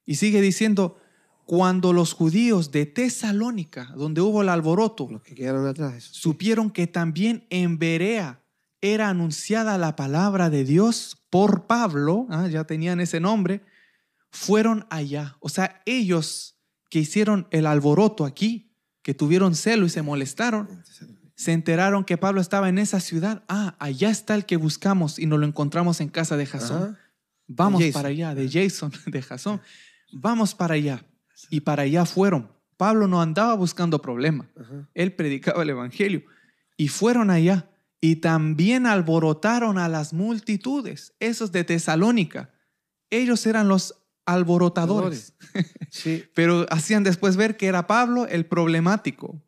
Y 0.05 0.17
sigue 0.17 0.41
diciendo, 0.41 0.99
cuando 1.45 1.93
los 1.93 2.13
judíos 2.13 2.73
de 2.73 2.87
Tesalónica, 2.87 3.93
donde 3.97 4.21
hubo 4.21 4.43
el 4.43 4.49
alboroto, 4.49 5.09
Los 5.11 5.23
que 5.23 5.35
quedaron 5.35 5.67
atrás. 5.67 5.95
eso 5.95 6.13
sí. 6.13 6.21
supieron 6.21 6.71
que 6.71 6.87
también 6.87 7.47
en 7.51 7.79
Berea 7.79 8.43
era 8.81 9.09
anunciada 9.09 9.79
la 9.79 9.97
palabra 9.97 10.51
de 10.51 10.65
Dios 10.65 11.25
por 11.31 11.67
Pablo, 11.67 12.27
ah, 12.31 12.49
ya 12.49 12.65
tenían 12.65 13.01
ese 13.01 13.21
nombre, 13.21 13.63
fueron 14.31 14.87
allá. 14.91 15.37
O 15.41 15.49
sea, 15.49 15.83
ellos 15.87 16.59
que 16.91 16.99
hicieron 17.01 17.47
el 17.51 17.67
alboroto 17.67 18.25
aquí, 18.25 18.66
que 19.07 19.15
tuvieron 19.15 19.55
celo 19.55 19.87
y 19.87 19.89
se 19.89 20.03
molestaron, 20.03 20.83
se 21.37 21.53
enteraron 21.53 22.03
que 22.03 22.19
Pablo 22.19 22.41
estaba 22.41 22.69
en 22.69 22.77
esa 22.77 22.99
ciudad. 22.99 23.45
Ah, 23.49 23.77
allá 23.79 24.11
está 24.11 24.35
el 24.35 24.47
que 24.47 24.57
buscamos 24.57 25.21
y 25.21 25.27
nos 25.27 25.39
lo 25.39 25.47
encontramos 25.47 26.01
en 26.01 26.09
casa 26.09 26.37
de 26.37 26.45
Jasón. 26.45 26.83
Ajá. 26.83 26.99
Vamos 27.47 27.85
para 27.93 28.09
allá, 28.09 28.35
de 28.35 28.51
Jason, 28.51 28.91
de 29.07 29.23
Jasón. 29.23 29.61
Vamos 30.13 30.57
para 30.57 30.75
allá. 30.75 31.05
Y 31.51 31.61
para 31.61 31.85
allá 31.85 32.05
fueron. 32.05 32.51
Pablo 32.77 33.07
no 33.07 33.23
andaba 33.23 33.55
buscando 33.55 34.03
problema. 34.03 34.51
Ajá. 34.59 34.89
Él 34.93 35.13
predicaba 35.13 35.63
el 35.63 35.71
Evangelio. 35.71 36.25
Y 36.77 36.89
fueron 36.89 37.31
allá. 37.31 37.71
Y 38.01 38.17
también 38.17 38.87
alborotaron 38.87 39.79
a 39.79 39.89
las 39.89 40.13
multitudes, 40.15 41.15
esos 41.21 41.53
de 41.53 41.63
Tesalónica. 41.63 42.51
Ellos 43.11 43.47
eran 43.47 43.69
los 43.69 43.95
alborotadores. 44.27 45.35
Sí. 45.91 46.25
Pero 46.35 46.67
hacían 46.71 47.05
después 47.05 47.37
ver 47.37 47.57
que 47.57 47.67
era 47.67 47.87
Pablo 47.87 48.27
el 48.27 48.45
problemático. 48.47 49.41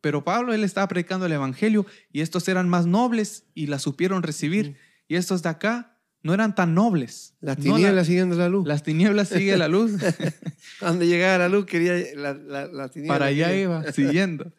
Pero 0.00 0.24
Pablo, 0.24 0.52
él 0.54 0.64
estaba 0.64 0.88
predicando 0.88 1.26
el 1.26 1.32
Evangelio 1.32 1.86
y 2.12 2.20
estos 2.22 2.48
eran 2.48 2.68
más 2.68 2.86
nobles 2.86 3.44
y 3.54 3.66
la 3.66 3.78
supieron 3.78 4.22
recibir. 4.22 4.76
Y 5.06 5.16
estos 5.16 5.42
de 5.42 5.50
acá 5.50 5.94
no 6.22 6.34
eran 6.34 6.54
tan 6.54 6.74
nobles. 6.74 7.34
Las 7.40 7.58
No 7.58 7.64
tinieblas 7.64 7.94
la- 7.94 8.04
siguiendo 8.04 8.36
la 8.36 8.48
luz. 8.48 8.66
las 8.66 8.82
tinieblas 8.82 9.28
sigue 9.28 9.56
la 9.56 9.68
luz. 9.68 9.92
Donde 10.80 11.06
llegaba 11.06 11.38
la 11.38 11.48
luz 11.48 11.64
quería 11.66 11.94
la, 12.16 12.34
la, 12.34 12.66
la 12.66 12.88
tiniebla 12.88 13.14
Para 13.14 13.26
allá 13.26 13.54
iba, 13.54 13.92
siguiendo. 13.92 14.52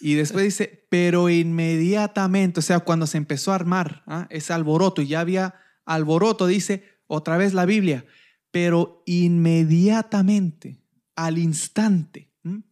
Y 0.00 0.14
después 0.14 0.44
dice, 0.44 0.84
pero 0.90 1.28
inmediatamente, 1.28 2.60
o 2.60 2.62
sea, 2.62 2.80
cuando 2.80 3.06
se 3.06 3.16
empezó 3.16 3.50
a 3.52 3.56
armar 3.56 4.02
¿ah? 4.06 4.26
ese 4.30 4.52
alboroto, 4.52 5.02
y 5.02 5.08
ya 5.08 5.20
había 5.20 5.54
alboroto, 5.86 6.46
dice 6.46 6.84
otra 7.08 7.36
vez 7.36 7.54
la 7.54 7.64
Biblia, 7.66 8.04
pero 8.50 9.02
inmediatamente, 9.06 10.82
al 11.16 11.38
instante, 11.38 12.32
¿m? 12.44 12.62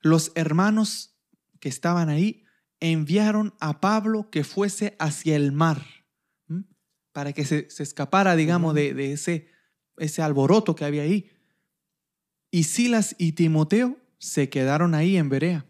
los 0.00 0.32
hermanos 0.34 1.16
que 1.60 1.68
estaban 1.68 2.08
ahí 2.08 2.44
enviaron 2.80 3.54
a 3.60 3.80
Pablo 3.80 4.30
que 4.30 4.44
fuese 4.44 4.96
hacia 4.98 5.36
el 5.36 5.52
mar, 5.52 5.82
¿m? 6.48 6.64
para 7.12 7.32
que 7.32 7.44
se, 7.44 7.70
se 7.70 7.82
escapara, 7.82 8.34
digamos, 8.36 8.74
de, 8.74 8.94
de 8.94 9.12
ese, 9.12 9.48
ese 9.96 10.22
alboroto 10.22 10.74
que 10.74 10.84
había 10.84 11.02
ahí. 11.02 11.30
Y 12.50 12.64
Silas 12.64 13.14
y 13.18 13.32
Timoteo 13.32 13.98
se 14.18 14.48
quedaron 14.48 14.94
ahí 14.94 15.16
en 15.16 15.28
Berea. 15.28 15.66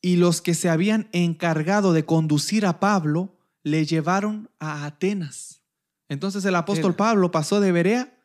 Y 0.00 0.16
los 0.16 0.42
que 0.42 0.54
se 0.54 0.68
habían 0.68 1.08
encargado 1.12 1.92
de 1.92 2.04
conducir 2.04 2.66
a 2.66 2.80
Pablo 2.80 3.38
le 3.62 3.86
llevaron 3.86 4.50
a 4.58 4.84
Atenas. 4.84 5.63
Entonces 6.08 6.44
el 6.44 6.54
apóstol. 6.54 6.94
Pablo 6.94 7.30
pasó 7.30 7.60
de 7.60 7.72
Berea 7.72 8.18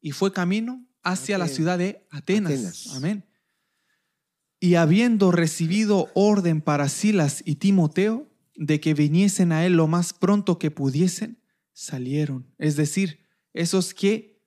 y 0.00 0.12
fue 0.12 0.32
camino 0.32 0.86
hacia 1.02 1.38
la 1.38 1.48
ciudad 1.48 1.78
de 1.78 2.06
Atenas. 2.10 2.52
Atenas. 2.52 2.86
Amén. 2.94 3.26
Y 4.58 4.74
habiendo 4.74 5.32
recibido 5.32 6.10
orden 6.14 6.60
para 6.60 6.88
Silas 6.88 7.42
y 7.46 7.56
Timoteo 7.56 8.30
de 8.54 8.78
que 8.78 8.92
viniesen 8.92 9.52
a 9.52 9.64
él 9.64 9.74
lo 9.74 9.86
más 9.86 10.12
pronto 10.12 10.58
que 10.58 10.70
pudiesen, 10.70 11.42
salieron. 11.72 12.52
Es 12.58 12.76
decir, 12.76 13.26
esos 13.54 13.94
que 13.94 14.42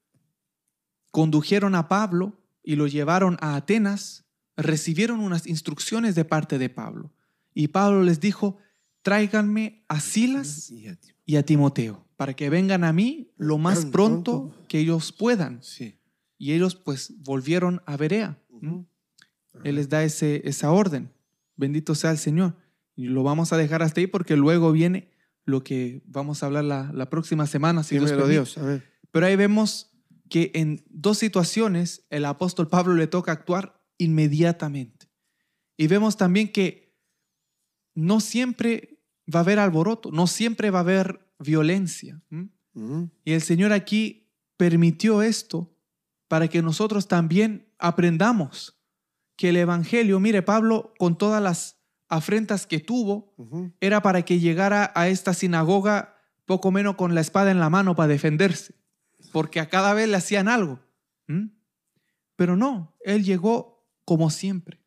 condujeron 1.09 1.73
a 1.73 1.87
Pablo 1.87 2.39
y 2.63 2.75
lo 2.75 2.87
llevaron 2.87 3.37
a 3.41 3.55
Atenas, 3.55 4.25
recibieron 4.55 5.19
unas 5.19 5.47
instrucciones 5.47 6.15
de 6.15 6.25
parte 6.25 6.57
de 6.57 6.69
Pablo. 6.69 7.11
Y 7.53 7.69
Pablo 7.69 8.03
les 8.03 8.19
dijo, 8.19 8.57
tráiganme 9.01 9.83
a 9.87 9.99
Silas 9.99 10.71
y 11.25 11.35
a 11.35 11.43
Timoteo, 11.43 12.02
para 12.15 12.33
que 12.35 12.49
vengan 12.49 12.83
a 12.83 12.93
mí 12.93 13.31
lo 13.37 13.57
más 13.57 13.85
pronto 13.85 14.49
pronto. 14.49 14.65
que 14.67 14.79
ellos 14.79 15.11
puedan. 15.11 15.61
Sí. 15.63 15.99
Y 16.37 16.53
ellos 16.53 16.75
pues 16.75 17.13
volvieron 17.19 17.81
a 17.85 17.97
Berea. 17.97 18.37
Ujú. 18.49 18.85
Él 19.63 19.75
les 19.75 19.89
da 19.89 20.03
ese, 20.03 20.41
esa 20.45 20.71
orden. 20.71 21.11
Bendito 21.55 21.95
sea 21.95 22.11
el 22.11 22.17
Señor. 22.17 22.55
Y 22.95 23.05
lo 23.05 23.23
vamos 23.23 23.53
a 23.53 23.57
dejar 23.57 23.81
hasta 23.81 24.01
ahí 24.01 24.07
porque 24.07 24.35
luego 24.35 24.71
viene 24.71 25.11
lo 25.45 25.63
que 25.63 26.01
vamos 26.05 26.41
a 26.41 26.47
hablar 26.47 26.63
la, 26.63 26.91
la 26.93 27.09
próxima 27.09 27.47
semana. 27.47 27.83
Si 27.83 27.97
Dios. 27.97 28.29
Dios. 28.29 28.57
Amén. 28.57 28.83
Pero 29.11 29.25
ahí 29.25 29.35
vemos 29.35 29.91
que 30.29 30.51
en 30.55 30.83
dos 30.89 31.17
situaciones 31.19 32.05
el 32.09 32.25
apóstol 32.25 32.67
Pablo 32.67 32.95
le 32.95 33.07
toca 33.07 33.31
actuar 33.31 33.81
inmediatamente. 33.97 35.07
Y 35.77 35.87
vemos 35.87 36.17
también 36.17 36.51
que 36.51 36.95
no 37.95 38.19
siempre 38.19 38.99
va 39.33 39.39
a 39.39 39.43
haber 39.43 39.59
alboroto, 39.59 40.11
no 40.11 40.27
siempre 40.27 40.71
va 40.71 40.79
a 40.79 40.81
haber 40.81 41.22
violencia. 41.43 42.21
Y 43.23 43.33
el 43.33 43.41
Señor 43.41 43.71
aquí 43.73 44.31
permitió 44.57 45.21
esto 45.21 45.75
para 46.27 46.47
que 46.47 46.61
nosotros 46.61 47.07
también 47.07 47.71
aprendamos 47.77 48.79
que 49.35 49.49
el 49.49 49.57
Evangelio, 49.57 50.19
mire, 50.19 50.41
Pablo 50.41 50.93
con 50.97 51.17
todas 51.17 51.41
las 51.41 51.79
afrentas 52.07 52.65
que 52.65 52.79
tuvo, 52.79 53.35
era 53.79 54.01
para 54.01 54.23
que 54.23 54.39
llegara 54.39 54.91
a 54.95 55.07
esta 55.07 55.33
sinagoga 55.33 56.17
poco 56.45 56.71
menos 56.71 56.95
con 56.95 57.15
la 57.15 57.21
espada 57.21 57.51
en 57.51 57.59
la 57.59 57.69
mano 57.69 57.95
para 57.95 58.07
defenderse, 58.07 58.75
porque 59.31 59.59
a 59.59 59.69
cada 59.69 59.93
vez 59.93 60.07
le 60.07 60.17
hacían 60.17 60.47
algo. 60.47 60.79
Pero 62.35 62.55
no, 62.55 62.95
él 63.01 63.23
llegó 63.23 63.87
como 64.05 64.29
siempre. 64.29 64.81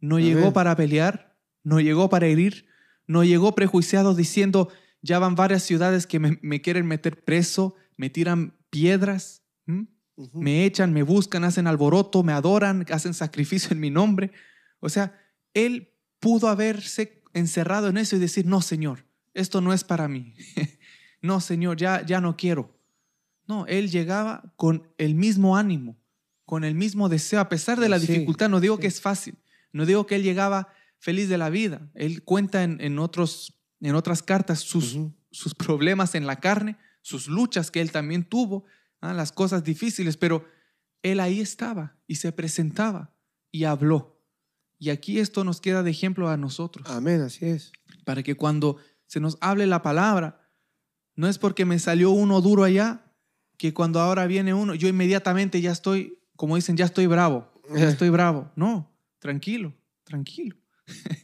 No 0.00 0.18
llegó 0.18 0.52
para 0.52 0.74
pelear, 0.76 1.36
no 1.62 1.80
llegó 1.80 2.08
para 2.08 2.26
herir, 2.26 2.66
no 3.06 3.24
llegó 3.24 3.54
prejuiciado 3.54 4.14
diciendo, 4.14 4.68
ya 5.02 5.18
van 5.18 5.34
varias 5.34 5.62
ciudades 5.62 6.06
que 6.06 6.18
me, 6.18 6.38
me 6.42 6.60
quieren 6.60 6.86
meter 6.86 7.22
preso, 7.24 7.74
me 7.96 8.08
tiran 8.10 8.56
piedras, 8.70 9.42
me 10.34 10.64
echan, 10.64 10.92
me 10.92 11.02
buscan, 11.02 11.44
hacen 11.44 11.66
alboroto, 11.66 12.22
me 12.22 12.32
adoran, 12.32 12.86
hacen 12.90 13.14
sacrificio 13.14 13.70
en 13.72 13.80
mi 13.80 13.90
nombre. 13.90 14.30
O 14.80 14.88
sea, 14.88 15.18
él 15.54 15.92
pudo 16.20 16.48
haberse 16.48 17.22
encerrado 17.34 17.88
en 17.88 17.96
eso 17.96 18.16
y 18.16 18.18
decir, 18.18 18.46
no, 18.46 18.60
Señor, 18.60 19.06
esto 19.34 19.60
no 19.60 19.72
es 19.72 19.84
para 19.84 20.08
mí. 20.08 20.34
no, 21.22 21.40
Señor, 21.40 21.76
ya, 21.76 22.04
ya 22.04 22.20
no 22.20 22.36
quiero. 22.36 22.78
No, 23.48 23.66
él 23.66 23.90
llegaba 23.90 24.52
con 24.56 24.86
el 24.98 25.14
mismo 25.14 25.56
ánimo, 25.56 25.98
con 26.44 26.62
el 26.64 26.74
mismo 26.74 27.08
deseo, 27.08 27.40
a 27.40 27.48
pesar 27.48 27.80
de 27.80 27.88
la 27.88 27.98
Sí, 27.98 28.06
dificultad. 28.06 28.48
No 28.48 28.60
digo 28.60 28.76
sí. 28.76 28.82
que 28.82 28.86
es 28.88 29.00
fácil, 29.00 29.36
no 29.72 29.86
digo 29.86 30.06
que 30.06 30.14
él 30.16 30.22
llegaba 30.22 30.68
feliz 30.98 31.28
de 31.28 31.38
la 31.38 31.50
vida. 31.50 31.90
Él 31.94 32.22
cuenta 32.22 32.62
en, 32.62 32.80
en 32.80 32.98
otros, 32.98 33.61
en 33.88 33.94
otras 33.94 34.22
cartas 34.22 34.60
sus, 34.60 34.96
sus 35.30 35.54
problemas 35.54 36.14
en 36.14 36.26
la 36.26 36.40
carne, 36.40 36.76
sus 37.00 37.28
luchas 37.28 37.70
que 37.70 37.80
él 37.80 37.90
también 37.90 38.24
tuvo, 38.24 38.64
ah, 39.00 39.12
las 39.12 39.32
cosas 39.32 39.64
difíciles, 39.64 40.16
pero 40.16 40.44
él 41.02 41.20
ahí 41.20 41.40
estaba 41.40 41.96
y 42.06 42.16
se 42.16 42.32
presentaba 42.32 43.14
y 43.50 43.64
habló. 43.64 44.20
Y 44.78 44.90
aquí 44.90 45.18
esto 45.18 45.44
nos 45.44 45.60
queda 45.60 45.82
de 45.82 45.90
ejemplo 45.90 46.28
a 46.28 46.36
nosotros, 46.36 46.88
Amén, 46.88 47.20
así 47.20 47.46
es. 47.46 47.72
para 48.04 48.22
que 48.22 48.34
cuando 48.34 48.78
se 49.06 49.20
nos 49.20 49.36
hable 49.40 49.66
la 49.66 49.82
palabra, 49.82 50.48
no 51.14 51.28
es 51.28 51.38
porque 51.38 51.64
me 51.64 51.78
salió 51.78 52.10
uno 52.10 52.40
duro 52.40 52.64
allá, 52.64 53.12
que 53.58 53.74
cuando 53.74 54.00
ahora 54.00 54.26
viene 54.26 54.54
uno, 54.54 54.74
yo 54.74 54.88
inmediatamente 54.88 55.60
ya 55.60 55.70
estoy, 55.70 56.18
como 56.36 56.56
dicen, 56.56 56.76
ya 56.76 56.84
estoy 56.84 57.06
bravo, 57.06 57.52
ya 57.74 57.88
estoy 57.88 58.10
bravo. 58.10 58.50
No, 58.56 58.90
tranquilo, 59.18 59.74
tranquilo. 60.04 60.56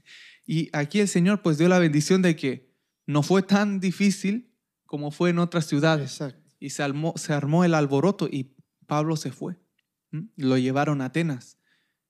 y 0.48 0.70
aquí 0.72 0.98
el 1.00 1.08
Señor 1.08 1.42
pues 1.42 1.58
dio 1.58 1.68
la 1.68 1.78
bendición 1.78 2.22
de 2.22 2.34
que 2.34 2.74
no 3.06 3.22
fue 3.22 3.42
tan 3.42 3.80
difícil 3.80 4.50
como 4.86 5.10
fue 5.10 5.28
en 5.28 5.38
otras 5.38 5.66
ciudades 5.66 6.12
Exacto. 6.12 6.42
y 6.58 6.70
se 6.70 6.82
armó, 6.82 7.12
se 7.16 7.34
armó 7.34 7.64
el 7.64 7.74
alboroto 7.74 8.26
y 8.32 8.56
Pablo 8.86 9.16
se 9.16 9.30
fue. 9.30 9.60
Lo 10.36 10.56
llevaron 10.56 11.02
a 11.02 11.06
Atenas. 11.06 11.58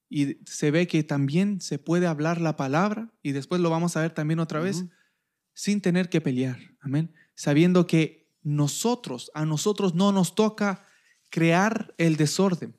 Y 0.09 0.39
se 0.47 0.71
ve 0.71 0.87
que 0.87 1.03
también 1.03 1.61
se 1.61 1.81
puede 1.81 2.07
hablar 2.07 2.41
la 2.41 2.55
palabra, 2.55 3.13
y 3.25 3.33
después 3.33 3.61
lo 3.61 3.71
vamos 3.71 3.97
a 3.97 4.03
ver 4.03 4.15
también 4.15 4.39
otra 4.39 4.61
vez, 4.61 4.85
sin 5.53 5.81
tener 5.81 6.09
que 6.09 6.21
pelear. 6.21 6.59
Amén. 6.81 7.13
Sabiendo 7.35 7.89
que 7.89 8.31
nosotros, 8.45 9.33
a 9.35 9.45
nosotros 9.45 9.95
no 9.97 10.13
nos 10.13 10.37
toca 10.37 10.87
crear 11.29 11.93
el 11.99 12.17
desorden. 12.17 12.77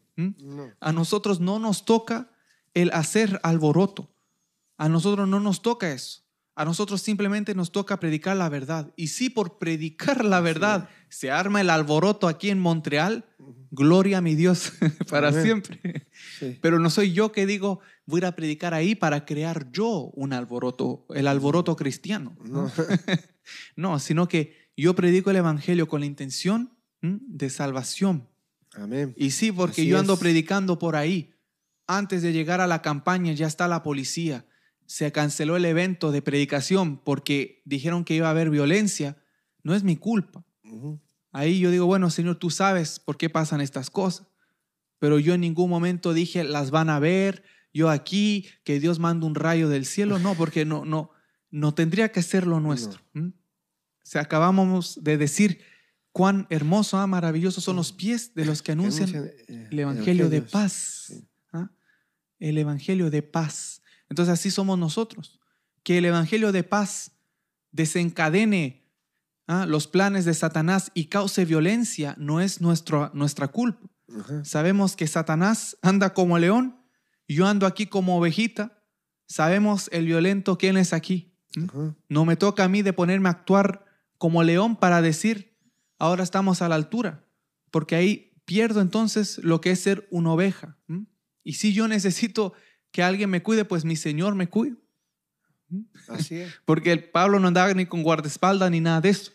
A 0.80 0.94
nosotros 0.94 1.41
no 1.41 1.60
nos 1.60 1.84
toca 1.84 2.31
el 2.73 2.91
hacer 2.94 3.41
alboroto. 3.44 4.10
A 4.80 4.89
nosotros 4.89 5.27
no 5.27 5.39
nos 5.39 5.61
toca 5.61 5.91
eso. 5.91 6.23
A 6.56 6.65
nosotros 6.65 7.01
simplemente 7.01 7.53
nos 7.56 7.72
toca 7.72 7.99
predicar 7.99 8.35
la 8.35 8.49
verdad. 8.49 8.91
Y 8.97 9.07
si 9.07 9.30
por 9.30 9.60
predicar 9.60 10.26
la 10.26 10.41
verdad 10.41 10.89
se 11.07 11.31
arma 11.31 11.61
el 11.61 11.69
alboroto 11.69 12.27
aquí 12.27 12.49
en 12.49 12.60
Montreal, 12.60 13.26
gloria 13.72 14.18
a 14.18 14.22
mi 14.22 14.35
Dios 14.35 14.73
para 15.10 15.30
Amén. 15.30 15.43
siempre. 15.43 16.07
Sí. 16.39 16.57
Pero 16.61 16.80
no 16.80 16.89
soy 16.89 17.14
yo 17.14 17.31
que 17.31 17.45
digo, 17.45 17.80
voy 18.06 18.23
a 18.26 18.35
predicar 18.35 18.73
ahí 18.73 18.95
para 18.95 19.26
crear 19.26 19.72
yo 19.72 20.11
un 20.15 20.34
alboroto, 20.34 21.06
el 21.14 21.27
alboroto 21.27 21.76
cristiano. 21.76 22.35
No. 22.43 22.69
No, 23.76 23.99
sino 23.99 24.27
que 24.27 24.72
yo 24.76 24.95
predico 24.95 25.30
el 25.30 25.38
Evangelio 25.38 25.88
con 25.88 26.01
la 26.01 26.07
intención 26.07 26.73
de 27.01 27.49
salvación. 27.49 28.27
Amén. 28.73 29.14
Y 29.18 29.31
sí, 29.31 29.51
porque 29.51 29.81
Así 29.81 29.88
yo 29.88 29.97
ando 29.99 30.14
es. 30.15 30.19
predicando 30.19 30.77
por 30.77 30.95
ahí. 30.95 31.34
Antes 31.88 32.22
de 32.22 32.34
llegar 32.34 32.60
a 32.61 32.68
la 32.68 32.81
campaña 32.81 33.31
ya 33.34 33.47
está 33.47 33.68
la 33.68 33.81
policía. 33.81 34.45
Se 34.90 35.11
canceló 35.11 35.56
el 35.56 35.66
evento 35.66 36.11
de 36.11 36.24
predicación 36.24 36.98
porque 36.98 37.61
dijeron 37.64 38.03
que 38.03 38.16
iba 38.16 38.26
a 38.26 38.32
haber 38.32 38.49
violencia. 38.49 39.22
No 39.61 39.76
es 39.76 39.84
mi 39.84 39.95
culpa. 39.95 40.44
Ujú. 40.64 40.99
Ahí 41.32 41.60
yo 41.60 41.70
digo, 41.70 41.86
bueno, 41.86 42.10
Señor, 42.10 42.38
tú 42.38 42.49
sabes 42.49 42.99
por 42.99 43.16
qué 43.16 43.30
pasan 43.30 43.61
estas 43.61 43.91
cosas. 43.91 44.26
Pero 44.98 45.20
yo 45.20 45.36
en 45.36 45.41
ningún 45.41 45.70
momento 45.70 46.11
dije, 46.14 46.44
las 46.44 46.72
van 46.72 46.90
a 46.90 46.98
ver, 46.98 47.44
yo 47.72 47.91
aquí, 47.91 48.48
que 48.64 48.80
Dios 48.80 48.98
manda 48.98 49.28
un 49.28 49.36
rayo 49.36 49.70
del 49.70 49.86
cielo. 49.86 50.18
No, 50.18 50.34
porque 50.34 50.66
no, 50.66 50.86
no, 50.86 51.11
no 51.52 51.76
tendría 51.76 52.11
que 52.11 52.24
ser 52.24 52.48
lo 52.48 52.60
nuestro. 52.60 52.99
¿m? 53.14 53.28
O 53.30 53.32
sea, 54.03 54.22
acabamos 54.22 55.03
de 55.03 55.18
decir 55.20 55.61
cuán 56.11 56.48
hermoso, 56.49 56.98
ah, 56.98 57.06
maravillosos 57.06 57.64
son 57.64 57.76
los 57.76 57.91
pies 57.94 58.34
de 58.34 58.45
los 58.45 58.64
que 58.64 58.72
anuncian 58.72 59.16
eh, 59.16 59.68
el 59.70 59.80
Evangelio 59.80 60.30
de 60.30 60.41
paz. 60.41 61.14
¿ah? 61.53 61.70
El 62.40 62.57
Evangelio 62.57 63.11
de 63.11 63.22
paz. 63.22 63.78
Entonces 64.10 64.34
así 64.34 64.52
somos 64.52 64.77
nosotros. 64.77 65.40
Que 65.84 65.99
el 65.99 66.06
Evangelio 66.06 66.52
de 66.52 66.64
paz 66.64 67.11
desencadene 67.72 68.90
¿ah? 69.48 69.65
los 69.65 69.88
planes 69.88 70.26
de 70.26 70.34
Satanás 70.34 70.91
y 70.94 71.06
cause 71.06 71.45
violencia 71.45 72.15
no 72.18 72.41
es 72.41 72.61
nuestro, 72.61 73.11
nuestra 73.14 73.48
culpa. 73.48 73.90
Sabemos 74.44 74.95
que 74.95 75.06
Satanás 75.06 75.77
anda 75.84 76.15
como 76.15 76.40
león, 76.40 76.80
yo 77.27 77.45
ando 77.45 77.68
aquí 77.68 77.86
como 77.86 78.18
ovejita. 78.18 78.84
Sabemos 79.27 79.88
el 79.91 80.07
violento 80.07 80.57
quién 80.57 80.77
es 80.77 80.94
aquí. 80.94 81.38
¿m? 81.56 81.68
Ajá. 81.69 81.95
No 82.07 82.26
me 82.26 82.36
toca 82.36 82.64
a 82.64 82.69
mí 82.69 82.81
de 82.81 82.94
ponerme 82.94 83.30
a 83.30 83.34
actuar 83.34 83.86
como 84.18 84.41
león 84.41 84.76
para 84.76 85.03
decir, 85.03 85.56
ahora 85.99 86.23
estamos 86.23 86.64
a 86.64 86.69
la 86.69 86.76
altura, 86.76 87.23
porque 87.69 87.95
ahí 87.95 88.34
pierdo 88.45 88.81
entonces 88.81 89.38
lo 89.44 89.61
que 89.61 89.72
es 89.72 89.80
ser 89.80 90.07
una 90.10 90.31
oveja. 90.31 90.77
¿m? 90.88 91.06
Y 91.44 91.53
si 91.53 91.72
yo 91.72 91.88
necesito 91.88 92.53
que 92.91 93.03
alguien 93.03 93.30
me 93.30 93.44
cuide, 93.44 93.66
pues 93.66 93.86
mi 93.86 93.95
Señor 93.95 94.36
me 94.36 94.48
cuide. 94.48 94.76
Así 96.07 96.36
es. 96.38 96.53
Porque 96.66 96.91
el 96.91 97.03
Pablo 97.10 97.40
no 97.40 97.48
andaba 97.48 97.74
ni 97.74 97.86
con 97.86 98.02
guardaespaldas 98.03 98.72
ni 98.72 98.82
nada 98.82 99.02
de 99.02 99.10
eso. 99.10 99.32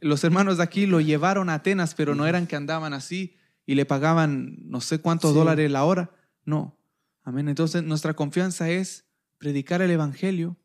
Los 0.00 0.24
hermanos 0.24 0.56
de 0.56 0.64
aquí 0.64 0.86
lo 0.86 1.00
llevaron 1.00 1.48
a 1.48 1.54
Atenas, 1.54 1.94
pero 1.94 2.14
no 2.14 2.26
eran 2.26 2.46
que 2.46 2.56
andaban 2.56 2.92
así 2.92 3.36
y 3.66 3.74
le 3.76 3.86
pagaban 3.86 4.56
no 4.68 4.80
sé 4.80 4.98
cuántos 4.98 5.30
Sí. 5.30 5.36
dólares 5.36 5.70
la 5.70 5.84
hora. 5.84 6.10
No. 6.44 6.76
Amén. 7.22 7.48
Entonces 7.48 7.82
nuestra 7.84 8.14
confianza 8.14 8.68
es 8.70 9.04
predicar 9.38 9.80
el 9.82 9.90
Evangelio. 9.90 10.56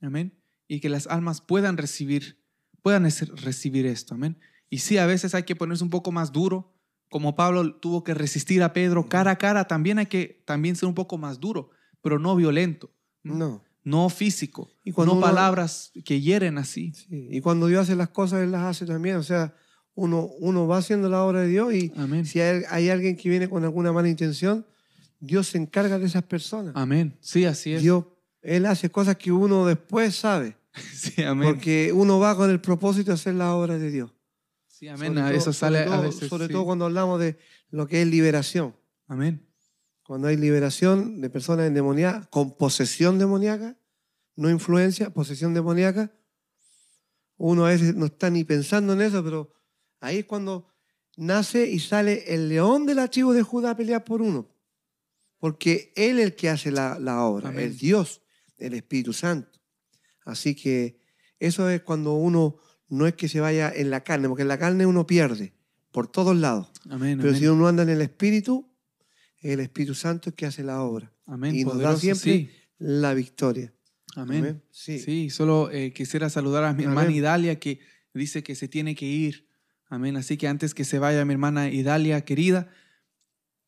Amén. 0.00 0.38
Y 0.66 0.80
que 0.80 0.88
las 0.88 1.06
almas 1.08 1.40
puedan 1.40 1.76
recibir, 1.76 2.40
puedan 2.82 3.02
recibir 3.04 3.86
esto. 3.86 4.14
Amén. 4.14 4.38
Y 4.70 4.78
sí, 4.78 4.98
a 4.98 5.06
veces 5.06 5.34
hay 5.34 5.42
que 5.42 5.56
ponerse 5.56 5.84
un 5.84 5.90
poco 5.90 6.12
más 6.12 6.32
duro, 6.32 6.69
como 7.10 7.36
Pablo 7.36 7.74
tuvo 7.74 8.02
que 8.04 8.14
resistir 8.14 8.62
a 8.62 8.72
Pedro 8.72 9.08
cara 9.08 9.32
a 9.32 9.36
cara, 9.36 9.66
también 9.66 9.98
hay 9.98 10.06
que 10.06 10.42
también 10.46 10.76
ser 10.76 10.88
un 10.88 10.94
poco 10.94 11.18
más 11.18 11.38
duro, 11.40 11.70
pero 12.00 12.18
no 12.18 12.34
violento. 12.36 12.90
No. 13.22 13.62
No 13.84 14.08
físico, 14.08 14.70
Y 14.84 14.92
no 14.92 15.02
uno- 15.02 15.20
palabras 15.20 15.90
que 16.04 16.20
hieren 16.20 16.56
así. 16.58 16.92
Sí, 16.94 17.28
Y 17.30 17.40
cuando 17.40 17.66
Dios 17.66 17.82
hace 17.82 17.96
las 17.96 18.08
cosas, 18.10 18.42
Él 18.42 18.52
las 18.52 18.62
hace 18.62 18.86
también. 18.86 19.16
O 19.16 19.22
sea, 19.22 19.54
uno, 19.94 20.28
uno 20.38 20.66
va 20.66 20.78
haciendo 20.78 21.08
la 21.08 21.22
obra 21.24 21.40
de 21.42 21.48
Dios 21.48 21.74
y 21.74 21.92
Amén. 21.96 22.24
si 22.26 22.40
hay, 22.40 22.62
hay 22.70 22.88
alguien 22.90 23.16
que 23.16 23.28
viene 23.28 23.48
con 23.48 23.64
alguna 23.64 23.92
mala 23.92 24.08
intención, 24.08 24.64
Dios 25.18 25.48
se 25.48 25.58
encarga 25.58 25.98
de 25.98 26.06
esas 26.06 26.22
personas. 26.22 26.72
Amén. 26.76 27.16
Sí, 27.20 27.44
así 27.44 27.72
es. 27.72 27.82
Dios, 27.82 28.04
Él 28.42 28.66
hace 28.66 28.90
cosas 28.90 29.16
que 29.16 29.32
uno 29.32 29.66
después 29.66 30.14
sabe, 30.14 30.56
Sí, 30.94 31.22
amén. 31.22 31.48
porque 31.48 31.90
uno 31.92 32.18
va 32.18 32.36
con 32.36 32.50
el 32.50 32.60
propósito 32.60 33.10
de 33.10 33.14
hacer 33.14 33.34
la 33.34 33.54
obra 33.54 33.78
de 33.78 33.90
Dios. 33.90 34.12
Sí, 34.80 34.88
amén. 34.88 35.08
Sobre 35.08 35.20
A 35.20 35.28
todo- 35.28 35.36
Eso 35.38 35.52
sale 35.52 35.78
sobre 35.80 35.90
a 35.90 35.96
todo- 35.96 36.02
veces. 36.06 36.28
Sobre 36.30 36.46
sí. 36.46 36.52
todo 36.54 36.64
cuando 36.64 36.86
hablamos 36.86 37.20
de 37.20 37.36
lo 37.68 37.86
que 37.86 38.00
es 38.00 38.08
liberación. 38.08 38.74
Amén. 39.08 39.46
Cuando 40.02 40.28
hay 40.28 40.38
liberación 40.38 41.20
de 41.20 41.28
personas 41.28 41.66
endemoniadas 41.66 42.26
con 42.28 42.56
posesión 42.56 43.18
demoníaca, 43.18 43.76
no 44.36 44.48
influencia, 44.48 45.10
posesión 45.10 45.52
demoníaca, 45.52 46.10
uno 47.36 47.66
a 47.66 47.68
veces 47.68 47.94
no 47.94 48.06
está 48.06 48.30
ni 48.30 48.42
pensando 48.44 48.94
en 48.94 49.02
eso, 49.02 49.22
pero 49.22 49.52
ahí 50.00 50.18
es 50.20 50.24
cuando 50.24 50.66
nace 51.18 51.68
y 51.70 51.78
sale 51.78 52.24
el 52.34 52.48
león 52.48 52.86
de 52.86 52.94
la 52.94 53.08
tribu 53.08 53.32
de 53.32 53.42
Judá 53.42 53.72
a 53.72 53.76
pelear 53.76 54.02
por 54.02 54.22
uno. 54.22 54.48
Porque 55.38 55.92
Él 55.94 56.18
es 56.18 56.24
el 56.24 56.34
que 56.36 56.48
hace 56.48 56.70
la, 56.70 56.98
la 56.98 57.22
obra, 57.24 57.50
Amén. 57.50 57.66
el 57.66 57.76
Dios, 57.78 58.22
el 58.56 58.72
Espíritu 58.72 59.12
Santo. 59.12 59.60
Así 60.24 60.54
que 60.54 60.98
eso 61.38 61.68
es 61.68 61.82
cuando 61.82 62.14
uno 62.14 62.56
no 62.90 63.06
es 63.06 63.14
que 63.14 63.28
se 63.28 63.40
vaya 63.40 63.72
en 63.74 63.88
la 63.90 64.02
carne, 64.02 64.28
porque 64.28 64.42
en 64.42 64.48
la 64.48 64.58
carne 64.58 64.84
uno 64.84 65.06
pierde 65.06 65.54
por 65.92 66.08
todos 66.08 66.36
lados. 66.36 66.70
Amén. 66.90 67.18
Pero 67.18 67.30
amén. 67.30 67.40
si 67.40 67.46
uno 67.46 67.66
anda 67.66 67.82
en 67.84 67.88
el 67.88 68.02
Espíritu, 68.02 68.68
el 69.40 69.60
Espíritu 69.60 69.94
Santo 69.94 70.30
es 70.30 70.36
que 70.36 70.46
hace 70.46 70.62
la 70.62 70.82
obra 70.82 71.12
Amén. 71.26 71.54
y 71.54 71.64
nos 71.64 71.78
da 71.78 71.96
siempre 71.96 72.32
sí. 72.32 72.50
la 72.78 73.14
victoria. 73.14 73.72
Amén. 74.16 74.62
Sí. 74.70 74.98
Sí, 74.98 75.30
solo 75.30 75.70
eh, 75.70 75.92
quisiera 75.92 76.28
saludar 76.28 76.64
a 76.64 76.72
mi 76.72 76.84
hermana 76.84 77.12
Idalia 77.12 77.58
que 77.58 77.80
dice 78.12 78.42
que 78.42 78.54
se 78.54 78.68
tiene 78.68 78.94
que 78.94 79.06
ir. 79.06 79.46
Amén. 79.88 80.16
Así 80.16 80.36
que 80.36 80.48
antes 80.48 80.74
que 80.74 80.84
se 80.84 80.98
vaya 80.98 81.24
mi 81.24 81.32
hermana 81.32 81.70
Idalia 81.70 82.24
querida, 82.24 82.68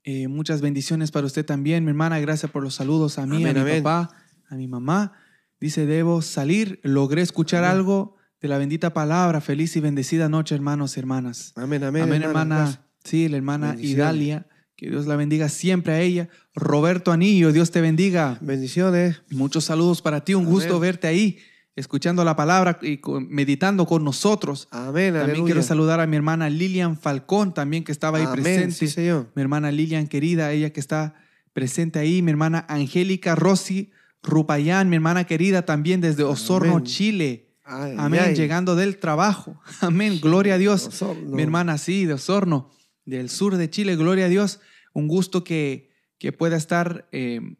eh, 0.05 0.27
muchas 0.27 0.61
bendiciones 0.61 1.12
para 1.12 1.27
usted 1.27 1.44
también, 1.44 1.85
mi 1.85 1.90
hermana. 1.90 2.19
Gracias 2.19 2.51
por 2.51 2.62
los 2.62 2.74
saludos 2.74 3.19
a 3.19 3.27
mí, 3.27 3.44
a 3.44 3.53
mi 3.53 3.81
papá, 3.81 4.16
a 4.49 4.57
mi 4.57 4.66
mamá. 4.66 5.12
Dice, 5.61 5.86
debo 5.86 6.23
salir. 6.23 6.81
Logré 6.82 7.23
escuchar 7.23 7.62
algo 7.62 8.16
de 8.43 8.48
la 8.48 8.59
bendita 8.59 8.93
palabra. 8.93 9.40
Feliz 9.40 9.74
y 9.77 9.81
bendecida 9.81 10.28
noche, 10.28 10.55
hermanos 10.55 10.97
y 10.97 11.01
hermanas. 11.01 11.52
Amén, 11.56 11.82
amén. 11.85 12.02
Amén, 12.02 12.23
hermana. 12.23 12.27
hermana. 12.27 12.56
Gracias. 12.64 12.81
Sí, 13.05 13.28
la 13.28 13.36
hermana. 13.39 13.77
Idalia. 13.78 14.47
Que 14.77 14.90
Dios 14.90 15.06
la 15.06 15.14
bendiga 15.16 15.48
siempre 15.48 15.93
a 15.93 16.01
ella. 16.01 16.28
Roberto 16.55 17.12
Anillo, 17.12 17.52
Dios 17.52 17.70
te 17.70 17.81
bendiga. 17.81 18.39
Bendiciones. 18.40 19.23
Muchos 19.31 19.64
saludos 19.64 20.02
para 20.02 20.24
ti. 20.24 20.35
Un 20.35 20.43
Amén. 20.43 20.55
gusto 20.55 20.81
verte 20.81 21.06
ahí, 21.06 21.39
escuchando 21.77 22.24
la 22.24 22.35
palabra 22.35 22.81
y 22.82 23.01
meditando 23.28 23.86
con 23.86 24.02
nosotros. 24.02 24.66
Amén, 24.73 25.12
También 25.14 25.16
aleluya. 25.23 25.44
quiero 25.44 25.62
saludar 25.62 26.01
a 26.01 26.06
mi 26.09 26.16
hermana 26.16 26.51
Lilian 26.51 26.98
Falcón, 26.98 27.55
también 27.55 27.85
que 27.85 27.93
estaba 27.93 28.19
ahí 28.19 28.24
Amén, 28.24 28.43
presente. 28.43 28.74
sí, 28.74 28.89
Señor. 28.89 29.31
mi 29.36 29.43
hermana 29.43 29.70
Lilian 29.70 30.09
querida, 30.09 30.51
ella 30.51 30.73
que 30.73 30.81
está 30.81 31.14
presente 31.52 32.01
ahí. 32.01 32.20
Mi 32.23 32.32
hermana 32.32 32.66
Angélica 32.69 33.36
Rossi 33.36 33.93
Rupayán, 34.23 34.89
mi 34.89 34.97
hermana 34.97 35.24
querida, 35.24 35.62
también 35.64 36.01
desde 36.01 36.24
Osorno, 36.24 36.73
Amén. 36.73 36.85
Chile. 36.85 37.51
Ay, 37.64 37.94
Amén, 37.98 38.22
ay. 38.26 38.34
llegando 38.34 38.74
del 38.76 38.98
trabajo. 38.98 39.60
Amén, 39.80 40.18
gloria 40.20 40.55
a 40.55 40.59
Dios. 40.59 40.86
Osorno. 40.89 41.36
Mi 41.36 41.43
hermana, 41.43 41.78
sí, 41.78 42.06
de 42.06 42.14
Osorno, 42.14 42.70
del 43.05 43.30
sur 43.30 43.56
de 43.56 43.70
Chile, 43.70 43.97
gloria 43.97 44.26
a 44.26 44.28
Dios. 44.28 44.60
Un 44.93 45.09
gusto 45.09 45.44
que, 45.44 45.90
que 46.18 46.32
pueda 46.32 46.56
estar 46.56 47.09
eh, 47.12 47.56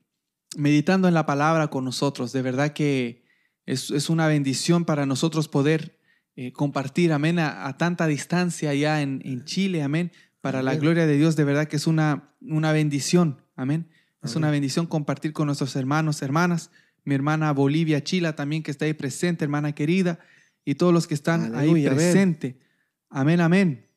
meditando 0.57 1.09
en 1.09 1.15
la 1.15 1.27
palabra 1.27 1.69
con 1.69 1.85
nosotros. 1.85 2.33
De 2.33 2.43
verdad 2.43 2.73
que 2.73 3.25
es, 3.67 3.91
es 3.91 4.11
una 4.11 4.27
bendición 4.27 4.85
para 4.85 5.07
nosotros 5.07 5.49
poder 5.49 5.99
eh, 6.35 6.53
compartir, 6.53 7.13
amén, 7.13 7.39
a, 7.39 7.67
a 7.67 7.77
tanta 7.77 8.07
distancia 8.07 8.71
allá 8.71 9.03
en, 9.03 9.23
en 9.25 9.45
Chile, 9.45 9.83
amén. 9.83 10.13
Para 10.41 10.63
la 10.63 10.75
gloria 10.75 11.07
de 11.07 11.17
Dios, 11.17 11.37
de 11.37 11.45
verdad 11.45 11.69
que 11.69 11.77
es 11.77 11.87
una, 11.87 12.35
una 12.41 12.73
bendición, 12.73 13.41
amén. 13.55 13.89
Es 14.23 14.33
Amén. 14.33 14.45
una 14.45 14.51
bendición 14.51 14.87
compartir 14.87 15.33
con 15.33 15.47
nuestros 15.47 15.75
hermanos, 15.77 16.23
hermanas. 16.23 16.71
Mi 17.05 17.15
hermana 17.15 17.53
Bolivia 17.53 18.03
Chila 18.03 18.37
también 18.37 18.63
que 18.63 18.71
está 18.71 18.85
ahí 18.85 18.95
presente, 18.95 19.45
hermana 19.45 19.75
querida, 19.75 20.19
y 20.65 20.77
todos 20.77 20.93
los 20.93 21.07
que 21.07 21.15
están 21.15 21.55
ahí 21.55 21.71
Aleluya, 21.71 21.95
presente. 21.95 22.61
Amén, 23.09 23.41
amén. 23.41 23.89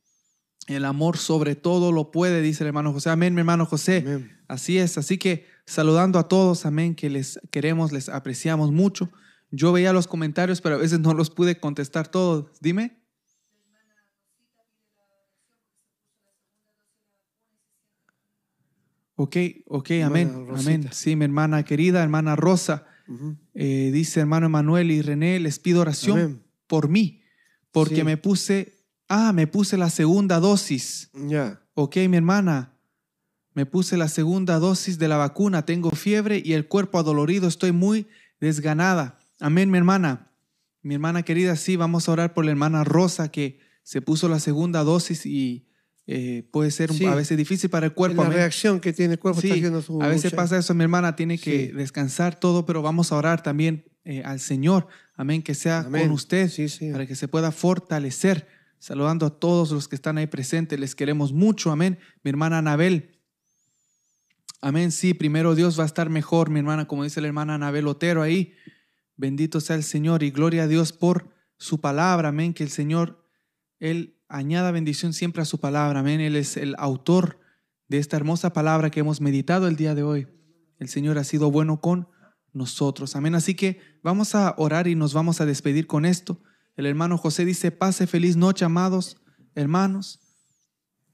El 0.67 0.85
amor 0.85 1.17
sobre 1.17 1.55
todo 1.55 1.91
lo 1.91 2.11
puede, 2.11 2.41
dice 2.41 2.63
el 2.63 2.67
hermano 2.67 2.91
José. 2.91 3.09
Amén, 3.11 3.33
mi 3.35 3.41
hermano 3.41 3.65
José. 3.65 4.03
Amén. 4.05 4.31
Así 4.47 4.77
es. 4.77 4.97
Así 4.97 5.17
que 5.17 5.45
saludando 5.65 6.17
a 6.17 6.27
todos, 6.27 6.65
amén, 6.65 6.95
que 6.95 7.09
les 7.09 7.39
queremos, 7.51 7.91
les 7.91 8.09
apreciamos 8.09 8.71
mucho. 8.71 9.11
Yo 9.51 9.71
veía 9.71 9.93
los 9.93 10.07
comentarios, 10.07 10.61
pero 10.61 10.75
a 10.75 10.79
veces 10.79 10.99
no 10.99 11.13
los 11.13 11.29
pude 11.29 11.59
contestar 11.59 12.07
todos. 12.07 12.47
Dime. 12.59 12.99
Ok, 19.17 19.37
ok, 19.67 19.91
amén, 20.03 20.47
amén. 20.53 20.89
Sí, 20.91 21.15
mi 21.15 21.23
hermana 21.23 21.63
querida, 21.63 22.03
hermana 22.03 22.35
Rosa, 22.35 22.85
Eh, 23.53 23.91
dice 23.93 24.19
hermano 24.19 24.47
Emanuel 24.47 24.91
y 24.91 25.01
René, 25.01 25.39
les 25.39 25.59
pido 25.59 25.81
oración 25.81 26.19
Amén. 26.19 26.43
por 26.67 26.89
mí, 26.89 27.21
porque 27.71 27.97
Sí. 27.97 28.03
me 28.03 28.17
puse, 28.17 28.73
ah, 29.07 29.31
me 29.33 29.47
puse 29.47 29.77
la 29.77 29.89
segunda 29.89 30.39
dosis. 30.39 31.09
Ya. 31.13 31.61
Ok, 31.75 31.97
mi 32.09 32.17
hermana, 32.17 32.73
me 33.53 33.65
puse 33.65 33.95
la 33.97 34.07
segunda 34.07 34.59
dosis 34.59 34.97
de 34.97 35.07
la 35.07 35.17
vacuna, 35.17 35.65
tengo 35.65 35.91
fiebre 35.91 36.41
y 36.43 36.53
el 36.53 36.67
cuerpo 36.67 36.97
adolorido, 36.99 37.47
estoy 37.47 37.71
muy 37.71 38.07
desganada. 38.39 39.17
Amén, 39.39 39.69
mi 39.71 39.77
hermana. 39.77 40.31
Mi 40.81 40.93
hermana 40.95 41.23
querida, 41.23 41.55
sí, 41.55 41.75
vamos 41.77 42.07
a 42.07 42.11
orar 42.11 42.33
por 42.33 42.45
la 42.45 42.51
hermana 42.51 42.83
Rosa 42.83 43.29
que 43.31 43.59
se 43.83 44.01
puso 44.01 44.27
la 44.29 44.39
segunda 44.39 44.83
dosis 44.83 45.25
y 45.25 45.67
eh, 46.07 46.47
puede 46.51 46.69
ser 46.71 46.93
Sí. 46.93 47.05
a 47.05 47.15
veces 47.15 47.37
difícil 47.37 47.69
para 47.69 47.87
el 47.87 47.93
cuerpo. 47.93 48.23
la 48.23 48.29
reacción 48.29 48.79
que 48.79 48.93
tiene 48.93 49.13
el 49.13 49.19
cuerpo 49.19 49.41
Sí, 49.41 49.47
está 49.47 49.55
haciendo 49.57 49.81
su 49.81 50.01
a 50.01 50.07
veces 50.07 50.25
lucha. 50.25 50.35
pasa 50.35 50.57
eso, 50.57 50.73
mi 50.75 50.83
hermana, 50.83 51.15
tiene 51.15 51.37
que 51.37 51.67
Sí. 51.67 51.71
descansar 51.71 52.39
todo, 52.39 52.65
pero 52.65 52.81
vamos 52.81 53.11
a 53.11 53.15
orar 53.15 53.41
también 53.41 53.85
eh, 54.03 54.21
al 54.23 54.39
Señor, 54.39 54.87
amén, 55.15 55.41
que 55.41 55.55
sea 55.55 55.79
Amén. 55.79 56.03
con 56.03 56.11
usted, 56.11 56.51
para 56.91 57.07
que 57.07 57.15
se 57.15 57.27
pueda 57.27 57.51
fortalecer. 57.51 58.47
Saludando 58.77 59.25
a 59.25 59.39
todos 59.39 59.71
los 59.71 59.87
que 59.87 59.95
están 59.95 60.19
ahí 60.19 60.27
presentes, 60.27 60.79
les 60.79 60.93
queremos 60.93 61.33
mucho, 61.33 61.71
amén. 61.71 61.97
Mi 62.23 62.29
hermana 62.29 62.59
Anabel, 62.59 63.17
amén, 64.61 64.91
sí, 64.91 65.13
primero 65.15 65.55
Dios 65.55 65.79
va 65.79 65.83
a 65.83 65.87
estar 65.87 66.09
mejor, 66.09 66.49
mi 66.51 66.59
hermana, 66.59 66.87
como 66.87 67.03
dice 67.03 67.19
la 67.21 67.27
hermana 67.27 67.55
Anabel 67.55 67.87
Otero 67.87 68.21
ahí. 68.21 68.53
Bendito 69.17 69.59
sea 69.61 69.75
el 69.75 69.83
Señor 69.83 70.21
y 70.23 70.29
gloria 70.31 70.63
a 70.63 70.67
Dios 70.67 70.91
por 70.93 71.29
su 71.57 71.79
palabra, 71.81 72.29
amén, 72.29 72.53
que 72.53 72.63
el 72.63 72.69
Señor, 72.69 73.25
Él 73.79 74.14
añada 74.27 74.71
bendición 74.71 75.13
siempre 75.13 75.41
a 75.41 75.45
su 75.45 75.59
palabra, 75.59 75.99
amén. 75.99 76.19
Él 76.21 76.35
es 76.35 76.57
el 76.57 76.75
autor 76.77 77.39
de 77.87 77.99
esta 77.99 78.17
hermosa 78.17 78.53
palabra 78.53 78.89
que 78.89 78.99
hemos 79.01 79.21
meditado 79.21 79.67
el 79.67 79.75
día 79.75 79.95
de 79.95 80.03
hoy. 80.03 80.27
El 80.79 80.89
Señor 80.89 81.17
ha 81.17 81.23
sido 81.23 81.51
bueno 81.51 81.79
con 81.79 82.07
nosotros. 82.53 83.15
Amén. 83.15 83.35
Así 83.35 83.53
que 83.55 83.79
vamos 84.03 84.35
a 84.35 84.53
orar 84.57 84.87
y 84.87 84.95
nos 84.95 85.13
vamos 85.13 85.41
a 85.41 85.45
despedir 85.45 85.87
con 85.87 86.05
esto. 86.05 86.41
El 86.75 86.85
hermano 86.85 87.17
José 87.17 87.45
dice, 87.45 87.71
pase 87.71 88.07
feliz 88.07 88.35
noche, 88.35 88.65
amados 88.65 89.17
hermanos. 89.55 90.19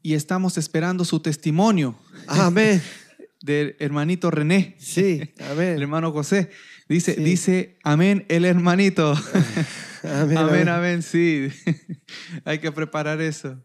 Y 0.01 0.15
estamos 0.15 0.57
esperando 0.57 1.05
su 1.05 1.19
testimonio 1.19 1.95
Amén. 2.27 2.81
del 3.41 3.75
hermanito 3.79 4.31
René, 4.31 4.75
Sí, 4.79 5.21
el 5.38 5.45
amén. 5.51 5.79
hermano 5.81 6.11
José. 6.11 6.49
Dice, 6.89 7.13
Sí. 7.15 7.23
dice, 7.23 7.77
amén, 7.83 8.25
el 8.29 8.45
hermanito. 8.45 9.13
Amén. 10.22 10.38
Amén, 10.38 10.69
amén, 10.69 11.02
sí. 11.02 11.49
Hay 12.45 12.60
que 12.60 12.72
preparar 12.72 13.22
eso. 13.22 13.61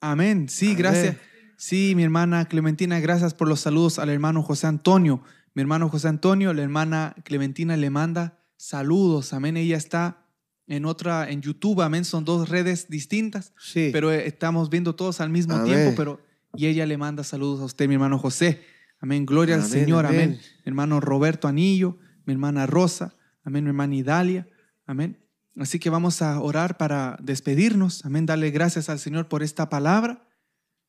Amén, 0.00 0.48
sí, 0.48 0.66
Amén. 0.66 0.78
gracias. 0.78 1.16
Sí, 1.56 1.94
mi 1.96 2.04
hermana 2.04 2.46
Clementina, 2.46 3.00
gracias 3.00 3.34
por 3.34 3.48
los 3.48 3.60
saludos 3.60 3.98
al 3.98 4.10
hermano 4.10 4.42
José 4.42 4.66
Antonio. 4.68 5.22
Mi 5.54 5.62
hermano 5.62 5.88
José 5.88 6.08
Antonio, 6.08 6.54
la 6.54 6.62
hermana 6.62 7.16
Clementina 7.24 7.76
le 7.76 7.90
manda 7.90 8.38
saludos. 8.56 9.32
Amén, 9.32 9.56
ella 9.56 9.76
está 9.76 10.24
en 10.68 10.84
otra, 10.84 11.28
en 11.30 11.40
YouTube, 11.42 11.80
amén, 11.80 12.04
son 12.04 12.24
dos 12.24 12.48
redes 12.48 12.88
distintas, 12.88 13.54
Sí. 13.58 13.90
pero 13.92 14.12
eh, 14.12 14.26
estamos 14.28 14.70
viendo 14.70 14.94
todos 14.94 15.20
al 15.20 15.30
mismo 15.30 15.54
Amén. 15.56 15.66
tiempo, 15.66 15.94
pero 15.96 16.20
y 16.54 16.66
ella 16.66 16.86
le 16.86 16.96
manda 16.96 17.24
saludos 17.24 17.60
a 17.60 17.64
usted, 17.64 17.88
mi 17.88 17.94
hermano 17.94 18.18
José. 18.18 18.62
Amén, 19.00 19.24
gloria 19.26 19.54
al 19.56 19.64
Señor, 19.64 20.06
amén. 20.06 20.20
amén. 20.20 20.40
Mi 20.64 20.70
hermano 20.70 21.00
Roberto 21.00 21.48
Anillo, 21.48 21.98
mi 22.24 22.34
hermana 22.34 22.66
Rosa, 22.66 23.14
amén, 23.44 23.64
mi 23.64 23.70
hermana 23.70 23.94
Idalia, 23.94 24.48
amén. 24.86 25.18
Así 25.58 25.80
que 25.80 25.90
vamos 25.90 26.22
a 26.22 26.40
orar 26.40 26.76
para 26.76 27.18
despedirnos, 27.20 28.04
amén, 28.04 28.26
darle 28.26 28.50
gracias 28.50 28.88
al 28.88 29.00
Señor 29.00 29.28
por 29.28 29.42
esta 29.42 29.68
palabra 29.68 30.28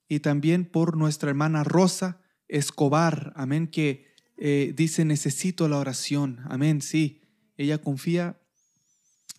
y 0.07 0.19
también 0.19 0.65
por 0.65 0.95
nuestra 0.95 1.29
hermana 1.29 1.63
Rosa 1.63 2.21
Escobar, 2.47 3.33
amén, 3.35 3.67
que 3.67 4.13
eh, 4.37 4.73
dice 4.75 5.05
necesito 5.05 5.67
la 5.67 5.77
oración, 5.77 6.41
amén, 6.45 6.81
sí, 6.81 7.21
ella 7.57 7.79
confía 7.79 8.39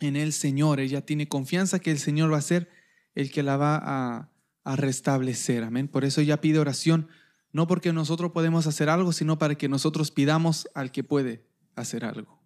en 0.00 0.16
el 0.16 0.32
Señor, 0.32 0.80
ella 0.80 1.04
tiene 1.06 1.28
confianza 1.28 1.78
que 1.78 1.90
el 1.92 1.98
Señor 1.98 2.32
va 2.32 2.38
a 2.38 2.42
ser 2.42 2.68
el 3.14 3.30
que 3.30 3.42
la 3.42 3.56
va 3.56 3.80
a, 3.82 4.32
a 4.64 4.76
restablecer, 4.76 5.62
amén, 5.62 5.86
por 5.86 6.04
eso 6.04 6.20
ella 6.20 6.40
pide 6.40 6.58
oración, 6.58 7.08
no 7.52 7.66
porque 7.68 7.92
nosotros 7.92 8.32
podemos 8.32 8.66
hacer 8.66 8.88
algo, 8.88 9.12
sino 9.12 9.38
para 9.38 9.54
que 9.54 9.68
nosotros 9.68 10.10
pidamos 10.10 10.68
al 10.74 10.90
que 10.90 11.04
puede 11.04 11.44
hacer 11.76 12.04
algo. 12.04 12.39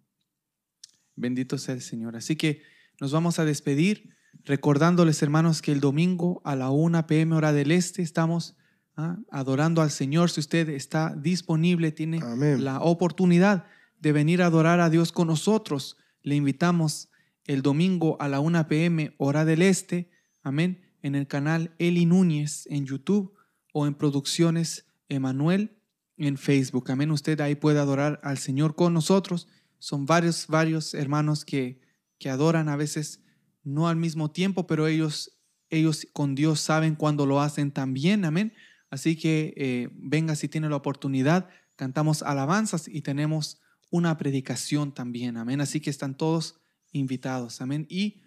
Bendito 1.15 1.57
sea 1.57 1.75
el 1.75 1.81
Señor. 1.81 2.15
Así 2.15 2.35
que 2.35 2.61
nos 2.99 3.11
vamos 3.11 3.39
a 3.39 3.45
despedir 3.45 4.15
recordándoles, 4.43 5.21
hermanos, 5.21 5.61
que 5.61 5.71
el 5.71 5.79
domingo 5.79 6.41
a 6.43 6.55
la 6.55 6.69
1 6.69 7.07
p.m. 7.07 7.35
hora 7.35 7.53
del 7.53 7.71
este 7.71 8.01
estamos 8.01 8.55
ah, 8.95 9.17
adorando 9.31 9.81
al 9.81 9.91
Señor. 9.91 10.29
Si 10.29 10.39
usted 10.39 10.69
está 10.69 11.15
disponible, 11.15 11.91
tiene 11.91 12.19
Amén. 12.21 12.63
la 12.63 12.81
oportunidad 12.81 13.65
de 13.99 14.11
venir 14.11 14.41
a 14.41 14.47
adorar 14.47 14.79
a 14.79 14.89
Dios 14.89 15.11
con 15.11 15.27
nosotros, 15.27 15.97
le 16.21 16.35
invitamos 16.35 17.09
el 17.45 17.61
domingo 17.61 18.17
a 18.19 18.27
la 18.27 18.39
1 18.39 18.67
p.m. 18.67 19.13
hora 19.17 19.45
del 19.45 19.61
este, 19.61 20.09
amén, 20.43 20.81
en 21.01 21.15
el 21.15 21.27
canal 21.27 21.75
Eli 21.79 22.05
Núñez 22.05 22.67
en 22.67 22.85
YouTube 22.85 23.33
o 23.73 23.87
en 23.87 23.93
Producciones 23.93 24.85
Emanuel 25.09 25.77
en 26.17 26.37
Facebook. 26.37 26.89
Amén, 26.91 27.11
usted 27.11 27.39
ahí 27.41 27.55
puede 27.55 27.79
adorar 27.79 28.19
al 28.23 28.37
Señor 28.37 28.75
con 28.75 28.93
nosotros. 28.93 29.47
Son 29.85 30.07
varios, 30.07 30.47
varios 30.47 30.95
hermanos 30.95 31.45
que, 31.45 31.79
que 32.17 32.31
adoran 32.31 32.69
a 32.69 32.75
veces 32.75 33.21
no 33.63 33.87
al 33.87 33.97
mismo 33.97 34.31
tiempo, 34.31 34.65
pero 34.65 34.87
ellos, 34.87 35.37
ellos 35.69 36.07
con 36.11 36.33
Dios 36.33 36.59
saben 36.59 36.95
cuando 36.95 37.27
lo 37.27 37.39
hacen 37.39 37.71
también. 37.71 38.25
Amén. 38.25 38.51
Así 38.89 39.15
que 39.15 39.53
eh, 39.55 39.89
venga 39.93 40.35
si 40.35 40.47
tiene 40.47 40.69
la 40.69 40.75
oportunidad. 40.75 41.49
Cantamos 41.75 42.23
alabanzas 42.23 42.87
y 42.87 43.01
tenemos 43.01 43.61
una 43.91 44.17
predicación 44.17 44.91
también. 44.91 45.37
Amén. 45.37 45.61
Así 45.61 45.79
que 45.79 45.91
están 45.91 46.17
todos 46.17 46.59
invitados. 46.91 47.61
Amén. 47.61 47.85
Y 47.87 48.23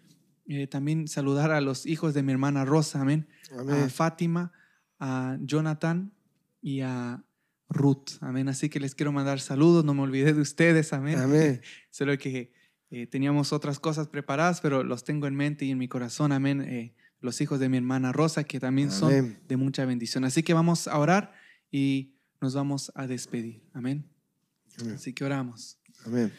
eh, 0.47 0.69
también 0.69 1.09
saludar 1.09 1.51
a 1.51 1.61
los 1.61 1.87
hijos 1.87 2.15
de 2.15 2.23
mi 2.23 2.31
hermana 2.31 2.65
Rosa. 2.67 3.01
Amén. 3.01 3.27
A 3.51 3.63
Amén. 3.63 3.91
Fátima, 3.91 4.53
a 5.01 5.37
Jonathan 5.41 6.15
y 6.63 6.83
a 6.83 7.25
Ruth. 7.69 8.13
Amén. 8.21 8.49
Así 8.49 8.69
que 8.69 8.81
les 8.81 8.95
quiero 8.95 9.13
mandar 9.13 9.41
saludos. 9.41 9.85
No 9.85 9.95
me 9.95 10.03
olvidé 10.03 10.33
de 10.33 10.41
ustedes. 10.41 10.93
Amén. 10.93 11.19
Amén. 11.19 11.61
Solo 11.91 12.17
que 12.19 12.53
eh, 12.91 13.07
teníamos 13.07 13.53
otras 13.53 13.79
cosas 13.79 14.09
preparadas, 14.09 14.61
pero 14.61 14.83
los 14.83 15.05
tengo 15.05 15.27
en 15.27 15.35
mente 15.37 15.65
y 15.65 15.71
en 15.71 15.79
mi 15.79 15.89
corazón. 15.89 16.33
Amén. 16.33 16.63
Eh, 16.63 16.95
los 17.21 17.41
hijos 17.41 17.61
de 17.61 17.69
mi 17.69 17.77
hermana 17.77 18.13
Rosa, 18.13 18.45
que 18.45 18.61
también 18.61 18.91
son 18.91 19.39
de 19.47 19.57
mucha 19.57 19.85
bendición. 19.85 20.25
Así 20.25 20.43
que 20.43 20.55
vamos 20.55 20.87
a 20.89 20.99
orar 20.99 21.33
y 21.71 22.15
nos 22.41 22.55
vamos 22.55 22.93
a 22.95 23.07
despedir. 23.07 23.63
Amén. 23.73 24.09
Amén. 24.81 24.95
Así 24.95 25.13
que 25.13 25.25
oramos. 25.25 25.79
Amén. 26.07 26.33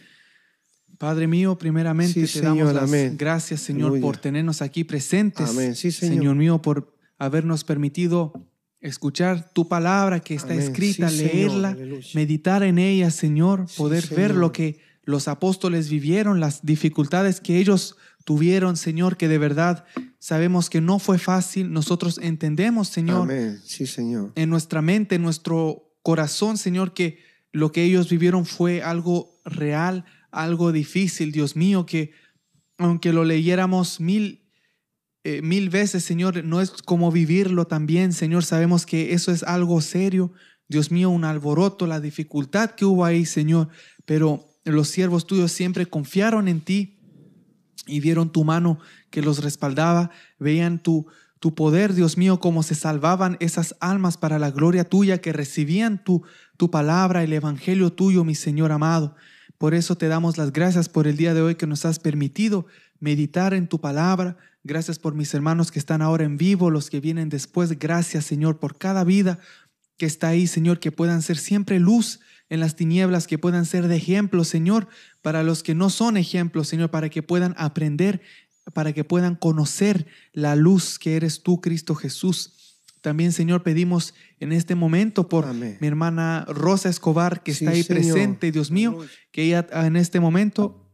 Padre 0.98 1.28
mío, 1.28 1.58
primeramente 1.58 2.26
Sí, 2.26 2.40
te 2.40 2.46
damos 2.46 2.74
las 2.74 2.84
amén. 2.84 3.16
gracias, 3.18 3.62
Señor, 3.62 3.92
Aleluya. 3.92 4.02
por 4.02 4.18
tenernos 4.18 4.62
aquí 4.62 4.84
presentes. 4.84 5.50
Amén. 5.50 5.76
Sí, 5.76 5.92
Señor. 5.92 6.16
Señor 6.18 6.36
mío, 6.36 6.62
por 6.62 6.98
habernos 7.18 7.64
permitido 7.64 8.34
escuchar 8.82 9.52
tu 9.54 9.68
palabra 9.68 10.20
que 10.22 10.36
está 10.36 10.54
Amén. 10.54 10.60
escrita, 10.62 11.10
Sí, 11.10 11.18
leerla, 11.18 11.78
meditar 12.14 12.64
en 12.64 12.78
ella, 12.80 13.12
Señor, 13.12 13.66
Sí, 13.68 13.78
poder 13.78 14.08
ver 14.08 14.30
Señor. 14.30 14.36
lo 14.36 14.52
que 14.52 14.80
los 15.04 15.28
apóstoles 15.28 15.90
vivieron, 15.90 16.40
las 16.40 16.66
dificultades 16.66 17.42
que 17.42 17.58
ellos 17.58 17.96
tuvieron, 18.26 18.78
Señor, 18.78 19.18
que 19.18 19.28
de 19.28 19.38
verdad 19.40 19.86
sabemos 20.20 20.70
que 20.70 20.82
no 20.82 21.00
fue 21.00 21.18
fácil. 21.18 21.72
Nosotros 21.72 22.20
entendemos, 22.22 22.90
Señor, 22.90 23.24
Amén. 23.24 23.60
Sí, 23.66 23.88
Señor. 23.88 24.32
en 24.36 24.50
nuestra 24.50 24.82
mente, 24.82 25.16
en 25.16 25.24
nuestro 25.24 25.92
corazón, 26.04 26.58
Señor, 26.58 26.94
que 26.94 27.18
lo 27.52 27.72
que 27.72 27.84
ellos 27.84 28.10
vivieron 28.10 28.46
fue 28.46 28.84
algo 28.84 29.40
real, 29.46 30.06
algo 30.32 30.72
difícil, 30.72 31.32
Dios 31.32 31.56
mío, 31.56 31.86
que 31.88 32.12
aunque 32.78 33.12
lo 33.12 33.26
leyéramos 33.26 34.00
mil, 34.00 34.39
eh, 35.24 35.42
mil 35.42 35.70
veces, 35.70 36.04
Señor, 36.04 36.44
no 36.44 36.62
es 36.62 36.72
como 36.72 37.12
vivirlo 37.12 37.66
también, 37.66 38.14
Señor, 38.14 38.44
sabemos 38.44 38.86
que 38.86 39.14
eso 39.14 39.32
es 39.32 39.44
algo 39.44 39.82
serio, 39.82 40.32
Dios 40.70 40.92
mío, 40.92 41.10
un 41.10 41.26
alboroto, 41.26 41.88
la 41.88 42.00
dificultad 42.00 42.72
que 42.72 42.86
hubo 42.86 43.04
ahí, 43.04 43.26
Señor, 43.26 43.68
pero 44.06 44.48
los 44.64 44.88
siervos 44.88 45.28
tuyos 45.28 45.52
siempre 45.52 45.88
confiaron 45.88 46.48
en 46.48 46.62
ti 46.62 47.00
y 47.86 48.00
vieron 48.00 48.32
tu 48.32 48.44
mano 48.44 48.80
que 49.10 49.22
los 49.22 49.44
respaldaba, 49.44 50.12
veían 50.38 50.82
tu, 50.82 51.08
tu 51.40 51.56
poder, 51.56 51.94
Dios 51.94 52.18
mío, 52.18 52.40
cómo 52.40 52.64
se 52.64 52.76
salvaban 52.76 53.36
esas 53.40 53.76
almas 53.80 54.18
para 54.18 54.40
la 54.40 54.52
gloria 54.52 54.84
tuya, 54.84 55.20
que 55.20 55.34
recibían 55.34 56.04
tu, 56.04 56.24
tu 56.56 56.70
palabra, 56.70 57.24
el 57.24 57.34
evangelio 57.34 57.92
tuyo, 57.92 58.24
mi 58.24 58.36
Señor 58.36 58.72
amado. 58.72 59.16
Por 59.58 59.74
eso 59.74 59.98
te 59.98 60.08
damos 60.08 60.38
las 60.38 60.54
gracias 60.54 60.88
por 60.88 61.08
el 61.08 61.18
día 61.18 61.34
de 61.34 61.42
hoy 61.42 61.56
que 61.56 61.68
nos 61.68 61.84
has 61.86 62.00
permitido 62.00 62.66
meditar 63.00 63.54
en 63.54 63.68
tu 63.68 63.80
palabra. 63.80 64.38
Gracias 64.64 65.00
por 65.00 65.16
mis 65.16 65.34
hermanos 65.34 65.72
que 65.72 65.80
están 65.80 66.02
ahora 66.02 66.26
en 66.26 66.38
vivo, 66.38 66.70
los 66.70 66.90
que 66.90 67.00
vienen 67.00 67.30
después. 67.30 67.78
Gracias, 67.80 68.26
Señor, 68.26 68.60
por 68.60 68.78
cada 68.78 69.04
vida 69.04 69.40
que 69.98 70.06
está 70.06 70.30
ahí, 70.30 70.48
Señor, 70.48 70.80
que 70.80 70.92
puedan 70.92 71.22
ser 71.22 71.38
siempre 71.38 71.80
luz 71.80 72.20
en 72.50 72.60
las 72.60 72.76
tinieblas, 72.76 73.28
que 73.28 73.38
puedan 73.38 73.66
ser 73.66 73.88
de 73.88 73.98
ejemplo, 73.98 74.44
Señor, 74.44 74.88
para 75.22 75.44
los 75.44 75.62
que 75.62 75.76
no 75.76 75.90
son 75.90 76.18
ejemplos, 76.18 76.68
Señor, 76.68 76.90
para 76.90 77.10
que 77.10 77.22
puedan 77.22 77.54
aprender, 77.58 78.22
para 78.74 78.94
que 78.94 79.04
puedan 79.04 79.36
conocer 79.36 80.08
la 80.34 80.56
luz 80.56 81.00
que 81.00 81.16
eres 81.16 81.44
tú, 81.44 81.62
Cristo 81.62 81.96
Jesús. 81.96 82.54
También, 83.02 83.32
Señor, 83.32 83.64
pedimos 83.64 84.14
en 84.40 84.52
este 84.52 84.76
momento 84.76 85.30
por 85.30 85.46
Amén. 85.46 85.78
mi 85.80 85.88
hermana 85.88 86.46
Rosa 86.50 86.90
Escobar, 86.90 87.44
que 87.44 87.54
Sí, 87.54 87.66
está 87.66 87.72
ahí 87.76 87.84
Señor. 87.84 88.02
presente, 88.02 88.52
Dios 88.52 88.72
mío, 88.72 88.98
que 89.32 89.44
ella 89.44 89.68
en 89.72 89.96
este 89.96 90.20
momento 90.20 90.89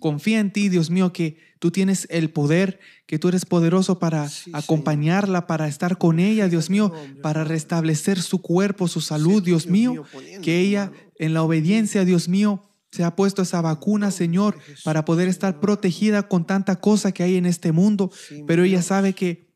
confía 0.00 0.40
en 0.40 0.52
ti, 0.52 0.68
Dios 0.68 0.90
mío, 0.90 1.12
que 1.12 1.38
tú 1.58 1.70
tienes 1.70 2.06
el 2.10 2.30
poder, 2.30 2.80
que 3.06 3.18
tú 3.18 3.28
eres 3.28 3.44
poderoso 3.44 3.98
para 3.98 4.28
Sí, 4.28 4.50
acompañarla, 4.54 5.46
para 5.46 5.68
estar 5.68 5.98
con 5.98 6.18
ella, 6.18 6.48
Dios 6.48 6.70
mío, 6.70 6.92
para 7.22 7.44
restablecer 7.44 8.20
su 8.20 8.40
cuerpo, 8.42 8.88
su 8.88 9.00
salud, 9.00 9.42
Sí, 9.42 9.46
Dios 9.46 9.66
mío, 9.66 10.04
que 10.42 10.60
ella 10.60 10.92
en 11.18 11.34
la 11.34 11.42
obediencia, 11.42 12.04
Dios 12.04 12.28
mío, 12.28 12.64
se 12.90 13.04
ha 13.04 13.14
puesto 13.14 13.42
esa 13.42 13.60
vacuna, 13.60 14.10
Señor, 14.10 14.58
para 14.82 15.04
poder 15.04 15.28
estar 15.28 15.60
protegida 15.60 16.26
con 16.28 16.46
tanta 16.46 16.76
cosa 16.76 17.12
que 17.12 17.22
hay 17.22 17.36
en 17.36 17.46
este 17.46 17.72
mundo, 17.72 18.10
pero 18.46 18.64
ella 18.64 18.82
sabe 18.82 19.12
que 19.14 19.48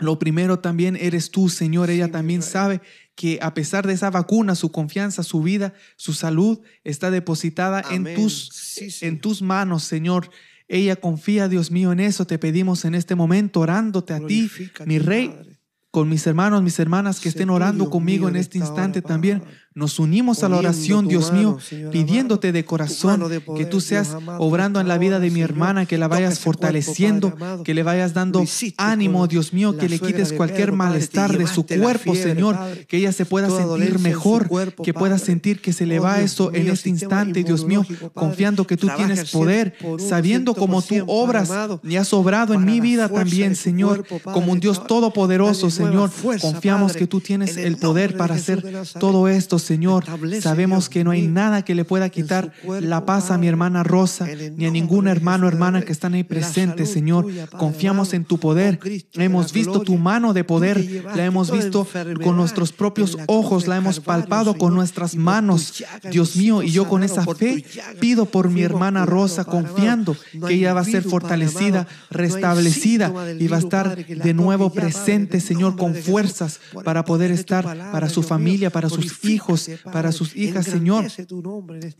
Lo 0.00 0.20
primero 0.20 0.60
también 0.60 0.94
eres 0.94 1.32
tú, 1.32 1.48
Señor. 1.48 1.90
Ella 1.90 2.06
Sí, 2.06 2.12
también 2.12 2.40
sabe 2.42 2.80
que 3.18 3.40
a 3.42 3.52
pesar 3.52 3.84
de 3.84 3.94
esa 3.94 4.10
vacuna, 4.10 4.54
su 4.54 4.70
confianza, 4.70 5.24
su 5.24 5.42
vida, 5.42 5.74
su 5.96 6.12
salud 6.12 6.60
está 6.84 7.10
depositada 7.10 7.82
en 7.90 8.14
tus, 8.14 8.48
Sí, 8.52 8.94
en 9.04 9.20
tus 9.20 9.42
manos, 9.42 9.82
Señor. 9.82 10.30
Ella 10.68 10.94
confía, 10.94 11.48
Dios 11.48 11.72
mío, 11.72 11.90
en 11.90 11.98
eso. 11.98 12.28
Te 12.28 12.38
pedimos 12.38 12.84
en 12.84 12.94
este 12.94 13.16
momento, 13.16 13.58
orándote 13.58 14.14
a 14.14 14.24
ti, 14.24 14.48
mi 14.86 15.00
Rey, 15.00 15.30
Padre. 15.30 15.58
con 15.90 16.08
mis 16.08 16.24
hermanos, 16.28 16.62
mis 16.62 16.78
hermanas 16.78 17.18
que 17.18 17.28
estén 17.28 17.50
orando 17.50 17.90
conmigo 17.90 18.28
en 18.28 18.36
este 18.36 18.58
hora, 18.58 18.68
instante 18.68 19.02
también. 19.02 19.40
Padre. 19.40 19.54
Nos 19.78 20.00
unimos 20.00 20.42
a 20.42 20.48
la 20.48 20.56
oración, 20.56 21.06
Dios 21.06 21.32
mío, 21.32 21.56
pidiéndote 21.92 22.50
de 22.50 22.64
corazón 22.64 23.22
que 23.56 23.64
tú 23.64 23.80
seas 23.80 24.16
obrando 24.38 24.80
en 24.80 24.88
la 24.88 24.98
vida 24.98 25.20
de 25.20 25.30
mi 25.30 25.40
hermana, 25.40 25.86
que 25.86 25.98
la 25.98 26.08
vayas 26.08 26.40
fortaleciendo, 26.40 27.32
que 27.62 27.74
le 27.74 27.84
vayas 27.84 28.12
dando 28.12 28.44
ánimo, 28.76 29.28
Dios 29.28 29.52
mío, 29.52 29.78
que 29.78 29.88
le 29.88 30.00
quites 30.00 30.32
cualquier 30.32 30.72
malestar 30.72 31.38
de 31.38 31.46
su 31.46 31.64
cuerpo, 31.64 32.16
Señor, 32.16 32.58
que 32.88 32.96
ella 32.96 33.12
se 33.12 33.24
pueda 33.24 33.50
sentir 33.50 34.00
mejor, 34.00 34.50
que 34.82 34.92
pueda 34.92 35.16
sentir 35.16 35.60
que 35.60 35.72
se 35.72 35.86
le 35.86 36.00
va 36.00 36.20
eso 36.22 36.52
en 36.52 36.68
este 36.68 36.88
instante, 36.88 37.44
Dios 37.44 37.64
mío, 37.64 37.86
confiando 38.14 38.66
que 38.66 38.76
tú 38.76 38.88
tienes 38.96 39.30
poder, 39.30 39.76
sabiendo 40.08 40.54
como 40.54 40.82
tú 40.82 40.96
obras 41.06 41.52
y 41.84 41.94
has 41.94 42.12
obrado 42.12 42.52
en 42.52 42.64
mi 42.64 42.80
vida 42.80 43.08
también, 43.08 43.54
Señor, 43.54 44.04
como 44.24 44.50
un 44.50 44.58
Dios 44.58 44.88
todopoderoso, 44.88 45.70
Señor. 45.70 46.10
Confiamos 46.40 46.94
que 46.94 47.06
tú 47.06 47.20
tienes 47.20 47.56
en 47.56 47.64
el 47.64 47.76
poder 47.76 48.16
para 48.16 48.34
hacer 48.34 48.82
todo 48.98 49.28
esto, 49.28 49.60
Señor. 49.68 50.04
Sabemos 50.40 50.88
que 50.88 51.04
no 51.04 51.10
hay 51.10 51.26
nada 51.28 51.62
que 51.62 51.74
le 51.74 51.84
pueda 51.84 52.08
quitar 52.08 52.52
la 52.80 53.04
paz 53.04 53.30
a 53.30 53.36
mi 53.36 53.48
hermana 53.48 53.82
Rosa, 53.82 54.26
ni 54.56 54.64
a 54.64 54.70
ningún 54.70 55.08
hermano 55.08 55.44
o 55.44 55.48
hermana 55.48 55.82
que 55.82 55.92
están 55.92 56.14
ahí 56.14 56.24
presentes, 56.24 56.90
Señor. 56.90 57.26
Confiamos 57.50 58.14
en 58.14 58.24
tu 58.24 58.38
poder. 58.38 58.80
Hemos 59.12 59.52
visto 59.52 59.80
tu 59.80 59.98
mano 59.98 60.32
de 60.32 60.42
poder. 60.42 61.04
La 61.14 61.22
hemos 61.26 61.50
visto 61.50 61.86
con 62.24 62.34
nuestros 62.36 62.72
propios 62.72 63.18
ojos, 63.26 63.66
la 63.66 63.76
hemos 63.76 64.00
palpado 64.00 64.56
con 64.56 64.74
nuestras 64.74 65.16
manos. 65.16 65.84
Dios 66.10 66.36
mío, 66.36 66.62
y 66.62 66.70
yo 66.70 66.88
con 66.88 67.02
esa 67.02 67.26
fe 67.34 67.62
pido 68.00 68.24
por 68.24 68.48
mi 68.48 68.62
hermana 68.62 69.04
Rosa, 69.04 69.44
confiando 69.44 70.16
que 70.46 70.54
ella 70.54 70.72
va 70.72 70.80
a 70.80 70.84
ser 70.84 71.02
fortalecida, 71.02 71.86
restablecida 72.10 73.12
y 73.38 73.48
va 73.48 73.56
a 73.56 73.60
estar 73.60 74.06
de 74.06 74.32
nuevo 74.32 74.70
presente, 74.70 75.40
Señor, 75.40 75.76
con 75.76 75.94
fuerzas 75.94 76.58
para 76.84 77.04
poder 77.04 77.30
estar 77.32 77.64
para 77.92 78.08
su 78.08 78.22
familia, 78.22 78.70
para 78.70 78.88
sus 78.88 79.18
Glorifícate, 79.18 79.57
hijos, 79.66 79.92
para 79.92 80.12
sus 80.12 80.36
hijas, 80.36 80.66
Señor 80.66 81.06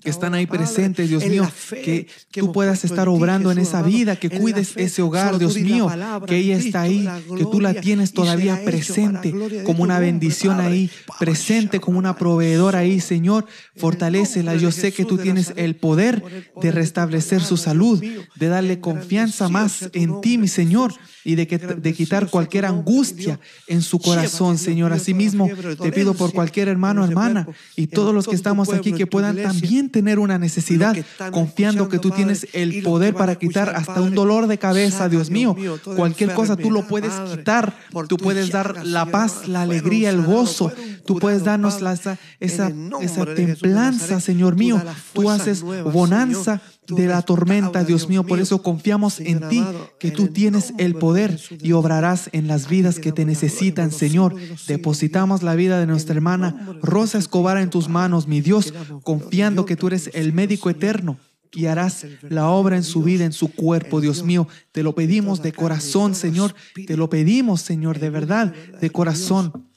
que 0.00 0.10
están 0.10 0.34
ahí 0.34 0.46
presentes, 0.46 1.08
Dios 1.08 1.26
mío, 1.26 1.48
que 1.70 2.06
tú 2.30 2.52
puedas 2.52 2.84
estar 2.84 3.08
obrando 3.08 3.50
en 3.50 3.58
esa 3.58 3.82
vida, 3.82 4.16
que 4.16 4.30
cuides 4.30 4.76
ese 4.76 5.02
hogar, 5.02 5.38
Dios 5.38 5.56
mío, 5.58 5.88
que 6.26 6.36
ella 6.36 6.56
está 6.56 6.82
ahí, 6.82 7.08
que 7.36 7.44
tú 7.44 7.60
la 7.60 7.74
tienes 7.74 8.12
todavía 8.12 8.64
presente, 8.64 9.34
como 9.64 9.82
una 9.82 9.98
bendición 9.98 10.60
ahí, 10.60 10.90
presente 11.18 11.80
como 11.80 11.98
una 11.98 12.16
proveedora 12.16 12.80
ahí, 12.80 13.00
Señor, 13.00 13.46
el 13.74 13.80
fortalécela. 13.80 14.54
nombre 14.54 14.56
Yo 14.56 14.72
sé 14.72 14.92
que 14.92 15.04
tú 15.04 15.18
tienes 15.18 15.52
el 15.56 15.76
poder 15.76 16.50
de 16.60 16.72
restablecer 16.72 17.42
su 17.42 17.56
salud, 17.56 18.02
de 18.36 18.48
darle 18.48 18.80
confianza 18.80 19.48
más 19.48 19.90
en 19.92 20.20
ti, 20.20 20.38
mi 20.38 20.48
Señor, 20.48 20.94
y 21.24 21.34
de, 21.34 21.46
que, 21.46 21.58
de 21.58 21.92
Engrandecido 21.92 21.92
quitar 21.92 22.30
cualquier 22.30 22.64
angustia 22.64 23.38
en 23.66 23.82
su 23.82 23.98
corazón, 23.98 24.56
Señor. 24.56 24.92
Asimismo, 24.92 25.48
te 25.80 25.92
pido 25.92 26.14
por 26.14 26.32
cualquier 26.32 26.68
hermano, 26.68 27.04
ese 27.04 27.37
hermana, 27.40 27.58
y 27.76 27.86
todos 27.86 28.14
los 28.14 28.26
que 28.26 28.34
estamos 28.36 28.72
aquí 28.72 28.92
que 28.92 29.06
puedan 29.06 29.36
también 29.36 29.90
tener 29.90 30.18
una 30.18 30.38
necesidad, 30.38 30.96
confiando 31.30 31.88
que 31.88 31.98
tú 31.98 32.10
tienes 32.10 32.46
el 32.52 32.82
poder 32.82 33.14
para 33.14 33.34
quitar 33.36 33.70
hasta 33.70 34.00
un 34.00 34.14
dolor 34.14 34.46
de 34.46 34.58
cabeza, 34.58 35.08
Dios 35.08 35.30
mío. 35.30 35.56
Cualquier 35.96 36.34
cosa 36.34 36.56
tú 36.56 36.70
lo 36.70 36.86
puedes 36.86 37.12
quitar. 37.36 37.74
Tú 38.08 38.16
puedes 38.16 38.50
dar 38.50 38.86
la 38.86 39.06
paz, 39.06 39.48
la 39.48 39.62
alegría, 39.62 40.10
el 40.10 40.22
gozo. 40.22 40.72
Tú 41.06 41.18
puedes 41.18 41.44
darnos 41.44 41.80
la- 41.80 41.92
esa, 41.92 42.18
esa, 42.40 43.24
templanza, 43.34 44.20
Señor 44.20 44.56
mío. 44.56 44.80
Tú 45.12 45.30
haces 45.30 45.62
bonanza 45.62 46.60
de 46.88 47.06
la 47.06 47.22
tormenta, 47.22 47.84
Dios 47.84 48.08
mío. 48.08 48.24
Por 48.24 48.40
eso 48.40 48.62
confiamos 48.62 49.20
en 49.20 49.48
ti, 49.48 49.64
que 49.98 50.10
tú 50.10 50.28
tienes 50.28 50.72
el 50.78 50.94
de 50.94 50.98
poder 50.98 51.40
y 51.62 51.72
obrarás 51.72 52.30
en 52.32 52.48
las 52.48 52.68
vidas 52.68 52.98
que 52.98 53.12
te 53.12 53.24
necesitan, 53.24 53.90
Señor. 53.90 54.34
Depositamos 54.66 55.42
la 55.42 55.54
vida 55.54 55.78
de 55.78 55.86
nuestra 55.86 56.14
hermana 56.14 56.78
Rosa 56.82 57.18
Escobar 57.18 57.58
en 57.58 57.70
tus 57.70 57.88
manos, 57.88 58.26
mi 58.26 58.40
Dios, 58.40 58.72
confiando 59.02 59.64
que 59.64 59.76
tú 59.76 59.88
eres 59.88 60.10
el 60.14 60.32
médico 60.32 60.70
eterno 60.70 61.18
y 61.52 61.66
harás 61.66 62.06
la 62.28 62.48
obra 62.48 62.76
en 62.76 62.84
su 62.84 63.02
vida, 63.02 63.24
en 63.24 63.32
su 63.32 63.52
cuerpo, 63.52 64.00
Dios 64.00 64.22
mío. 64.22 64.48
Te 64.72 64.82
lo 64.82 64.94
pedimos 64.94 65.42
de 65.42 65.52
corazón, 65.52 66.14
Señor. 66.14 66.54
Te 66.86 66.96
lo 66.96 67.08
pedimos, 67.08 67.62
Señor, 67.62 67.98
de 67.98 68.10
verdad, 68.10 68.54
de 68.80 68.90
corazón. 68.90 69.68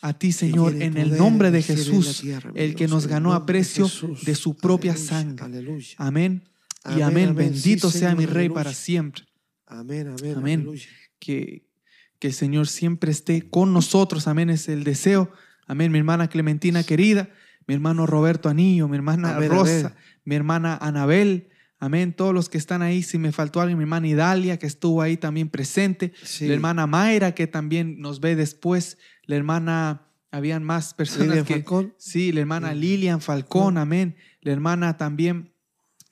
A 0.00 0.14
ti, 0.14 0.32
Señor, 0.32 0.82
en 0.82 0.96
el 0.96 1.16
nombre 1.16 1.52
de 1.52 1.62
Jesús, 1.62 2.24
el 2.56 2.74
que 2.74 2.88
nos 2.88 3.06
ganó 3.06 3.34
a 3.34 3.46
precio 3.46 3.88
de 4.22 4.34
su 4.34 4.56
propia 4.56 4.96
sangre. 4.96 5.44
aleluya. 5.44 5.96
Amén. 6.84 6.98
Y 6.98 7.02
Amén. 7.02 7.34
Bendito 7.34 7.90
Sí, 7.90 7.98
sea 8.00 8.14
mi 8.14 8.26
Rey 8.26 8.46
aleluya. 8.46 8.54
para 8.54 8.72
siempre. 8.72 9.24
Amén, 9.66 10.08
amén, 10.08 10.34
Amén. 10.36 10.60
aleluya. 10.60 10.86
que, 11.18 11.64
que 12.18 12.26
el 12.28 12.32
Señor 12.34 12.66
siempre 12.68 13.10
esté 13.10 13.48
con 13.48 13.72
nosotros. 13.72 14.26
Amén. 14.28 14.50
Es 14.50 14.68
el 14.68 14.84
deseo. 14.84 15.30
Amén. 15.66 15.92
Mi 15.92 15.98
hermana 15.98 16.28
Clementina 16.28 16.82
querida, 16.82 17.30
mi 17.66 17.74
hermano 17.74 18.06
Roberto 18.06 18.48
Anillo, 18.48 18.88
mi 18.88 18.96
hermana 18.96 19.36
Amén, 19.36 19.50
Rosa, 19.50 19.78
amén. 19.86 19.94
mi 20.24 20.34
hermana 20.34 20.76
Anabel. 20.76 21.48
Amén. 21.78 22.12
Todos 22.12 22.32
los 22.34 22.48
que 22.48 22.58
están 22.58 22.82
ahí, 22.82 23.02
si 23.02 23.18
me 23.18 23.32
faltó 23.32 23.60
alguien, 23.60 23.76
mi 23.78 23.82
hermana 23.84 24.06
Idalia, 24.06 24.58
que 24.58 24.66
estuvo 24.66 25.02
ahí 25.02 25.16
también 25.16 25.48
presente. 25.48 26.12
Sí. 26.22 26.46
La 26.46 26.54
hermana 26.54 26.86
Mayra, 26.86 27.34
que 27.34 27.46
también 27.48 28.00
nos 28.00 28.20
ve 28.20 28.36
después. 28.36 28.98
La 29.24 29.34
hermana, 29.36 30.06
habían 30.30 30.62
más 30.64 30.94
personas 30.94 31.28
Lilian 31.28 31.44
que... 31.44 31.54
Falcón. 31.54 31.94
Sí, 31.98 32.30
la 32.32 32.40
hermana. 32.40 32.72
Lilian 32.74 33.20
Falcón, 33.20 33.78
amén. 33.78 34.16
La 34.42 34.52
hermana 34.52 34.96
también 34.96 35.52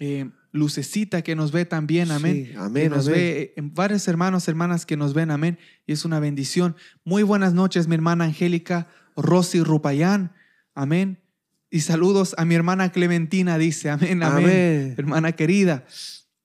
eh, 0.01 0.31
Lucecita 0.53 1.23
que 1.23 1.37
nos 1.37 1.53
ve 1.53 1.65
también, 1.65 2.11
amén. 2.11 2.49
Sí, 2.51 2.57
amén, 2.57 2.85
que 2.85 2.89
nos 2.91 3.07
amén. 3.07 3.19
ve, 3.19 3.55
eh, 3.57 3.63
varios 3.63 4.09
hermanos, 4.09 4.49
hermanas 4.49 4.85
que 4.85 4.97
nos 4.97 5.15
ven, 5.15 5.31
amén. 5.31 5.59
Y 5.87 5.93
es 5.93 6.05
una 6.05 6.19
bendición. 6.19 6.77
Muy 7.05 7.23
buenas 7.23 7.55
noches, 7.55 7.87
mi 7.87 7.95
hermana 7.95 8.25
Angélica 8.25 8.89
Rosy 9.17 9.63
Rupayán, 9.63 10.33
amén. 10.75 11.21
Y 11.71 11.81
saludos 11.81 12.35
a 12.37 12.45
mi 12.45 12.57
hermana 12.57 12.91
Clementina, 12.91 13.57
dice, 13.59 13.91
amén, 13.91 14.23
amén. 14.25 14.45
Amén. 14.45 14.95
Hermana 14.99 15.33
querida, 15.33 15.85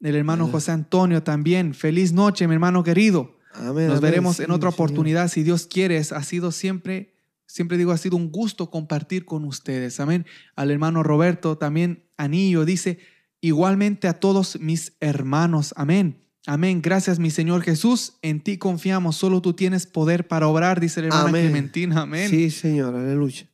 el 0.02 0.16
hermano. 0.16 0.48
José 0.48 0.72
Antonio 0.72 1.24
también. 1.24 1.74
Feliz 1.74 2.14
noche, 2.14 2.48
mi 2.48 2.54
hermano 2.54 2.84
querido. 2.84 3.40
Amén, 3.54 3.88
Nos 3.88 4.02
veremos 4.02 4.38
Sí, 4.38 4.44
en 4.44 4.52
otra 4.52 4.70
oportunidad, 4.70 5.30
si 5.30 5.42
Dios 5.42 5.66
quiere. 5.66 5.98
Ha 5.98 6.24
sido 6.24 6.52
siempre, 6.52 7.16
siempre 7.48 7.78
digo, 7.78 7.92
ha 7.92 7.98
sido 7.98 8.18
un 8.18 8.32
gusto 8.32 8.70
compartir 8.70 9.26
con 9.26 9.46
ustedes. 9.46 10.00
Amén. 10.00 10.26
Al 10.56 10.70
hermano 10.70 11.02
Roberto, 11.02 11.58
también 11.58 12.04
Anillo, 12.18 12.66
dice, 12.66 13.00
igualmente 13.48 14.08
a 14.08 14.20
todos 14.20 14.60
mis 14.60 14.94
hermanos. 15.00 15.74
Amén. 15.78 16.22
Amén. 16.48 16.82
Gracias, 16.82 17.20
mi 17.20 17.30
Señor 17.30 17.62
Jesús. 17.62 18.18
En 18.22 18.42
ti 18.42 18.58
confiamos. 18.58 19.16
Solo 19.16 19.42
tú 19.42 19.54
tienes 19.54 19.86
poder 19.86 20.28
para 20.28 20.48
obrar, 20.48 20.80
dice 20.80 21.02
la 21.02 21.08
hermana 21.08 21.30
Amén. 21.30 21.44
Clementina. 21.44 22.02
Amén. 22.02 22.30
Sí, 22.30 22.50
Señor, 22.50 22.96
aleluya. 22.96 23.48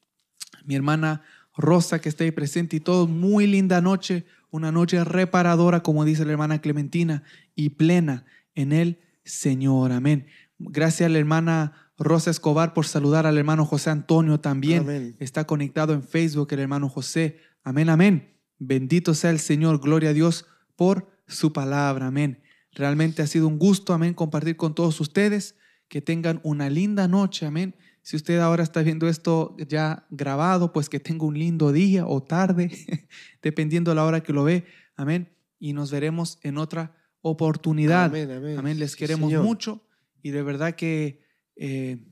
Mi 0.66 0.76
hermana 0.76 1.24
Rosa, 1.56 2.00
que 2.00 2.10
está 2.10 2.24
ahí 2.24 2.32
presente 2.32 2.78
y 2.78 2.80
todo. 2.80 3.08
Muy 3.08 3.48
linda 3.48 3.82
noche. 3.82 4.26
Una 4.50 4.72
noche 4.72 5.04
reparadora, 5.04 5.84
como 5.84 6.04
dice 6.06 6.26
la 6.26 6.32
hermana 6.32 6.60
Clementina, 6.60 7.24
y 7.56 7.70
plena 7.70 8.26
en 8.56 8.74
el 8.74 9.00
Señor. 9.24 9.92
Amén. 9.92 10.28
Gracias 10.58 11.08
a 11.08 11.10
la 11.10 11.20
hermana 11.20 11.74
Rosa 11.98 12.32
Escobar 12.32 12.74
por 12.74 12.86
saludar 12.86 13.26
al 13.26 13.38
hermano 13.38 13.66
José 13.66 13.90
Antonio 13.90 14.40
también. 14.40 14.82
Amén. 14.82 15.16
Está 15.20 15.46
conectado 15.46 15.94
en 15.94 16.04
Facebook 16.04 16.50
el 16.52 16.60
hermano 16.60 16.90
José. 16.90 17.40
Amén, 17.64 17.90
amén. 17.90 18.32
Bendito 18.64 19.16
sea 19.16 19.32
el 19.32 19.40
Señor. 19.40 19.82
Gloria 19.82 20.12
a 20.12 20.14
Dios 20.14 20.46
por 20.76 21.12
su 21.26 21.52
palabra. 21.52 22.06
Amén. 22.06 22.44
Realmente 22.74 23.24
ha 23.24 23.28
sido 23.28 23.48
un 23.48 23.58
gusto, 23.58 23.92
amén, 23.92 24.14
compartir 24.14 24.56
con 24.56 24.76
todos 24.76 25.02
ustedes. 25.02 25.56
Que 25.88 26.00
tengan 26.00 26.40
una 26.44 26.70
linda 26.70 27.08
noche. 27.08 27.48
Amén. 27.48 27.76
Si 28.04 28.16
usted 28.16 28.38
ahora 28.38 28.62
está 28.62 28.84
viendo 28.84 29.10
esto 29.10 29.58
ya 29.68 30.06
grabado, 30.12 30.74
pues 30.74 30.90
que 30.90 31.00
tenga 31.00 31.26
un 31.26 31.40
lindo 31.40 31.72
día 31.72 32.06
o 32.06 32.22
tarde, 32.22 32.70
dependiendo 33.42 33.96
la 33.96 34.06
hora 34.06 34.22
que 34.22 34.32
lo 34.32 34.44
ve. 34.44 34.66
Amén. 34.96 35.36
Y 35.58 35.74
nos 35.74 35.90
veremos 35.90 36.38
en 36.44 36.60
otra 36.60 36.96
oportunidad. 37.22 38.06
Amén, 38.06 38.30
amén. 38.30 38.60
Amén. 38.60 38.80
Les 38.80 38.96
queremos 38.96 39.32
Señor. 39.32 39.44
mucho 39.44 39.82
y 40.22 40.30
de 40.30 40.44
verdad 40.44 40.76
que, 40.76 41.26
eh, 41.56 42.06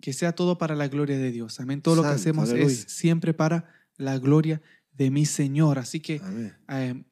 que 0.00 0.12
sea 0.12 0.32
todo 0.32 0.58
para 0.58 0.74
la 0.74 0.88
gloria 0.88 1.16
de 1.16 1.30
Dios. 1.30 1.60
Amén. 1.60 1.80
Todo 1.80 1.94
lo 1.94 2.02
que 2.02 2.08
hacemos 2.08 2.50
aleluya. 2.50 2.72
es 2.72 2.86
siempre 2.88 3.32
para 3.32 3.72
la 3.96 4.18
gloria 4.18 4.56
de 4.56 4.62
mi 4.98 5.26
Señor. 5.26 5.78
Así 5.78 6.00
que 6.00 6.20
eh, 6.68 7.04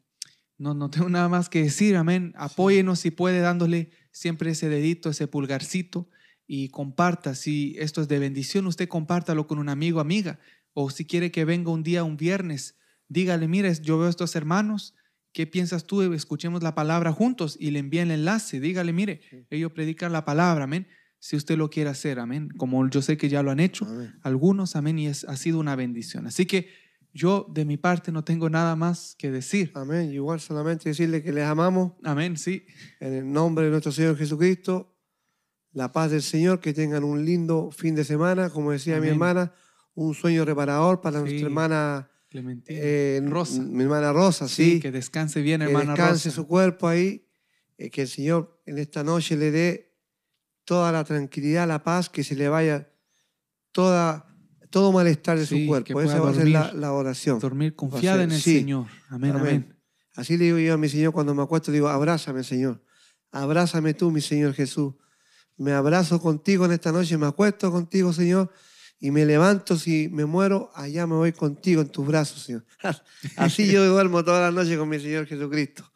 no, 0.58 0.74
no 0.74 0.90
tengo 0.90 1.08
nada 1.08 1.28
más 1.28 1.48
que 1.48 1.62
decir. 1.62 1.96
Amén. 1.96 2.32
Apóyenos 2.36 3.00
si 3.00 3.10
puede 3.10 3.40
dándole 3.40 3.90
siempre 4.12 4.50
ese 4.52 4.68
dedito, 4.68 5.10
ese 5.10 5.26
pulgarcito 5.26 6.08
y 6.46 6.68
comparta. 6.68 7.34
Si 7.34 7.74
esto 7.78 8.00
es 8.02 8.08
de 8.08 8.18
bendición, 8.18 8.66
usted 8.66 8.88
compártalo 8.88 9.46
con 9.46 9.58
un 9.58 9.68
amigo, 9.68 10.00
amiga. 10.00 10.38
O 10.72 10.90
si 10.90 11.04
quiere 11.04 11.30
que 11.30 11.44
venga 11.44 11.70
un 11.70 11.82
día, 11.82 12.04
un 12.04 12.16
viernes, 12.16 12.76
dígale, 13.08 13.48
mires, 13.48 13.82
yo 13.82 13.98
veo 13.98 14.06
a 14.06 14.10
estos 14.10 14.36
hermanos. 14.36 14.94
¿Qué 15.32 15.46
piensas 15.46 15.84
tú? 15.86 16.02
Escuchemos 16.12 16.62
la 16.62 16.74
palabra 16.74 17.12
juntos 17.12 17.56
y 17.60 17.70
le 17.70 17.78
envíe 17.78 18.00
el 18.00 18.10
enlace. 18.10 18.60
Dígale, 18.60 18.92
mire, 18.92 19.20
Sí. 19.30 19.44
ellos 19.50 19.72
predican 19.72 20.12
la 20.12 20.24
palabra, 20.24 20.64
amén. 20.64 20.86
si 21.22 21.36
usted 21.36 21.58
lo 21.58 21.68
quiere 21.68 21.90
hacer, 21.90 22.18
amén. 22.18 22.48
Como 22.56 22.88
yo 22.88 23.02
sé 23.02 23.18
que 23.18 23.28
ya 23.28 23.42
lo 23.42 23.50
han 23.50 23.60
hecho, 23.60 23.84
Amén. 23.84 24.14
algunos, 24.22 24.74
amén, 24.74 24.98
y 24.98 25.06
es, 25.06 25.24
ha 25.24 25.36
sido 25.36 25.58
una 25.60 25.76
bendición. 25.76 26.26
Así 26.26 26.46
que 26.46 26.70
yo 27.12 27.46
de 27.50 27.64
mi 27.64 27.76
parte 27.76 28.12
no 28.12 28.22
tengo 28.24 28.48
nada 28.50 28.76
más 28.76 29.14
que 29.18 29.30
decir. 29.30 29.72
Amén. 29.74 30.10
Igual 30.12 30.40
solamente 30.40 30.88
decirle 30.90 31.22
que 31.22 31.32
les 31.32 31.44
amamos 31.44 31.92
Amén, 32.04 32.36
sí. 32.36 32.64
en 33.00 33.14
el 33.14 33.32
nombre 33.32 33.64
de 33.66 33.70
nuestro 33.72 33.92
Señor 33.92 34.16
Jesucristo. 34.16 34.94
La 35.72 35.92
paz 35.92 36.10
del 36.10 36.22
Señor, 36.22 36.58
que 36.60 36.72
tengan 36.74 37.04
un 37.04 37.24
lindo 37.24 37.70
fin 37.70 37.94
de 37.94 38.04
semana, 38.04 38.50
como 38.50 38.72
decía 38.72 38.94
mi 38.94 38.98
Amén. 39.02 39.10
hermana, 39.12 39.52
un 39.94 40.14
sueño 40.14 40.44
reparador 40.44 41.00
para 41.00 41.18
Sí. 41.18 41.24
nuestra 41.24 41.46
hermana 41.46 42.10
Clementina. 42.28 42.78
eh, 42.80 43.20
Rosa. 43.24 43.60
mi 43.62 43.82
hermana 43.84 44.12
Rosa, 44.12 44.48
sí, 44.48 44.72
sí, 44.74 44.80
que 44.80 44.90
descanse 44.90 45.42
bien, 45.42 45.60
que 45.60 45.66
hermana 45.66 45.92
descanse 45.92 46.28
Rosa. 46.28 46.30
su 46.30 46.46
cuerpo 46.46 46.88
ahí, 46.88 47.28
eh, 47.78 47.90
que 47.90 48.02
el 48.02 48.08
Señor 48.08 48.60
en 48.66 48.78
esta 48.78 49.04
noche 49.04 49.36
le 49.36 49.50
dé 49.52 49.96
toda 50.64 50.90
la 50.92 51.04
tranquilidad, 51.04 51.66
la 51.68 51.82
paz, 51.84 52.08
que 52.08 52.22
se 52.24 52.34
le 52.36 52.48
vaya 52.48 52.88
toda, 53.72 54.29
todo 54.70 54.92
malestar 54.92 55.38
de 55.38 55.46
Sí, 55.46 55.62
su 55.64 55.68
cuerpo. 55.68 56.00
Esa 56.00 56.20
va 56.20 56.30
a 56.30 56.34
ser 56.34 56.48
la, 56.48 56.72
la 56.72 56.92
oración. 56.92 57.38
Dormir 57.38 57.74
confiada 57.74 58.22
en 58.22 58.32
el 58.32 58.40
sí. 58.40 58.58
Señor. 58.58 58.86
Amén, 59.08 59.32
Amén. 59.32 59.42
amén. 59.42 59.76
Así 60.14 60.36
le 60.36 60.44
digo 60.46 60.58
yo 60.58 60.74
a 60.74 60.76
mi 60.76 60.88
Señor 60.88 61.12
cuando 61.12 61.34
me 61.34 61.42
acuesto, 61.42 61.72
digo, 61.72 61.88
abrázame, 61.88 62.44
Señor. 62.44 62.82
Abrázame 63.32 63.94
tú, 63.94 64.10
mi 64.10 64.20
Señor 64.20 64.54
Jesús. 64.54 64.94
Me 65.56 65.72
abrazo 65.72 66.20
contigo 66.20 66.64
en 66.64 66.72
esta 66.72 66.90
noche, 66.90 67.16
me 67.18 67.26
acuesto 67.26 67.70
contigo, 67.70 68.12
Señor, 68.12 68.50
y 68.98 69.10
me 69.10 69.26
levanto, 69.26 69.76
si 69.76 70.08
me 70.08 70.24
muero, 70.24 70.70
allá 70.74 71.06
me 71.06 71.14
voy 71.14 71.32
contigo 71.32 71.82
en 71.82 71.88
tus 71.88 72.06
brazos, 72.06 72.42
Señor. 72.42 72.64
Así 73.36 73.70
yo 73.70 73.84
duermo 73.86 74.24
todas 74.24 74.40
las 74.42 74.54
noches 74.54 74.78
con 74.78 74.88
mi 74.88 74.98
Señor 74.98 75.26
Jesucristo. 75.26 75.90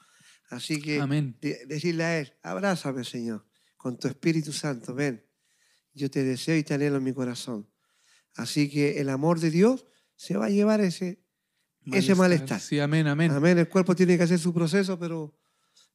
Así 0.51 0.80
que 0.80 1.01
Amén. 1.01 1.36
decirle 1.66 2.05
a 2.05 2.20
Él, 2.20 2.32
abrázame, 2.42 3.05
Señor, 3.05 3.44
con 3.76 3.98
tu 3.98 4.06
Espíritu 4.06 4.52
Santo, 4.52 4.94
ven. 4.94 5.24
Yo 5.92 6.10
te 6.10 6.24
deseo 6.24 6.56
y 6.56 6.62
te 6.62 6.74
anhelo 6.74 6.96
en 6.96 7.05
mi 7.05 7.12
corazón. 7.12 7.66
Así 8.35 8.69
que 8.69 9.01
el 9.01 9.09
amor 9.09 9.40
de 9.40 9.51
Dios 9.51 9.86
se 10.16 10.36
va 10.36 10.47
a 10.47 10.51
llevar 10.51 10.81
ese, 10.81 11.23
ese 11.93 12.15
malestar. 12.15 12.61
Sí, 12.61 12.78
amén, 12.81 13.06
amén. 13.06 13.31
Amén. 13.32 13.59
El 13.59 13.69
cuerpo 13.69 13.94
tiene 13.94 14.16
que 14.16 14.24
hacer 14.24 14.39
su 14.39 14.52
proceso, 14.52 14.98
pero, 14.98 15.36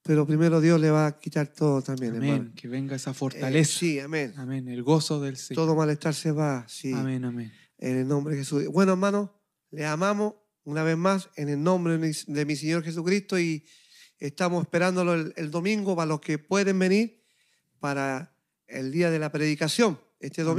pero 0.03 0.25
primero 0.25 0.61
Dios 0.61 0.79
le 0.79 0.89
va 0.91 1.07
a 1.07 1.19
quitar 1.19 1.47
todo 1.47 1.81
también, 1.81 2.15
Amén. 2.15 2.29
hermano. 2.33 2.51
Que 2.55 2.67
venga 2.67 2.95
esa 2.95 3.11
Eh, 3.11 3.13
fortaleza. 3.13 3.79
sí, 3.79 3.99
amén. 3.99 4.33
Amén. 4.37 4.67
El 4.67 4.83
gozo 4.83 5.19
del 5.21 5.35
Señor. 5.37 5.63
Todo 5.65 5.75
malestar 5.75 6.13
se 6.13 6.31
va, 6.31 6.65
sí, 6.69 6.93
Amén, 6.93 7.25
amén. 7.25 7.51
en 7.77 7.97
el 7.97 8.07
nombre 8.07 8.35
de 8.35 8.41
Jesús. 8.41 8.65
Bueno, 8.67 8.93
hermano, 8.93 9.33
le 9.71 9.85
amamos 9.85 10.35
una 10.63 10.83
vez 10.83 10.97
más 10.97 11.29
en 11.35 11.49
el 11.49 11.61
nombre 11.61 11.97
de 11.97 12.45
mi, 12.45 12.55
Señor 12.55 12.83
Jesucristo 12.83 13.39
y 13.39 13.65
estamos 14.17 14.61
esperándolo 14.63 15.13
el, 15.15 15.33
el 15.35 15.49
domingo 15.51 15.95
para 15.95 16.05
los 16.07 16.19
que 16.21 16.37
pueden 16.37 16.77
venir 16.79 17.23
para 17.79 18.35
el 18.67 18.91
día 18.91 19.09
de 19.09 19.17
la 19.19 19.31
predicación, 19.31 19.99
este 20.19 20.41
Amén. 20.41 20.53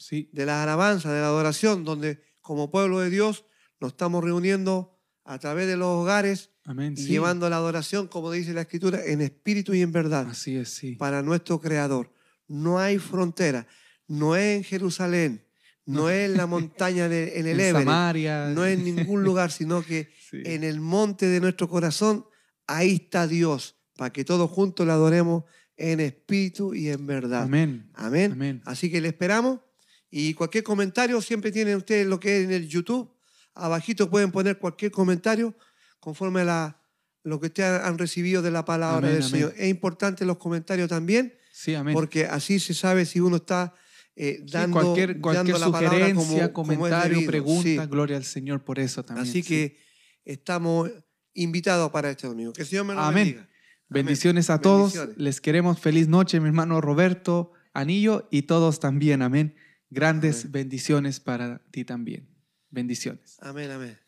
Sí. 0.00 0.30
de 0.32 0.46
la 0.46 0.62
alabanza, 0.62 1.12
de 1.12 1.20
la 1.20 1.26
adoración, 1.26 1.84
donde 1.84 2.22
como 2.40 2.70
pueblo 2.70 3.00
de 3.00 3.10
Dios 3.10 3.44
nos 3.80 3.92
estamos 3.92 4.24
reuniendo 4.24 4.98
a 5.24 5.38
través 5.38 5.66
de 5.66 5.76
los 5.76 5.88
hogares 5.88 6.50
Amén. 6.64 6.94
y 6.96 7.02
Sí. 7.02 7.08
llevando 7.08 7.48
la 7.50 7.56
adoración, 7.56 8.08
como 8.08 8.32
dice 8.32 8.52
la 8.54 8.62
Escritura, 8.62 9.04
en 9.04 9.20
espíritu 9.20 9.74
y 9.74 9.82
en 9.82 9.92
verdad 9.92 10.26
Así 10.30 10.56
es, 10.56 10.70
sí. 10.70 10.96
para 10.96 11.22
nuestro 11.22 11.60
Creador. 11.60 12.12
No 12.48 12.78
hay 12.78 12.98
frontera, 12.98 13.66
no 14.08 14.34
es 14.36 14.56
en 14.56 14.64
Jerusalén, 14.64 15.44
no 15.86 16.08
es 16.10 16.30
en 16.30 16.36
la 16.38 16.46
montaña 16.56 17.08
de, 17.08 17.38
en 17.38 17.46
el 17.46 17.60
en 17.60 17.66
Everest, 17.68 17.78
Samaria. 17.86 18.46
no 18.48 18.64
es 18.64 18.78
en 18.78 18.84
ningún 18.96 19.22
lugar, 19.22 19.52
sino 19.52 19.82
que 19.82 20.08
Sí. 20.30 20.42
en 20.44 20.64
el 20.64 20.80
monte 20.80 21.26
de 21.26 21.40
nuestro 21.40 21.68
corazón, 21.68 22.24
ahí 22.66 22.94
está 23.04 23.26
Dios, 23.26 23.76
para 23.96 24.12
que 24.12 24.24
todos 24.24 24.50
juntos 24.50 24.86
le 24.86 24.92
adoremos 24.92 25.44
en 25.76 26.00
espíritu 26.00 26.74
y 26.74 26.88
en 26.88 27.06
verdad. 27.06 27.42
Amén. 27.44 27.90
Amén. 27.94 28.32
Amén. 28.32 28.62
Así 28.64 28.90
que 28.90 29.00
le 29.00 29.08
esperamos. 29.08 29.60
Y 30.10 30.34
cualquier 30.34 30.64
comentario, 30.64 31.20
siempre 31.22 31.52
tienen 31.52 31.76
ustedes 31.76 32.06
lo 32.06 32.18
que 32.18 32.38
es 32.38 32.44
en 32.44 32.52
el 32.52 32.68
YouTube. 32.68 33.10
Abajito 33.54 34.10
pueden 34.10 34.30
poner 34.32 34.58
cualquier 34.58 34.90
comentario 34.90 35.54
conforme 36.00 36.40
a 36.40 36.44
la, 36.44 36.80
lo 37.22 37.38
que 37.40 37.46
ustedes 37.48 37.82
han 37.82 37.98
recibido 37.98 38.42
de 38.42 38.50
la 38.50 38.64
palabra 38.64 38.98
Amén, 39.08 39.12
del 39.12 39.22
amén. 39.22 39.30
Señor. 39.30 39.54
Es 39.56 39.68
importante 39.68 40.24
los 40.24 40.38
comentarios 40.38 40.88
también, 40.88 41.34
Sí, 41.52 41.74
amén. 41.74 41.94
porque 41.94 42.26
así 42.26 42.58
se 42.58 42.74
sabe 42.74 43.04
si 43.04 43.20
uno 43.20 43.36
está 43.36 43.74
eh, 44.16 44.38
Sí, 44.44 44.50
dando, 44.52 44.80
cualquier 44.80 45.20
cualquier 45.20 45.46
dando 45.54 45.58
la 45.58 45.66
sugerencia, 45.80 46.52
como, 46.52 46.52
como 46.52 46.78
comentario, 46.78 47.14
debido. 47.16 47.30
pregunta, 47.30 47.62
Sí. 47.84 47.88
gloria 47.90 48.16
al 48.16 48.24
Señor 48.24 48.64
por 48.64 48.78
eso 48.78 49.04
también. 49.04 49.28
Así 49.28 49.42
sí. 49.42 49.48
que 49.48 49.78
estamos 50.24 50.90
invitados 51.34 51.90
para 51.90 52.10
este 52.10 52.26
domingo. 52.26 52.52
Que 52.52 52.62
el 52.62 52.68
Señor 52.68 52.86
me 52.86 52.94
lo 52.94 53.00
bendiga. 53.12 53.40
Amén. 53.42 53.48
Bendiciones 53.88 54.50
a 54.50 54.60
todos. 54.60 54.92
Bendiciones. 54.92 55.16
Les 55.18 55.40
queremos 55.40 55.80
feliz 55.80 56.08
noche, 56.08 56.40
mi 56.40 56.46
hermano 56.46 56.80
Roberto, 56.80 57.52
Anillo 57.72 58.28
y 58.30 58.42
todos 58.42 58.80
también. 58.80 59.22
Amén. 59.22 59.54
Grandes 59.90 60.42
Amén. 60.44 60.52
bendiciones 60.52 61.20
para 61.20 61.58
ti 61.70 61.84
también. 61.84 62.28
Bendiciones. 62.70 63.36
Amén, 63.40 63.70
amén. 63.70 63.98